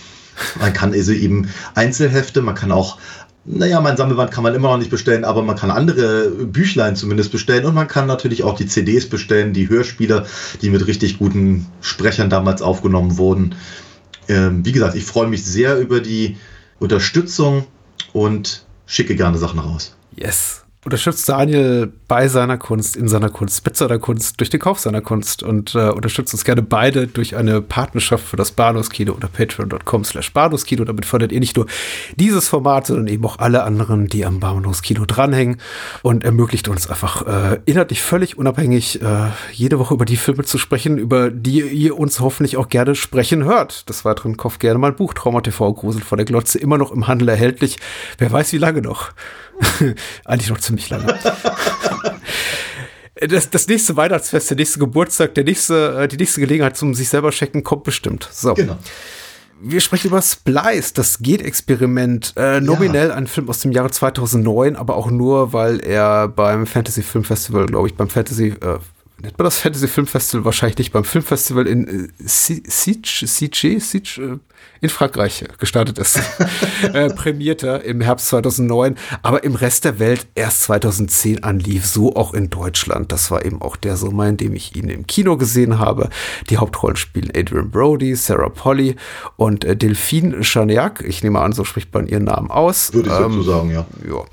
Man 0.59 0.73
kann 0.73 0.95
also 0.95 1.13
eben 1.13 1.51
Einzelhefte, 1.75 2.41
man 2.41 2.55
kann 2.55 2.73
auch, 2.73 2.97
naja, 3.45 3.81
mein 3.81 3.97
Sammelband 3.97 4.31
kann 4.31 4.45
man 4.45 4.55
immer 4.55 4.69
noch 4.69 4.79
nicht 4.79 4.91
bestellen, 4.91 5.25
aber 5.25 5.43
man 5.43 5.57
kann 5.57 5.71
andere 5.71 6.31
Büchlein 6.31 6.97
zumindest 6.97 7.33
bestellen 7.33 7.65
und 7.65 7.75
man 7.75 7.89
kann 7.89 8.07
natürlich 8.07 8.43
auch 8.43 8.57
die 8.57 8.67
CDs 8.67 9.09
bestellen, 9.09 9.53
die 9.53 9.69
Hörspiele, 9.69 10.27
die 10.61 10.71
mit 10.71 10.87
richtig 10.87 11.19
guten 11.19 11.67
Sprechern 11.81 12.29
damals 12.31 12.61
aufgenommen 12.61 13.17
wurden. 13.17 13.55
Ähm, 14.29 14.65
wie 14.65 14.73
gesagt, 14.73 14.95
ich 14.95 15.05
freue 15.05 15.27
mich 15.27 15.45
sehr 15.45 15.79
über 15.79 16.01
die 16.01 16.37
Unterstützung 16.79 17.67
und 18.13 18.65
schicke 18.87 19.17
gerne 19.17 19.39
Sachen 19.39 19.59
raus. 19.59 19.97
Yes. 20.17 20.65
Unterstützt 20.83 21.29
Daniel 21.29 21.93
bei 22.09 22.27
seiner 22.29 22.57
Kunst, 22.57 22.97
in 22.97 23.07
seiner 23.07 23.29
Kunst, 23.29 23.67
mit 23.67 23.77
seiner 23.77 23.99
Kunst, 23.99 24.41
durch 24.41 24.49
den 24.49 24.61
Kauf 24.61 24.79
seiner 24.79 25.03
Kunst 25.03 25.43
und 25.43 25.75
äh, 25.75 25.91
unterstützt 25.91 26.33
uns 26.33 26.43
gerne 26.43 26.63
beide 26.63 27.07
durch 27.07 27.37
eine 27.37 27.61
Partnerschaft 27.61 28.25
für 28.25 28.37
das 28.37 28.53
Bahnhofskino 28.53 29.13
unter 29.13 29.29
patreon.com 29.29 30.05
slash 30.05 30.33
Bahnhofskino. 30.33 30.85
Damit 30.85 31.05
fördert 31.05 31.33
ihr 31.33 31.41
nicht 31.41 31.55
nur 31.55 31.67
dieses 32.17 32.49
Format, 32.49 32.87
sondern 32.87 33.09
eben 33.09 33.23
auch 33.27 33.39
alle 33.39 33.63
anderen, 33.65 34.07
die 34.07 34.25
am 34.25 34.41
Bahnhofskino 34.41 35.05
dranhängen 35.05 35.61
und 36.01 36.25
ermöglicht 36.25 36.67
uns 36.67 36.89
einfach 36.89 37.27
äh, 37.27 37.61
inhaltlich 37.67 38.01
völlig 38.01 38.39
unabhängig 38.39 39.03
äh, 39.03 39.27
jede 39.53 39.79
Woche 39.79 39.93
über 39.93 40.07
die 40.07 40.17
Filme 40.17 40.45
zu 40.45 40.57
sprechen, 40.57 40.97
über 40.97 41.31
die 41.31 41.61
ihr 41.61 41.99
uns 41.99 42.21
hoffentlich 42.21 42.57
auch 42.57 42.71
gerne 42.71 42.95
sprechen 42.95 43.45
hört. 43.45 43.87
Des 43.91 44.07
Weiteren 44.07 44.39
kauft 44.39 44.61
gerne 44.61 44.79
mal 44.79 44.93
ein 44.93 44.97
Buch 44.97 45.13
Trauma 45.13 45.43
TV 45.43 45.75
Grusel 45.75 46.01
vor 46.01 46.17
der 46.17 46.25
Glotze, 46.25 46.59
immer 46.59 46.79
noch 46.79 46.91
im 46.91 47.07
Handel 47.07 47.29
erhältlich. 47.29 47.77
Wer 48.17 48.33
weiß 48.33 48.55
wie 48.55 48.59
lange 48.59 48.81
noch. 48.81 49.13
Eigentlich 50.25 50.51
noch 50.51 50.59
ziemlich 50.59 50.89
lange. 50.91 51.19
das, 53.29 53.51
das 53.51 53.69
nächste 53.69 53.97
Weihnachtsfest, 53.97 54.51
der 54.51 54.57
nächste 54.57 54.79
Geburtstag, 54.79 55.35
der 55.35 55.45
nächste, 55.45 56.01
äh, 56.01 56.09
die 56.09 56.17
nächste 56.17 56.41
Gelegenheit 56.41 56.77
zum 56.77 56.95
sich 56.95 57.09
selber 57.09 57.31
checken 57.31 57.63
kommt 57.63 57.85
bestimmt. 57.85 58.29
So. 58.33 58.55
Genau. 58.55 58.79
Wir 59.63 59.81
sprechen 59.81 60.09
über 60.09 60.23
Splice, 60.23 60.95
das 60.95 61.19
Geht-Experiment. 61.19 62.33
Äh, 62.37 62.63
nominell 62.63 63.09
ja. 63.09 63.15
ein 63.15 63.27
Film 63.27 63.51
aus 63.51 63.61
dem 63.61 63.73
Jahre 63.73 63.91
2009, 63.91 64.75
aber 64.75 64.97
auch 64.97 65.11
nur, 65.11 65.53
weil 65.53 65.81
er 65.81 66.29
beim 66.29 66.67
Fantasy 66.67 67.03
Film 67.03 67.25
Festival, 67.25 67.67
glaube 67.67 67.89
ich, 67.89 67.95
beim 67.95 68.09
Fantasy 68.09 68.55
äh, 68.61 68.79
nennt 69.23 69.39
man 69.39 69.45
das 69.45 69.59
Fantasy 69.59 69.89
Film 69.89 70.07
Festival 70.07 70.45
wahrscheinlich 70.45 70.79
nicht, 70.79 70.93
beim 70.93 71.05
Filmfestival 71.05 71.67
in 71.67 71.87
äh, 71.87 72.09
Siege, 72.19 73.27
Siege, 73.27 73.81
Siege, 73.81 74.23
äh, 74.23 74.39
in 74.81 74.89
Frankreich 74.89 75.45
gestartet 75.59 75.99
ist, 75.99 76.19
äh, 76.93 77.11
prämierte 77.11 77.83
im 77.85 78.01
Herbst 78.01 78.29
2009, 78.29 78.97
aber 79.23 79.45
im 79.45 79.55
Rest 79.55 79.85
der 79.85 79.99
Welt 79.99 80.27
erst 80.35 80.63
2010 80.63 81.45
anlief, 81.45 81.87
so 81.87 82.17
auch 82.17 82.33
in 82.33 82.51
Deutschland. 82.51 83.13
Das 83.13 83.31
war 83.31 83.45
eben 83.45 83.61
auch 83.61 83.77
der 83.77 83.97
Sommer, 83.97 84.29
in 84.29 84.37
dem 84.37 84.55
ich 84.55 84.75
ihn 84.77 84.89
im 84.89 85.07
Kino 85.07 85.37
gesehen 85.37 85.79
habe. 85.79 86.09
Die 86.49 86.59
Hauptrollen 86.59 86.97
spielen 86.97 87.31
Adrian 87.35 87.71
Brody, 87.71 88.15
Sarah 88.17 88.49
Polly 88.49 88.97
und 89.37 89.65
äh, 89.65 89.77
Delphine 89.77 90.43
Chaniac. 90.43 91.03
Ich 91.07 91.23
nehme 91.23 91.41
an, 91.41 91.53
so 91.53 91.65
spricht 91.65 91.93
man 91.93 92.07
ihren 92.07 92.25
Namen 92.25 92.51
aus. 92.51 92.95
Würde 92.95 93.11
ich 93.11 93.21
ähm, 93.21 93.33
so 93.33 93.43
sagen, 93.43 93.71
ja. 93.71 93.87
ja 94.09 94.25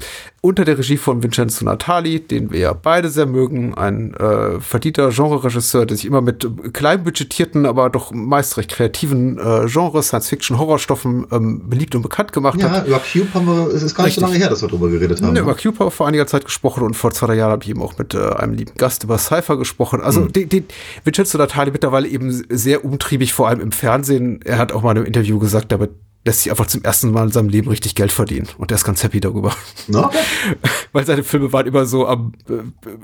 unter 0.48 0.66
der 0.66 0.78
Regie 0.78 0.98
von 0.98 1.24
Vincenzo 1.24 1.66
Natali, 1.66 2.20
den 2.20 2.52
wir 2.52 2.60
ja 2.60 2.74
beide 2.74 3.10
sehr 3.10 3.26
mögen, 3.26 3.74
ein 3.74 4.14
äh, 4.14 4.62
verdienter 4.62 5.10
Genre-Regisseur, 5.10 5.86
der 5.86 5.98
sich 5.98 6.06
immer 6.06 6.22
mit 6.22 6.48
kleinbudgetierten, 6.74 7.66
aber 7.66 7.90
doch 7.90 8.12
meist 8.12 8.58
recht 8.58 8.72
kreativen 8.72 9.38
äh, 9.40 9.66
Genres, 9.66 10.14
Science-Fiction-Horrorstoffen 10.22 11.28
ähm, 11.32 11.70
beliebt 11.70 11.96
und 11.96 12.02
bekannt 12.02 12.34
gemacht 12.34 12.60
ja, 12.60 12.70
hat. 12.70 12.88
Ja, 12.88 12.96
über 12.96 13.00
Cube 13.00 13.34
haben 13.34 13.46
wir, 13.46 13.74
es 13.74 13.84
ist 13.84 13.96
gar 13.96 14.06
nicht 14.06 14.18
Richtig. 14.18 14.22
so 14.22 14.28
lange 14.28 14.38
her, 14.38 14.50
dass 14.50 14.62
wir 14.62 14.70
darüber 14.70 14.90
geredet 14.90 15.22
haben. 15.22 15.36
Ja, 15.36 15.42
über 15.42 15.56
Cube 15.56 15.80
haben 15.80 15.88
wir 15.88 15.92
vor 15.92 16.08
einiger 16.08 16.28
Zeit 16.28 16.46
gesprochen 16.46 16.84
und 16.84 16.96
vor 16.96 17.12
zwei 17.12 17.36
Jahren 17.36 17.52
habe 17.52 17.64
ich 17.64 17.70
eben 17.70 17.82
auch 17.82 17.98
mit 17.98 18.14
äh, 18.14 18.30
einem 18.34 18.54
lieben 18.54 18.74
Gast 18.78 19.04
über 19.04 19.18
Cypher 19.18 19.58
gesprochen. 19.58 20.02
Also 20.02 20.22
mhm. 20.22 20.34
den, 20.34 20.50
den 20.50 20.66
Vincenzo 21.04 21.38
Natali 21.38 21.72
mittlerweile 21.72 22.08
eben 22.08 22.44
sehr 22.50 22.86
umtriebig, 22.86 23.34
vor 23.34 23.48
allem 23.48 23.62
im 23.62 23.72
Fernsehen. 23.72 24.40
Er 24.44 24.58
hat 24.58 24.72
auch 24.72 24.82
mal 24.82 24.92
in 24.92 24.98
einem 24.98 25.08
Interview 25.08 25.40
gesagt, 25.40 25.72
damit 25.72 25.92
lässt 26.28 26.44
sich 26.44 26.52
einfach 26.52 26.68
zum 26.68 26.84
ersten 26.84 27.12
Mal 27.12 27.26
in 27.26 27.32
seinem 27.32 27.50
Leben 27.50 27.70
richtig 27.70 27.96
Geld 27.96 28.12
verdienen. 28.12 28.48
Und 28.58 28.70
der 28.70 28.76
ist 28.76 28.84
ganz 28.84 29.02
happy 29.04 29.20
darüber. 29.20 29.56
Okay. 29.92 30.18
Weil 30.92 31.06
seine 31.06 31.24
Filme 31.24 31.52
waren 31.52 31.66
immer 31.66 31.86
so 31.86 32.06
am, 32.06 32.34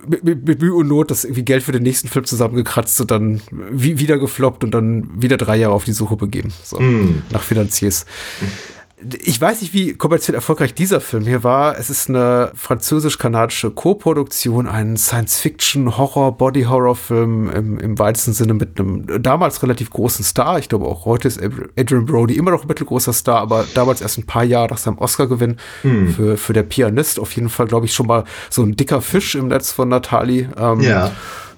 mit, 0.08 0.24
mit, 0.24 0.48
mit, 0.48 0.62
Mühe 0.62 0.76
und 0.76 0.88
Not, 0.88 1.10
dass 1.10 1.24
irgendwie 1.24 1.44
Geld 1.44 1.64
für 1.64 1.72
den 1.72 1.84
nächsten 1.84 2.08
Film 2.10 2.26
zusammengekratzt 2.26 3.02
und 3.02 3.10
dann 3.10 3.42
wie, 3.50 3.98
wieder 4.00 4.20
gefloppt 4.20 4.64
und 4.64 4.72
dann 4.72 5.10
wieder 5.20 5.38
drei 5.38 5.56
Jahre 5.56 5.74
auf 5.74 5.86
die 5.86 5.94
Suche 5.94 6.18
begeben. 6.18 6.54
So, 6.64 6.80
mm. 6.80 7.24
nach 7.32 7.42
Finanziers. 7.42 8.06
Mm 8.42 8.73
ich 9.24 9.40
weiß 9.40 9.62
nicht, 9.62 9.74
wie 9.74 9.94
kommerziell 9.94 10.36
erfolgreich 10.36 10.74
dieser 10.74 11.00
Film 11.02 11.24
hier 11.24 11.44
war. 11.44 11.78
Es 11.78 11.90
ist 11.90 12.10
eine 12.10 12.52
französisch-kanadische 12.56 13.72
Co-Produktion, 13.72 14.68
ein 14.68 14.98
Science-Fiction-Horror-Body-Horror-Film 14.98 17.50
im, 17.50 17.80
im 17.80 18.00
weitesten 18.00 18.34
Sinne 18.34 18.54
mit 18.54 18.80
einem 18.80 19.06
damals 19.22 19.62
relativ 19.64 19.90
großen 19.90 20.24
Star. 20.24 20.60
Ich 20.60 20.70
glaube, 20.70 20.86
auch 20.86 21.06
heute 21.06 21.28
ist 21.28 21.42
Adrian 21.78 22.06
Brody 22.06 22.36
immer 22.36 22.52
noch 22.52 22.62
ein 22.64 22.68
mittelgroßer 22.68 23.14
Star, 23.14 23.42
aber 23.42 23.66
damals 23.74 24.02
erst 24.02 24.18
ein 24.18 24.26
paar 24.26 24.44
Jahre 24.44 24.70
nach 24.70 24.78
seinem 24.78 24.98
Oscar-Gewinn 24.98 25.58
hm. 25.82 26.14
für, 26.14 26.38
für 26.38 26.54
der 26.54 26.64
Pianist. 26.64 27.20
Auf 27.20 27.34
jeden 27.34 27.50
Fall, 27.50 27.68
glaube 27.68 27.86
ich, 27.86 27.94
schon 27.94 28.08
mal 28.08 28.24
so 28.50 28.64
ein 28.64 28.76
dicker 28.76 29.02
Fisch 29.02 29.36
im 29.36 29.48
Netz 29.48 29.72
von 29.72 29.90
Nathalie. 29.90 30.50
Ähm, 30.58 30.82
ja. 30.82 31.12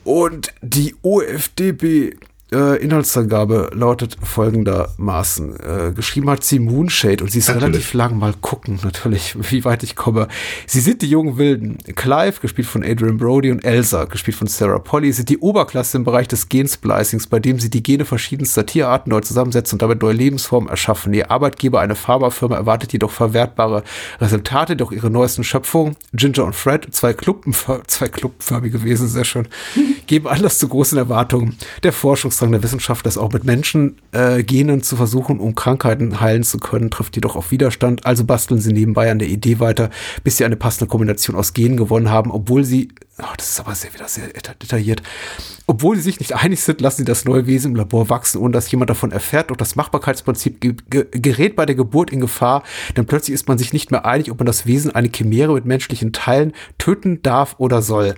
Und 0.03 0.53
die 0.61 0.95
OFDB 1.01 2.15
äh, 2.51 2.81
Inhaltsangabe 2.81 3.71
lautet 3.73 4.17
folgendermaßen. 4.21 5.59
Äh, 5.59 5.91
geschrieben 5.93 6.29
hat 6.29 6.43
sie 6.43 6.59
Moonshade 6.59 7.23
und 7.23 7.31
sie 7.31 7.39
ist 7.39 7.47
natürlich. 7.47 7.63
relativ 7.63 7.93
lang. 7.93 8.19
Mal 8.19 8.33
gucken, 8.39 8.79
natürlich, 8.83 9.35
wie 9.51 9.65
weit 9.65 9.83
ich 9.83 9.95
komme. 9.95 10.27
Sie 10.67 10.79
sind 10.79 11.01
die 11.01 11.09
jungen 11.09 11.37
Wilden. 11.37 11.77
Clive, 11.95 12.39
gespielt 12.39 12.67
von 12.67 12.83
Adrian 12.83 13.17
Brody, 13.17 13.51
und 13.51 13.65
Elsa, 13.65 14.05
gespielt 14.05 14.37
von 14.37 14.47
Sarah 14.47 14.79
Polly, 14.79 15.11
sind 15.11 15.29
die 15.29 15.39
Oberklasse 15.39 15.97
im 15.97 16.03
Bereich 16.03 16.27
des 16.27 16.47
Gensplicings, 16.49 17.27
bei 17.27 17.39
dem 17.39 17.59
sie 17.59 17.69
die 17.69 17.81
Gene 17.81 18.05
verschiedenster 18.05 18.65
Tierarten 18.65 19.09
neu 19.09 19.21
zusammensetzen 19.21 19.75
und 19.75 19.81
damit 19.81 20.01
neue 20.01 20.13
Lebensformen 20.13 20.69
erschaffen. 20.69 21.13
Ihr 21.13 21.31
Arbeitgeber, 21.31 21.81
eine 21.81 21.95
Pharmafirma, 21.95 22.55
erwartet 22.55 22.93
jedoch 22.93 23.11
verwertbare 23.11 23.83
Resultate, 24.21 24.75
doch 24.75 24.91
ihre 24.91 25.09
neuesten 25.09 25.43
Schöpfungen, 25.43 25.95
Ginger 26.13 26.45
und 26.45 26.55
Fred, 26.55 26.87
zwei, 26.91 27.13
Klumpen, 27.13 27.53
zwei 27.87 28.07
klumpenförmige 28.07 28.83
Wesen, 28.83 29.07
sehr 29.07 29.25
schön, 29.25 29.47
geben 30.07 30.27
Anlass 30.27 30.59
zu 30.59 30.67
großen 30.67 30.97
Erwartungen. 30.97 31.57
Der 31.83 31.93
Forschungs 31.93 32.35
sozusagen 32.35 32.51
der 32.51 32.63
Wissenschaft, 32.63 33.05
das 33.05 33.17
auch 33.17 33.31
mit 33.31 33.45
Menschen 33.45 33.97
äh, 34.11 34.43
Genen 34.43 34.83
zu 34.83 34.95
versuchen, 34.95 35.39
um 35.39 35.55
Krankheiten 35.55 36.19
heilen 36.19 36.43
zu 36.43 36.57
können, 36.57 36.91
trifft 36.91 37.15
jedoch 37.15 37.35
auf 37.35 37.51
Widerstand. 37.51 38.05
Also 38.05 38.25
basteln 38.25 38.59
sie 38.59 38.73
nebenbei 38.73 39.09
an 39.09 39.19
der 39.19 39.29
Idee 39.29 39.59
weiter, 39.59 39.89
bis 40.23 40.37
sie 40.37 40.45
eine 40.45 40.57
passende 40.57 40.87
Kombination 40.87 41.35
aus 41.35 41.53
Genen 41.53 41.77
gewonnen 41.77 42.09
haben, 42.09 42.31
obwohl 42.31 42.65
sie, 42.65 42.89
oh, 43.19 43.33
das 43.37 43.51
ist 43.51 43.59
aber 43.59 43.73
sehr 43.73 43.93
wieder 43.93 44.07
sehr 44.07 44.27
detailliert, 44.27 45.01
obwohl 45.67 45.95
sie 45.95 46.03
sich 46.03 46.19
nicht 46.19 46.35
einig 46.35 46.61
sind, 46.61 46.81
lassen 46.81 46.97
sie 46.97 47.05
das 47.05 47.25
neue 47.25 47.47
Wesen 47.47 47.71
im 47.71 47.77
Labor 47.77 48.09
wachsen, 48.09 48.39
ohne 48.39 48.51
dass 48.51 48.69
jemand 48.69 48.89
davon 48.89 49.11
erfährt. 49.11 49.49
Doch 49.49 49.57
das 49.57 49.75
Machbarkeitsprinzip 49.75 50.59
ge 50.61 50.75
gerät 51.11 51.55
bei 51.55 51.65
der 51.65 51.75
Geburt 51.75 52.11
in 52.11 52.19
Gefahr, 52.19 52.63
denn 52.97 53.05
plötzlich 53.05 53.33
ist 53.33 53.47
man 53.47 53.57
sich 53.57 53.73
nicht 53.73 53.91
mehr 53.91 54.05
einig, 54.05 54.29
ob 54.29 54.39
man 54.39 54.45
das 54.45 54.65
Wesen 54.65 54.93
eine 54.93 55.09
Chimäre 55.09 55.53
mit 55.53 55.65
menschlichen 55.65 56.11
Teilen 56.11 56.53
töten 56.77 57.21
darf 57.21 57.55
oder 57.57 57.81
soll. 57.81 58.15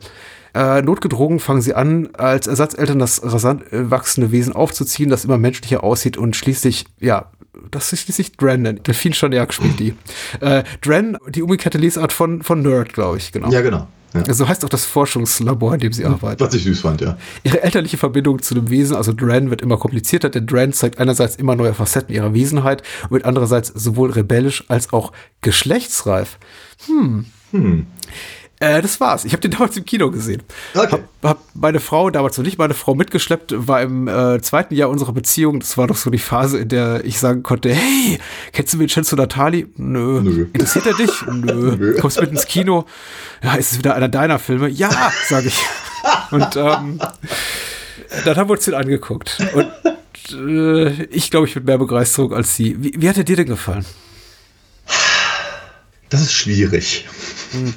Äh, 0.58 0.82
notgedrungen 0.82 1.39
fangen 1.39 1.62
sie 1.62 1.76
an, 1.76 2.10
als 2.14 2.47
Ersatzeltern 2.47 2.97
das 2.97 3.22
rasant 3.24 3.72
äh, 3.72 3.91
wachsende 3.91 4.32
Wesen 4.32 4.53
aufzuziehen, 4.53 5.08
das 5.08 5.24
immer 5.24 5.38
menschlicher 5.38 5.84
aussieht 5.84 6.18
und 6.18 6.36
schließlich, 6.36 6.86
ja, 6.99 7.28
das 7.70 7.93
ist 7.93 8.01
schließlich 8.01 8.38
Dren, 8.38 8.64
Delphine 8.64 9.14
Chaniac 9.14 9.53
spielt 9.53 9.80
die. 9.80 9.93
Äh, 10.39 10.64
Dren, 10.82 11.18
die 11.30 11.43
umgekehrte 11.43 11.78
Lesart 11.78 12.12
von, 12.12 12.41
von 12.41 12.64
Nerd, 12.64 12.93
glaube 12.93 13.18
ich, 13.18 13.32
genau. 13.32 13.51
Ja, 13.51 13.62
genau. 13.62 13.88
Ja. 14.14 14.22
So 14.22 14.30
also 14.30 14.47
heißt 14.47 14.66
auch 14.66 14.70
das 14.70 14.86
Forschungslabor, 14.86 15.76
in 15.76 15.80
dem 15.80 15.93
sie 15.93 16.05
arbeiten. 16.05 16.39
Was 16.39 16.55
ich 16.55 16.64
süß 16.64 16.80
fand, 16.80 17.01
ja. 17.01 17.18
Ihre 17.43 17.62
elterliche 17.62 17.97
Verbindung 17.97 18.41
zu 18.41 18.55
dem 18.55 18.72
Wesen, 18.72 18.95
also 18.95 19.14
Dren, 19.14 19.51
wird 19.51 19.62
immer 19.62 19.78
komplizierter, 19.78 20.30
denn 20.30 20.47
Dren 20.47 20.74
zeigt 20.74 20.97
einerseits 20.97 21.36
immer 21.36 21.55
neue 21.55 21.76
Facetten 21.76 22.16
ihrer 22.16 22.34
Wesenheit 22.34 22.82
und 23.03 23.12
wird 23.12 23.26
andererseits 23.26 23.68
sowohl 23.76 24.12
rebellisch 24.12 24.64
als 24.70 24.91
auch 24.91 25.12
geschlechtsreif. 25.41 26.39
Hm. 26.88 27.26
Hm. 27.51 27.88
Äh, 28.60 28.82
das 28.82 28.99
war's. 28.99 29.24
Ich 29.26 29.34
habe 29.34 29.41
den 29.41 29.51
damals 29.58 29.78
im 29.78 29.86
Kino 29.86 30.10
gesehen. 30.10 30.41
Okay. 30.74 30.99
Hab, 31.22 31.30
hab 31.30 31.41
meine 31.53 31.80
Frau, 31.80 32.10
damals 32.10 32.38
noch 32.38 32.45
nicht 32.45 32.58
meine 32.58 32.74
Frau 32.74 32.95
mitgeschleppt, 32.95 33.53
war 33.55 33.82
im 33.82 34.08
äh, 34.08 34.41
zweiten 34.41 34.74
Jahr 34.74 34.89
unserer 34.89 35.14
Beziehung. 35.14 35.60
Das 35.60 35.78
war 35.78 35.88
doch 35.88 35.95
so 35.95 36.10
die 36.10 36.18
Phase, 36.18 36.60
in 36.60 36.70
der 36.70 37.05
ich 37.05 37.20
sagen 37.20 37.43
konnte, 37.43 37.74
hey, 37.74 38.20
kennst 38.53 38.74
du 38.74 38.80
Vincenzo 38.80 39.16
Natali? 39.16 39.68
Nö. 39.76 40.22
Nö. 40.22 40.47
Interessiert 40.53 40.88
er 40.88 40.93
dich? 40.95 41.12
Nö. 41.32 41.76
Nö. 41.76 41.97
Kommst 41.99 42.20
mit 42.20 42.32
ins 42.32 42.45
Kino? 42.47 42.86
Ja, 43.43 43.55
ist 43.55 43.74
es 43.74 43.78
wieder 43.78 43.95
einer 43.95 44.10
deiner 44.10 44.39
Filme? 44.39 44.70
Ja, 44.70 45.12
sage 45.28 45.47
ich. 45.47 45.64
Und 46.32 46.55
ähm, 46.55 46.99
dann 48.26 48.38
haben 48.38 48.49
wir 48.49 48.53
uns 48.53 48.66
den 48.66 48.74
angeguckt. 48.74 49.38
Und 49.53 49.72
äh, 50.34 51.03
ich 51.05 51.30
glaube, 51.30 51.47
ich 51.47 51.55
mit 51.55 51.66
mehr 51.66 51.78
Begeisterung 51.78 52.34
als 52.34 52.55
sie. 52.55 52.76
Wie, 52.82 52.93
wie 52.97 53.10
hat 53.10 53.18
er 53.18 53.24
dir 53.24 53.36
denn 53.36 53.47
gefallen? 53.47 53.86
Das 56.10 56.22
ist 56.22 56.34
schwierig. 56.34 57.05
Hm. 57.51 57.74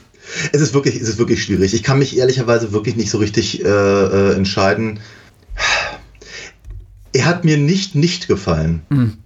Es 0.52 0.60
ist 0.60 0.74
wirklich, 0.74 0.96
es 0.96 1.08
ist 1.08 1.18
wirklich 1.18 1.42
schwierig. 1.42 1.74
Ich 1.74 1.82
kann 1.82 1.98
mich 1.98 2.16
ehrlicherweise 2.16 2.72
wirklich 2.72 2.96
nicht 2.96 3.10
so 3.10 3.18
richtig 3.18 3.64
äh, 3.64 3.68
äh, 3.68 4.34
entscheiden. 4.34 5.00
Er 7.12 7.26
hat 7.26 7.44
mir 7.44 7.56
nicht 7.56 7.94
nicht 7.94 8.28
gefallen. 8.28 8.82
Mhm. 8.88 9.18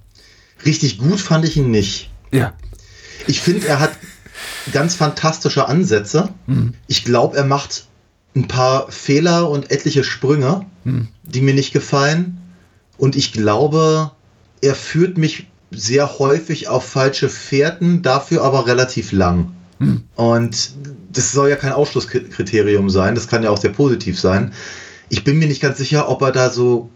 Richtig 0.65 0.99
gut 0.99 1.21
fand 1.21 1.45
ich 1.45 1.57
ihn 1.57 1.71
nicht. 1.71 2.11
Ja. 2.33 2.55
Ich 3.27 3.41
finde, 3.41 3.67
er 3.67 3.81
hat 3.81 3.93
ganz 4.73 4.95
fantastische 4.95 5.69
Ansätze. 5.69 6.31
Mhm. 6.47 6.75
Ich 6.87 7.05
glaube, 7.05 7.37
er 7.37 7.45
macht 7.45 7.87
ein 8.35 8.49
paar 8.49 8.91
Fehler 8.91 9.49
und 9.49 9.71
etliche 9.71 10.05
Sprünge, 10.05 10.67
mhm. 10.85 11.09
die 11.23 11.41
mir 11.41 11.55
nicht 11.55 11.73
gefallen. 11.73 12.41
Und 12.97 13.17
ich 13.17 13.33
glaube, 13.33 14.13
er 14.61 14.75
führt 14.75 15.19
mich 15.19 15.47
sehr 15.71 16.19
häufig 16.19 16.69
auf 16.69 16.87
falsche 16.87 17.29
Fährten, 17.29 18.03
dafür 18.03 18.43
aber 18.43 18.67
relativ 18.67 19.13
lang. 19.13 19.53
Hm. 19.79 20.03
Und 20.17 20.73
das 21.13 21.33
soll 21.33 21.51
ja 21.51 21.57
kein 21.57 21.73
Ausschlusskriterium 21.73 22.91
sein, 22.91 23.15
das 23.15 23.29
kann 23.29 23.43
ja 23.43 23.51
auch 23.51 23.61
sehr 23.61 23.73
positiv 23.73 24.19
sein. 24.19 24.53
Ich 25.09 25.25
bin 25.25 25.39
mir 25.39 25.49
nicht 25.49 25.61
ganz 25.61 25.79
sicher, 25.79 26.09
ob 26.09 26.23
er 26.23 26.33
da 26.33 26.51
so 26.51 26.91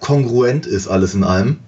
kongruent 0.00 0.66
ist, 0.66 0.88
alles 0.88 1.14
in 1.14 1.24
allem. 1.24 1.58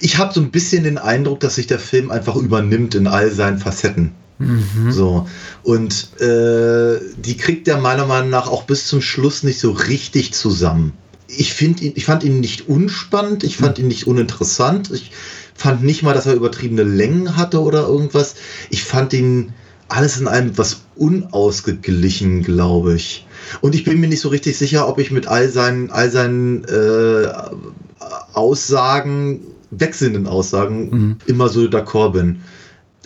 Ich 0.00 0.18
habe 0.18 0.32
so 0.32 0.40
ein 0.40 0.50
bisschen 0.50 0.84
den 0.84 0.98
Eindruck, 0.98 1.40
dass 1.40 1.56
sich 1.56 1.66
der 1.66 1.80
Film 1.80 2.10
einfach 2.10 2.36
übernimmt 2.36 2.94
in 2.94 3.06
all 3.06 3.30
seinen 3.32 3.58
Facetten. 3.58 4.12
Mhm. 4.38 4.92
So. 4.92 5.26
Und 5.62 6.20
äh, 6.20 7.00
die 7.16 7.36
kriegt 7.36 7.66
er 7.66 7.78
meiner 7.78 8.06
Meinung 8.06 8.30
nach 8.30 8.48
auch 8.48 8.64
bis 8.64 8.86
zum 8.86 9.00
Schluss 9.00 9.42
nicht 9.42 9.58
so 9.58 9.72
richtig 9.72 10.32
zusammen. 10.32 10.92
Ich, 11.26 11.52
find 11.52 11.82
ihn, 11.82 11.92
ich 11.96 12.04
fand 12.04 12.22
ihn 12.22 12.40
nicht 12.40 12.68
unspannend, 12.68 13.44
ich 13.44 13.56
fand 13.56 13.78
mhm. 13.78 13.84
ihn 13.84 13.88
nicht 13.88 14.06
uninteressant. 14.06 14.90
Ich 14.92 15.10
fand 15.54 15.82
nicht 15.82 16.02
mal, 16.02 16.14
dass 16.14 16.26
er 16.26 16.34
übertriebene 16.34 16.84
Längen 16.84 17.36
hatte 17.36 17.60
oder 17.60 17.86
irgendwas. 17.86 18.36
Ich 18.70 18.84
fand 18.84 19.12
ihn 19.12 19.52
alles 19.88 20.20
in 20.20 20.28
allem 20.28 20.56
was 20.56 20.82
unausgeglichen, 20.96 22.42
glaube 22.42 22.94
ich. 22.94 23.26
Und 23.60 23.74
ich 23.74 23.84
bin 23.84 24.00
mir 24.00 24.08
nicht 24.08 24.20
so 24.20 24.28
richtig 24.28 24.58
sicher, 24.58 24.88
ob 24.88 24.98
ich 24.98 25.10
mit 25.10 25.26
all 25.26 25.48
seinen, 25.48 25.90
all 25.90 26.10
seinen 26.10 26.64
äh, 26.64 27.28
Aussagen, 28.34 29.40
wechselnden 29.70 30.26
Aussagen, 30.26 30.90
mhm. 30.90 31.16
immer 31.26 31.48
so 31.48 31.62
d'accord 31.62 32.12
bin. 32.12 32.42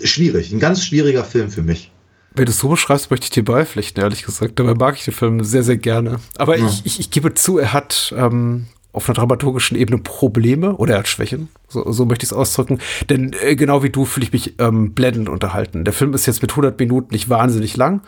Schwierig, 0.02 0.52
ein 0.52 0.60
ganz 0.60 0.84
schwieriger 0.84 1.24
Film 1.24 1.50
für 1.50 1.62
mich. 1.62 1.92
Wenn 2.34 2.46
du 2.46 2.50
es 2.50 2.58
so 2.58 2.68
beschreibst, 2.68 3.10
möchte 3.10 3.24
ich 3.24 3.30
dir 3.30 3.44
beipflichten, 3.44 4.02
ehrlich 4.02 4.24
gesagt. 4.24 4.58
Dabei 4.58 4.74
mag 4.74 4.96
ich 4.96 5.04
den 5.04 5.14
Film 5.14 5.44
sehr, 5.44 5.62
sehr 5.62 5.76
gerne. 5.76 6.18
Aber 6.38 6.58
ja. 6.58 6.66
ich, 6.66 6.86
ich, 6.86 7.00
ich, 7.00 7.10
gebe 7.10 7.34
zu, 7.34 7.58
er 7.58 7.72
hat 7.72 8.14
ähm, 8.16 8.66
auf 8.92 9.08
einer 9.08 9.14
dramaturgischen 9.14 9.76
Ebene 9.76 9.98
Probleme 9.98 10.76
oder 10.76 10.94
er 10.94 10.98
hat 11.00 11.08
Schwächen, 11.08 11.48
so, 11.66 11.90
so 11.90 12.04
möchte 12.04 12.24
ich 12.24 12.30
es 12.30 12.36
ausdrücken. 12.36 12.78
Denn 13.08 13.34
äh, 13.42 13.56
genau 13.56 13.82
wie 13.82 13.90
du 13.90 14.04
fühle 14.04 14.26
ich 14.26 14.32
mich 14.32 14.54
ähm, 14.58 14.92
blendend 14.92 15.28
unterhalten. 15.28 15.84
Der 15.84 15.94
Film 15.94 16.12
ist 16.12 16.26
jetzt 16.26 16.42
mit 16.42 16.52
100 16.52 16.78
Minuten 16.78 17.12
nicht 17.12 17.30
wahnsinnig 17.30 17.76
lang. 17.76 18.02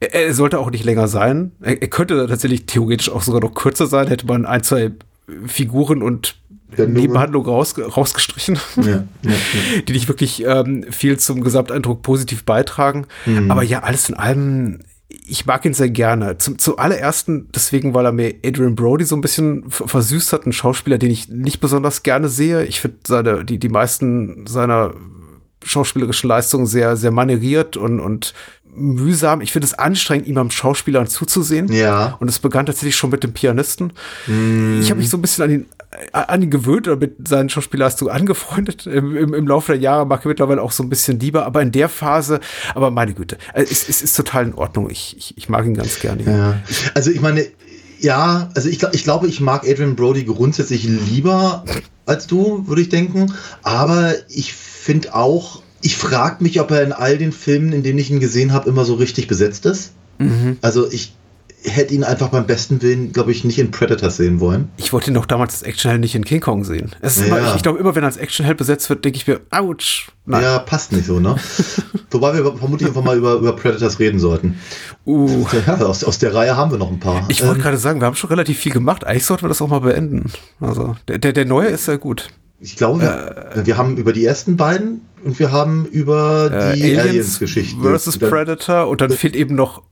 Er, 0.00 0.14
er 0.14 0.34
sollte 0.34 0.58
auch 0.58 0.70
nicht 0.70 0.84
länger 0.84 1.06
sein. 1.06 1.52
Er, 1.60 1.80
er, 1.80 1.88
könnte 1.88 2.26
tatsächlich 2.26 2.66
theoretisch 2.66 3.10
auch 3.10 3.22
sogar 3.22 3.40
noch 3.40 3.54
kürzer 3.54 3.86
sein, 3.86 4.08
hätte 4.08 4.26
man 4.26 4.44
ein, 4.44 4.64
zwei 4.64 4.90
Figuren 5.46 6.02
und 6.02 6.36
Nebenhandlung 6.76 7.46
raus, 7.46 7.74
rausgestrichen, 7.78 8.58
ja, 8.76 8.82
ja, 8.82 9.04
ja. 9.22 9.32
die 9.88 9.92
nicht 9.92 10.08
wirklich 10.08 10.44
ähm, 10.44 10.84
viel 10.90 11.18
zum 11.18 11.42
Gesamteindruck 11.42 12.02
positiv 12.02 12.44
beitragen. 12.44 13.06
Mhm. 13.26 13.50
Aber 13.50 13.62
ja, 13.62 13.84
alles 13.84 14.08
in 14.08 14.16
allem 14.16 14.80
ich 15.08 15.46
mag 15.46 15.64
ihn 15.64 15.74
sehr 15.74 15.90
gerne. 15.90 16.38
Zum, 16.38 16.58
zuallerersten 16.58 17.48
deswegen, 17.54 17.94
weil 17.94 18.06
er 18.06 18.12
mir 18.12 18.34
Adrian 18.44 18.74
Brody 18.74 19.04
so 19.04 19.14
ein 19.14 19.20
bisschen 19.20 19.70
versüßt 19.70 20.32
hat, 20.32 20.46
ein 20.46 20.52
Schauspieler, 20.52 20.98
den 20.98 21.10
ich 21.10 21.28
nicht 21.28 21.60
besonders 21.60 22.02
gerne 22.02 22.28
sehe. 22.28 22.64
Ich 22.64 22.80
finde 22.80 22.98
seine, 23.06 23.44
die, 23.44 23.58
die 23.58 23.68
meisten 23.68 24.46
seiner 24.46 24.94
schauspielerischen 25.62 26.28
Leistungen 26.28 26.66
sehr, 26.66 26.96
sehr 26.96 27.10
manieriert 27.10 27.76
und, 27.76 28.00
und 28.00 28.34
mühsam. 28.74 29.40
Ich 29.40 29.52
finde 29.52 29.66
es 29.66 29.74
anstrengend, 29.74 30.26
ihm 30.26 30.38
am 30.38 30.50
Schauspielern 30.50 31.06
zuzusehen. 31.06 31.72
Ja. 31.72 32.16
Und 32.20 32.28
es 32.28 32.38
begann 32.38 32.66
tatsächlich 32.66 32.96
schon 32.96 33.10
mit 33.10 33.22
dem 33.22 33.32
Pianisten. 33.32 33.92
Mm. 34.26 34.80
Ich 34.80 34.90
habe 34.90 35.00
mich 35.00 35.10
so 35.10 35.16
ein 35.16 35.22
bisschen 35.22 35.44
an 35.44 35.50
ihn, 35.50 35.66
an 36.12 36.42
ihn 36.42 36.50
gewöhnt 36.50 36.88
oder 36.88 36.96
mit 36.96 37.28
seinen 37.28 37.48
Schauspielleistungen 37.48 38.14
angefreundet. 38.14 38.86
Im, 38.86 39.16
im, 39.16 39.34
Im, 39.34 39.46
Laufe 39.46 39.72
der 39.72 39.80
Jahre 39.80 40.06
mag 40.06 40.20
ich 40.20 40.26
mittlerweile 40.26 40.62
auch 40.62 40.72
so 40.72 40.82
ein 40.82 40.88
bisschen 40.88 41.20
lieber, 41.20 41.46
aber 41.46 41.62
in 41.62 41.72
der 41.72 41.88
Phase, 41.88 42.40
aber 42.74 42.90
meine 42.90 43.14
Güte, 43.14 43.36
äh, 43.52 43.62
es, 43.62 43.88
es 43.88 44.02
ist 44.02 44.16
total 44.16 44.46
in 44.46 44.54
Ordnung. 44.54 44.90
Ich, 44.90 45.16
ich, 45.16 45.38
ich 45.38 45.48
mag 45.48 45.64
ihn 45.66 45.74
ganz 45.74 46.00
gerne. 46.00 46.22
Ja. 46.24 46.60
Also 46.94 47.10
ich 47.10 47.20
meine, 47.20 47.46
ja, 48.00 48.50
also 48.54 48.68
ich, 48.68 48.82
ich 48.92 49.04
glaube, 49.04 49.28
ich 49.28 49.40
mag 49.40 49.66
Adrian 49.68 49.96
Brody 49.96 50.24
grundsätzlich 50.24 50.84
lieber 50.84 51.64
als 52.06 52.26
du, 52.26 52.66
würde 52.66 52.82
ich 52.82 52.88
denken. 52.88 53.32
Aber 53.62 54.14
ich 54.28 54.52
finde 54.52 55.14
auch, 55.14 55.62
ich 55.80 55.96
frage 55.96 56.42
mich, 56.42 56.60
ob 56.60 56.70
er 56.70 56.82
in 56.82 56.92
all 56.92 57.18
den 57.18 57.32
Filmen, 57.32 57.72
in 57.72 57.82
denen 57.82 57.98
ich 57.98 58.10
ihn 58.10 58.20
gesehen 58.20 58.52
habe, 58.52 58.68
immer 58.68 58.84
so 58.84 58.94
richtig 58.94 59.28
besetzt 59.28 59.66
ist. 59.66 59.92
Mhm. 60.18 60.58
Also 60.60 60.90
ich 60.90 61.14
hätte 61.64 61.94
ihn 61.94 62.04
einfach 62.04 62.28
beim 62.28 62.46
besten 62.46 62.82
Willen, 62.82 63.12
glaube 63.12 63.32
ich, 63.32 63.44
nicht 63.44 63.58
in 63.58 63.70
Predators 63.70 64.16
sehen 64.16 64.40
wollen. 64.40 64.68
Ich 64.76 64.92
wollte 64.92 65.10
ihn 65.10 65.14
doch 65.14 65.26
damals 65.26 65.54
als 65.54 65.62
Actionheld 65.62 66.00
nicht 66.00 66.14
in 66.14 66.24
King 66.24 66.40
Kong 66.40 66.64
sehen. 66.64 66.94
Ja. 67.02 67.24
Immer, 67.24 67.54
ich, 67.56 67.62
glaube, 67.62 67.78
immer 67.78 67.94
wenn 67.94 68.04
er 68.04 68.08
als 68.08 68.16
Actionheld 68.16 68.58
besetzt 68.58 68.88
wird, 68.90 69.04
denke 69.04 69.16
ich 69.16 69.26
mir, 69.26 69.40
ouch. 69.50 70.08
Nein. 70.26 70.42
Ja, 70.42 70.58
passt 70.58 70.92
nicht 70.92 71.06
so, 71.06 71.20
ne? 71.20 71.36
Wobei 72.10 72.34
wir 72.34 72.56
vermutlich 72.56 72.88
einfach 72.88 73.02
mal 73.02 73.16
über, 73.16 73.34
über 73.34 73.56
Predators 73.56 73.98
reden 73.98 74.18
sollten. 74.18 74.58
Uh. 75.06 75.44
Ja, 75.66 75.76
aus, 75.78 76.04
aus 76.04 76.18
der 76.18 76.34
Reihe 76.34 76.56
haben 76.56 76.70
wir 76.70 76.78
noch 76.78 76.90
ein 76.90 77.00
paar. 77.00 77.24
Ich 77.28 77.42
wollte 77.42 77.56
ähm, 77.56 77.62
gerade 77.62 77.76
sagen, 77.78 78.00
wir 78.00 78.06
haben 78.06 78.16
schon 78.16 78.30
relativ 78.30 78.58
viel 78.58 78.72
gemacht. 78.72 79.04
Eigentlich 79.04 79.24
sollten 79.24 79.44
wir 79.44 79.48
das 79.48 79.60
auch 79.60 79.68
mal 79.68 79.80
beenden. 79.80 80.30
Also, 80.60 80.96
der, 81.08 81.18
der, 81.18 81.32
der 81.32 81.44
neue 81.44 81.68
ist 81.68 81.86
sehr 81.86 81.98
gut. 81.98 82.28
Ich 82.60 82.76
glaube, 82.76 83.02
äh, 83.54 83.66
wir 83.66 83.76
haben 83.76 83.96
über 83.96 84.12
die 84.12 84.24
ersten 84.24 84.56
beiden 84.56 85.02
und 85.24 85.38
wir 85.38 85.52
haben 85.52 85.86
über 85.86 86.50
äh, 86.50 86.76
die 86.76 86.98
Aliens-Geschichte. 86.98 87.76
Aliens 87.76 88.04
versus 88.04 88.18
Predator 88.18 88.88
und 88.88 89.00
dann 89.00 89.10
fehlt 89.10 89.36
eben 89.36 89.54
noch 89.54 89.82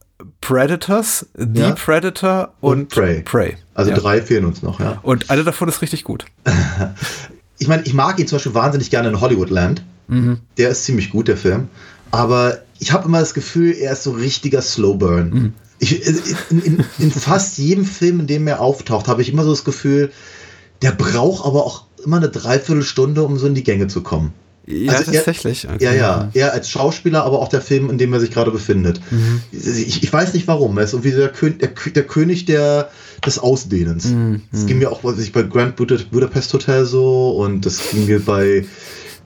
Predators, 0.42 1.26
The 1.34 1.60
ja. 1.60 1.70
Predator 1.70 2.52
und, 2.60 2.80
und, 2.80 2.88
Prey. 2.90 3.22
Prey. 3.22 3.56
Also 3.74 3.92
ja. 3.92 3.96
drei 3.96 4.20
fehlen 4.20 4.44
uns 4.44 4.60
noch, 4.62 4.80
ja. 4.80 4.98
Und 5.02 5.30
einer 5.30 5.44
davon 5.44 5.68
ist 5.68 5.80
richtig 5.80 6.04
gut. 6.04 6.26
ich 7.58 7.68
meine, 7.68 7.84
ich 7.84 7.94
mag 7.94 8.18
ihn 8.18 8.26
zum 8.26 8.36
Beispiel 8.36 8.52
wahnsinnig 8.52 8.90
gerne 8.90 9.08
in 9.08 9.20
Hollywoodland. 9.20 9.82
Mhm. 10.08 10.40
Der 10.58 10.68
ist 10.70 10.84
ziemlich 10.84 11.10
gut, 11.10 11.28
der 11.28 11.36
Film. 11.36 11.68
Aber 12.10 12.58
ich 12.80 12.92
habe 12.92 13.06
immer 13.06 13.20
das 13.20 13.34
Gefühl, 13.34 13.72
er 13.72 13.92
ist 13.92 14.02
so 14.02 14.10
richtiger 14.10 14.60
Slowburn. 14.60 15.30
Mhm. 15.30 15.54
Ich, 15.78 16.06
in, 16.50 16.60
in, 16.60 16.84
in 16.98 17.10
fast 17.10 17.56
jedem 17.58 17.84
Film, 17.84 18.20
in 18.20 18.26
dem 18.26 18.46
er 18.46 18.60
auftaucht, 18.60 19.08
habe 19.08 19.22
ich 19.22 19.32
immer 19.32 19.44
so 19.44 19.50
das 19.50 19.64
Gefühl, 19.64 20.12
der 20.82 20.90
braucht 20.90 21.46
aber 21.46 21.64
auch 21.64 21.84
immer 22.04 22.16
eine 22.16 22.28
Dreiviertelstunde, 22.28 23.22
um 23.22 23.38
so 23.38 23.46
in 23.46 23.54
die 23.54 23.64
Gänge 23.64 23.86
zu 23.86 24.02
kommen. 24.02 24.32
Ja, 24.66 24.92
also 24.92 25.10
tatsächlich. 25.10 25.64
Er, 25.64 25.74
okay. 25.74 25.84
Ja, 25.84 25.92
ja. 25.92 26.30
Er 26.34 26.52
als 26.52 26.68
Schauspieler, 26.68 27.24
aber 27.24 27.40
auch 27.40 27.48
der 27.48 27.60
Film, 27.60 27.90
in 27.90 27.98
dem 27.98 28.12
er 28.12 28.20
sich 28.20 28.30
gerade 28.30 28.50
befindet. 28.50 29.00
Mhm. 29.10 29.42
Ich, 29.50 30.02
ich, 30.02 30.12
weiß 30.12 30.34
nicht 30.34 30.46
warum. 30.46 30.78
Er 30.78 30.84
ist 30.84 30.92
irgendwie 30.92 31.10
der, 31.10 31.30
Kön 31.30 31.58
der, 31.58 31.68
der 31.68 32.04
König 32.04 32.44
der, 32.44 32.90
des 33.26 33.38
Ausdehnens. 33.38 34.06
Mhm. 34.06 34.42
Das 34.52 34.66
ging 34.66 34.78
mir 34.78 34.90
auch 34.90 35.02
was 35.02 35.18
ich, 35.18 35.32
bei 35.32 35.42
Grand 35.42 35.74
Budapest 35.76 36.52
Hotel 36.54 36.84
so 36.84 37.30
und 37.30 37.66
das 37.66 37.90
ging 37.90 38.06
mir 38.06 38.20
bei 38.24 38.64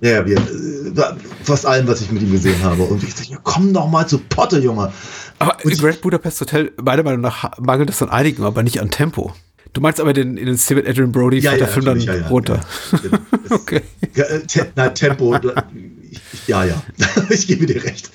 ja, 0.00 0.26
ja, 0.26 1.16
fast 1.42 1.64
allem, 1.64 1.88
was 1.88 2.02
ich 2.02 2.12
mit 2.12 2.22
ihm 2.22 2.30
gesehen 2.30 2.62
habe. 2.62 2.82
Und 2.82 3.02
ich 3.02 3.14
dachte, 3.14 3.38
komm 3.42 3.72
doch 3.72 3.88
mal 3.88 4.06
zu 4.06 4.18
Potte, 4.18 4.58
Junge. 4.58 4.92
Aber 5.38 5.56
und 5.64 5.78
Grand 5.78 6.00
Budapest 6.02 6.40
Hotel, 6.42 6.72
meiner 6.82 7.02
Meinung 7.02 7.22
nach, 7.22 7.58
mangelt 7.58 7.90
es 7.90 8.02
an 8.02 8.10
einigen, 8.10 8.42
aber 8.44 8.62
nicht 8.62 8.80
an 8.80 8.90
Tempo. 8.90 9.32
Du 9.76 9.82
meinst 9.82 10.00
aber 10.00 10.14
den, 10.14 10.36
den 10.36 10.46
mit 10.46 10.88
Adrian 10.88 11.12
Brody 11.12 11.36
ja, 11.36 11.50
fährt 11.50 11.60
ja, 11.60 11.66
der 11.66 11.74
Film 11.74 11.84
dann 11.84 12.00
ja, 12.00 12.14
ja, 12.14 12.26
runter. 12.28 12.60
Ja, 12.92 13.18
okay. 13.50 13.82
Äh, 14.14 14.38
te, 14.46 14.72
na, 14.74 14.88
Tempo, 14.88 15.36
ja, 16.46 16.64
ja, 16.64 16.82
ich 17.28 17.46
gebe 17.46 17.66
dir 17.66 17.84
recht. 17.84 18.10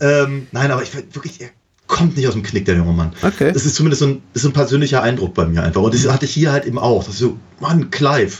Ähm, 0.00 0.46
nein, 0.52 0.70
aber 0.70 0.82
ich 0.82 0.94
wirklich, 0.94 1.40
er 1.40 1.48
kommt 1.86 2.18
nicht 2.18 2.28
aus 2.28 2.34
dem 2.34 2.42
Knick, 2.42 2.66
der 2.66 2.76
junge 2.76 2.92
Mann. 2.92 3.14
Okay. 3.22 3.50
Das 3.50 3.64
ist 3.64 3.76
zumindest 3.76 4.00
so 4.00 4.08
ein, 4.08 4.22
ist 4.34 4.44
ein 4.44 4.52
persönlicher 4.52 5.02
Eindruck 5.02 5.32
bei 5.32 5.46
mir 5.46 5.62
einfach. 5.62 5.80
Und 5.80 5.94
das 5.94 6.06
hatte 6.06 6.26
ich 6.26 6.32
hier 6.32 6.52
halt 6.52 6.66
eben 6.66 6.78
auch. 6.78 7.02
Das 7.02 7.14
ist 7.14 7.20
so, 7.20 7.38
Mann, 7.60 7.90
Clive, 7.90 8.36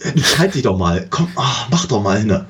entscheid 0.00 0.54
dich 0.54 0.62
doch 0.62 0.78
mal. 0.78 1.06
Komm, 1.10 1.28
ach, 1.36 1.68
mach 1.70 1.84
doch 1.84 2.02
mal 2.02 2.18
hin. 2.18 2.40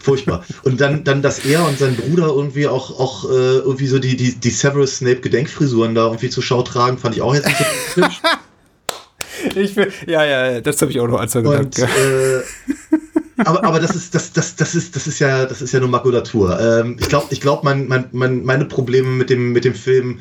Furchtbar. 0.00 0.44
Und 0.64 0.80
dann, 0.80 1.04
dann, 1.04 1.22
dass 1.22 1.38
er 1.44 1.64
und 1.68 1.78
sein 1.78 1.94
Bruder 1.94 2.26
irgendwie 2.26 2.66
auch, 2.66 2.98
auch 2.98 3.30
äh, 3.30 3.58
irgendwie 3.58 3.86
so 3.86 4.00
die, 4.00 4.16
die, 4.16 4.34
die 4.34 4.50
Severus 4.50 4.96
Snape 4.96 5.20
Gedenkfrisuren 5.20 5.94
da 5.94 6.06
irgendwie 6.06 6.30
zur 6.30 6.42
Schau 6.42 6.62
tragen, 6.62 6.98
fand 6.98 7.14
ich 7.14 7.22
auch 7.22 7.32
jetzt 7.32 7.46
nicht 7.46 7.58
so. 7.94 8.02
Ich 9.54 9.76
will, 9.76 9.92
ja, 10.06 10.24
ja, 10.24 10.60
das 10.60 10.80
habe 10.80 10.90
ich 10.90 11.00
auch 11.00 11.08
noch 11.08 11.20
als 11.20 11.32
gedacht. 11.32 11.78
Äh, 11.78 12.40
aber, 13.44 13.64
aber 13.64 13.80
das 13.80 13.94
ist, 13.94 14.14
das, 14.14 14.32
das, 14.32 14.56
das 14.56 14.74
ist, 14.74 14.96
das 14.96 15.06
ist 15.06 15.18
ja, 15.18 15.46
das 15.46 15.62
ist 15.62 15.72
ja 15.72 15.80
nur 15.80 15.88
Makulatur. 15.88 16.58
Ähm, 16.60 16.96
ich 17.00 17.08
glaube, 17.08 17.26
ich 17.30 17.40
glaube, 17.40 17.62
mein, 17.64 17.88
mein, 17.88 18.06
mein, 18.12 18.44
meine 18.44 18.64
Probleme 18.66 19.08
mit 19.08 19.30
dem, 19.30 19.52
mit 19.52 19.64
dem 19.64 19.74
Film 19.74 20.20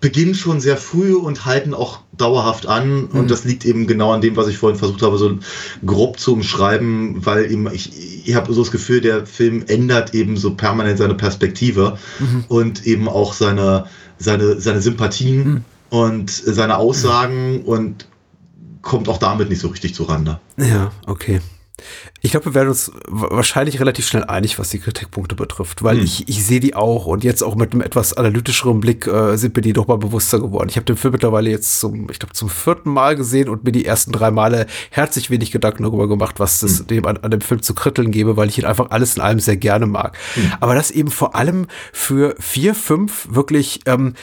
beginnen 0.00 0.34
schon 0.34 0.60
sehr 0.60 0.76
früh 0.76 1.14
und 1.14 1.44
halten 1.46 1.74
auch 1.74 2.00
dauerhaft 2.16 2.66
an. 2.66 3.02
Mhm. 3.02 3.08
Und 3.12 3.30
das 3.30 3.44
liegt 3.44 3.64
eben 3.64 3.86
genau 3.86 4.12
an 4.12 4.20
dem, 4.20 4.36
was 4.36 4.48
ich 4.48 4.58
vorhin 4.58 4.78
versucht 4.78 5.02
habe, 5.02 5.18
so 5.18 5.38
grob 5.84 6.18
zu 6.18 6.32
umschreiben, 6.34 7.24
weil 7.24 7.50
eben 7.50 7.66
ich, 7.72 8.26
ich 8.26 8.34
habe 8.34 8.52
so 8.52 8.62
das 8.62 8.70
Gefühl, 8.70 9.00
der 9.00 9.26
Film 9.26 9.64
ändert 9.66 10.14
eben 10.14 10.36
so 10.36 10.54
permanent 10.54 10.98
seine 10.98 11.14
Perspektive 11.14 11.98
mhm. 12.18 12.44
und 12.48 12.86
eben 12.86 13.08
auch 13.08 13.32
seine, 13.32 13.86
seine, 14.18 14.60
seine 14.60 14.80
Sympathien. 14.80 15.48
Mhm 15.48 15.64
und 16.04 16.30
seine 16.30 16.76
Aussagen 16.76 17.62
und 17.64 18.06
kommt 18.82 19.08
auch 19.08 19.18
damit 19.18 19.48
nicht 19.48 19.60
so 19.60 19.68
richtig 19.68 19.94
zu 19.94 20.04
Rande. 20.04 20.40
Ja, 20.56 20.92
okay. 21.06 21.40
Ich 22.22 22.30
glaube, 22.30 22.46
wir 22.46 22.54
werden 22.54 22.68
uns 22.68 22.90
wahrscheinlich 23.06 23.78
relativ 23.80 24.06
schnell 24.06 24.24
einig, 24.24 24.58
was 24.58 24.70
die 24.70 24.78
Kritikpunkte 24.78 25.34
betrifft, 25.34 25.82
weil 25.82 25.98
hm. 25.98 26.04
ich, 26.04 26.28
ich 26.28 26.44
sehe 26.44 26.58
die 26.58 26.74
auch 26.74 27.06
und 27.06 27.22
jetzt 27.22 27.42
auch 27.42 27.54
mit 27.54 27.72
einem 27.72 27.82
etwas 27.82 28.14
analytischeren 28.14 28.80
Blick 28.80 29.06
äh, 29.06 29.36
sind 29.36 29.54
mir 29.54 29.62
die 29.62 29.74
doch 29.74 29.86
mal 29.86 29.98
bewusster 29.98 30.40
geworden. 30.40 30.68
Ich 30.70 30.76
habe 30.76 30.86
den 30.86 30.96
Film 30.96 31.12
mittlerweile 31.12 31.50
jetzt 31.50 31.78
zum, 31.78 32.08
ich 32.10 32.18
glaube, 32.18 32.32
zum 32.32 32.48
vierten 32.48 32.90
Mal 32.90 33.14
gesehen 33.14 33.48
und 33.48 33.64
mir 33.64 33.72
die 33.72 33.84
ersten 33.84 34.10
drei 34.10 34.30
Male 34.30 34.66
herzlich 34.90 35.30
wenig 35.30 35.50
Gedanken 35.50 35.82
darüber 35.82 36.08
gemacht, 36.08 36.40
was 36.40 36.62
es 36.62 36.78
hm. 36.78 36.86
dem 36.86 37.06
an, 37.06 37.18
an, 37.18 37.30
dem 37.30 37.42
Film 37.42 37.60
zu 37.60 37.74
kritteln 37.74 38.10
gebe, 38.10 38.36
weil 38.36 38.48
ich 38.48 38.58
ihn 38.58 38.64
einfach 38.64 38.90
alles 38.90 39.16
in 39.16 39.22
allem 39.22 39.40
sehr 39.40 39.58
gerne 39.58 39.86
mag. 39.86 40.16
Hm. 40.34 40.52
Aber 40.60 40.74
das 40.74 40.90
eben 40.90 41.10
vor 41.10 41.34
allem 41.34 41.66
für 41.92 42.34
vier, 42.38 42.74
fünf 42.74 43.28
wirklich 43.30 43.80
ähm, 43.84 44.14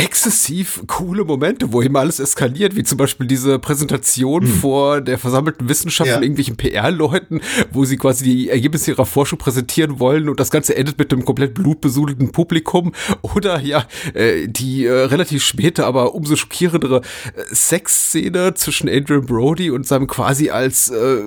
exzessiv 0.00 0.82
coole 0.86 1.24
Momente, 1.24 1.72
wo 1.72 1.82
eben 1.82 1.96
alles 1.96 2.20
eskaliert, 2.20 2.74
wie 2.76 2.82
zum 2.84 2.96
Beispiel 2.96 3.26
diese 3.26 3.58
Präsentation 3.58 4.42
hm. 4.42 4.48
vor 4.48 5.00
der 5.00 5.18
versammelten 5.18 5.68
Wissenschaft 5.68 6.08
ja. 6.08 6.14
von 6.14 6.22
irgendwelchen 6.22 6.56
PR-Leuten, 6.56 7.40
wo 7.70 7.84
sie 7.84 7.96
quasi 7.96 8.24
die 8.24 8.48
Ergebnisse 8.48 8.92
ihrer 8.92 9.06
Forschung 9.06 9.38
präsentieren 9.38 10.00
wollen 10.00 10.28
und 10.28 10.40
das 10.40 10.50
Ganze 10.50 10.76
endet 10.76 10.98
mit 10.98 11.12
einem 11.12 11.24
komplett 11.24 11.54
blutbesudelten 11.54 12.32
Publikum 12.32 12.92
oder 13.20 13.60
ja, 13.60 13.86
äh, 14.14 14.48
die 14.48 14.86
äh, 14.86 14.92
relativ 14.92 15.42
späte, 15.42 15.86
aber 15.86 16.14
umso 16.14 16.36
schockierendere 16.36 17.02
äh, 17.36 17.54
Sexszene 17.54 18.54
zwischen 18.54 18.88
Adrian 18.88 19.26
Brody 19.26 19.70
und 19.70 19.86
seinem 19.86 20.06
quasi 20.06 20.50
als 20.50 20.88
äh, 20.88 21.22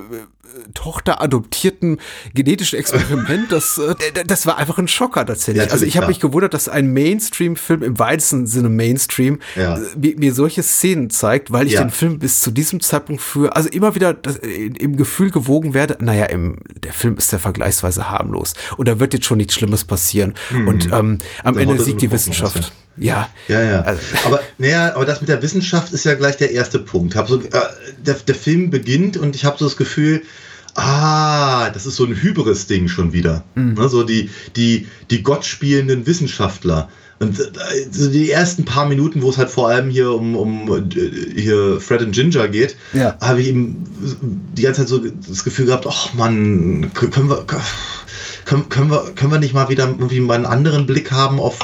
Tochter 0.74 1.22
adoptierten 1.22 2.00
genetischen 2.34 2.80
Experiment, 2.80 3.52
das, 3.52 3.78
äh, 3.78 4.24
das 4.26 4.46
war 4.46 4.58
einfach 4.58 4.78
ein 4.78 4.88
Schocker 4.88 5.26
tatsächlich. 5.26 5.66
Ja, 5.66 5.72
also 5.72 5.86
ich 5.86 5.98
habe 5.98 6.08
mich 6.08 6.20
gewundert, 6.20 6.54
dass 6.54 6.70
ein 6.70 6.92
Mainstream-Film 6.94 7.84
im 7.84 8.00
weitesten 8.00 8.48
Sinne 8.48 8.70
Mainstream 8.70 9.40
ja. 9.56 9.78
Äh, 9.78 9.82
mir, 9.98 10.18
mir, 10.18 10.34
solche 10.34 10.64
Szenen 10.64 11.10
zeigt, 11.10 11.52
weil 11.52 11.68
ich 11.68 11.74
ja. 11.74 11.84
den 11.84 11.92
Film 11.92 12.20
bis 12.20 12.42
zu 12.42 12.52
diesem 12.52 12.80
Zeitpunkt 12.82 13.22
für, 13.22 13.56
also 13.56 13.70
immer 13.70 13.96
wieder 13.96 14.14
das, 14.14 14.38
äh, 14.38 14.68
im 14.68 14.98
Gefühl 14.98 15.32
gewogen 15.32 15.74
werde, 15.74 15.98
naja, 16.00 16.26
im, 16.26 16.58
der 16.84 16.94
Film 16.94 17.18
ist 17.18 17.32
ja 17.32 17.40
vergleichsweise 17.40 18.10
harmlos 18.10 18.54
und 18.78 18.88
da 18.88 19.00
wird 19.00 19.14
jetzt 19.14 19.26
schon 19.26 19.38
nichts 19.38 19.54
Schlimmes 19.54 19.84
passieren. 19.84 20.34
Mhm. 20.52 20.68
Und 20.68 20.92
ähm, 20.92 21.18
am 21.44 21.58
Ende 21.58 21.82
siegt 21.82 22.02
die 22.02 22.12
Wissenschaft. 22.12 22.72
Ja. 22.98 23.30
Ja, 23.48 23.62
ja. 23.62 23.82
Also. 23.82 24.02
Aber, 24.26 24.40
naja, 24.58 24.96
aber 24.96 25.06
das 25.06 25.22
mit 25.22 25.30
der 25.30 25.42
Wissenschaft 25.42 25.94
ist 25.94 26.06
ja 26.06 26.14
gleich 26.14 26.38
der 26.38 26.52
erste 26.52 26.80
Punkt. 26.80 27.16
Hab 27.16 27.28
so, 27.28 27.42
äh, 27.42 27.50
der, 28.06 28.16
der 28.16 28.36
Film 28.36 28.70
beginnt 28.70 29.18
und 29.18 29.36
ich 29.36 29.46
habe 29.46 29.58
so 29.58 29.66
das 29.66 29.78
Gefühl, 29.78 30.22
ah, 30.76 31.70
das 31.70 31.86
ist 31.86 31.96
so 31.96 32.06
ein 32.06 32.16
Hybris-Ding 32.16 32.88
schon 32.88 33.14
wieder. 33.14 33.44
Mhm. 33.56 33.74
Ne, 33.74 33.90
so 33.90 34.04
die, 34.04 34.30
die, 34.56 34.88
die 35.10 35.24
gottspielenden 35.24 36.06
Wissenschaftler. 36.06 36.90
Und 37.20 37.40
also 37.58 38.10
die 38.10 38.32
ersten 38.32 38.66
paar 38.66 38.88
Minuten, 38.88 39.22
wo 39.22 39.30
es 39.30 39.38
halt 39.38 39.50
vor 39.50 39.70
allem 39.70 39.90
hier 39.90 40.12
um, 40.12 40.36
um 40.36 40.90
hier 41.36 41.80
Fred 41.80 42.02
und 42.02 42.12
Ginger 42.12 42.48
geht, 42.50 42.76
ja. 42.92 43.18
habe 43.22 43.42
ich 43.42 43.48
eben 43.48 43.86
die 44.58 44.64
ganze 44.64 44.82
Zeit 44.82 44.90
so 44.90 45.00
das 45.00 45.44
Gefühl 45.44 45.68
gehabt, 45.68 45.86
ach 45.88 46.14
man, 46.16 46.92
können 46.94 47.30
wir, 47.30 47.46
können, 48.46 48.68
können, 48.68 48.92
wir, 48.92 49.12
können 49.16 49.32
wir 49.32 49.40
nicht 49.40 49.54
mal 49.54 49.70
wieder 49.70 49.88
irgendwie 49.88 50.20
mal 50.20 50.34
einen 50.34 50.46
anderen 50.46 50.86
Blick 50.86 51.12
haben 51.12 51.40
auf, 51.40 51.60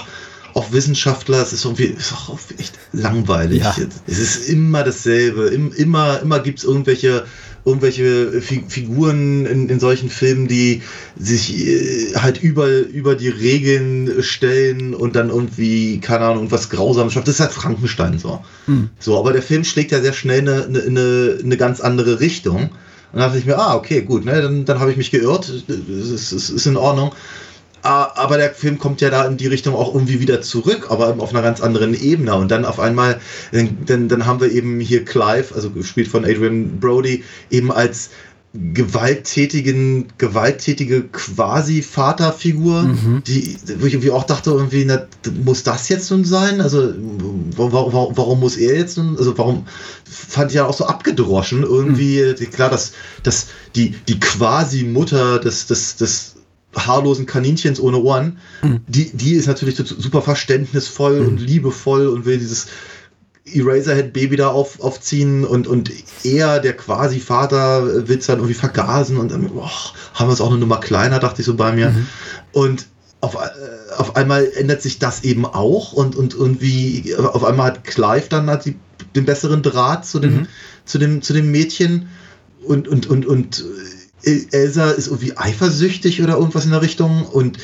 auf 0.70 0.74
Wissenschaftler? 0.74 1.42
Es 1.42 1.54
ist 1.54 1.66
irgendwie 1.66 1.86
ist 1.86 2.14
auch 2.14 2.38
echt 2.58 2.78
langweilig. 2.92 3.62
Ja. 3.64 3.76
Es 4.08 4.20
ist 4.20 4.50
immer 4.50 4.84
dasselbe. 4.84 5.48
Immer, 5.48 6.22
immer 6.22 6.40
gibt 6.40 6.60
es 6.60 6.66
irgendwelche 6.66 7.26
irgendwelche 7.66 8.42
Figuren 8.42 9.46
in, 9.46 9.70
in 9.70 9.80
solchen 9.80 10.10
Filmen, 10.10 10.48
die 10.48 10.82
sich 11.18 11.68
äh, 11.68 12.16
halt 12.16 12.42
über, 12.42 12.68
über 12.70 13.16
die 13.16 13.28
Regeln 13.28 14.24
stellen 14.24 14.96
und 14.96 15.16
dann 15.16 15.30
irgendwie, 15.30 16.00
keine 16.00 16.26
Ahnung, 16.26 16.52
was 16.52 16.70
Grausames 16.70 17.14
schaffen. 17.14 17.26
Das 17.26 17.36
ist 17.36 17.42
halt 17.42 17.52
Frankenstein 17.52 18.18
so. 18.18 18.44
Mhm. 18.66 18.90
So, 19.00 19.20
aber 19.20 19.34
der 19.34 19.42
Film 19.42 19.66
schlägt 19.66 19.92
ja 19.92 20.02
sehr 20.02 20.14
schnell 20.14 20.40
eine, 20.40 20.84
eine, 20.84 21.38
eine 21.44 21.58
ganz 21.58 21.82
andere 21.82 22.22
Richtung. 22.22 22.70
Und 23.12 23.20
dann 23.20 23.22
dachte 23.22 23.40
ich 23.40 23.46
mir, 23.46 23.60
ah, 23.60 23.76
okay, 23.76 24.04
gut, 24.04 24.24
ne, 24.24 24.42
dann, 24.42 24.66
dann 24.66 24.80
habe 24.80 24.92
ich 24.92 24.98
mich 24.98 25.12
geirrt. 25.12 25.50
Es 25.50 26.32
ist, 26.32 26.50
ist 26.50 26.66
in 26.66 26.78
Ordnung. 26.78 27.12
Ah, 27.82 28.12
aber 28.16 28.38
der 28.38 28.52
Film 28.52 28.78
kommt 28.78 29.02
ja 29.02 29.10
da 29.10 29.26
in 29.26 29.38
die 29.38 29.48
Richtung 29.48 29.76
auch 29.76 29.94
irgendwie 29.94 30.20
wieder 30.20 30.42
zurück, 30.42 30.88
aber 30.90 31.16
auf 31.20 31.30
einer 31.32 31.42
ganz 31.42 31.62
anderen 31.62 31.94
Ebene. 32.00 32.36
Und 32.36 32.52
dann 32.52 32.66
auf 32.66 32.80
einmal, 32.80 33.20
dann, 33.52 34.08
dann 34.08 34.26
haben 34.26 34.42
wir 34.42 34.52
eben 34.52 34.80
hier 34.80 35.06
Clive, 35.06 35.54
also 35.56 35.70
gespielt 35.72 36.08
von 36.08 36.26
Adrian 36.26 36.80
Brody, 36.80 37.24
eben 37.50 37.72
als 37.72 38.10
gewalttätigen, 38.54 40.08
gewalttätige 40.18 41.04
quasi-Vaterfigur, 41.04 42.82
mhm. 42.82 43.24
die, 43.28 43.56
wo 43.78 43.86
ich 43.86 43.94
irgendwie 43.94 44.10
auch 44.10 44.24
dachte, 44.24 44.50
irgendwie, 44.50 44.86
na, 44.86 45.06
muss 45.44 45.62
das 45.62 45.88
jetzt 45.90 46.10
nun 46.10 46.26
sein? 46.26 46.60
Also, 46.60 46.92
warum, 47.56 48.18
warum 48.18 48.40
muss 48.40 48.58
er 48.58 48.76
jetzt 48.76 48.98
nun, 48.98 49.18
also 49.18 49.38
warum 49.38 49.68
fand 50.04 50.50
ich 50.50 50.56
ja 50.56 50.66
auch 50.66 50.74
so 50.74 50.86
abgedroschen, 50.86 51.62
irgendwie, 51.62 52.24
mhm. 52.24 52.50
klar, 52.50 52.72
dass, 52.72 52.94
dass 53.22 53.48
die, 53.76 53.92
die 54.08 54.20
quasi-Mutter 54.20 55.38
des, 55.40 55.68
des, 55.68 55.98
des 55.98 56.36
haarlosen 56.86 57.26
Kaninchens 57.26 57.80
ohne 57.80 57.98
Ohren, 57.98 58.38
mhm. 58.62 58.82
die, 58.88 59.16
die 59.16 59.34
ist 59.34 59.48
natürlich 59.48 59.76
super 59.76 60.22
verständnisvoll 60.22 61.22
mhm. 61.22 61.28
und 61.28 61.38
liebevoll 61.38 62.08
und 62.08 62.26
will 62.26 62.38
dieses 62.38 62.68
Eraserhead-Baby 63.46 64.36
da 64.36 64.50
auf, 64.50 64.80
aufziehen 64.80 65.44
und, 65.44 65.68
und 65.68 65.92
er, 66.24 66.60
der 66.60 66.74
quasi 66.74 67.20
Vater, 67.20 68.08
will 68.08 68.18
es 68.18 68.28
dann 68.28 68.38
irgendwie 68.38 68.54
vergasen 68.54 69.18
und 69.18 69.32
dann 69.32 69.50
boah, 69.50 69.72
haben 70.14 70.30
wir 70.30 70.34
es 70.34 70.42
auch 70.42 70.50
eine 70.50 70.60
Nummer 70.60 70.80
kleiner, 70.80 71.20
dachte 71.20 71.42
ich 71.42 71.46
so 71.46 71.56
bei 71.56 71.72
mir. 71.72 71.90
Mhm. 71.90 72.08
Und 72.52 72.88
auf, 73.22 73.36
äh, 73.36 73.94
auf 73.98 74.16
einmal 74.16 74.50
ändert 74.56 74.82
sich 74.82 75.00
das 75.00 75.24
eben 75.24 75.46
auch 75.46 75.94
und, 75.94 76.16
und 76.16 76.34
irgendwie 76.34 77.16
auf 77.16 77.44
einmal 77.44 77.68
hat 77.68 77.84
Clive 77.84 78.28
dann 78.30 78.50
hat 78.50 78.66
die, 78.66 78.76
den 79.16 79.26
besseren 79.26 79.62
Draht 79.62 80.06
zu 80.06 80.20
dem, 80.20 80.42
mhm. 80.42 80.48
zu 80.86 80.98
dem, 81.00 81.22
zu 81.22 81.34
dem 81.34 81.52
Mädchen 81.52 82.10
und, 82.64 82.88
und, 82.88 83.08
und, 83.08 83.26
und 83.26 83.64
Elsa 84.24 84.92
ist 84.92 85.08
irgendwie 85.08 85.38
eifersüchtig 85.38 86.22
oder 86.22 86.38
irgendwas 86.38 86.66
in 86.66 86.72
der 86.72 86.82
Richtung 86.82 87.26
und 87.26 87.58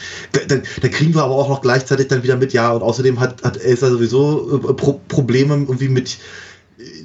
dann, 0.48 0.64
dann 0.82 0.92
kriegen 0.92 1.14
wir 1.14 1.24
aber 1.24 1.36
auch 1.36 1.50
noch 1.50 1.62
gleichzeitig 1.62 2.08
dann 2.08 2.24
wieder 2.24 2.38
mit, 2.38 2.54
ja, 2.54 2.72
und 2.72 2.82
außerdem 2.82 3.20
hat, 3.20 3.44
hat 3.44 3.58
Elsa 3.58 3.90
sowieso 3.90 4.62
äh, 4.70 4.74
Pro 4.74 5.02
Probleme 5.08 5.54
irgendwie 5.56 5.90
mit 5.90 6.18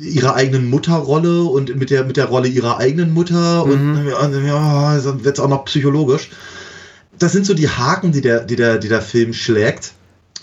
ihrer 0.01 0.35
eigenen 0.35 0.69
Mutterrolle 0.69 1.43
und 1.43 1.77
mit 1.77 1.91
der, 1.91 2.05
mit 2.05 2.17
der 2.17 2.27
Rolle 2.27 2.49
ihrer 2.49 2.79
eigenen 2.79 3.13
Mutter 3.13 3.67
mhm. 3.67 3.73
und 3.73 4.47
ja, 4.47 4.99
dann 4.99 5.25
wird 5.25 5.39
es 5.39 5.45
auch 5.45 5.49
noch 5.49 5.65
psychologisch. 5.65 6.31
Das 7.19 7.33
sind 7.33 7.45
so 7.45 7.55
die 7.55 7.69
Haken, 7.69 8.13
die 8.13 8.21
der, 8.21 8.45
die 8.45 8.57
der, 8.57 8.79
die 8.79 8.89
der 8.89 9.03
Film 9.03 9.33
schlägt, 9.33 9.93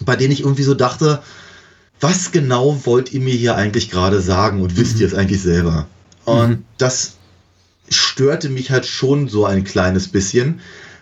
bei 0.02 0.16
denen 0.16 0.32
ich 0.32 0.42
irgendwie 0.42 0.64
so 0.64 0.76
dachte, 0.76 1.22
was 2.00 2.32
genau 2.32 2.80
wollt 2.86 3.12
ihr 3.14 3.22
mir 3.22 3.34
hier 3.34 3.56
eigentlich 3.56 3.90
gerade 3.90 4.22
sagen 4.22 4.62
und 4.62 4.78
wisst 4.78 4.96
mhm. 4.96 5.02
ihr 5.02 5.08
es 5.08 5.14
eigentlich 5.14 5.42
selber? 5.42 5.88
Und 6.26 6.50
mhm. 6.50 6.64
das 6.78 7.17
störte 7.90 8.50
mich 8.50 8.72
halt 8.72 8.86
schon 8.86 9.28
so 9.28 9.46
ein 9.46 9.64
kleines 9.64 10.08
bisschen. 10.08 10.60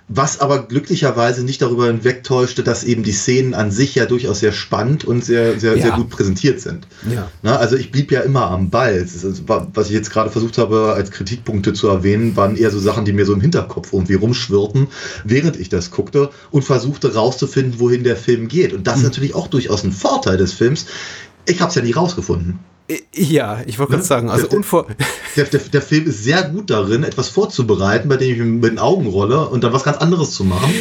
Was 0.07 0.39
aber 0.39 0.67
glücklicherweise 0.67 1.43
nicht 1.43 1.63
darüber 1.63 1.87
hinwegtäuschte, 1.87 2.61
dass 2.61 2.83
eben 2.83 3.01
die 3.01 3.11
Szenen 3.11 3.55
an 3.55 3.71
sich 3.71 3.95
ja 3.95 4.05
durchaus 4.05 4.39
sehr 4.39 4.51
spannend 4.51 5.03
und 5.03 5.25
sehr, 5.25 5.59
sehr, 5.59 5.75
ja. 5.77 5.81
sehr 5.81 5.91
gut 5.93 6.11
präsentiert 6.11 6.61
sind. 6.61 6.85
Ja. 7.11 7.31
Na, 7.41 7.55
also 7.55 7.75
ich 7.75 7.91
blieb 7.91 8.11
ja 8.11 8.21
immer 8.21 8.51
am 8.51 8.69
Ball. 8.69 8.99
Also, 8.99 9.33
was 9.47 9.87
ich 9.87 9.93
jetzt 9.93 10.11
gerade 10.11 10.29
versucht 10.29 10.59
habe, 10.59 10.93
als 10.93 11.09
Kritikpunkte 11.09 11.73
zu 11.73 11.87
erwähnen, 11.87 12.35
waren 12.35 12.55
eher 12.55 12.69
so 12.69 12.77
Sachen, 12.77 13.03
die 13.03 13.13
mir 13.13 13.25
so 13.25 13.33
im 13.33 13.41
Hinterkopf 13.41 13.93
irgendwie 13.93 14.13
rumschwirrten, 14.13 14.89
während 15.23 15.59
ich 15.59 15.69
das 15.69 15.89
guckte 15.89 16.29
und 16.51 16.61
versuchte 16.61 17.15
rauszufinden, 17.15 17.79
wohin 17.79 18.03
der 18.03 18.15
Film 18.15 18.47
geht. 18.47 18.73
Und 18.73 18.85
das 18.85 18.97
mhm. 18.97 19.01
ist 19.01 19.07
natürlich 19.07 19.33
auch 19.33 19.47
durchaus 19.47 19.83
ein 19.83 19.91
Vorteil 19.91 20.37
des 20.37 20.53
Films. 20.53 20.85
Ich 21.47 21.61
habe 21.61 21.69
es 21.69 21.75
ja 21.75 21.81
nie 21.81 21.93
rausgefunden. 21.93 22.59
Ja, 23.13 23.61
ich 23.65 23.79
wollte 23.79 23.91
gerade 23.91 24.03
ne? 24.03 24.07
sagen, 24.07 24.29
also 24.29 24.47
der, 24.47 24.57
unvor. 24.57 24.87
Der, 25.35 25.45
der, 25.45 25.59
der, 25.59 25.81
Film 25.81 26.05
ist 26.05 26.23
sehr 26.23 26.43
gut 26.43 26.69
darin, 26.69 27.03
etwas 27.03 27.29
vorzubereiten, 27.29 28.07
bei 28.09 28.17
dem 28.17 28.31
ich 28.31 28.39
mit 28.39 28.71
den 28.71 28.79
Augen 28.79 29.07
rolle 29.07 29.47
und 29.49 29.63
dann 29.63 29.73
was 29.73 29.83
ganz 29.83 29.97
anderes 29.97 30.31
zu 30.31 30.43
machen. 30.43 30.71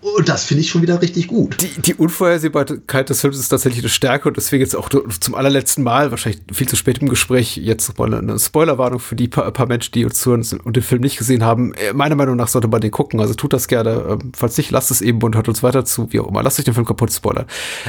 Und 0.00 0.28
das 0.28 0.44
finde 0.44 0.60
ich 0.60 0.70
schon 0.70 0.82
wieder 0.82 1.02
richtig 1.02 1.26
gut. 1.26 1.56
Die, 1.60 1.80
die 1.82 1.94
Unvorhersehbarkeit 1.94 3.10
des 3.10 3.20
Films 3.20 3.36
ist 3.36 3.48
tatsächlich 3.48 3.82
eine 3.82 3.88
Stärke 3.88 4.28
und 4.28 4.36
deswegen 4.36 4.60
jetzt 4.60 4.76
auch 4.76 4.88
zum 4.88 5.34
allerletzten 5.34 5.82
Mal, 5.82 6.12
wahrscheinlich 6.12 6.40
viel 6.52 6.68
zu 6.68 6.76
spät 6.76 6.98
im 6.98 7.08
Gespräch, 7.08 7.56
jetzt 7.56 7.98
mal 7.98 8.14
eine 8.14 8.38
Spoilerwarnung 8.38 9.00
für 9.00 9.16
die 9.16 9.26
paar, 9.26 9.50
paar 9.50 9.66
Menschen, 9.66 9.90
die 9.92 10.04
uns 10.04 10.20
zuhören 10.20 10.46
und 10.62 10.76
den 10.76 10.84
Film 10.84 11.00
nicht 11.00 11.18
gesehen 11.18 11.42
haben. 11.42 11.74
Äh, 11.74 11.94
meiner 11.94 12.14
Meinung 12.14 12.36
nach 12.36 12.46
sollte 12.46 12.68
man 12.68 12.80
den 12.80 12.92
gucken, 12.92 13.18
also 13.18 13.34
tut 13.34 13.52
das 13.52 13.66
gerne. 13.66 14.04
Ähm, 14.08 14.30
falls 14.36 14.56
nicht, 14.56 14.70
lasst 14.70 14.92
es 14.92 15.00
eben 15.00 15.20
und 15.20 15.34
hört 15.34 15.48
uns 15.48 15.64
weiter 15.64 15.84
zu, 15.84 16.12
wie 16.12 16.20
auch 16.20 16.28
immer. 16.28 16.44
Lasst 16.44 16.60
euch 16.60 16.64
den 16.64 16.74
Film 16.74 16.86
kaputt 16.86 17.12
spoilern. 17.12 17.46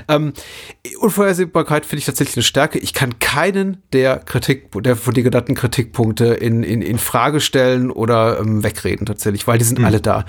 Ähm, 0.08 0.34
Unvorhersehbarkeit 1.00 1.86
finde 1.86 2.00
ich 2.00 2.06
tatsächlich 2.06 2.38
eine 2.38 2.44
Stärke. 2.44 2.80
Ich 2.80 2.96
kann 2.96 3.20
keinen 3.20 3.84
der 3.94 4.18
Kritik, 4.18 4.72
der 4.82 4.96
von 4.96 5.14
dir 5.14 5.22
genannten 5.22 5.54
Kritikpunkte 5.54 6.26
in, 6.26 6.64
in, 6.64 6.82
in 6.82 6.98
Frage 6.98 7.40
stellen 7.40 7.92
oder 7.92 8.40
ähm, 8.40 8.64
wegreden 8.64 9.06
tatsächlich, 9.06 9.46
weil 9.46 9.60
die 9.60 9.66
sind 9.66 9.78
mhm. 9.78 9.86
alle 9.86 10.02
da. 10.02 10.26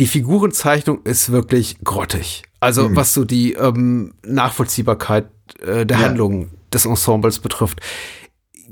Die 0.00 0.06
Figurenzeichnung 0.06 1.00
ist 1.04 1.11
wirklich 1.30 1.76
grottig. 1.84 2.42
Also 2.60 2.88
mhm. 2.88 2.96
was 2.96 3.14
so 3.14 3.24
die 3.24 3.54
ähm, 3.54 4.14
Nachvollziehbarkeit 4.24 5.26
äh, 5.60 5.84
der 5.84 5.98
ja. 5.98 6.04
Handlung 6.04 6.50
des 6.72 6.86
Ensembles 6.86 7.38
betrifft 7.38 7.80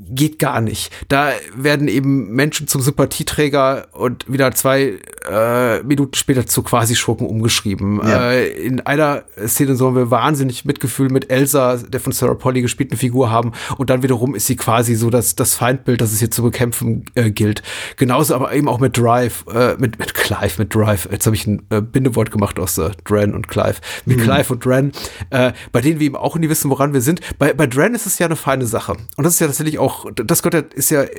geht 0.03 0.39
gar 0.39 0.61
nicht. 0.61 0.91
Da 1.09 1.31
werden 1.55 1.87
eben 1.87 2.31
Menschen 2.31 2.67
zum 2.67 2.81
Sympathieträger 2.81 3.87
und 3.91 4.31
wieder 4.31 4.51
zwei 4.53 4.99
äh, 5.29 5.83
Minuten 5.83 6.15
später 6.15 6.45
zu 6.45 6.63
quasi 6.63 6.95
Schurken 6.95 7.27
umgeschrieben. 7.27 7.99
Ja. 8.03 8.31
Äh, 8.31 8.49
in 8.49 8.81
einer 8.81 9.23
Szene 9.45 9.75
sollen 9.75 9.95
wir 9.95 10.11
wahnsinnig 10.11 10.65
Mitgefühl 10.65 11.09
mit 11.09 11.31
Elsa, 11.31 11.77
der 11.77 11.99
von 11.99 12.11
Sarah 12.11 12.33
Polly 12.33 12.61
gespielten 12.61 12.97
Figur 12.97 13.31
haben 13.31 13.51
und 13.77 13.89
dann 13.89 14.03
wiederum 14.03 14.35
ist 14.35 14.47
sie 14.47 14.55
quasi 14.55 14.95
so 14.95 15.09
das, 15.09 15.35
das 15.35 15.55
Feindbild, 15.55 16.01
das 16.01 16.11
es 16.11 16.19
hier 16.19 16.31
zu 16.31 16.43
bekämpfen 16.43 17.05
äh, 17.15 17.31
gilt. 17.31 17.61
Genauso 17.97 18.35
aber 18.35 18.53
eben 18.53 18.67
auch 18.67 18.79
mit 18.79 18.97
Drive, 18.97 19.45
äh, 19.53 19.75
mit, 19.77 19.99
mit 19.99 20.13
Clive, 20.13 20.53
mit 20.57 20.73
Drive. 20.73 21.07
Jetzt 21.11 21.25
habe 21.25 21.35
ich 21.35 21.45
ein 21.45 21.63
äh, 21.69 21.81
Bindewort 21.81 22.31
gemacht 22.31 22.59
aus 22.59 22.77
äh, 22.77 22.91
Dren 23.03 23.35
und 23.35 23.47
Clive. 23.47 23.75
Mit 24.05 24.17
mhm. 24.17 24.23
Clive 24.23 24.53
und 24.53 24.65
Dren, 24.65 24.91
äh, 25.29 25.53
bei 25.71 25.81
denen 25.81 25.99
wir 25.99 26.07
eben 26.07 26.15
auch 26.15 26.35
nie 26.37 26.49
wissen, 26.49 26.69
woran 26.69 26.93
wir 26.93 27.01
sind. 27.01 27.21
Bei, 27.37 27.53
bei 27.53 27.67
Dren 27.67 27.93
ist 27.93 28.05
es 28.05 28.17
ja 28.19 28.25
eine 28.25 28.35
feine 28.35 28.65
Sache. 28.65 28.93
Und 29.15 29.23
das 29.23 29.35
ist 29.35 29.39
ja 29.39 29.47
tatsächlich 29.47 29.79
auch 29.79 30.05
das 30.15 30.41
gehört, 30.41 30.73
ist 30.73 30.89
ja 30.89 31.03
äh, 31.03 31.09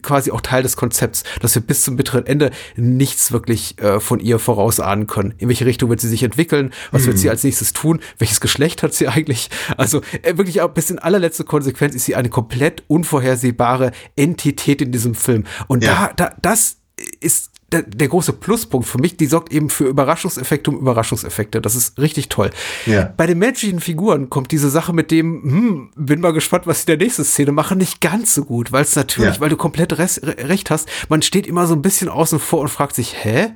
quasi 0.00 0.30
auch 0.30 0.40
Teil 0.40 0.62
des 0.62 0.76
Konzepts, 0.76 1.24
dass 1.40 1.54
wir 1.54 1.62
bis 1.62 1.82
zum 1.82 1.96
bitteren 1.96 2.26
Ende 2.26 2.50
nichts 2.76 3.30
wirklich 3.30 3.41
äh, 3.48 4.00
von 4.00 4.20
ihr 4.20 4.38
vorausahnen 4.38 5.06
können. 5.06 5.34
In 5.38 5.48
welche 5.48 5.66
Richtung 5.66 5.90
wird 5.90 6.00
sie 6.00 6.08
sich 6.08 6.22
entwickeln? 6.22 6.72
Was 6.90 7.02
mhm. 7.02 7.06
wird 7.08 7.18
sie 7.18 7.30
als 7.30 7.44
nächstes 7.44 7.72
tun? 7.72 8.00
Welches 8.18 8.40
Geschlecht 8.40 8.82
hat 8.82 8.94
sie 8.94 9.08
eigentlich? 9.08 9.50
Also 9.76 10.02
äh, 10.22 10.36
wirklich 10.36 10.60
auch 10.60 10.70
bis 10.70 10.90
in 10.90 10.98
allerletzte 10.98 11.44
Konsequenz 11.44 11.94
ist 11.94 12.04
sie 12.04 12.14
eine 12.14 12.28
komplett 12.28 12.82
unvorhersehbare 12.88 13.92
Entität 14.16 14.82
in 14.82 14.92
diesem 14.92 15.14
Film. 15.14 15.44
Und 15.68 15.84
ja. 15.84 16.12
da, 16.16 16.28
da, 16.28 16.36
das 16.42 16.78
ist 17.20 17.51
der, 17.72 17.82
der, 17.82 18.08
große 18.08 18.32
Pluspunkt 18.34 18.86
für 18.86 18.98
mich, 18.98 19.16
die 19.16 19.26
sorgt 19.26 19.52
eben 19.52 19.70
für 19.70 19.84
Überraschungseffekte 19.84 20.70
um 20.70 20.78
Überraschungseffekte. 20.78 21.60
Das 21.60 21.74
ist 21.74 21.98
richtig 21.98 22.28
toll. 22.28 22.50
Ja. 22.86 23.12
Bei 23.16 23.26
den 23.26 23.38
menschlichen 23.38 23.80
Figuren 23.80 24.30
kommt 24.30 24.52
diese 24.52 24.70
Sache 24.70 24.92
mit 24.92 25.10
dem, 25.10 25.42
hm, 25.42 25.90
bin 25.96 26.20
mal 26.20 26.32
gespannt, 26.32 26.66
was 26.66 26.78
sie 26.84 26.92
in 26.92 26.98
der 26.98 27.06
nächsten 27.06 27.24
Szene 27.24 27.52
machen, 27.52 27.78
nicht 27.78 28.00
ganz 28.00 28.34
so 28.34 28.44
gut, 28.44 28.72
weil 28.72 28.82
es 28.82 28.94
natürlich, 28.94 29.36
ja. 29.36 29.40
weil 29.40 29.48
du 29.48 29.56
komplett 29.56 29.98
recht 29.98 30.70
hast, 30.70 30.88
man 31.08 31.22
steht 31.22 31.46
immer 31.46 31.66
so 31.66 31.74
ein 31.74 31.82
bisschen 31.82 32.08
außen 32.08 32.38
vor 32.38 32.60
und 32.60 32.68
fragt 32.68 32.94
sich, 32.94 33.24
hä? 33.24 33.52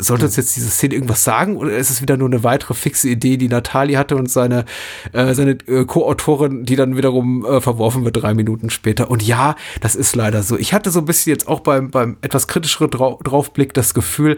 Sollte 0.00 0.26
uns 0.26 0.36
jetzt 0.36 0.54
diese 0.56 0.70
Szene 0.70 0.94
irgendwas 0.94 1.24
sagen 1.24 1.56
oder 1.56 1.76
ist 1.76 1.90
es 1.90 2.00
wieder 2.00 2.16
nur 2.16 2.28
eine 2.28 2.44
weitere 2.44 2.74
fixe 2.74 3.08
Idee, 3.08 3.36
die 3.36 3.48
Natalie 3.48 3.98
hatte 3.98 4.16
und 4.16 4.30
seine, 4.30 4.64
äh, 5.12 5.34
seine 5.34 5.58
äh, 5.66 5.84
Co-Autorin, 5.84 6.64
die 6.64 6.76
dann 6.76 6.96
wiederum 6.96 7.44
äh, 7.44 7.60
verworfen 7.60 8.04
wird 8.04 8.22
drei 8.22 8.34
Minuten 8.34 8.70
später? 8.70 9.10
Und 9.10 9.22
ja, 9.22 9.56
das 9.80 9.96
ist 9.96 10.14
leider 10.14 10.42
so. 10.42 10.56
Ich 10.56 10.72
hatte 10.72 10.90
so 10.90 11.00
ein 11.00 11.04
bisschen 11.04 11.32
jetzt 11.32 11.48
auch 11.48 11.60
beim, 11.60 11.90
beim 11.90 12.16
etwas 12.20 12.46
kritischeren 12.46 12.90
Drau 12.90 13.18
Draufblick 13.24 13.74
das 13.74 13.92
Gefühl, 13.92 14.36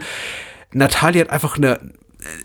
Natalie 0.73 1.21
hat 1.21 1.29
einfach 1.29 1.57
eine 1.57 1.79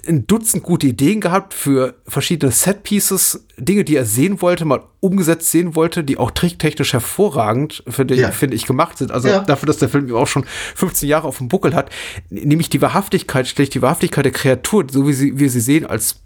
ein 0.09 0.27
Dutzend 0.27 0.62
gute 0.62 0.87
Ideen 0.87 1.20
gehabt 1.20 1.53
für 1.55 1.95
verschiedene 2.07 2.53
Set-Pieces, 2.53 3.47
Dinge, 3.59 3.85
die 3.85 3.97
er 3.97 4.05
sehen 4.05 4.41
wollte, 4.41 4.64
mal 4.64 4.83
umgesetzt 5.01 5.51
sehen 5.51 5.74
wollte, 5.74 6.03
die 6.03 6.16
auch 6.16 6.31
tricktechnisch 6.31 6.93
hervorragend, 6.93 7.83
finde 7.89 8.14
ja. 8.14 8.31
ich, 8.31 8.35
finde 8.35 8.57
ich, 8.57 8.66
gemacht 8.66 8.99
sind. 8.99 9.12
Also 9.12 9.29
ja. 9.29 9.41
dafür, 9.41 9.66
dass 9.66 9.79
der 9.79 9.89
Film 9.89 10.12
auch 10.14 10.27
schon 10.27 10.45
15 10.75 11.09
Jahre 11.09 11.29
auf 11.29 11.38
dem 11.38 11.49
Buckel 11.49 11.75
hat, 11.75 11.91
nämlich 12.30 12.71
die 12.71 12.80
Wahrhaftigkeit, 12.80 13.46
ich 13.59 13.71
die 13.71 13.83
Wahrhaftigkeit 13.83 14.25
der 14.25 14.33
Kreatur, 14.33 14.87
so 14.91 15.07
wie 15.07 15.13
sie, 15.13 15.38
wir 15.38 15.50
sie 15.50 15.61
sehen, 15.61 15.87
als 15.87 16.21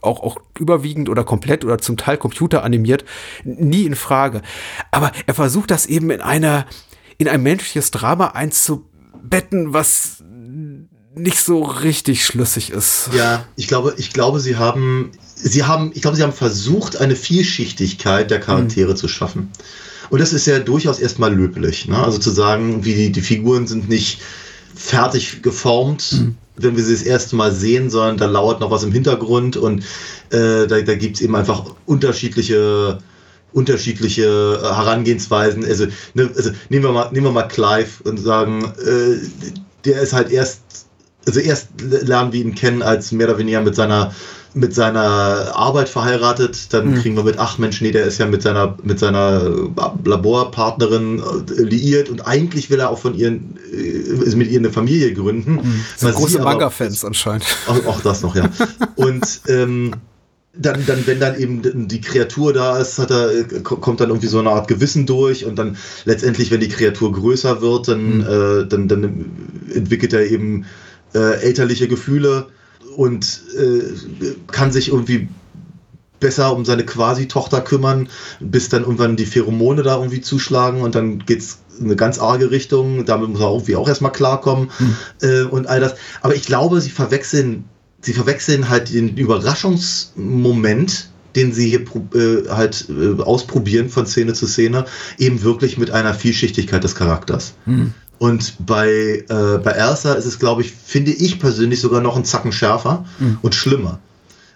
auch, 0.00 0.22
auch 0.22 0.36
überwiegend 0.58 1.08
oder 1.08 1.24
komplett 1.24 1.64
oder 1.64 1.78
zum 1.78 1.96
Teil 1.96 2.16
computeranimiert, 2.16 3.04
nie 3.44 3.84
in 3.84 3.96
Frage. 3.96 4.40
Aber 4.90 5.12
er 5.26 5.34
versucht 5.34 5.70
das 5.70 5.86
eben 5.86 6.10
in 6.10 6.20
einer, 6.20 6.66
in 7.18 7.28
ein 7.28 7.42
menschliches 7.42 7.90
Drama 7.90 8.28
einzubetten, 8.28 9.72
was 9.72 10.22
nicht 11.16 11.38
so 11.38 11.62
richtig 11.62 12.24
schlüssig 12.24 12.70
ist. 12.70 13.10
Ja, 13.16 13.44
ich 13.56 13.68
glaube, 13.68 13.94
ich 13.96 14.12
glaube, 14.12 14.40
sie 14.40 14.56
haben, 14.56 15.12
sie 15.36 15.64
haben, 15.64 15.92
ich 15.94 16.02
glaube, 16.02 16.16
sie 16.16 16.22
haben 16.22 16.32
versucht, 16.32 16.96
eine 16.96 17.16
Vielschichtigkeit 17.16 18.30
der 18.30 18.40
Charaktere 18.40 18.92
mhm. 18.92 18.96
zu 18.96 19.08
schaffen. 19.08 19.50
Und 20.10 20.20
das 20.20 20.32
ist 20.32 20.46
ja 20.46 20.58
durchaus 20.58 20.98
erstmal 20.98 21.34
löblich. 21.34 21.88
Ne? 21.88 22.02
Also 22.02 22.18
zu 22.18 22.30
sagen, 22.30 22.84
wie 22.84 22.94
die, 22.94 23.12
die 23.12 23.20
Figuren 23.20 23.66
sind 23.66 23.88
nicht 23.88 24.20
fertig 24.74 25.42
geformt, 25.42 26.12
mhm. 26.12 26.36
wenn 26.56 26.76
wir 26.76 26.84
sie 26.84 26.92
das 26.92 27.02
erste 27.02 27.36
Mal 27.36 27.52
sehen, 27.52 27.90
sondern 27.90 28.16
da 28.18 28.26
lauert 28.26 28.60
noch 28.60 28.70
was 28.70 28.82
im 28.82 28.92
Hintergrund 28.92 29.56
und 29.56 29.84
äh, 30.30 30.66
da, 30.66 30.80
da 30.80 30.94
gibt 30.94 31.16
es 31.16 31.22
eben 31.22 31.36
einfach 31.36 31.64
unterschiedliche 31.86 32.98
unterschiedliche 33.52 34.58
äh, 34.60 34.66
Herangehensweisen. 34.66 35.64
Also, 35.64 35.86
ne, 36.14 36.28
also 36.34 36.50
nehmen 36.70 36.84
wir 36.84 36.92
mal 36.92 37.10
nehmen 37.12 37.26
wir 37.26 37.32
mal 37.32 37.44
Clive 37.44 38.02
und 38.02 38.18
sagen, 38.18 38.64
äh, 38.84 39.52
der 39.84 40.02
ist 40.02 40.12
halt 40.12 40.30
erst 40.30 40.83
also 41.26 41.40
erst 41.40 41.68
lernen 41.80 42.32
wir 42.32 42.40
ihn 42.40 42.54
kennen 42.54 42.82
als 42.82 43.12
mehr 43.12 43.28
oder 43.28 43.38
weniger 43.38 43.60
mit 43.60 43.74
seiner 43.74 44.12
mit 44.54 44.72
seiner 44.72 45.52
Arbeit 45.56 45.88
verheiratet, 45.88 46.72
dann 46.72 46.92
mhm. 46.92 46.94
kriegen 46.94 47.16
wir 47.16 47.24
mit, 47.24 47.38
ach 47.38 47.58
Mensch, 47.58 47.80
nee, 47.80 47.90
der 47.90 48.04
ist 48.04 48.18
ja 48.18 48.26
mit 48.26 48.40
seiner, 48.40 48.78
mit 48.84 49.00
seiner 49.00 49.42
Laborpartnerin 50.04 51.20
äh, 51.20 51.62
liiert 51.62 52.08
und 52.08 52.20
eigentlich 52.26 52.70
will 52.70 52.78
er 52.78 52.90
auch 52.90 53.00
von 53.00 53.14
ihren, 53.16 53.58
äh, 53.72 54.36
mit 54.36 54.48
ihr 54.50 54.60
eine 54.60 54.70
Familie 54.70 55.12
gründen. 55.12 55.54
Mhm. 55.54 55.84
Sind 55.96 56.14
große 56.14 56.38
Manga-Fans 56.38 57.04
anscheinend. 57.04 57.44
Auch, 57.66 57.86
auch, 57.86 58.00
das 58.00 58.22
noch, 58.22 58.36
ja. 58.36 58.48
und 58.94 59.40
ähm, 59.48 59.92
dann, 60.56 60.86
dann, 60.86 61.06
wenn 61.06 61.18
dann 61.18 61.36
eben 61.38 61.88
die 61.88 62.00
Kreatur 62.00 62.52
da 62.52 62.78
ist, 62.78 62.98
hat 62.98 63.10
er, 63.10 63.44
kommt 63.62 64.00
dann 64.00 64.10
irgendwie 64.10 64.28
so 64.28 64.38
eine 64.38 64.50
Art 64.50 64.68
Gewissen 64.68 65.06
durch 65.06 65.44
und 65.44 65.56
dann 65.56 65.76
letztendlich, 66.04 66.50
wenn 66.50 66.60
die 66.60 66.68
Kreatur 66.68 67.12
größer 67.12 67.60
wird, 67.60 67.88
dann, 67.88 68.18
mhm. 68.18 68.20
äh, 68.20 68.66
dann, 68.66 68.86
dann 68.86 69.24
entwickelt 69.74 70.12
er 70.12 70.26
eben 70.30 70.66
äh, 71.14 71.40
elterliche 71.40 71.88
Gefühle 71.88 72.48
und 72.96 73.42
äh, 73.56 74.34
kann 74.50 74.72
sich 74.72 74.88
irgendwie 74.88 75.28
besser 76.20 76.54
um 76.54 76.64
seine 76.64 76.86
Quasi-Tochter 76.86 77.60
kümmern, 77.60 78.08
bis 78.40 78.68
dann 78.68 78.82
irgendwann 78.82 79.16
die 79.16 79.26
Pheromone 79.26 79.82
da 79.82 79.96
irgendwie 79.96 80.22
zuschlagen 80.22 80.80
und 80.80 80.94
dann 80.94 81.18
geht 81.18 81.40
es 81.40 81.58
in 81.78 81.86
eine 81.86 81.96
ganz 81.96 82.18
arge 82.18 82.50
Richtung. 82.50 83.04
Damit 83.04 83.28
muss 83.30 83.40
er 83.40 83.50
irgendwie 83.50 83.76
auch 83.76 83.88
erstmal 83.88 84.12
klarkommen 84.12 84.70
mhm. 84.78 84.96
äh, 85.20 85.42
und 85.42 85.66
all 85.66 85.80
das. 85.80 85.96
Aber 86.22 86.34
ich 86.34 86.46
glaube, 86.46 86.80
sie 86.80 86.90
verwechseln, 86.90 87.64
sie 88.00 88.12
verwechseln 88.12 88.70
halt 88.70 88.92
den 88.92 89.16
Überraschungsmoment, 89.16 91.10
den 91.36 91.52
sie 91.52 91.68
hier 91.68 91.80
äh, 92.14 92.48
halt 92.48 92.86
äh, 92.88 93.20
ausprobieren 93.20 93.90
von 93.90 94.06
Szene 94.06 94.32
zu 94.34 94.46
Szene, 94.46 94.86
eben 95.18 95.42
wirklich 95.42 95.78
mit 95.78 95.90
einer 95.90 96.14
Vielschichtigkeit 96.14 96.82
des 96.84 96.94
Charakters. 96.94 97.54
Mhm. 97.66 97.92
Und 98.18 98.54
bei, 98.64 99.24
äh, 99.28 99.58
bei 99.58 99.72
Elsa 99.72 100.14
ist 100.14 100.24
es, 100.24 100.38
glaube 100.38 100.62
ich, 100.62 100.72
finde 100.72 101.10
ich 101.10 101.40
persönlich 101.40 101.80
sogar 101.80 102.00
noch 102.00 102.16
einen 102.16 102.24
Zacken 102.24 102.52
schärfer 102.52 103.04
mhm. 103.18 103.38
und 103.42 103.54
schlimmer, 103.54 103.98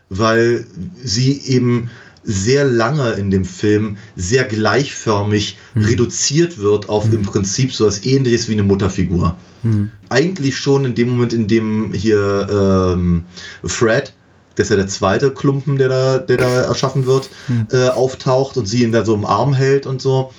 weil 0.09 0.66
sie 1.02 1.40
eben 1.43 1.90
sehr 2.24 2.64
lange 2.64 3.12
in 3.12 3.30
dem 3.30 3.44
Film 3.44 3.97
sehr 4.14 4.44
gleichförmig 4.44 5.56
mhm. 5.74 5.85
reduziert 5.85 6.59
wird 6.59 6.89
auf 6.89 7.06
mhm. 7.06 7.14
im 7.14 7.22
Prinzip 7.22 7.72
so 7.72 7.85
etwas 7.85 8.05
ähnliches 8.05 8.48
wie 8.48 8.52
eine 8.52 8.64
Mutterfigur. 8.64 9.36
Mhm. 9.62 9.90
Eigentlich 10.09 10.56
schon 10.56 10.85
in 10.85 10.94
dem 10.94 11.10
Moment, 11.10 11.32
in 11.32 11.48
dem 11.48 11.93
hier 11.94 12.47
ähm, 12.51 13.24
Fred, 13.64 14.12
das 14.56 14.66
ist 14.66 14.70
ja 14.70 14.76
der 14.76 14.89
zweite 14.89 15.30
Klumpen, 15.30 15.78
der 15.78 15.89
da, 15.89 16.18
der 16.18 16.36
da 16.36 16.62
erschaffen 16.62 17.06
wird, 17.06 17.30
mhm. 17.48 17.68
äh, 17.72 17.89
auftaucht 17.89 18.56
und 18.56 18.66
sie 18.66 18.82
ihn 18.82 18.93
da 18.93 19.05
so 19.05 19.14
im 19.14 19.24
Arm 19.24 19.55
hält 19.55 19.86
und 19.86 20.02
so, 20.02 20.32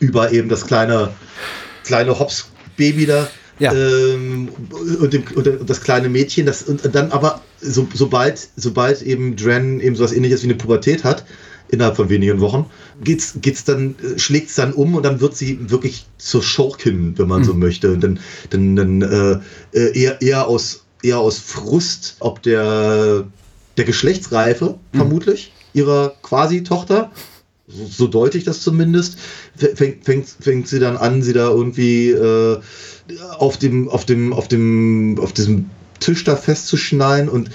über 0.00 0.32
eben 0.32 0.48
das 0.48 0.66
kleine 0.66 1.10
kleine 1.88 2.18
Hops-Baby 2.18 3.06
da. 3.06 3.28
Ja. 3.58 3.72
Ähm, 3.72 4.50
und, 5.00 5.12
dem, 5.12 5.24
und, 5.34 5.68
das 5.68 5.80
kleine 5.80 6.08
Mädchen, 6.08 6.46
das 6.46 6.62
und 6.62 6.94
dann 6.94 7.10
aber 7.10 7.42
so, 7.60 7.88
sobald, 7.92 8.48
sobald 8.54 9.02
eben 9.02 9.34
Dren 9.34 9.80
eben 9.80 9.96
sowas 9.96 10.12
ähnliches 10.12 10.42
wie 10.42 10.46
eine 10.46 10.54
Pubertät 10.54 11.02
hat, 11.02 11.24
innerhalb 11.68 11.96
von 11.96 12.08
wenigen 12.08 12.40
Wochen, 12.40 12.66
geht's, 13.02 13.34
geht's 13.40 13.64
dann, 13.64 13.96
schlägt 14.16 14.50
es 14.50 14.54
dann 14.54 14.72
um 14.72 14.94
und 14.94 15.02
dann 15.02 15.20
wird 15.20 15.36
sie 15.36 15.58
wirklich 15.70 16.06
zur 16.18 16.42
Schurkin, 16.42 17.18
wenn 17.18 17.26
man 17.26 17.40
mhm. 17.40 17.46
so 17.46 17.54
möchte. 17.54 17.92
Und 17.92 18.04
dann, 18.04 18.20
dann, 18.50 18.76
dann 18.76 19.02
äh, 19.02 19.40
äh, 19.76 19.98
eher, 19.98 20.22
eher 20.22 20.46
aus 20.46 20.84
eher 21.02 21.18
aus 21.18 21.38
Frust, 21.38 22.16
ob 22.20 22.42
der 22.42 23.24
der 23.76 23.84
Geschlechtsreife 23.84 24.78
mhm. 24.92 24.96
vermutlich 24.96 25.52
ihrer 25.72 26.14
quasi 26.22 26.62
Tochter 26.62 27.10
so, 27.68 27.86
so 27.86 28.06
deute 28.06 28.38
ich 28.38 28.44
das 28.44 28.60
zumindest, 28.62 29.18
fängt, 29.56 30.04
fängt, 30.04 30.28
fängt 30.28 30.68
sie 30.68 30.78
dann 30.78 30.96
an, 30.96 31.22
sie 31.22 31.32
da 31.32 31.48
irgendwie 31.50 32.10
äh, 32.10 32.58
auf 33.38 33.58
dem, 33.58 33.88
auf 33.88 34.04
dem, 34.04 34.32
auf 34.32 34.48
dem, 34.48 35.18
auf 35.20 35.32
diesem 35.32 35.70
Tisch 36.00 36.24
da 36.24 36.36
festzuschneiden 36.36 37.28
und 37.28 37.50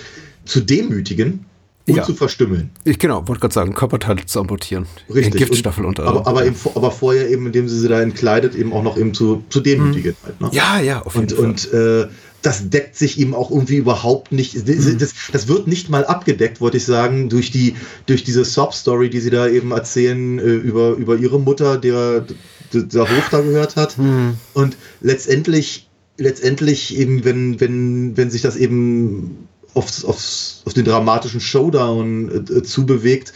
zu 0.45 0.61
demütigen 0.61 1.45
und 1.88 1.95
ja. 1.95 2.03
zu 2.03 2.14
verstümmeln. 2.14 2.69
Ich 2.84 2.99
genau, 2.99 3.27
wollte 3.27 3.41
gerade 3.41 3.53
sagen, 3.53 3.73
Körperteile 3.73 4.26
zu 4.26 4.40
amputieren. 4.40 4.85
Richtig. 5.14 5.35
Giftstaffel 5.35 5.85
unter. 5.85 6.06
Aber, 6.06 6.27
aber, 6.27 6.45
eben, 6.45 6.56
aber 6.76 6.91
vorher 6.91 7.30
eben, 7.30 7.48
indem 7.48 7.68
sie 7.68 7.80
sie 7.80 7.88
da 7.88 8.02
entkleidet, 8.02 8.56
eben 8.56 8.72
auch 8.72 8.84
noch 8.84 8.98
eben 8.98 9.14
zu, 9.14 9.44
zu 9.49 9.60
demütigen. 9.60 10.11
Mhm. 10.11 10.26
Halt, 10.26 10.41
ne? 10.41 10.49
Ja, 10.53 10.80
ja, 10.80 11.02
auf 11.02 11.15
jeden 11.15 11.34
und, 11.34 11.60
Fall. 11.61 11.80
Und 11.80 12.07
äh, 12.07 12.07
das 12.43 12.69
deckt 12.69 12.95
sich 12.95 13.17
ihm 13.17 13.33
auch 13.33 13.49
irgendwie 13.49 13.77
überhaupt 13.77 14.31
nicht. 14.31 14.55
Mhm. 14.67 14.97
Das, 14.99 15.13
das, 15.31 15.47
wird 15.47 15.67
nicht 15.67 15.89
mal 15.89 16.05
abgedeckt, 16.05 16.61
wollte 16.61 16.77
ich 16.77 16.85
sagen, 16.85 17.29
durch 17.29 17.51
die 17.51 17.75
durch 18.05 18.23
diese 18.23 18.45
Sob-Story, 18.45 19.09
die 19.09 19.21
sie 19.21 19.29
da 19.29 19.47
eben 19.47 19.71
erzählen 19.71 20.37
äh, 20.37 20.43
über, 20.43 20.91
über 20.91 21.15
ihre 21.15 21.39
Mutter, 21.39 21.77
der 21.77 22.25
der 22.73 23.01
Hof 23.03 23.29
da 23.29 23.41
gehört 23.41 23.75
hat. 23.75 23.97
Mhm. 23.97 24.37
Und 24.53 24.77
letztendlich, 25.01 25.87
letztendlich 26.17 26.97
eben, 26.97 27.23
wenn, 27.23 27.59
wenn, 27.59 28.17
wenn 28.17 28.29
sich 28.29 28.41
das 28.41 28.55
eben 28.55 29.47
aufs, 29.73 30.03
aufs, 30.03 30.61
auf 30.65 30.73
den 30.73 30.85
dramatischen 30.85 31.39
Showdown 31.39 32.29
äh, 32.29 32.53
äh 32.53 32.63
zubewegt, 32.63 33.33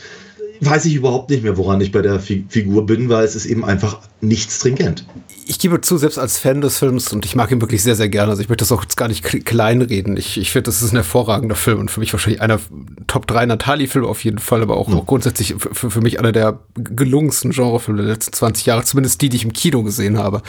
weiß 0.62 0.86
ich 0.86 0.96
überhaupt 0.96 1.30
nicht 1.30 1.44
mehr, 1.44 1.58
woran 1.58 1.82
ich 1.82 1.92
bei 1.92 2.02
der 2.02 2.20
Figur 2.20 2.86
bin, 2.86 3.10
weil 3.10 3.24
es 3.24 3.36
ist 3.36 3.46
eben 3.46 3.66
einfach 3.66 4.00
nicht 4.22 4.52
stringent 4.52 5.06
ich 5.50 5.60
gebe 5.60 5.80
zu, 5.80 5.98
selbst 5.98 6.20
als 6.20 6.38
Fan 6.38 6.62
des 6.62 6.80
Films, 6.80 7.14
und 7.14 7.26
ich 7.26 7.36
mag 7.36 7.52
ihn 7.52 7.62
wirklich 7.62 7.82
sehr, 7.82 7.96
sehr 7.96 8.10
gerne, 8.10 8.32
also 8.32 8.42
ich 8.42 8.50
möchte 8.50 8.64
das 8.64 8.72
auch 8.72 8.82
jetzt 8.82 8.98
gar 8.98 9.08
nicht 9.08 9.24
kleinreden. 9.24 10.18
Ich, 10.18 10.38
ich 10.38 10.52
finde, 10.52 10.64
das 10.64 10.82
ist 10.82 10.92
ein 10.92 10.98
hervorragender 10.98 11.56
Film 11.56 11.80
und 11.80 11.92
für 11.92 12.02
mich 12.02 12.12
wahrscheinlich 12.12 12.42
einer 12.42 12.60
Top 13.08 13.28
3 13.28 13.46
Natali-Filme 13.46 14.08
auf 14.08 14.24
jeden 14.24 14.40
Fall, 14.40 14.62
aber 14.62 14.76
auch, 14.76 14.90
mhm. 14.90 14.96
auch 14.96 15.06
grundsätzlich 15.06 15.56
für, 15.58 15.90
für 15.90 16.02
mich 16.02 16.20
einer 16.20 16.34
der 16.34 16.60
gelungensten 16.76 17.52
Genrefilme 17.52 18.02
der 18.02 18.12
letzten 18.12 18.34
20 18.34 18.66
Jahre, 18.66 18.84
zumindest 18.84 19.22
die, 19.22 19.30
die 19.30 19.38
ich 19.38 19.46
im 19.46 19.54
Kino 19.54 19.84
gesehen 19.84 20.18
habe. 20.18 20.42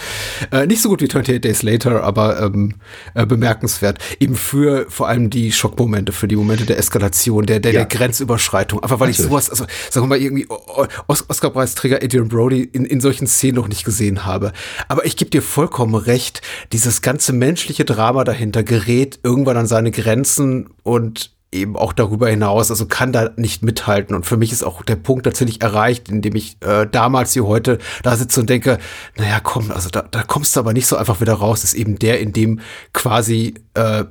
Äh, 0.51 0.67
nicht 0.67 0.83
so 0.83 0.89
gut 0.89 1.01
wie 1.01 1.07
28 1.07 1.41
Days 1.41 1.63
Later, 1.63 2.03
aber 2.03 2.43
ähm, 2.43 2.75
äh, 3.15 3.25
bemerkenswert. 3.25 3.99
Eben 4.19 4.35
für 4.35 4.87
vor 4.89 5.07
allem 5.07 5.31
die 5.31 5.53
Schockmomente, 5.53 6.13
für 6.13 6.27
die 6.27 6.37
Momente 6.37 6.67
der 6.67 6.79
Eskalation, 6.79 7.47
der, 7.47 7.61
der, 7.61 7.73
ja. 7.73 7.85
der 7.85 7.99
Grenzüberschreitung. 7.99 8.83
Einfach 8.83 8.99
weil 8.99 9.09
Natürlich. 9.09 9.27
ich 9.27 9.31
sowas, 9.31 9.51
also 9.51 9.67
sagen 9.99 10.11
wir 10.11 10.17
mal 10.17 10.23
irgendwie 10.23 10.47
Oscar-Preisträger 10.49 11.99
Adrian 12.03 12.29
Brody 12.29 12.63
in, 12.63 12.85
in 12.85 13.01
solchen 13.01 13.27
Szenen 13.27 13.57
noch 13.57 13.69
nicht 13.69 13.85
gesehen 13.85 14.25
habe. 14.25 14.53
Aber 14.87 15.05
ich 15.05 15.17
gebe 15.17 15.31
dir 15.31 15.43
vollkommen 15.43 15.95
recht, 15.97 16.41
dieses 16.73 17.03
ganze 17.03 17.33
menschliche 17.33 17.85
Drama 17.85 18.25
dahinter 18.25 18.63
gerät 18.63 19.19
irgendwann 19.25 19.57
an 19.57 19.67
seine 19.67 19.91
Grenzen 19.91 20.71
und 20.85 21.33
eben 21.51 21.77
auch 21.77 21.93
darüber 21.93 22.29
hinaus, 22.29 22.71
also 22.71 22.87
kann 22.87 23.11
da 23.11 23.31
nicht 23.37 23.63
mithalten. 23.63 24.15
Und 24.15 24.27
für 24.27 24.37
mich 24.37 24.53
ist 24.53 24.63
auch 24.63 24.83
der 24.83 24.97
Punkt 24.97 25.25
tatsächlich 25.25 25.63
erreicht, 25.63 26.11
in 26.11 26.23
dem 26.23 26.37
ich 26.37 26.59
äh, 26.61 26.87
damals 26.87 27.35
wie 27.35 27.41
heute 27.41 27.79
da 28.03 28.15
sitze 28.17 28.41
und 28.41 28.51
denke, 28.51 28.79
naja, 29.17 29.41
komm, 29.43 29.71
also 29.73 29.89
da, 29.89 30.03
da 30.03 30.23
kommst 30.23 30.55
du 30.55 30.61
aber 30.61 30.75
nicht 30.75 30.87
so 30.87 30.97
einfach 30.97 31.21
wieder 31.21 31.33
raus, 31.33 31.65
ist 31.65 31.75
eben 31.75 31.99
der, 31.99 32.21
in 32.21 32.33
dem 32.33 32.61
quasi 32.93 33.55
äh, 33.75 34.05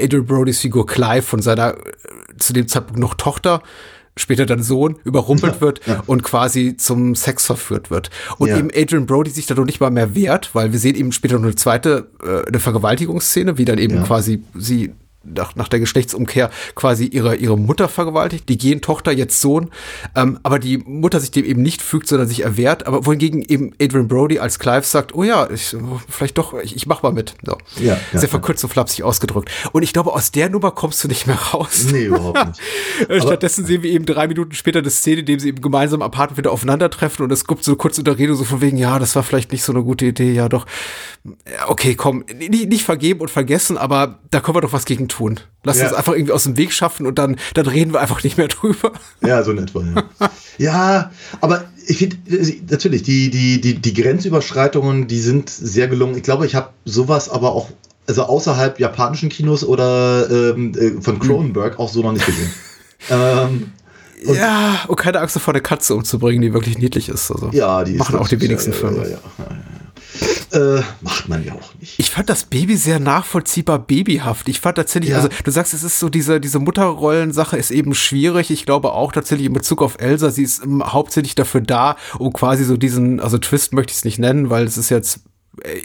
Adrian 0.00 0.26
Brodys 0.26 0.60
Figur 0.60 0.86
Clive 0.86 1.22
von 1.22 1.40
seiner 1.40 1.74
äh, 1.74 2.36
zu 2.36 2.52
dem 2.52 2.68
Zeitpunkt 2.68 3.00
noch 3.00 3.14
Tochter 3.14 3.62
später 4.18 4.46
dann 4.46 4.62
Sohn, 4.62 4.96
überrumpelt 5.04 5.56
ja, 5.56 5.60
wird 5.60 5.86
ja. 5.86 6.02
und 6.06 6.22
quasi 6.22 6.76
zum 6.76 7.14
Sex 7.14 7.46
verführt 7.46 7.90
wird. 7.90 8.10
Und 8.38 8.48
ja. 8.48 8.58
eben 8.58 8.70
Adrian 8.74 9.06
Brody 9.06 9.30
sich 9.30 9.46
dadurch 9.46 9.66
nicht 9.66 9.80
mal 9.80 9.90
mehr 9.90 10.14
wehrt, 10.14 10.54
weil 10.54 10.72
wir 10.72 10.78
sehen 10.78 10.94
eben 10.94 11.12
später 11.12 11.36
noch 11.36 11.44
eine 11.44 11.54
zweite, 11.54 12.10
äh, 12.22 12.46
eine 12.46 12.58
Vergewaltigungsszene, 12.58 13.58
wie 13.58 13.64
dann 13.64 13.78
eben 13.78 14.02
quasi 14.04 14.42
sie 14.54 14.92
nach, 15.24 15.56
nach 15.56 15.68
der 15.68 15.80
Geschlechtsumkehr 15.80 16.50
quasi 16.74 17.06
ihre, 17.06 17.36
ihre 17.36 17.58
Mutter 17.58 17.88
vergewaltigt, 17.88 18.48
die 18.48 18.58
Gentochter, 18.58 19.12
jetzt 19.12 19.40
Sohn, 19.40 19.70
ähm, 20.14 20.38
aber 20.42 20.58
die 20.58 20.78
Mutter 20.78 21.20
sich 21.20 21.30
dem 21.30 21.44
eben 21.44 21.62
nicht 21.62 21.82
fügt, 21.82 22.08
sondern 22.08 22.28
sich 22.28 22.44
erwehrt, 22.44 22.86
aber 22.86 23.04
wohingegen 23.06 23.42
eben 23.42 23.72
Adrian 23.80 24.08
Brody 24.08 24.38
als 24.38 24.58
Clive 24.58 24.84
sagt, 24.84 25.14
oh 25.14 25.24
ja, 25.24 25.50
ich, 25.50 25.76
vielleicht 26.08 26.38
doch, 26.38 26.54
ich, 26.54 26.76
ich 26.76 26.86
mach 26.86 27.02
mal 27.02 27.12
mit. 27.12 27.34
So. 27.44 27.58
Ja, 27.78 27.98
ja, 28.12 28.18
Sehr 28.18 28.28
verkürzt 28.28 28.62
und 28.64 28.70
flapsig 28.70 29.04
ausgedrückt. 29.04 29.50
Und 29.72 29.82
ich 29.82 29.92
glaube, 29.92 30.12
aus 30.12 30.30
der 30.30 30.48
Nummer 30.48 30.70
kommst 30.70 31.02
du 31.04 31.08
nicht 31.08 31.26
mehr 31.26 31.36
raus. 31.36 31.86
Nee, 31.90 32.04
überhaupt 32.06 32.46
nicht. 32.46 33.22
Stattdessen 33.22 33.66
sehen 33.66 33.82
wir 33.82 33.90
eben 33.90 34.06
drei 34.06 34.28
Minuten 34.28 34.52
später 34.52 34.78
eine 34.78 34.90
Szene, 34.90 35.20
in 35.20 35.26
dem 35.26 35.40
sie 35.40 35.48
eben 35.48 35.60
gemeinsam 35.60 36.02
am 36.02 36.06
Apartment 36.06 36.38
wieder 36.38 36.52
aufeinandertreffen 36.52 37.24
und 37.24 37.32
es 37.32 37.46
gibt 37.46 37.64
so 37.64 37.72
eine 37.72 37.76
kurze 37.76 38.00
Unterredung 38.00 38.36
so 38.36 38.44
von 38.44 38.60
wegen, 38.60 38.76
ja, 38.76 38.98
das 38.98 39.16
war 39.16 39.22
vielleicht 39.22 39.52
nicht 39.52 39.62
so 39.62 39.72
eine 39.72 39.82
gute 39.82 40.06
Idee, 40.06 40.32
ja 40.32 40.48
doch. 40.48 40.66
Okay, 41.66 41.94
komm, 41.94 42.24
nicht, 42.36 42.68
nicht 42.68 42.84
vergeben 42.84 43.20
und 43.20 43.30
vergessen, 43.30 43.76
aber 43.76 44.20
da 44.30 44.40
können 44.40 44.56
wir 44.56 44.60
doch 44.60 44.72
was 44.72 44.84
gegen 44.84 45.07
tun. 45.08 45.40
Lass 45.64 45.78
Ja. 45.78 45.88
uns 45.88 45.94
einfach 45.94 46.12
irgendwie 46.12 46.32
aus 46.32 46.44
dem 46.44 46.56
Weg 46.56 46.72
schaffen 46.72 47.06
und 47.06 47.18
dann, 47.18 47.36
dann 47.54 47.66
reden 47.66 47.92
wir 47.92 48.00
einfach 48.00 48.22
nicht 48.22 48.38
mehr 48.38 48.48
drüber. 48.48 48.92
Ja, 49.26 49.42
so 49.42 49.50
in 49.50 49.58
etwa, 49.58 49.82
ja. 49.82 50.30
ja, 50.58 51.10
aber 51.40 51.64
ich 51.86 51.98
finde, 51.98 52.16
natürlich, 52.70 53.02
die, 53.02 53.30
die, 53.30 53.60
die, 53.60 53.74
die 53.80 53.94
Grenzüberschreitungen, 53.94 55.08
die 55.08 55.18
sind 55.20 55.50
sehr 55.50 55.88
gelungen. 55.88 56.16
Ich 56.16 56.22
glaube, 56.22 56.46
ich 56.46 56.54
habe 56.54 56.70
sowas 56.84 57.28
aber 57.28 57.52
auch, 57.52 57.68
also 58.06 58.22
außerhalb 58.22 58.78
japanischen 58.78 59.28
Kinos 59.28 59.64
oder 59.64 60.30
ähm, 60.30 60.72
äh, 60.78 61.00
von 61.02 61.18
Cronenberg 61.18 61.78
auch 61.78 61.88
so 61.90 62.02
noch 62.02 62.12
nicht 62.12 62.24
gesehen. 62.26 62.50
ähm, 63.10 63.72
Und- 64.26 64.36
ja, 64.36 64.84
und 64.88 64.96
keine 64.96 65.20
Angst 65.20 65.36
davor, 65.36 65.54
eine 65.54 65.62
Katze 65.62 65.94
umzubringen, 65.94 66.42
die 66.42 66.52
wirklich 66.52 66.78
niedlich 66.78 67.08
ist. 67.08 67.30
Also. 67.30 67.50
ja, 67.52 67.84
die 67.84 67.92
ist 67.92 67.98
Machen 67.98 68.16
auch 68.16 68.28
die 68.28 68.40
wenigsten 68.40 68.72
ja, 68.72 68.76
Filme. 68.76 69.02
Ja, 69.04 69.08
ja. 69.10 69.18
Äh, 70.52 70.80
macht 71.02 71.28
man 71.28 71.44
ja 71.44 71.52
auch 71.52 71.74
nicht. 71.78 71.98
Ich 71.98 72.10
fand 72.10 72.28
das 72.30 72.44
Baby 72.44 72.76
sehr 72.76 72.98
nachvollziehbar 73.00 73.78
babyhaft. 73.78 74.48
Ich 74.48 74.60
fand 74.60 74.76
tatsächlich, 74.76 75.10
Ja. 75.10 75.16
also 75.18 75.28
du 75.44 75.50
sagst, 75.50 75.74
es 75.74 75.82
ist 75.82 75.98
so 76.00 76.08
diese, 76.08 76.40
diese 76.40 76.58
Mutterrollensache 76.58 77.56
ist 77.56 77.70
eben 77.70 77.94
schwierig. 77.94 78.50
Ich 78.50 78.64
glaube 78.64 78.92
auch 78.92 79.12
tatsächlich 79.12 79.46
in 79.46 79.52
Bezug 79.52 79.82
auf 79.82 79.96
Elsa, 80.00 80.30
sie 80.30 80.42
ist 80.44 80.64
ähm, 80.64 80.82
hauptsächlich 80.84 81.34
dafür 81.34 81.60
da, 81.60 81.96
um 82.18 82.32
quasi 82.32 82.64
so 82.64 82.76
diesen, 82.76 83.20
also 83.20 83.36
Twist 83.38 83.74
möchte 83.74 83.90
ich 83.92 83.98
es 83.98 84.04
nicht 84.04 84.18
nennen, 84.18 84.48
weil 84.50 84.64
es 84.64 84.78
ist 84.78 84.88
jetzt 84.88 85.20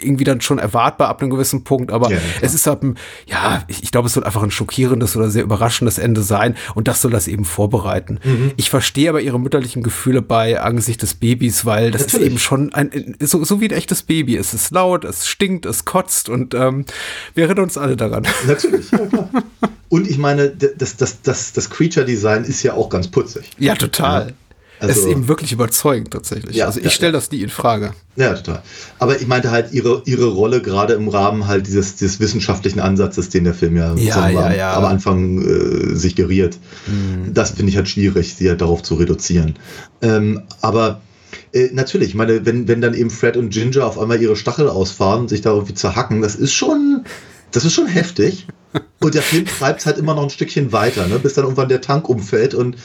irgendwie 0.00 0.24
dann 0.24 0.40
schon 0.40 0.58
erwartbar 0.58 1.08
ab 1.08 1.20
einem 1.20 1.30
gewissen 1.30 1.64
Punkt, 1.64 1.90
aber 1.90 2.10
Ja, 2.10 2.18
es 2.40 2.54
ist 2.54 2.66
halt 2.66 2.82
ein, 2.82 2.96
ja, 3.26 3.64
ich, 3.68 3.82
ich 3.82 3.90
glaube, 3.90 4.06
es 4.06 4.14
soll 4.14 4.24
einfach 4.24 4.42
ein 4.42 4.50
schockierendes 4.50 5.16
oder 5.16 5.30
sehr 5.30 5.42
überraschendes 5.42 5.98
Ende 5.98 6.22
sein 6.22 6.56
und 6.74 6.88
das 6.88 7.02
soll 7.02 7.10
das 7.10 7.28
eben 7.28 7.44
vorbereiten. 7.44 8.18
Mhm. 8.24 8.52
Ich 8.56 8.70
verstehe 8.70 9.10
aber 9.10 9.20
ihre 9.20 9.40
mütterlichen 9.40 9.82
Gefühle 9.82 10.22
bei 10.22 10.60
Angesicht 10.60 11.02
des 11.02 11.14
Babys, 11.14 11.64
weil 11.64 11.90
das 11.90 12.02
Natürlich. 12.02 12.26
ist 12.26 12.30
eben 12.30 12.38
schon 12.38 12.72
ein, 12.74 13.16
so, 13.20 13.44
so 13.44 13.60
wie 13.60 13.68
ein 13.68 13.72
echtes 13.76 14.02
Baby. 14.02 14.36
Es 14.36 14.54
ist 14.54 14.70
laut, 14.70 15.04
es 15.04 15.26
stinkt, 15.26 15.66
es 15.66 15.84
kotzt 15.84 16.28
und 16.28 16.54
ähm, 16.54 16.84
wir 17.34 17.44
erinnern 17.44 17.64
uns 17.64 17.78
alle 17.78 17.96
daran. 17.96 18.26
Natürlich, 18.46 18.90
ja 18.90 18.98
klar. 19.06 19.28
Und 19.88 20.08
ich 20.08 20.18
meine, 20.18 20.50
das, 20.50 20.96
das, 20.96 21.22
das, 21.22 21.52
das 21.52 21.70
Creature-Design 21.70 22.44
ist 22.44 22.62
ja 22.64 22.74
auch 22.74 22.88
ganz 22.88 23.06
putzig. 23.06 23.50
Ja, 23.58 23.76
total. 23.76 24.34
Ja, 24.80 24.88
es 24.88 24.96
ist 24.96 25.02
also- 25.04 25.08
eben 25.10 25.28
wirklich 25.28 25.52
überzeugend 25.52 26.10
tatsächlich. 26.10 26.56
Ja, 26.56 26.66
also 26.66 26.78
ich 26.80 26.84
ja, 26.86 26.90
stelle 26.90 27.12
das 27.12 27.30
nie 27.30 27.42
in 27.42 27.48
Frage. 27.48 27.92
Ja, 28.16 28.34
total. 28.34 28.62
Aber 28.98 29.20
ich 29.20 29.26
meinte 29.26 29.50
halt 29.50 29.72
ihre, 29.72 30.02
ihre 30.04 30.26
Rolle 30.26 30.60
gerade 30.62 30.94
im 30.94 31.08
Rahmen 31.08 31.46
halt 31.46 31.66
dieses, 31.66 31.96
dieses 31.96 32.20
wissenschaftlichen 32.20 32.80
Ansatzes, 32.80 33.28
den 33.28 33.44
der 33.44 33.54
Film 33.54 33.76
ja, 33.76 33.94
Ja, 33.94 34.28
ja, 34.28 34.46
am- 34.46 34.56
ja. 34.56 34.76
am 34.76 34.84
Anfang 34.84 35.42
äh, 35.42 35.94
sich 35.96 36.14
geriert. 36.16 36.58
Das 37.32 37.52
finde 37.52 37.70
ich 37.70 37.76
halt 37.76 37.88
schwierig, 37.88 38.34
sie 38.34 38.48
halt 38.48 38.60
darauf 38.60 38.82
zu 38.82 38.94
reduzieren. 38.96 39.56
Ähm, 40.02 40.42
aber 40.60 41.00
äh, 41.52 41.70
natürlich, 41.72 42.10
ich 42.10 42.14
meine, 42.14 42.44
wenn, 42.46 42.68
wenn 42.68 42.80
dann 42.80 42.94
eben 42.94 43.10
Fred 43.10 43.36
und 43.36 43.50
Ginger 43.50 43.86
auf 43.86 43.98
einmal 43.98 44.20
ihre 44.20 44.36
Stachel 44.36 44.68
ausfahren 44.68 45.20
und 45.22 45.28
sich 45.28 45.40
da 45.40 45.50
irgendwie 45.52 45.74
zerhacken, 45.74 46.20
das 46.22 46.34
ist 46.36 46.52
schon, 46.52 47.04
das 47.52 47.64
ist 47.64 47.72
schon 47.74 47.86
heftig. 47.86 48.46
Und 49.00 49.14
der 49.14 49.22
Film 49.22 49.44
treibt 49.44 49.80
es 49.80 49.86
halt 49.86 49.98
immer 49.98 50.14
noch 50.14 50.22
ein 50.22 50.30
Stückchen 50.30 50.72
weiter, 50.72 51.06
ne, 51.06 51.18
bis 51.18 51.34
dann 51.34 51.44
irgendwann 51.44 51.68
der 51.68 51.80
Tank 51.80 52.08
umfällt 52.08 52.54
und 52.54 52.76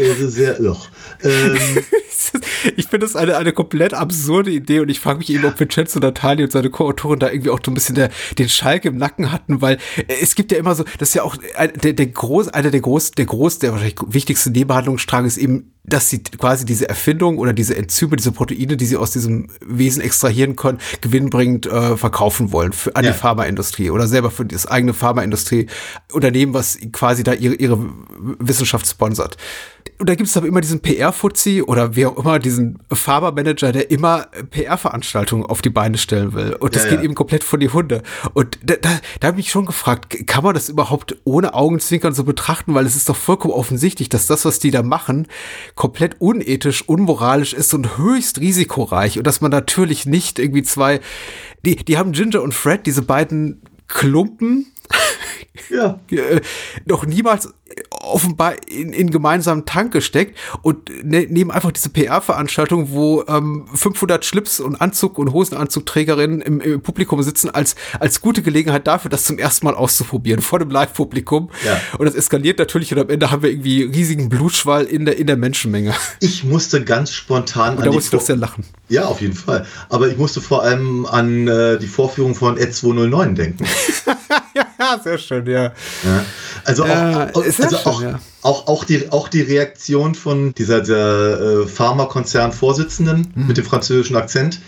äh, 0.00 0.26
sehr, 0.26 0.60
ugh. 0.60 0.88
ähm, 1.22 1.56
Ich 2.76 2.86
finde 2.86 3.06
das 3.06 3.16
eine, 3.16 3.36
eine 3.36 3.52
komplett 3.52 3.94
absurde 3.94 4.50
Idee 4.50 4.80
und 4.80 4.88
ich 4.88 5.00
frage 5.00 5.18
mich 5.18 5.30
eben, 5.30 5.44
ob 5.44 5.58
Vincenzo 5.58 5.98
Natali 5.98 6.42
und 6.42 6.52
seine 6.52 6.70
Co-Autorin 6.70 7.18
da 7.18 7.30
irgendwie 7.30 7.50
auch 7.50 7.60
so 7.64 7.70
ein 7.70 7.74
bisschen 7.74 7.94
der, 7.94 8.10
den 8.38 8.48
Schalk 8.48 8.84
im 8.84 8.96
Nacken 8.96 9.32
hatten, 9.32 9.62
weil 9.62 9.78
äh, 9.96 10.14
es 10.20 10.34
gibt 10.34 10.52
ja 10.52 10.58
immer 10.58 10.74
so, 10.74 10.84
das 10.98 11.10
ist 11.10 11.14
ja 11.14 11.22
auch 11.22 11.36
ein, 11.56 11.72
der, 11.74 11.92
der 11.92 12.06
groß, 12.06 12.48
einer 12.48 12.70
der 12.70 12.80
groß, 12.80 13.12
der 13.12 13.26
groß, 13.26 13.60
der 13.60 13.72
wahrscheinlich 13.72 13.96
wichtigste 14.06 14.50
Nebenhandlungsstrang 14.50 15.24
ist 15.24 15.36
eben, 15.36 15.72
dass 15.88 16.10
sie 16.10 16.22
quasi 16.22 16.64
diese 16.64 16.88
Erfindung 16.88 17.38
oder 17.38 17.52
diese 17.52 17.76
Enzyme, 17.76 18.16
diese 18.16 18.32
Proteine, 18.32 18.76
die 18.76 18.86
sie 18.86 18.96
aus 18.96 19.10
diesem 19.10 19.48
Wesen 19.64 20.02
extrahieren 20.02 20.56
können, 20.56 20.78
gewinnbringend 21.00 21.66
äh, 21.66 21.96
verkaufen 21.96 22.52
wollen 22.52 22.72
für, 22.72 22.94
an 22.96 23.04
Ja. 23.04 23.12
die 23.12 23.18
Pharmaindustrie 23.18 23.90
oder 23.90 24.06
selber 24.06 24.30
für 24.30 24.44
das 24.44 24.66
eigene 24.66 24.94
Pharmaindustrie 24.94 25.66
Unternehmen, 26.12 26.54
was 26.54 26.78
quasi 26.92 27.22
da 27.22 27.32
ihre, 27.32 27.54
ihre 27.54 27.78
Wissenschaft 28.38 28.86
sponsert. 28.86 29.36
Und 30.00 30.08
da 30.08 30.14
gibt 30.14 30.28
es 30.28 30.36
aber 30.36 30.46
immer 30.46 30.60
diesen 30.60 30.80
PR-Fuzzi 30.80 31.62
oder 31.62 31.96
wer 31.96 32.10
auch 32.10 32.18
immer, 32.18 32.38
diesen 32.38 32.78
Pharma-Manager, 32.92 33.72
der 33.72 33.90
immer 33.90 34.26
PR-Veranstaltungen 34.50 35.44
auf 35.44 35.60
die 35.62 35.70
Beine 35.70 35.98
stellen 35.98 36.34
will. 36.34 36.54
Und 36.54 36.76
das 36.76 36.84
Ja, 36.84 36.90
geht 36.90 36.98
ja. 37.00 37.04
eben 37.04 37.14
komplett 37.14 37.42
von 37.42 37.58
die 37.58 37.68
Hunde. 37.70 38.02
Und 38.34 38.58
da, 38.62 38.74
da, 38.76 38.90
da 39.20 39.26
habe 39.28 39.40
ich 39.40 39.46
mich 39.46 39.50
schon 39.50 39.66
gefragt, 39.66 40.26
kann 40.26 40.44
man 40.44 40.54
das 40.54 40.68
überhaupt 40.68 41.16
ohne 41.24 41.54
Augenzwinkern 41.54 42.14
so 42.14 42.22
betrachten? 42.24 42.74
Weil 42.74 42.86
es 42.86 42.94
ist 42.96 43.08
doch 43.08 43.16
vollkommen 43.16 43.54
offensichtlich, 43.54 44.08
dass 44.08 44.26
das, 44.26 44.44
was 44.44 44.58
die 44.60 44.70
da 44.70 44.82
machen, 44.82 45.26
komplett 45.78 46.20
unethisch, 46.20 46.86
unmoralisch 46.88 47.54
ist 47.54 47.72
und 47.72 47.96
höchst 47.96 48.40
risikoreich. 48.40 49.16
Und 49.16 49.26
dass 49.26 49.40
man 49.40 49.52
natürlich 49.52 50.06
nicht 50.06 50.40
irgendwie 50.40 50.64
zwei, 50.64 51.00
die, 51.64 51.76
die 51.76 51.96
haben 51.96 52.12
Ginger 52.12 52.42
und 52.42 52.52
Fred, 52.52 52.84
diese 52.84 53.02
beiden 53.02 53.62
Klumpen, 53.86 54.66
ja. 55.70 56.00
äh, 56.10 56.40
noch 56.84 57.06
niemals 57.06 57.54
offenbar 57.90 58.54
in, 58.68 58.92
in 58.92 59.10
gemeinsamen 59.10 59.64
Tank 59.64 59.92
gesteckt 59.92 60.38
und 60.62 60.90
ne, 61.04 61.26
nehmen 61.28 61.50
einfach 61.50 61.72
diese 61.72 61.90
PR-Veranstaltung, 61.90 62.90
wo 62.90 63.24
ähm, 63.28 63.66
500 63.72 64.24
Schlips 64.24 64.60
und 64.60 64.80
Anzug 64.80 65.18
und 65.18 65.32
Hosenanzugträgerinnen 65.32 66.40
im, 66.40 66.60
im 66.60 66.80
Publikum 66.80 67.22
sitzen, 67.22 67.50
als, 67.50 67.76
als 68.00 68.20
gute 68.20 68.42
Gelegenheit 68.42 68.86
dafür, 68.86 69.10
das 69.10 69.24
zum 69.24 69.38
ersten 69.38 69.66
Mal 69.66 69.74
auszuprobieren, 69.74 70.40
vor 70.40 70.58
dem 70.58 70.70
Live-Publikum. 70.70 71.50
Ja. 71.64 71.80
Und 71.98 72.06
das 72.06 72.14
eskaliert 72.14 72.58
natürlich 72.58 72.92
und 72.92 73.00
am 73.00 73.10
Ende 73.10 73.30
haben 73.30 73.42
wir 73.42 73.50
irgendwie 73.50 73.82
riesigen 73.82 74.28
Blutschwall 74.28 74.84
in 74.84 75.04
der, 75.04 75.18
in 75.18 75.26
der 75.26 75.36
Menschenmenge. 75.36 75.94
Ich 76.20 76.44
musste 76.44 76.84
ganz 76.84 77.12
spontan 77.12 77.76
Und 77.76 77.84
da 77.84 77.90
die 77.90 77.96
muss 77.96 78.06
ich 78.06 78.10
doch 78.10 78.20
sehr 78.20 78.36
lachen. 78.36 78.64
Ja, 78.88 79.04
auf 79.04 79.20
jeden 79.20 79.34
Fall. 79.34 79.66
Aber 79.88 80.08
ich 80.08 80.16
musste 80.16 80.40
vor 80.40 80.62
allem 80.62 81.06
an 81.06 81.46
äh, 81.46 81.78
die 81.78 81.86
Vorführung 81.86 82.34
von 82.34 82.56
Ed 82.56 82.74
209 82.74 83.34
denken. 83.34 83.64
ja, 84.54 84.98
sehr 85.02 85.18
schön, 85.18 85.46
ja. 85.46 85.64
Ja. 85.64 85.72
Also, 86.64 86.86
Ja, 86.86 87.30
auch, 87.32 87.42
ist 87.42 87.57
sehr 87.58 87.66
also 87.66 87.76
schön, 87.78 87.92
auch, 87.92 88.02
ja. 88.02 88.20
auch, 88.42 88.66
auch, 88.66 88.84
die, 88.84 89.10
auch 89.12 89.28
die 89.28 89.42
Reaktion 89.42 90.14
von 90.14 90.52
dieser, 90.54 90.80
dieser 90.80 91.62
äh, 91.62 91.66
Pharmakonzern-Vorsitzenden 91.66 93.32
Mhm. 93.34 93.46
mit 93.46 93.56
dem 93.56 93.64
französischen 93.64 94.16
Akzent 94.16 94.60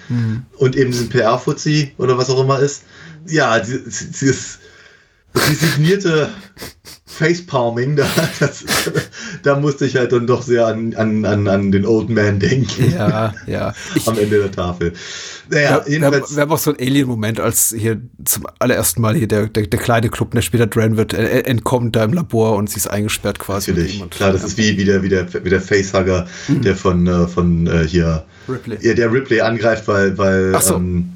und 0.57 0.77
eben 0.77 0.91
diesem 0.93 1.09
PR-Fuzzi 1.09 1.93
oder 1.99 2.19
was 2.19 2.31
auch 2.31 2.41
immer 2.41 2.59
ist. 2.61 2.83
Ja, 3.27 3.59
die- 3.61 3.83
dieses 3.85 4.59
resignierte 5.35 6.31
Facepalming, 7.07 7.97
da, 7.97 8.07
das, 8.41 8.65
da 9.43 9.59
musste 9.59 9.85
ich 9.85 9.97
halt 9.97 10.13
dann 10.13 10.27
doch 10.27 10.43
sehr 10.43 10.67
an, 10.67 10.95
an, 10.95 11.25
an, 11.25 11.49
an 11.49 11.71
den 11.71 11.85
Old 11.85 12.09
Man 12.09 12.39
denken. 12.39 12.93
Ja, 12.93 13.35
ja. 13.47 13.75
Ich, 13.95 14.09
am 14.09 14.19
Ende 14.19 14.39
der 14.39 14.51
Tafel. 14.51 14.93
Naja, 15.51 15.63
Ja, 15.63 15.69
wir, 15.69 15.77
haben, 15.77 15.91
jedenfalls. 15.93 16.37
wir 16.37 16.43
haben 16.43 16.53
auch 16.53 16.59
so 16.59 16.71
einen 16.71 16.81
Alien-Moment, 16.81 17.41
als 17.41 17.75
hier 17.77 18.01
zum 18.25 18.47
allerersten 18.59 19.03
Mal 19.03 19.17
hier 19.17 19.29
der, 19.29 19.49
der, 19.49 19.67
der 19.67 19.79
kleine 19.79 20.09
Club, 20.09 20.31
der 20.31 20.41
später 20.43 20.67
Dran 20.67 20.97
wird, 20.97 21.13
äh, 21.13 21.41
entkommt 21.41 21.95
da 21.97 22.05
im 22.05 22.13
Labor 22.15 22.57
und 22.57 22.71
sie 22.71 22.77
ist 22.77 22.87
eingesperrt 22.87 23.39
quasi. 23.39 23.73
Natürlich, 23.73 24.09
klar, 24.11 24.33
das 24.33 24.43
ist 24.45 24.57
wie, 24.57 24.79
wie 24.79 24.85
der, 24.85 25.03
wie 25.03 25.09
der, 25.09 25.27
wie 25.45 25.51
der 25.51 25.61
Facehugger, 25.61 26.27
der 26.49 26.77
von, 26.77 27.07
äh, 27.07 27.27
von 27.27 27.67
äh, 27.67 27.87
hier, 27.87 28.25
Ripley. 28.49 28.79
ja, 28.81 28.95
der 28.95 29.13
Ripley 29.13 29.41
angreift, 29.41 29.87
weil, 29.89 30.17
weil 30.17 30.59
so. 30.63 30.77
ähm, 30.77 31.11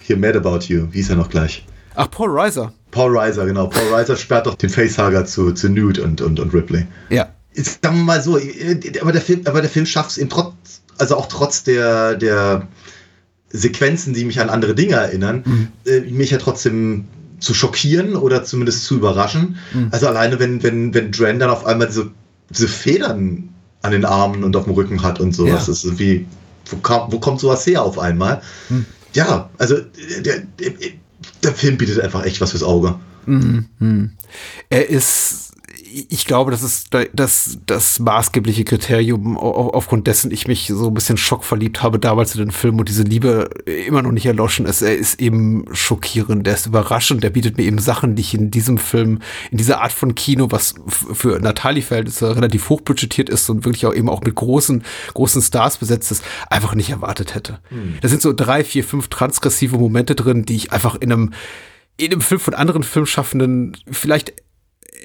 hier 0.00 0.16
Mad 0.16 0.38
About 0.38 0.60
You, 0.68 0.86
wie 0.90 0.98
hieß 0.98 1.10
er 1.10 1.16
noch 1.16 1.28
gleich? 1.28 1.66
Ach, 1.94 2.10
Paul 2.10 2.30
Reiser. 2.30 2.72
Paul 2.90 3.16
Reiser, 3.16 3.46
genau. 3.46 3.66
Paul 3.68 3.88
Reiser 3.92 4.16
sperrt 4.16 4.46
doch 4.46 4.54
den 4.54 4.70
Facehugger 4.70 5.24
zu, 5.26 5.52
zu 5.52 5.68
Nude 5.68 6.02
und, 6.02 6.20
und, 6.20 6.40
und 6.40 6.54
Ripley. 6.54 6.86
Ja. 7.08 7.28
Jetzt 7.54 7.82
sagen 7.82 7.96
wir 7.98 8.04
mal 8.04 8.22
so, 8.22 8.38
äh, 8.38 8.80
aber 9.00 9.12
der 9.12 9.20
Film, 9.20 9.42
aber 9.44 9.60
der 9.60 9.70
Film 9.70 9.86
schafft 9.86 10.10
es 10.10 10.18
eben 10.18 10.30
trotz, 10.30 10.54
also 10.98 11.16
auch 11.16 11.26
trotz 11.26 11.64
der, 11.64 12.14
der 12.14 12.68
Sequenzen, 13.50 14.14
die 14.14 14.24
mich 14.24 14.40
an 14.40 14.48
andere 14.50 14.74
Dinge 14.74 14.94
erinnern, 14.96 15.70
äh, 15.84 16.00
mich 16.00 16.30
ja 16.30 16.38
trotzdem 16.38 17.06
zu 17.40 17.54
schockieren 17.54 18.16
oder 18.16 18.44
zumindest 18.44 18.84
zu 18.84 18.96
überraschen. 18.96 19.56
Also 19.90 20.06
alleine, 20.08 20.38
wenn, 20.38 20.62
wenn, 20.62 20.92
wenn 20.94 21.10
Dren 21.10 21.38
dann 21.38 21.50
auf 21.50 21.64
einmal 21.66 21.86
diese, 21.88 22.10
diese 22.50 22.68
Federn 22.68 23.48
an 23.82 23.92
den 23.92 24.04
Armen 24.04 24.44
und 24.44 24.54
auf 24.56 24.64
dem 24.64 24.74
Rücken 24.74 25.02
hat 25.02 25.20
und 25.20 25.34
sowas, 25.34 25.50
Ja. 25.50 25.56
das 25.56 25.68
ist 25.68 25.84
irgendwie, 25.84 26.26
wo, 26.70 26.76
kam, 26.76 27.10
wo 27.10 27.18
kommt 27.18 27.40
sowas 27.40 27.66
her 27.66 27.82
auf 27.82 27.98
einmal? 27.98 28.42
Ja, 29.14 29.48
also 29.58 29.76
äh, 29.76 30.22
der, 30.22 30.40
der, 30.58 30.72
der 31.42 31.54
Film 31.54 31.76
bietet 31.76 32.00
einfach 32.00 32.24
echt 32.24 32.40
was 32.40 32.50
fürs 32.50 32.62
Auge. 32.62 32.98
Er 34.68 34.88
ist, 34.88 35.49
ich 36.08 36.24
glaube, 36.24 36.50
das 36.50 36.62
ist 36.62 36.90
das, 37.14 37.58
das 37.66 37.98
maßgebliche 37.98 38.64
Kriterium, 38.64 39.36
aufgrund 39.36 40.06
dessen 40.06 40.30
ich 40.30 40.46
mich 40.46 40.68
so 40.68 40.88
ein 40.88 40.94
bisschen 40.94 41.16
schockverliebt 41.16 41.82
habe 41.82 41.98
damals 41.98 42.34
in 42.34 42.40
den 42.40 42.50
Film 42.50 42.78
und 42.78 42.88
diese 42.88 43.02
Liebe 43.02 43.50
immer 43.66 44.02
noch 44.02 44.12
nicht 44.12 44.26
erloschen 44.26 44.66
ist. 44.66 44.82
Er 44.82 44.96
ist 44.96 45.20
eben 45.20 45.64
schockierend, 45.72 46.46
er 46.46 46.54
ist 46.54 46.66
überraschend, 46.66 47.24
er 47.24 47.30
bietet 47.30 47.56
mir 47.56 47.64
eben 47.64 47.78
Sachen, 47.78 48.14
die 48.14 48.22
ich 48.22 48.34
in 48.34 48.50
diesem 48.50 48.78
Film, 48.78 49.20
in 49.50 49.58
dieser 49.58 49.80
Art 49.80 49.92
von 49.92 50.14
Kino, 50.14 50.48
was 50.50 50.74
für 50.86 51.38
Natalie-Verhältnisse 51.40 52.36
relativ 52.36 52.68
hochbudgetiert 52.68 53.28
ist 53.28 53.48
und 53.50 53.64
wirklich 53.64 53.86
auch 53.86 53.94
eben 53.94 54.08
auch 54.08 54.22
mit 54.22 54.34
großen, 54.34 54.84
großen 55.14 55.42
Stars 55.42 55.78
besetzt 55.78 56.12
ist, 56.12 56.24
einfach 56.48 56.74
nicht 56.74 56.90
erwartet 56.90 57.34
hätte. 57.34 57.60
Hm. 57.68 57.94
Da 58.00 58.08
sind 58.08 58.22
so 58.22 58.32
drei, 58.32 58.64
vier, 58.64 58.84
fünf 58.84 59.08
transgressive 59.08 59.78
Momente 59.78 60.14
drin, 60.14 60.44
die 60.44 60.56
ich 60.56 60.72
einfach 60.72 60.96
in 60.96 61.12
einem 61.12 61.32
in 61.96 62.12
einem 62.12 62.22
Film 62.22 62.40
von 62.40 62.54
anderen 62.54 62.82
Filmschaffenden 62.82 63.76
vielleicht 63.90 64.32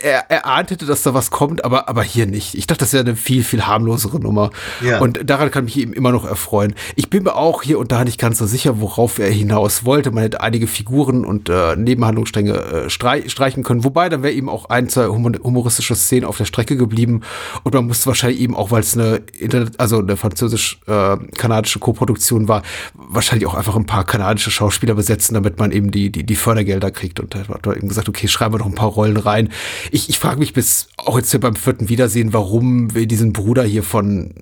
er, 0.01 0.29
er 0.29 0.45
ahnte, 0.45 0.77
dass 0.77 1.03
da 1.03 1.13
was 1.13 1.31
kommt, 1.31 1.63
aber, 1.63 1.89
aber 1.89 2.03
hier 2.03 2.25
nicht. 2.25 2.55
Ich 2.55 2.67
dachte, 2.67 2.79
das 2.79 2.93
wäre 2.93 3.03
eine 3.03 3.15
viel, 3.15 3.43
viel 3.43 3.65
harmlosere 3.65 4.19
Nummer. 4.19 4.51
Ja. 4.81 4.99
Und 4.99 5.29
daran 5.29 5.51
kann 5.51 5.65
mich 5.65 5.77
eben 5.77 5.93
immer 5.93 6.11
noch 6.11 6.25
erfreuen. 6.25 6.75
Ich 6.95 7.09
bin 7.09 7.23
mir 7.23 7.35
auch 7.35 7.63
hier 7.63 7.79
und 7.79 7.91
da 7.91 8.03
nicht 8.03 8.19
ganz 8.19 8.37
so 8.37 8.45
sicher, 8.45 8.81
worauf 8.81 9.19
er 9.19 9.29
hinaus 9.29 9.85
wollte. 9.85 10.11
Man 10.11 10.23
hätte 10.23 10.41
einige 10.41 10.67
Figuren 10.67 11.25
und 11.25 11.49
äh, 11.49 11.75
Nebenhandlungsstränge 11.75 12.53
äh, 12.53 12.89
streichen 12.89 13.63
können. 13.63 13.83
Wobei, 13.83 14.09
dann 14.09 14.23
wäre 14.23 14.33
eben 14.33 14.49
auch 14.49 14.65
ein, 14.69 14.89
zwei 14.89 15.07
humoristische 15.07 15.95
Szenen 15.95 16.25
auf 16.25 16.37
der 16.37 16.45
Strecke 16.45 16.77
geblieben. 16.77 17.21
Und 17.63 17.73
man 17.73 17.87
musste 17.87 18.07
wahrscheinlich 18.07 18.41
eben 18.41 18.55
auch, 18.55 18.71
weil 18.71 18.81
es 18.81 18.97
eine 18.97 19.21
Internet, 19.37 19.79
also 19.79 19.99
eine 19.99 20.17
französisch-kanadische 20.17 21.79
äh, 21.79 21.81
Koproduktion 21.81 22.47
war, 22.47 22.63
wahrscheinlich 22.93 23.47
auch 23.47 23.55
einfach 23.55 23.75
ein 23.75 23.85
paar 23.85 24.03
kanadische 24.03 24.51
Schauspieler 24.51 24.95
besetzen, 24.95 25.33
damit 25.33 25.59
man 25.59 25.71
eben 25.71 25.91
die, 25.91 26.11
die, 26.11 26.25
die 26.25 26.35
Fördergelder 26.35 26.91
kriegt. 26.91 27.19
Und 27.19 27.33
da 27.33 27.39
hat 27.39 27.65
man 27.65 27.75
eben 27.75 27.87
gesagt, 27.87 28.09
okay, 28.09 28.27
schreiben 28.27 28.53
wir 28.53 28.59
doch 28.59 28.65
ein 28.65 28.75
paar 28.75 28.89
Rollen 28.89 29.17
rein 29.17 29.49
ich, 29.91 30.09
ich 30.09 30.19
frage 30.19 30.39
mich 30.39 30.53
bis 30.53 30.87
auch 30.97 31.17
jetzt 31.17 31.39
beim 31.39 31.55
vierten 31.55 31.89
Wiedersehen, 31.89 32.33
warum 32.33 32.93
wir 32.93 33.07
diesen 33.07 33.33
Bruder 33.33 33.63
hier 33.63 33.83
von 33.83 34.33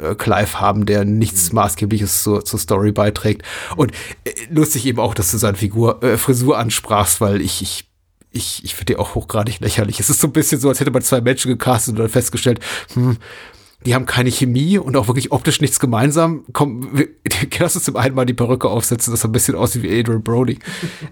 äh, 0.00 0.14
Clive 0.14 0.60
haben, 0.60 0.86
der 0.86 1.04
nichts 1.04 1.50
mhm. 1.50 1.56
Maßgebliches 1.56 2.22
zur, 2.22 2.44
zur 2.44 2.58
Story 2.58 2.92
beiträgt. 2.92 3.42
Und 3.76 3.92
äh, 4.24 4.32
lustig 4.50 4.86
eben 4.86 4.98
auch, 4.98 5.14
dass 5.14 5.30
du 5.30 5.38
seine 5.38 5.56
Figur, 5.56 6.02
äh, 6.02 6.16
Frisur 6.16 6.58
ansprachst, 6.58 7.20
weil 7.20 7.40
ich, 7.40 7.62
ich 7.62 7.88
ich, 8.34 8.64
ich 8.64 8.74
finde 8.74 8.94
die 8.94 8.98
auch 8.98 9.14
hochgradig 9.14 9.60
lächerlich. 9.60 10.00
Es 10.00 10.08
ist 10.08 10.20
so 10.20 10.26
ein 10.26 10.32
bisschen 10.32 10.58
so, 10.58 10.70
als 10.70 10.80
hätte 10.80 10.90
man 10.90 11.02
zwei 11.02 11.20
Menschen 11.20 11.50
gecastet 11.50 11.92
und 11.92 11.98
dann 11.98 12.08
festgestellt, 12.08 12.60
hm, 12.94 13.18
die 13.84 13.94
haben 13.94 14.06
keine 14.06 14.30
Chemie 14.30 14.78
und 14.78 14.96
auch 14.96 15.08
wirklich 15.08 15.32
optisch 15.32 15.60
nichts 15.60 15.80
gemeinsam. 15.80 16.44
Komm, 16.52 16.90
lass 17.58 17.76
uns 17.76 17.84
zum 17.84 17.96
einen 17.96 18.14
mal 18.14 18.24
die 18.24 18.34
Perücke 18.34 18.68
aufsetzen, 18.68 19.12
das 19.12 19.24
ein 19.24 19.32
bisschen 19.32 19.54
aussieht 19.54 19.82
wie 19.82 19.98
Adrian 19.98 20.22
Brody. 20.22 20.58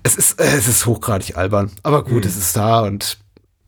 es 0.02 0.16
ist, 0.16 0.40
äh, 0.40 0.44
es 0.44 0.68
ist 0.68 0.86
hochgradig 0.86 1.36
albern. 1.36 1.70
Aber 1.82 2.04
gut, 2.04 2.24
mhm. 2.24 2.30
es 2.30 2.36
ist 2.36 2.56
da 2.56 2.80
und 2.80 3.18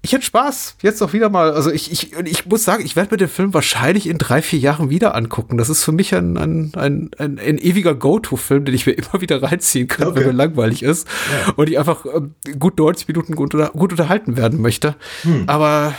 ich 0.04 0.12
hätte 0.12 0.24
Spaß, 0.24 0.76
jetzt 0.82 1.00
auch 1.00 1.12
wieder 1.12 1.30
mal. 1.30 1.52
Also 1.52 1.70
ich, 1.70 1.92
ich, 1.92 2.12
ich 2.12 2.44
muss 2.46 2.64
sagen, 2.64 2.84
ich 2.84 2.96
werde 2.96 3.12
mir 3.12 3.18
den 3.18 3.28
Film 3.28 3.54
wahrscheinlich 3.54 4.08
in 4.08 4.18
drei, 4.18 4.42
vier 4.42 4.58
Jahren 4.58 4.90
wieder 4.90 5.14
angucken. 5.14 5.58
Das 5.58 5.68
ist 5.68 5.84
für 5.84 5.92
mich 5.92 6.12
ein, 6.12 6.36
ein, 6.36 6.72
ein, 6.74 7.10
ein, 7.18 7.38
ein 7.38 7.58
ewiger 7.58 7.94
Go-To-Film, 7.94 8.64
den 8.64 8.74
ich 8.74 8.84
mir 8.84 8.92
immer 8.98 9.20
wieder 9.20 9.40
reinziehen 9.40 9.86
kann, 9.86 10.08
okay. 10.08 10.20
wenn 10.20 10.26
mir 10.26 10.32
langweilig 10.32 10.82
ist. 10.82 11.06
Ja. 11.46 11.52
Und 11.54 11.70
ich 11.70 11.78
einfach 11.78 12.04
ähm, 12.04 12.34
gut 12.58 12.78
90 12.78 13.06
Minuten 13.06 13.36
gut, 13.36 13.54
unter, 13.54 13.68
gut 13.68 13.92
unterhalten 13.92 14.36
werden 14.36 14.60
möchte. 14.60 14.96
Hm. 15.22 15.44
Aber 15.46 15.94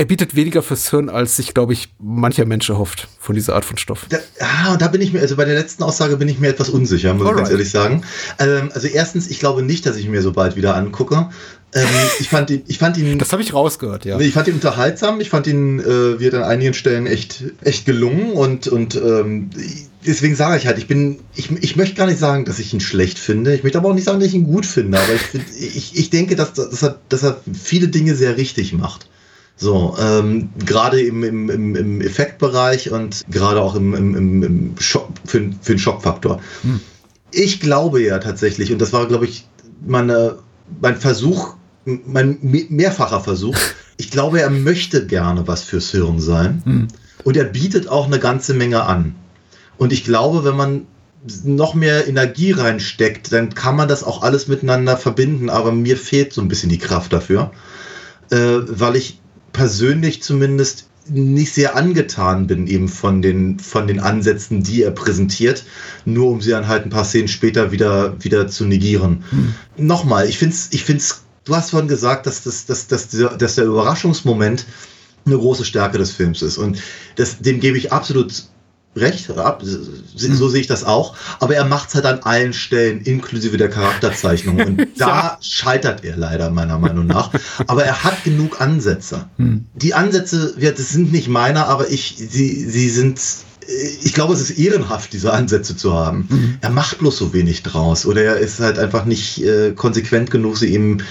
er 0.00 0.06
bietet 0.06 0.34
weniger 0.34 0.62
fürs 0.62 0.88
Hirn, 0.88 1.10
als 1.10 1.36
sich, 1.36 1.52
glaube 1.52 1.74
ich, 1.74 1.90
mancher 1.98 2.46
Mensch 2.46 2.70
erhofft 2.70 3.06
von 3.18 3.34
dieser 3.34 3.54
Art 3.54 3.66
von 3.66 3.76
Stoff. 3.76 4.06
Da, 4.08 4.16
ah, 4.38 4.78
da 4.78 4.88
bin 4.88 5.02
ich 5.02 5.12
mir, 5.12 5.20
also 5.20 5.36
bei 5.36 5.44
der 5.44 5.52
letzten 5.52 5.82
Aussage 5.82 6.16
bin 6.16 6.26
ich 6.26 6.38
mir 6.38 6.48
etwas 6.48 6.70
unsicher, 6.70 7.12
muss 7.12 7.26
Alright. 7.26 7.34
ich 7.34 7.42
ganz 7.42 7.50
ehrlich 7.50 7.70
sagen. 7.70 8.02
Ähm, 8.38 8.70
also 8.72 8.86
erstens, 8.86 9.28
ich 9.28 9.40
glaube 9.40 9.62
nicht, 9.62 9.84
dass 9.84 9.96
ich 9.96 10.08
mir 10.08 10.22
so 10.22 10.32
bald 10.32 10.56
wieder 10.56 10.74
angucke. 10.74 11.28
Ähm, 11.74 11.86
ich 12.18 12.30
fand 12.30 12.48
ihn, 12.48 12.62
ich 12.66 12.78
fand 12.78 12.96
ihn. 12.96 13.18
Das 13.18 13.30
habe 13.32 13.42
ich 13.42 13.52
rausgehört, 13.52 14.06
ja. 14.06 14.18
Ich 14.18 14.32
fand 14.32 14.48
ihn 14.48 14.54
unterhaltsam. 14.54 15.20
Ich 15.20 15.28
fand 15.28 15.46
ihn, 15.46 15.80
äh, 15.80 16.18
wird 16.18 16.32
an 16.32 16.44
einigen 16.44 16.72
Stellen 16.72 17.06
echt, 17.06 17.44
echt 17.60 17.84
gelungen 17.84 18.32
und 18.32 18.68
und 18.68 18.96
ähm, 18.96 19.50
deswegen 20.06 20.34
sage 20.34 20.56
ich 20.56 20.66
halt, 20.66 20.78
ich 20.78 20.86
bin, 20.86 21.18
ich, 21.36 21.50
ich 21.60 21.76
möchte 21.76 21.96
gar 21.96 22.06
nicht 22.06 22.18
sagen, 22.18 22.46
dass 22.46 22.58
ich 22.58 22.72
ihn 22.72 22.80
schlecht 22.80 23.18
finde. 23.18 23.54
Ich 23.54 23.64
möchte 23.64 23.76
aber 23.76 23.90
auch 23.90 23.94
nicht 23.94 24.04
sagen, 24.04 24.18
dass 24.18 24.28
ich 24.28 24.34
ihn 24.34 24.44
gut 24.44 24.64
finde. 24.64 24.98
Aber 24.98 25.12
ich, 25.12 25.20
find, 25.20 25.44
ich, 25.60 25.98
ich 25.98 26.08
denke, 26.08 26.36
dass, 26.36 26.54
dass, 26.54 26.82
er, 26.82 26.98
dass 27.10 27.22
er 27.22 27.42
viele 27.52 27.88
Dinge 27.88 28.14
sehr 28.14 28.38
richtig 28.38 28.72
macht. 28.72 29.09
So, 29.60 29.94
ähm, 30.00 30.48
gerade 30.64 31.02
im, 31.02 31.22
im, 31.22 31.50
im, 31.50 31.76
im 31.76 32.00
Effektbereich 32.00 32.90
und 32.90 33.26
gerade 33.30 33.60
auch 33.60 33.74
im, 33.74 33.92
im, 33.94 34.42
im 34.42 34.74
Schock, 34.78 35.10
für, 35.26 35.50
für 35.60 35.74
den 35.74 35.78
Schockfaktor. 35.78 36.40
Hm. 36.62 36.80
Ich 37.30 37.60
glaube 37.60 38.02
ja 38.02 38.18
tatsächlich, 38.20 38.72
und 38.72 38.80
das 38.80 38.94
war, 38.94 39.06
glaube 39.06 39.26
ich, 39.26 39.46
meine, 39.86 40.36
mein 40.80 40.96
Versuch, 40.96 41.56
mein 41.84 42.38
mehrfacher 42.40 43.20
Versuch. 43.20 43.56
Ich 43.98 44.10
glaube, 44.10 44.40
er 44.40 44.48
möchte 44.48 45.06
gerne 45.06 45.46
was 45.46 45.62
fürs 45.62 45.90
Hirn 45.90 46.20
sein. 46.20 46.62
Mhm. 46.64 46.88
Und 47.22 47.36
er 47.36 47.44
bietet 47.44 47.86
auch 47.86 48.06
eine 48.06 48.18
ganze 48.18 48.54
Menge 48.54 48.84
an. 48.84 49.14
Und 49.76 49.92
ich 49.92 50.04
glaube, 50.04 50.42
wenn 50.42 50.56
man 50.56 50.86
noch 51.44 51.74
mehr 51.74 52.08
Energie 52.08 52.52
reinsteckt, 52.52 53.30
dann 53.30 53.52
kann 53.52 53.76
man 53.76 53.88
das 53.88 54.02
auch 54.02 54.22
alles 54.22 54.48
miteinander 54.48 54.96
verbinden. 54.96 55.50
Aber 55.50 55.70
mir 55.70 55.98
fehlt 55.98 56.32
so 56.32 56.40
ein 56.40 56.48
bisschen 56.48 56.70
die 56.70 56.78
Kraft 56.78 57.12
dafür, 57.12 57.50
äh, 58.30 58.60
weil 58.66 58.96
ich 58.96 59.20
persönlich 59.52 60.22
zumindest 60.22 60.86
nicht 61.08 61.54
sehr 61.54 61.76
angetan 61.76 62.46
bin 62.46 62.66
eben 62.66 62.88
von 62.88 63.22
den, 63.22 63.58
von 63.58 63.86
den 63.86 64.00
Ansätzen, 64.00 64.62
die 64.62 64.82
er 64.82 64.92
präsentiert, 64.92 65.64
nur 66.04 66.30
um 66.30 66.40
sie 66.40 66.50
dann 66.50 66.68
halt 66.68 66.84
ein 66.84 66.90
paar 66.90 67.04
Szenen 67.04 67.28
später 67.28 67.72
wieder, 67.72 68.22
wieder 68.22 68.48
zu 68.48 68.64
negieren. 68.64 69.24
Hm. 69.30 69.54
Nochmal, 69.76 70.28
ich 70.28 70.38
finde 70.38 70.54
es, 70.54 70.68
ich 70.72 70.84
find's, 70.84 71.22
du 71.44 71.56
hast 71.56 71.70
vorhin 71.70 71.88
gesagt, 71.88 72.26
dass, 72.26 72.44
dass, 72.44 72.66
dass, 72.66 72.86
dass, 72.86 73.08
dieser, 73.08 73.36
dass 73.36 73.56
der 73.56 73.64
Überraschungsmoment 73.64 74.66
eine 75.26 75.36
große 75.36 75.64
Stärke 75.64 75.98
des 75.98 76.12
Films 76.12 76.42
ist. 76.42 76.58
Und 76.58 76.80
das, 77.16 77.38
dem 77.38 77.60
gebe 77.60 77.76
ich 77.76 77.92
absolut 77.92 78.44
recht, 78.96 79.30
ab, 79.30 79.62
so 79.64 80.28
mhm. 80.28 80.50
sehe 80.50 80.60
ich 80.60 80.66
das 80.66 80.84
auch, 80.84 81.14
aber 81.38 81.54
er 81.54 81.64
macht 81.64 81.90
es 81.90 81.94
halt 81.94 82.06
an 82.06 82.20
allen 82.20 82.52
Stellen, 82.52 83.00
inklusive 83.00 83.56
der 83.56 83.70
Charakterzeichnung. 83.70 84.60
Und 84.60 84.88
da 84.98 85.06
ja. 85.06 85.38
scheitert 85.40 86.04
er 86.04 86.16
leider, 86.16 86.50
meiner 86.50 86.78
Meinung 86.78 87.06
nach. 87.06 87.30
Aber 87.66 87.84
er 87.84 88.02
hat 88.02 88.24
genug 88.24 88.60
Ansätze. 88.60 89.26
Mhm. 89.36 89.66
Die 89.74 89.94
Ansätze, 89.94 90.54
das 90.58 90.90
sind 90.90 91.12
nicht 91.12 91.28
meine, 91.28 91.66
aber 91.66 91.90
ich, 91.90 92.16
sie, 92.18 92.64
sie 92.68 92.88
sind 92.88 93.20
ich 94.02 94.14
glaube, 94.14 94.32
es 94.32 94.40
ist 94.40 94.58
ehrenhaft, 94.58 95.12
diese 95.12 95.32
Ansätze 95.32 95.76
zu 95.76 95.94
haben. 95.94 96.26
Mhm. 96.28 96.58
Er 96.60 96.70
macht 96.70 96.98
bloß 96.98 97.16
so 97.16 97.32
wenig 97.32 97.62
draus 97.62 98.04
oder 98.04 98.22
er 98.22 98.36
ist 98.38 98.58
halt 98.58 98.78
einfach 98.78 99.04
nicht 99.04 99.44
äh, 99.44 99.72
konsequent 99.72 100.30
genug, 100.30 100.56
sie 100.56 100.74
ihm 100.74 101.02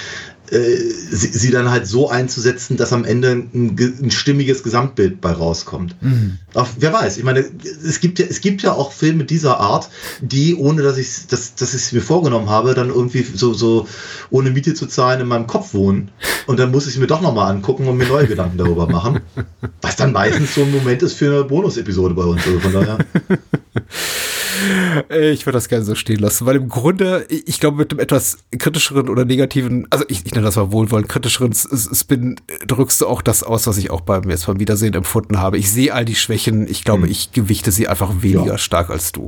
äh, 0.52 0.78
sie, 1.12 1.28
sie, 1.28 1.52
dann 1.52 1.70
halt 1.70 1.88
so 1.88 2.10
einzusetzen, 2.10 2.78
dass 2.78 2.94
am 2.94 3.06
Ende 3.06 3.32
ein, 3.32 3.78
ein 4.02 4.12
stimmiges 4.12 4.64
Gesamtbild 4.64 5.22
bei 5.22 5.32
rauskommt. 5.32 5.96
Mhm. 6.02 6.38
Auf, 6.54 6.76
wer 6.80 6.94
weiß, 6.94 7.18
ich 7.18 7.24
meine, 7.24 7.46
es 7.64 8.00
gibt 8.00 8.20
ja, 8.20 8.26
es 8.28 8.42
gibt 8.42 8.62
ja 8.62 8.74
auch 8.74 8.92
Filme 8.92 9.26
dieser 9.26 9.60
Art, 9.60 9.90
die, 10.22 10.56
ohne 10.56 10.82
dass 10.82 10.98
ich 10.98 11.28
dass, 11.28 11.56
dass 11.56 11.74
ich 11.74 11.82
es 11.82 11.92
mir 11.92 12.02
vorgenommen 12.02 12.50
habe, 12.50 12.74
dann 12.74 12.90
irgendwie 12.90 13.24
so, 13.24 13.54
so 13.54 13.88
ohne 14.30 14.52
Miete 14.52 14.74
zu 14.74 14.88
zahlen 14.88 15.22
in 15.22 15.28
meinem 15.28 15.48
Kopf 15.48 15.74
wohnen. 15.74 16.10
Und 16.48 16.60
dann 16.60 16.72
muss 16.72 16.88
ich 16.88 16.94
es 16.94 17.00
mir 17.00 17.08
doch 17.08 17.22
nochmal 17.22 17.52
angucken 17.52 17.88
und 17.88 17.98
mir 17.98 18.08
neue 18.08 18.28
Gedanken 18.28 18.58
darüber 18.58 18.88
machen. 18.88 19.20
Was 19.82 19.96
dann 19.96 20.12
meistens 20.12 20.56
so 20.56 20.62
ein 20.62 20.72
Moment 20.72 21.02
ist 21.04 21.14
für 21.14 21.28
eine 21.28 21.44
Bonus-Episode 21.44 22.14
bei 22.14 22.24
uns. 22.24 22.46
Also 22.46 22.60
von 22.60 22.74
daher. 22.74 22.98
Ich 25.10 25.46
würde 25.46 25.58
das 25.58 25.70
gerne 25.70 25.86
so 25.86 25.96
stehen 25.96 26.20
lassen, 26.20 26.46
weil 26.46 26.58
im 26.58 26.70
Grunde, 26.70 27.26
ich 27.30 27.60
glaube, 27.60 27.78
mit 27.78 27.92
einem 27.92 28.00
etwas 28.00 28.40
kritischeren 28.58 29.08
oder 29.08 29.24
negativen, 29.24 29.88
also 29.90 30.04
ich, 30.08 30.26
ich 30.26 30.34
nenne 30.34 30.46
das 30.46 30.56
mal 30.56 30.72
wohlwollend, 30.72 31.08
kritischeren 31.08 31.54
Spin 31.54 32.36
drückst 32.68 33.02
du 33.02 33.08
auch 33.08 33.22
das 33.22 33.44
aus, 33.44 33.68
was 33.68 33.78
ich 33.78 33.92
auch 33.92 34.02
beim 34.02 34.30
jetzt 34.30 34.48
beim 34.48 34.60
Wiedersehen 34.60 34.94
empfunden 34.96 35.40
habe. 35.40 35.58
Ich 35.58 35.72
sehe 35.72 35.94
all 35.94 36.04
die 36.04 36.16
Schwächen, 36.16 36.68
ich 36.68 36.84
glaube, 36.84 37.04
hm. 37.04 37.12
ich 37.12 37.32
gewichte 37.32 37.72
sie 37.72 37.88
einfach 37.88 38.22
weniger 38.22 38.54
ja. 38.54 38.58
stark 38.58 38.90
als 38.90 39.12
du. 39.12 39.28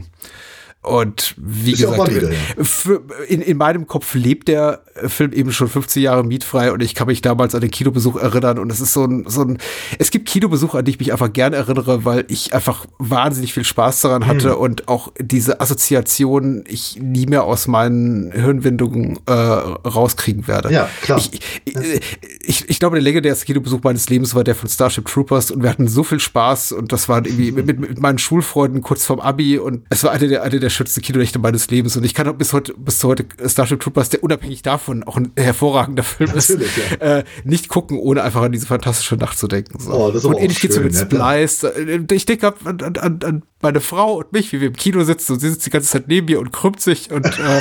Und 0.83 1.35
wie 1.37 1.73
ist 1.73 1.81
gesagt, 1.81 2.09
wieder, 2.09 2.31
ja. 2.31 2.99
in, 3.27 3.41
in 3.41 3.57
meinem 3.57 3.85
Kopf 3.85 4.15
lebt 4.15 4.47
der 4.47 4.81
Film 5.05 5.31
eben 5.31 5.51
schon 5.51 5.67
15 5.67 6.01
Jahre 6.01 6.23
mietfrei 6.23 6.71
und 6.71 6.81
ich 6.81 6.95
kann 6.95 7.05
mich 7.05 7.21
damals 7.21 7.53
an 7.53 7.61
den 7.61 7.69
Kinobesuch 7.69 8.15
erinnern 8.15 8.57
und 8.57 8.71
es 8.71 8.81
ist 8.81 8.93
so 8.93 9.05
ein, 9.05 9.25
so 9.27 9.43
ein, 9.43 9.59
es 9.99 10.09
gibt 10.09 10.27
Kinobesuche, 10.27 10.79
an 10.79 10.85
die 10.85 10.91
ich 10.91 10.99
mich 10.99 11.11
einfach 11.11 11.31
gerne 11.31 11.55
erinnere, 11.55 12.03
weil 12.03 12.25
ich 12.29 12.55
einfach 12.55 12.87
wahnsinnig 12.97 13.53
viel 13.53 13.63
Spaß 13.63 14.01
daran 14.01 14.25
hatte 14.25 14.53
hm. 14.53 14.57
und 14.57 14.87
auch 14.87 15.11
diese 15.19 15.61
Assoziation 15.61 16.63
ich 16.67 16.99
nie 16.99 17.27
mehr 17.27 17.43
aus 17.43 17.67
meinen 17.67 18.31
Hirnwindungen 18.31 19.19
äh, 19.27 19.33
rauskriegen 19.33 20.47
werde. 20.47 20.73
Ja, 20.73 20.89
klar. 21.03 21.19
Ich, 21.19 21.41
ich, 21.63 22.01
ich, 22.41 22.69
ich 22.69 22.79
glaube, 22.79 22.95
der 22.95 23.03
legendärste 23.03 23.45
Kinobesuch 23.45 23.81
meines 23.83 24.09
Lebens 24.09 24.33
war 24.33 24.43
der 24.43 24.55
von 24.55 24.67
Starship 24.67 25.05
Troopers 25.05 25.51
und 25.51 25.61
wir 25.61 25.69
hatten 25.69 25.87
so 25.87 26.03
viel 26.03 26.19
Spaß 26.19 26.71
und 26.71 26.91
das 26.91 27.07
war 27.07 27.23
irgendwie 27.23 27.51
mit, 27.51 27.67
mit 27.67 28.01
meinen 28.01 28.17
Schulfreunden 28.17 28.81
kurz 28.81 29.05
vorm 29.05 29.19
Abi 29.19 29.59
und 29.59 29.85
es 29.91 30.03
war 30.03 30.11
eine 30.11 30.27
der, 30.27 30.41
eine 30.41 30.59
der 30.59 30.70
schönsten 30.72 31.02
Kinonächte 31.02 31.39
meines 31.39 31.69
Lebens. 31.69 31.95
Und 31.98 32.03
ich 32.03 32.14
kann 32.14 32.35
bis 32.38 32.53
heute, 32.53 32.73
bis 32.77 32.99
zu 32.99 33.07
heute 33.07 33.26
Starship 33.45 33.80
Troopers, 33.80 34.10
der 34.10 34.23
unabhängig 34.23 34.61
davon 34.61 35.03
auch 35.03 35.18
ein 35.18 35.31
hervorragender 35.35 36.03
Film 36.03 36.31
ist, 36.35 36.49
ja. 36.49 37.18
äh, 37.18 37.23
nicht 37.43 37.68
gucken, 37.68 37.98
ohne 37.98 38.23
einfach 38.23 38.41
an 38.41 38.52
diese 38.52 38.65
fantastische 38.65 39.15
Nacht 39.15 39.38
zu 39.38 39.48
denken. 39.48 39.80
So. 39.80 39.91
Oh, 39.91 40.06
und 40.07 40.38
ähnlich 40.38 40.60
geht's 40.60 40.80
mit 40.80 40.95
Splice. 40.95 41.64
Äh, 41.64 42.06
ich 42.11 42.26
denke 42.26 42.53
an, 42.65 42.81
an, 42.81 43.19
an, 43.23 43.43
meine 43.61 43.81
Frau 43.81 44.15
und 44.15 44.31
mich, 44.34 44.52
wie 44.52 44.60
wir 44.60 44.68
im 44.68 44.76
Kino 44.76 45.03
sitzen 45.03 45.34
und 45.34 45.39
sie 45.39 45.49
sitzt 45.49 45.65
die 45.65 45.69
ganze 45.69 45.89
Zeit 45.89 46.07
neben 46.07 46.26
mir 46.26 46.39
und 46.39 46.52
krümmt 46.52 46.81
sich 46.81 47.11
und 47.11 47.26
äh, 47.26 47.60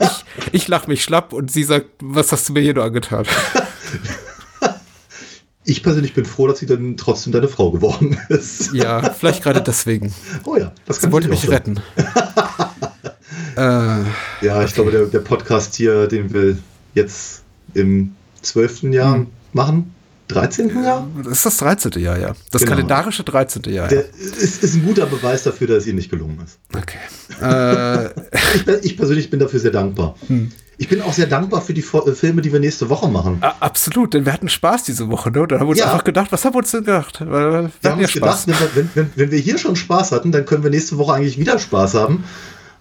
ich, 0.00 0.24
ich 0.52 0.68
lach 0.68 0.86
mich 0.86 1.02
schlapp 1.02 1.32
und 1.32 1.50
sie 1.50 1.64
sagt, 1.64 1.86
was 2.02 2.32
hast 2.32 2.48
du 2.48 2.52
mir 2.52 2.60
hier 2.60 2.74
nur 2.74 2.84
angetan? 2.84 3.24
ich 5.64 5.82
persönlich 5.82 6.14
bin 6.14 6.24
froh, 6.24 6.46
dass 6.46 6.58
sie 6.58 6.66
dann 6.66 6.96
trotzdem 6.96 7.32
deine 7.32 7.48
Frau 7.48 7.70
geworden 7.70 8.18
ist. 8.28 8.72
Ja, 8.74 9.10
vielleicht 9.10 9.42
gerade 9.42 9.62
deswegen. 9.62 10.14
Oh 10.44 10.56
ja, 10.56 10.72
das 10.86 11.00
kann 11.00 11.10
Sie 11.10 11.12
wollte 11.12 11.28
mich 11.28 11.48
retten. 11.48 11.80
äh, 13.56 13.60
ja, 13.60 14.04
ich 14.40 14.50
okay. 14.50 14.72
glaube, 14.74 14.90
der, 14.90 15.06
der, 15.06 15.20
Podcast 15.20 15.74
hier, 15.74 16.06
den 16.06 16.32
wir 16.32 16.58
jetzt 16.94 17.42
im 17.72 18.14
zwölften 18.42 18.92
Jahr 18.92 19.14
hm. 19.14 19.26
machen, 19.52 19.94
13. 20.34 20.82
Jahr? 20.82 21.06
Das 21.22 21.32
ist 21.32 21.46
das 21.46 21.56
13. 21.58 21.92
Jahr, 22.02 22.18
ja. 22.18 22.34
Das 22.50 22.62
genau. 22.62 22.72
kalendarische 22.72 23.24
13. 23.24 23.62
Jahr. 23.72 23.88
Der 23.88 24.00
ja. 24.00 24.06
ist, 24.18 24.62
ist, 24.62 24.74
ein 24.74 24.84
guter 24.84 25.06
Beweis 25.06 25.44
dafür, 25.44 25.68
dass 25.68 25.78
es 25.78 25.86
ihnen 25.86 25.96
nicht 25.96 26.10
gelungen 26.10 26.38
ist. 26.44 26.58
Okay. 26.74 26.98
Äh. 27.40 28.06
ich, 28.78 28.84
ich, 28.84 28.96
persönlich 28.96 29.30
bin 29.30 29.40
dafür 29.40 29.60
sehr 29.60 29.70
dankbar. 29.70 30.16
Hm. 30.26 30.50
Ich 30.76 30.88
bin 30.88 31.00
auch 31.02 31.12
sehr 31.12 31.26
dankbar 31.26 31.60
für 31.62 31.72
die 31.72 31.82
äh, 31.82 32.12
Filme, 32.12 32.42
die 32.42 32.52
wir 32.52 32.58
nächste 32.58 32.88
Woche 32.88 33.08
machen. 33.08 33.38
Absolut, 33.60 34.14
denn 34.14 34.26
wir 34.26 34.32
hatten 34.32 34.48
Spaß 34.48 34.84
diese 34.84 35.08
Woche, 35.08 35.30
ne? 35.30 35.46
Da 35.46 35.60
haben 35.60 35.66
wir 35.66 35.70
uns 35.70 35.78
ja. 35.78 35.86
einfach 35.86 36.04
gedacht, 36.04 36.32
was 36.32 36.44
haben 36.44 36.54
wir 36.54 36.58
uns 36.58 36.72
denn 36.72 36.84
gedacht? 36.84 37.20
Wir, 37.20 37.70
wir 37.80 37.90
haben 37.90 38.00
uns 38.00 38.10
Spaß. 38.10 38.46
gedacht, 38.46 38.70
wenn, 38.74 38.90
wenn, 38.94 39.10
wenn, 39.14 39.30
wir 39.30 39.38
hier 39.38 39.58
schon 39.58 39.76
Spaß 39.76 40.10
hatten, 40.12 40.32
dann 40.32 40.44
können 40.44 40.64
wir 40.64 40.70
nächste 40.70 40.98
Woche 40.98 41.14
eigentlich 41.14 41.38
wieder 41.38 41.58
Spaß 41.58 41.94
haben 41.94 42.24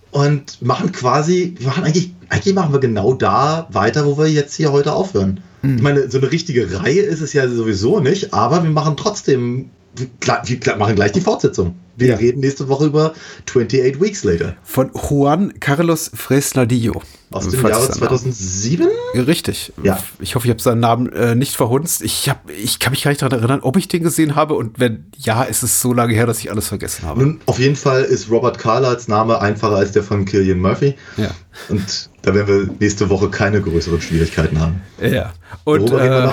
und 0.10 0.62
machen 0.62 0.92
quasi, 0.92 1.56
wir 1.58 1.68
machen 1.68 1.84
eigentlich, 1.84 2.14
eigentlich 2.30 2.56
machen 2.56 2.74
wir 2.74 2.80
genau 2.80 3.14
da 3.14 3.68
weiter, 3.72 4.06
wo 4.06 4.18
wir 4.18 4.28
jetzt 4.28 4.56
hier 4.56 4.72
heute 4.72 4.94
aufhören. 4.94 5.42
Ich 5.64 5.82
meine, 5.82 6.10
so 6.12 6.18
eine 6.18 6.32
richtige 6.32 6.80
Reihe 6.80 7.02
ist 7.02 7.22
es 7.22 7.32
ja 7.32 7.48
sowieso 7.48 8.00
nicht, 8.02 8.34
aber 8.34 8.64
wir 8.64 8.70
machen 8.70 8.98
trotzdem, 8.98 9.70
wir 9.96 10.78
machen 10.78 10.96
gleich 10.96 11.14
die 11.14 11.22
Fortsetzung. 11.22 11.76
Wir 11.96 12.08
ja. 12.10 12.16
reden 12.16 12.40
nächste 12.40 12.68
Woche 12.70 12.88
über 12.88 13.14
28 13.48 14.02
Weeks 14.02 14.24
Later. 14.24 14.56
Von 14.64 14.92
Juan 14.94 15.54
Carlos 15.60 16.10
Fresnadillo. 16.14 17.02
Aus 17.30 17.50
dem 17.50 17.66
Jahre 17.66 17.90
2007? 17.90 18.88
Richtig. 19.16 19.74
Ja. 19.84 20.00
Ich 20.20 20.36
hoffe, 20.36 20.48
ich 20.48 20.52
habe 20.52 20.62
seinen 20.62 20.80
Namen 20.80 21.12
äh, 21.14 21.36
nicht 21.36 21.56
verhunzt. 21.56 22.02
Ich, 22.04 22.30
hab, 22.30 22.50
ich 22.50 22.80
kann 22.80 22.92
mich 22.92 23.04
gar 23.04 23.12
nicht 23.12 23.22
daran 23.22 23.38
erinnern, 23.40 23.60
ob 23.62 23.78
ich 23.78 23.88
den 23.88 24.04
gesehen 24.04 24.36
habe. 24.36 24.56
Und 24.56 24.80
wenn 24.80 25.06
ja, 25.18 25.44
ist 25.44 25.64
es 25.64 25.82
so 25.82 25.94
lange 25.94 26.14
her, 26.14 26.26
dass 26.26 26.40
ich 26.40 26.50
alles 26.52 26.68
vergessen 26.68 27.06
habe. 27.06 27.22
Nun, 27.22 27.42
auf 27.46 27.60
jeden 27.60 27.76
Fall 27.76 28.04
ist 28.04 28.30
Robert 28.30 28.58
Carlards 28.58 29.08
Name 29.08 29.40
einfacher 29.40 29.76
als 29.76 29.92
der 29.92 30.04
von 30.04 30.26
Killian 30.26 30.60
Murphy. 30.60 30.96
Ja. 31.18 31.32
Und 31.70 32.10
da 32.24 32.34
werden 32.34 32.48
wir 32.48 32.76
nächste 32.80 33.10
Woche 33.10 33.30
keine 33.30 33.62
größeren 33.62 34.02
Schwierigkeiten 34.02 34.60
haben. 34.60 34.82
Ja. 35.00 35.34
Und 35.66 35.92
äh, 35.92 36.30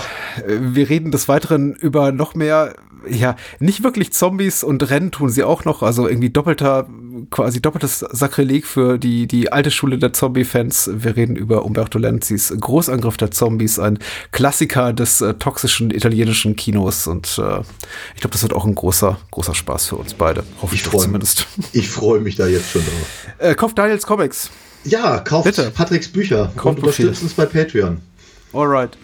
wir 0.46 0.88
reden 0.88 1.10
des 1.10 1.28
Weiteren 1.28 1.74
über 1.74 2.12
noch 2.12 2.34
mehr 2.34 2.74
ja, 3.08 3.36
nicht 3.58 3.82
wirklich 3.82 4.12
Zombies 4.12 4.62
und 4.62 4.88
Rennen 4.90 5.10
tun 5.10 5.30
sie 5.30 5.42
auch 5.42 5.64
noch, 5.64 5.82
also 5.82 6.08
irgendwie 6.08 6.30
doppelter, 6.30 6.88
quasi 7.30 7.60
doppeltes 7.60 8.00
Sakrileg 8.10 8.66
für 8.66 8.98
die, 8.98 9.26
die 9.26 9.52
alte 9.52 9.70
Schule 9.70 9.98
der 9.98 10.12
Zombie-Fans. 10.12 10.90
Wir 10.94 11.16
reden 11.16 11.36
über 11.36 11.64
Umberto 11.64 11.98
Lenzis 11.98 12.54
Großangriff 12.58 13.16
der 13.16 13.30
Zombies, 13.30 13.78
ein 13.78 13.98
Klassiker 14.32 14.92
des 14.92 15.20
äh, 15.20 15.34
toxischen 15.34 15.90
italienischen 15.90 16.56
Kinos 16.56 17.06
und 17.06 17.38
äh, 17.38 17.60
ich 18.14 18.20
glaube, 18.20 18.32
das 18.32 18.42
wird 18.42 18.52
auch 18.52 18.64
ein 18.64 18.74
großer, 18.74 19.18
großer 19.30 19.54
Spaß 19.54 19.86
für 19.86 19.96
uns 19.96 20.14
beide. 20.14 20.44
Hoffe 20.60 20.74
ich, 20.74 20.82
ich 20.82 20.86
freu, 20.86 20.98
zumindest. 20.98 21.46
Ich 21.72 21.88
freue 21.88 22.20
mich 22.20 22.36
da 22.36 22.46
jetzt 22.46 22.70
schon 22.70 22.82
drauf. 22.82 23.26
Äh, 23.38 23.54
kauft 23.54 23.78
Daniels 23.78 24.06
Comics. 24.06 24.50
Ja, 24.84 25.18
kauft 25.18 25.44
Bitte. 25.44 25.70
Patricks 25.70 26.08
Bücher 26.08 26.50
kauft 26.56 26.78
und 26.78 26.84
unterstützt 26.84 27.22
uns 27.22 27.34
bei 27.34 27.46
Patreon. 27.46 28.00
Alright. 28.52 28.96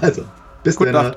Also, 0.00 0.24
bis 0.64 0.76
dann. 0.76 1.16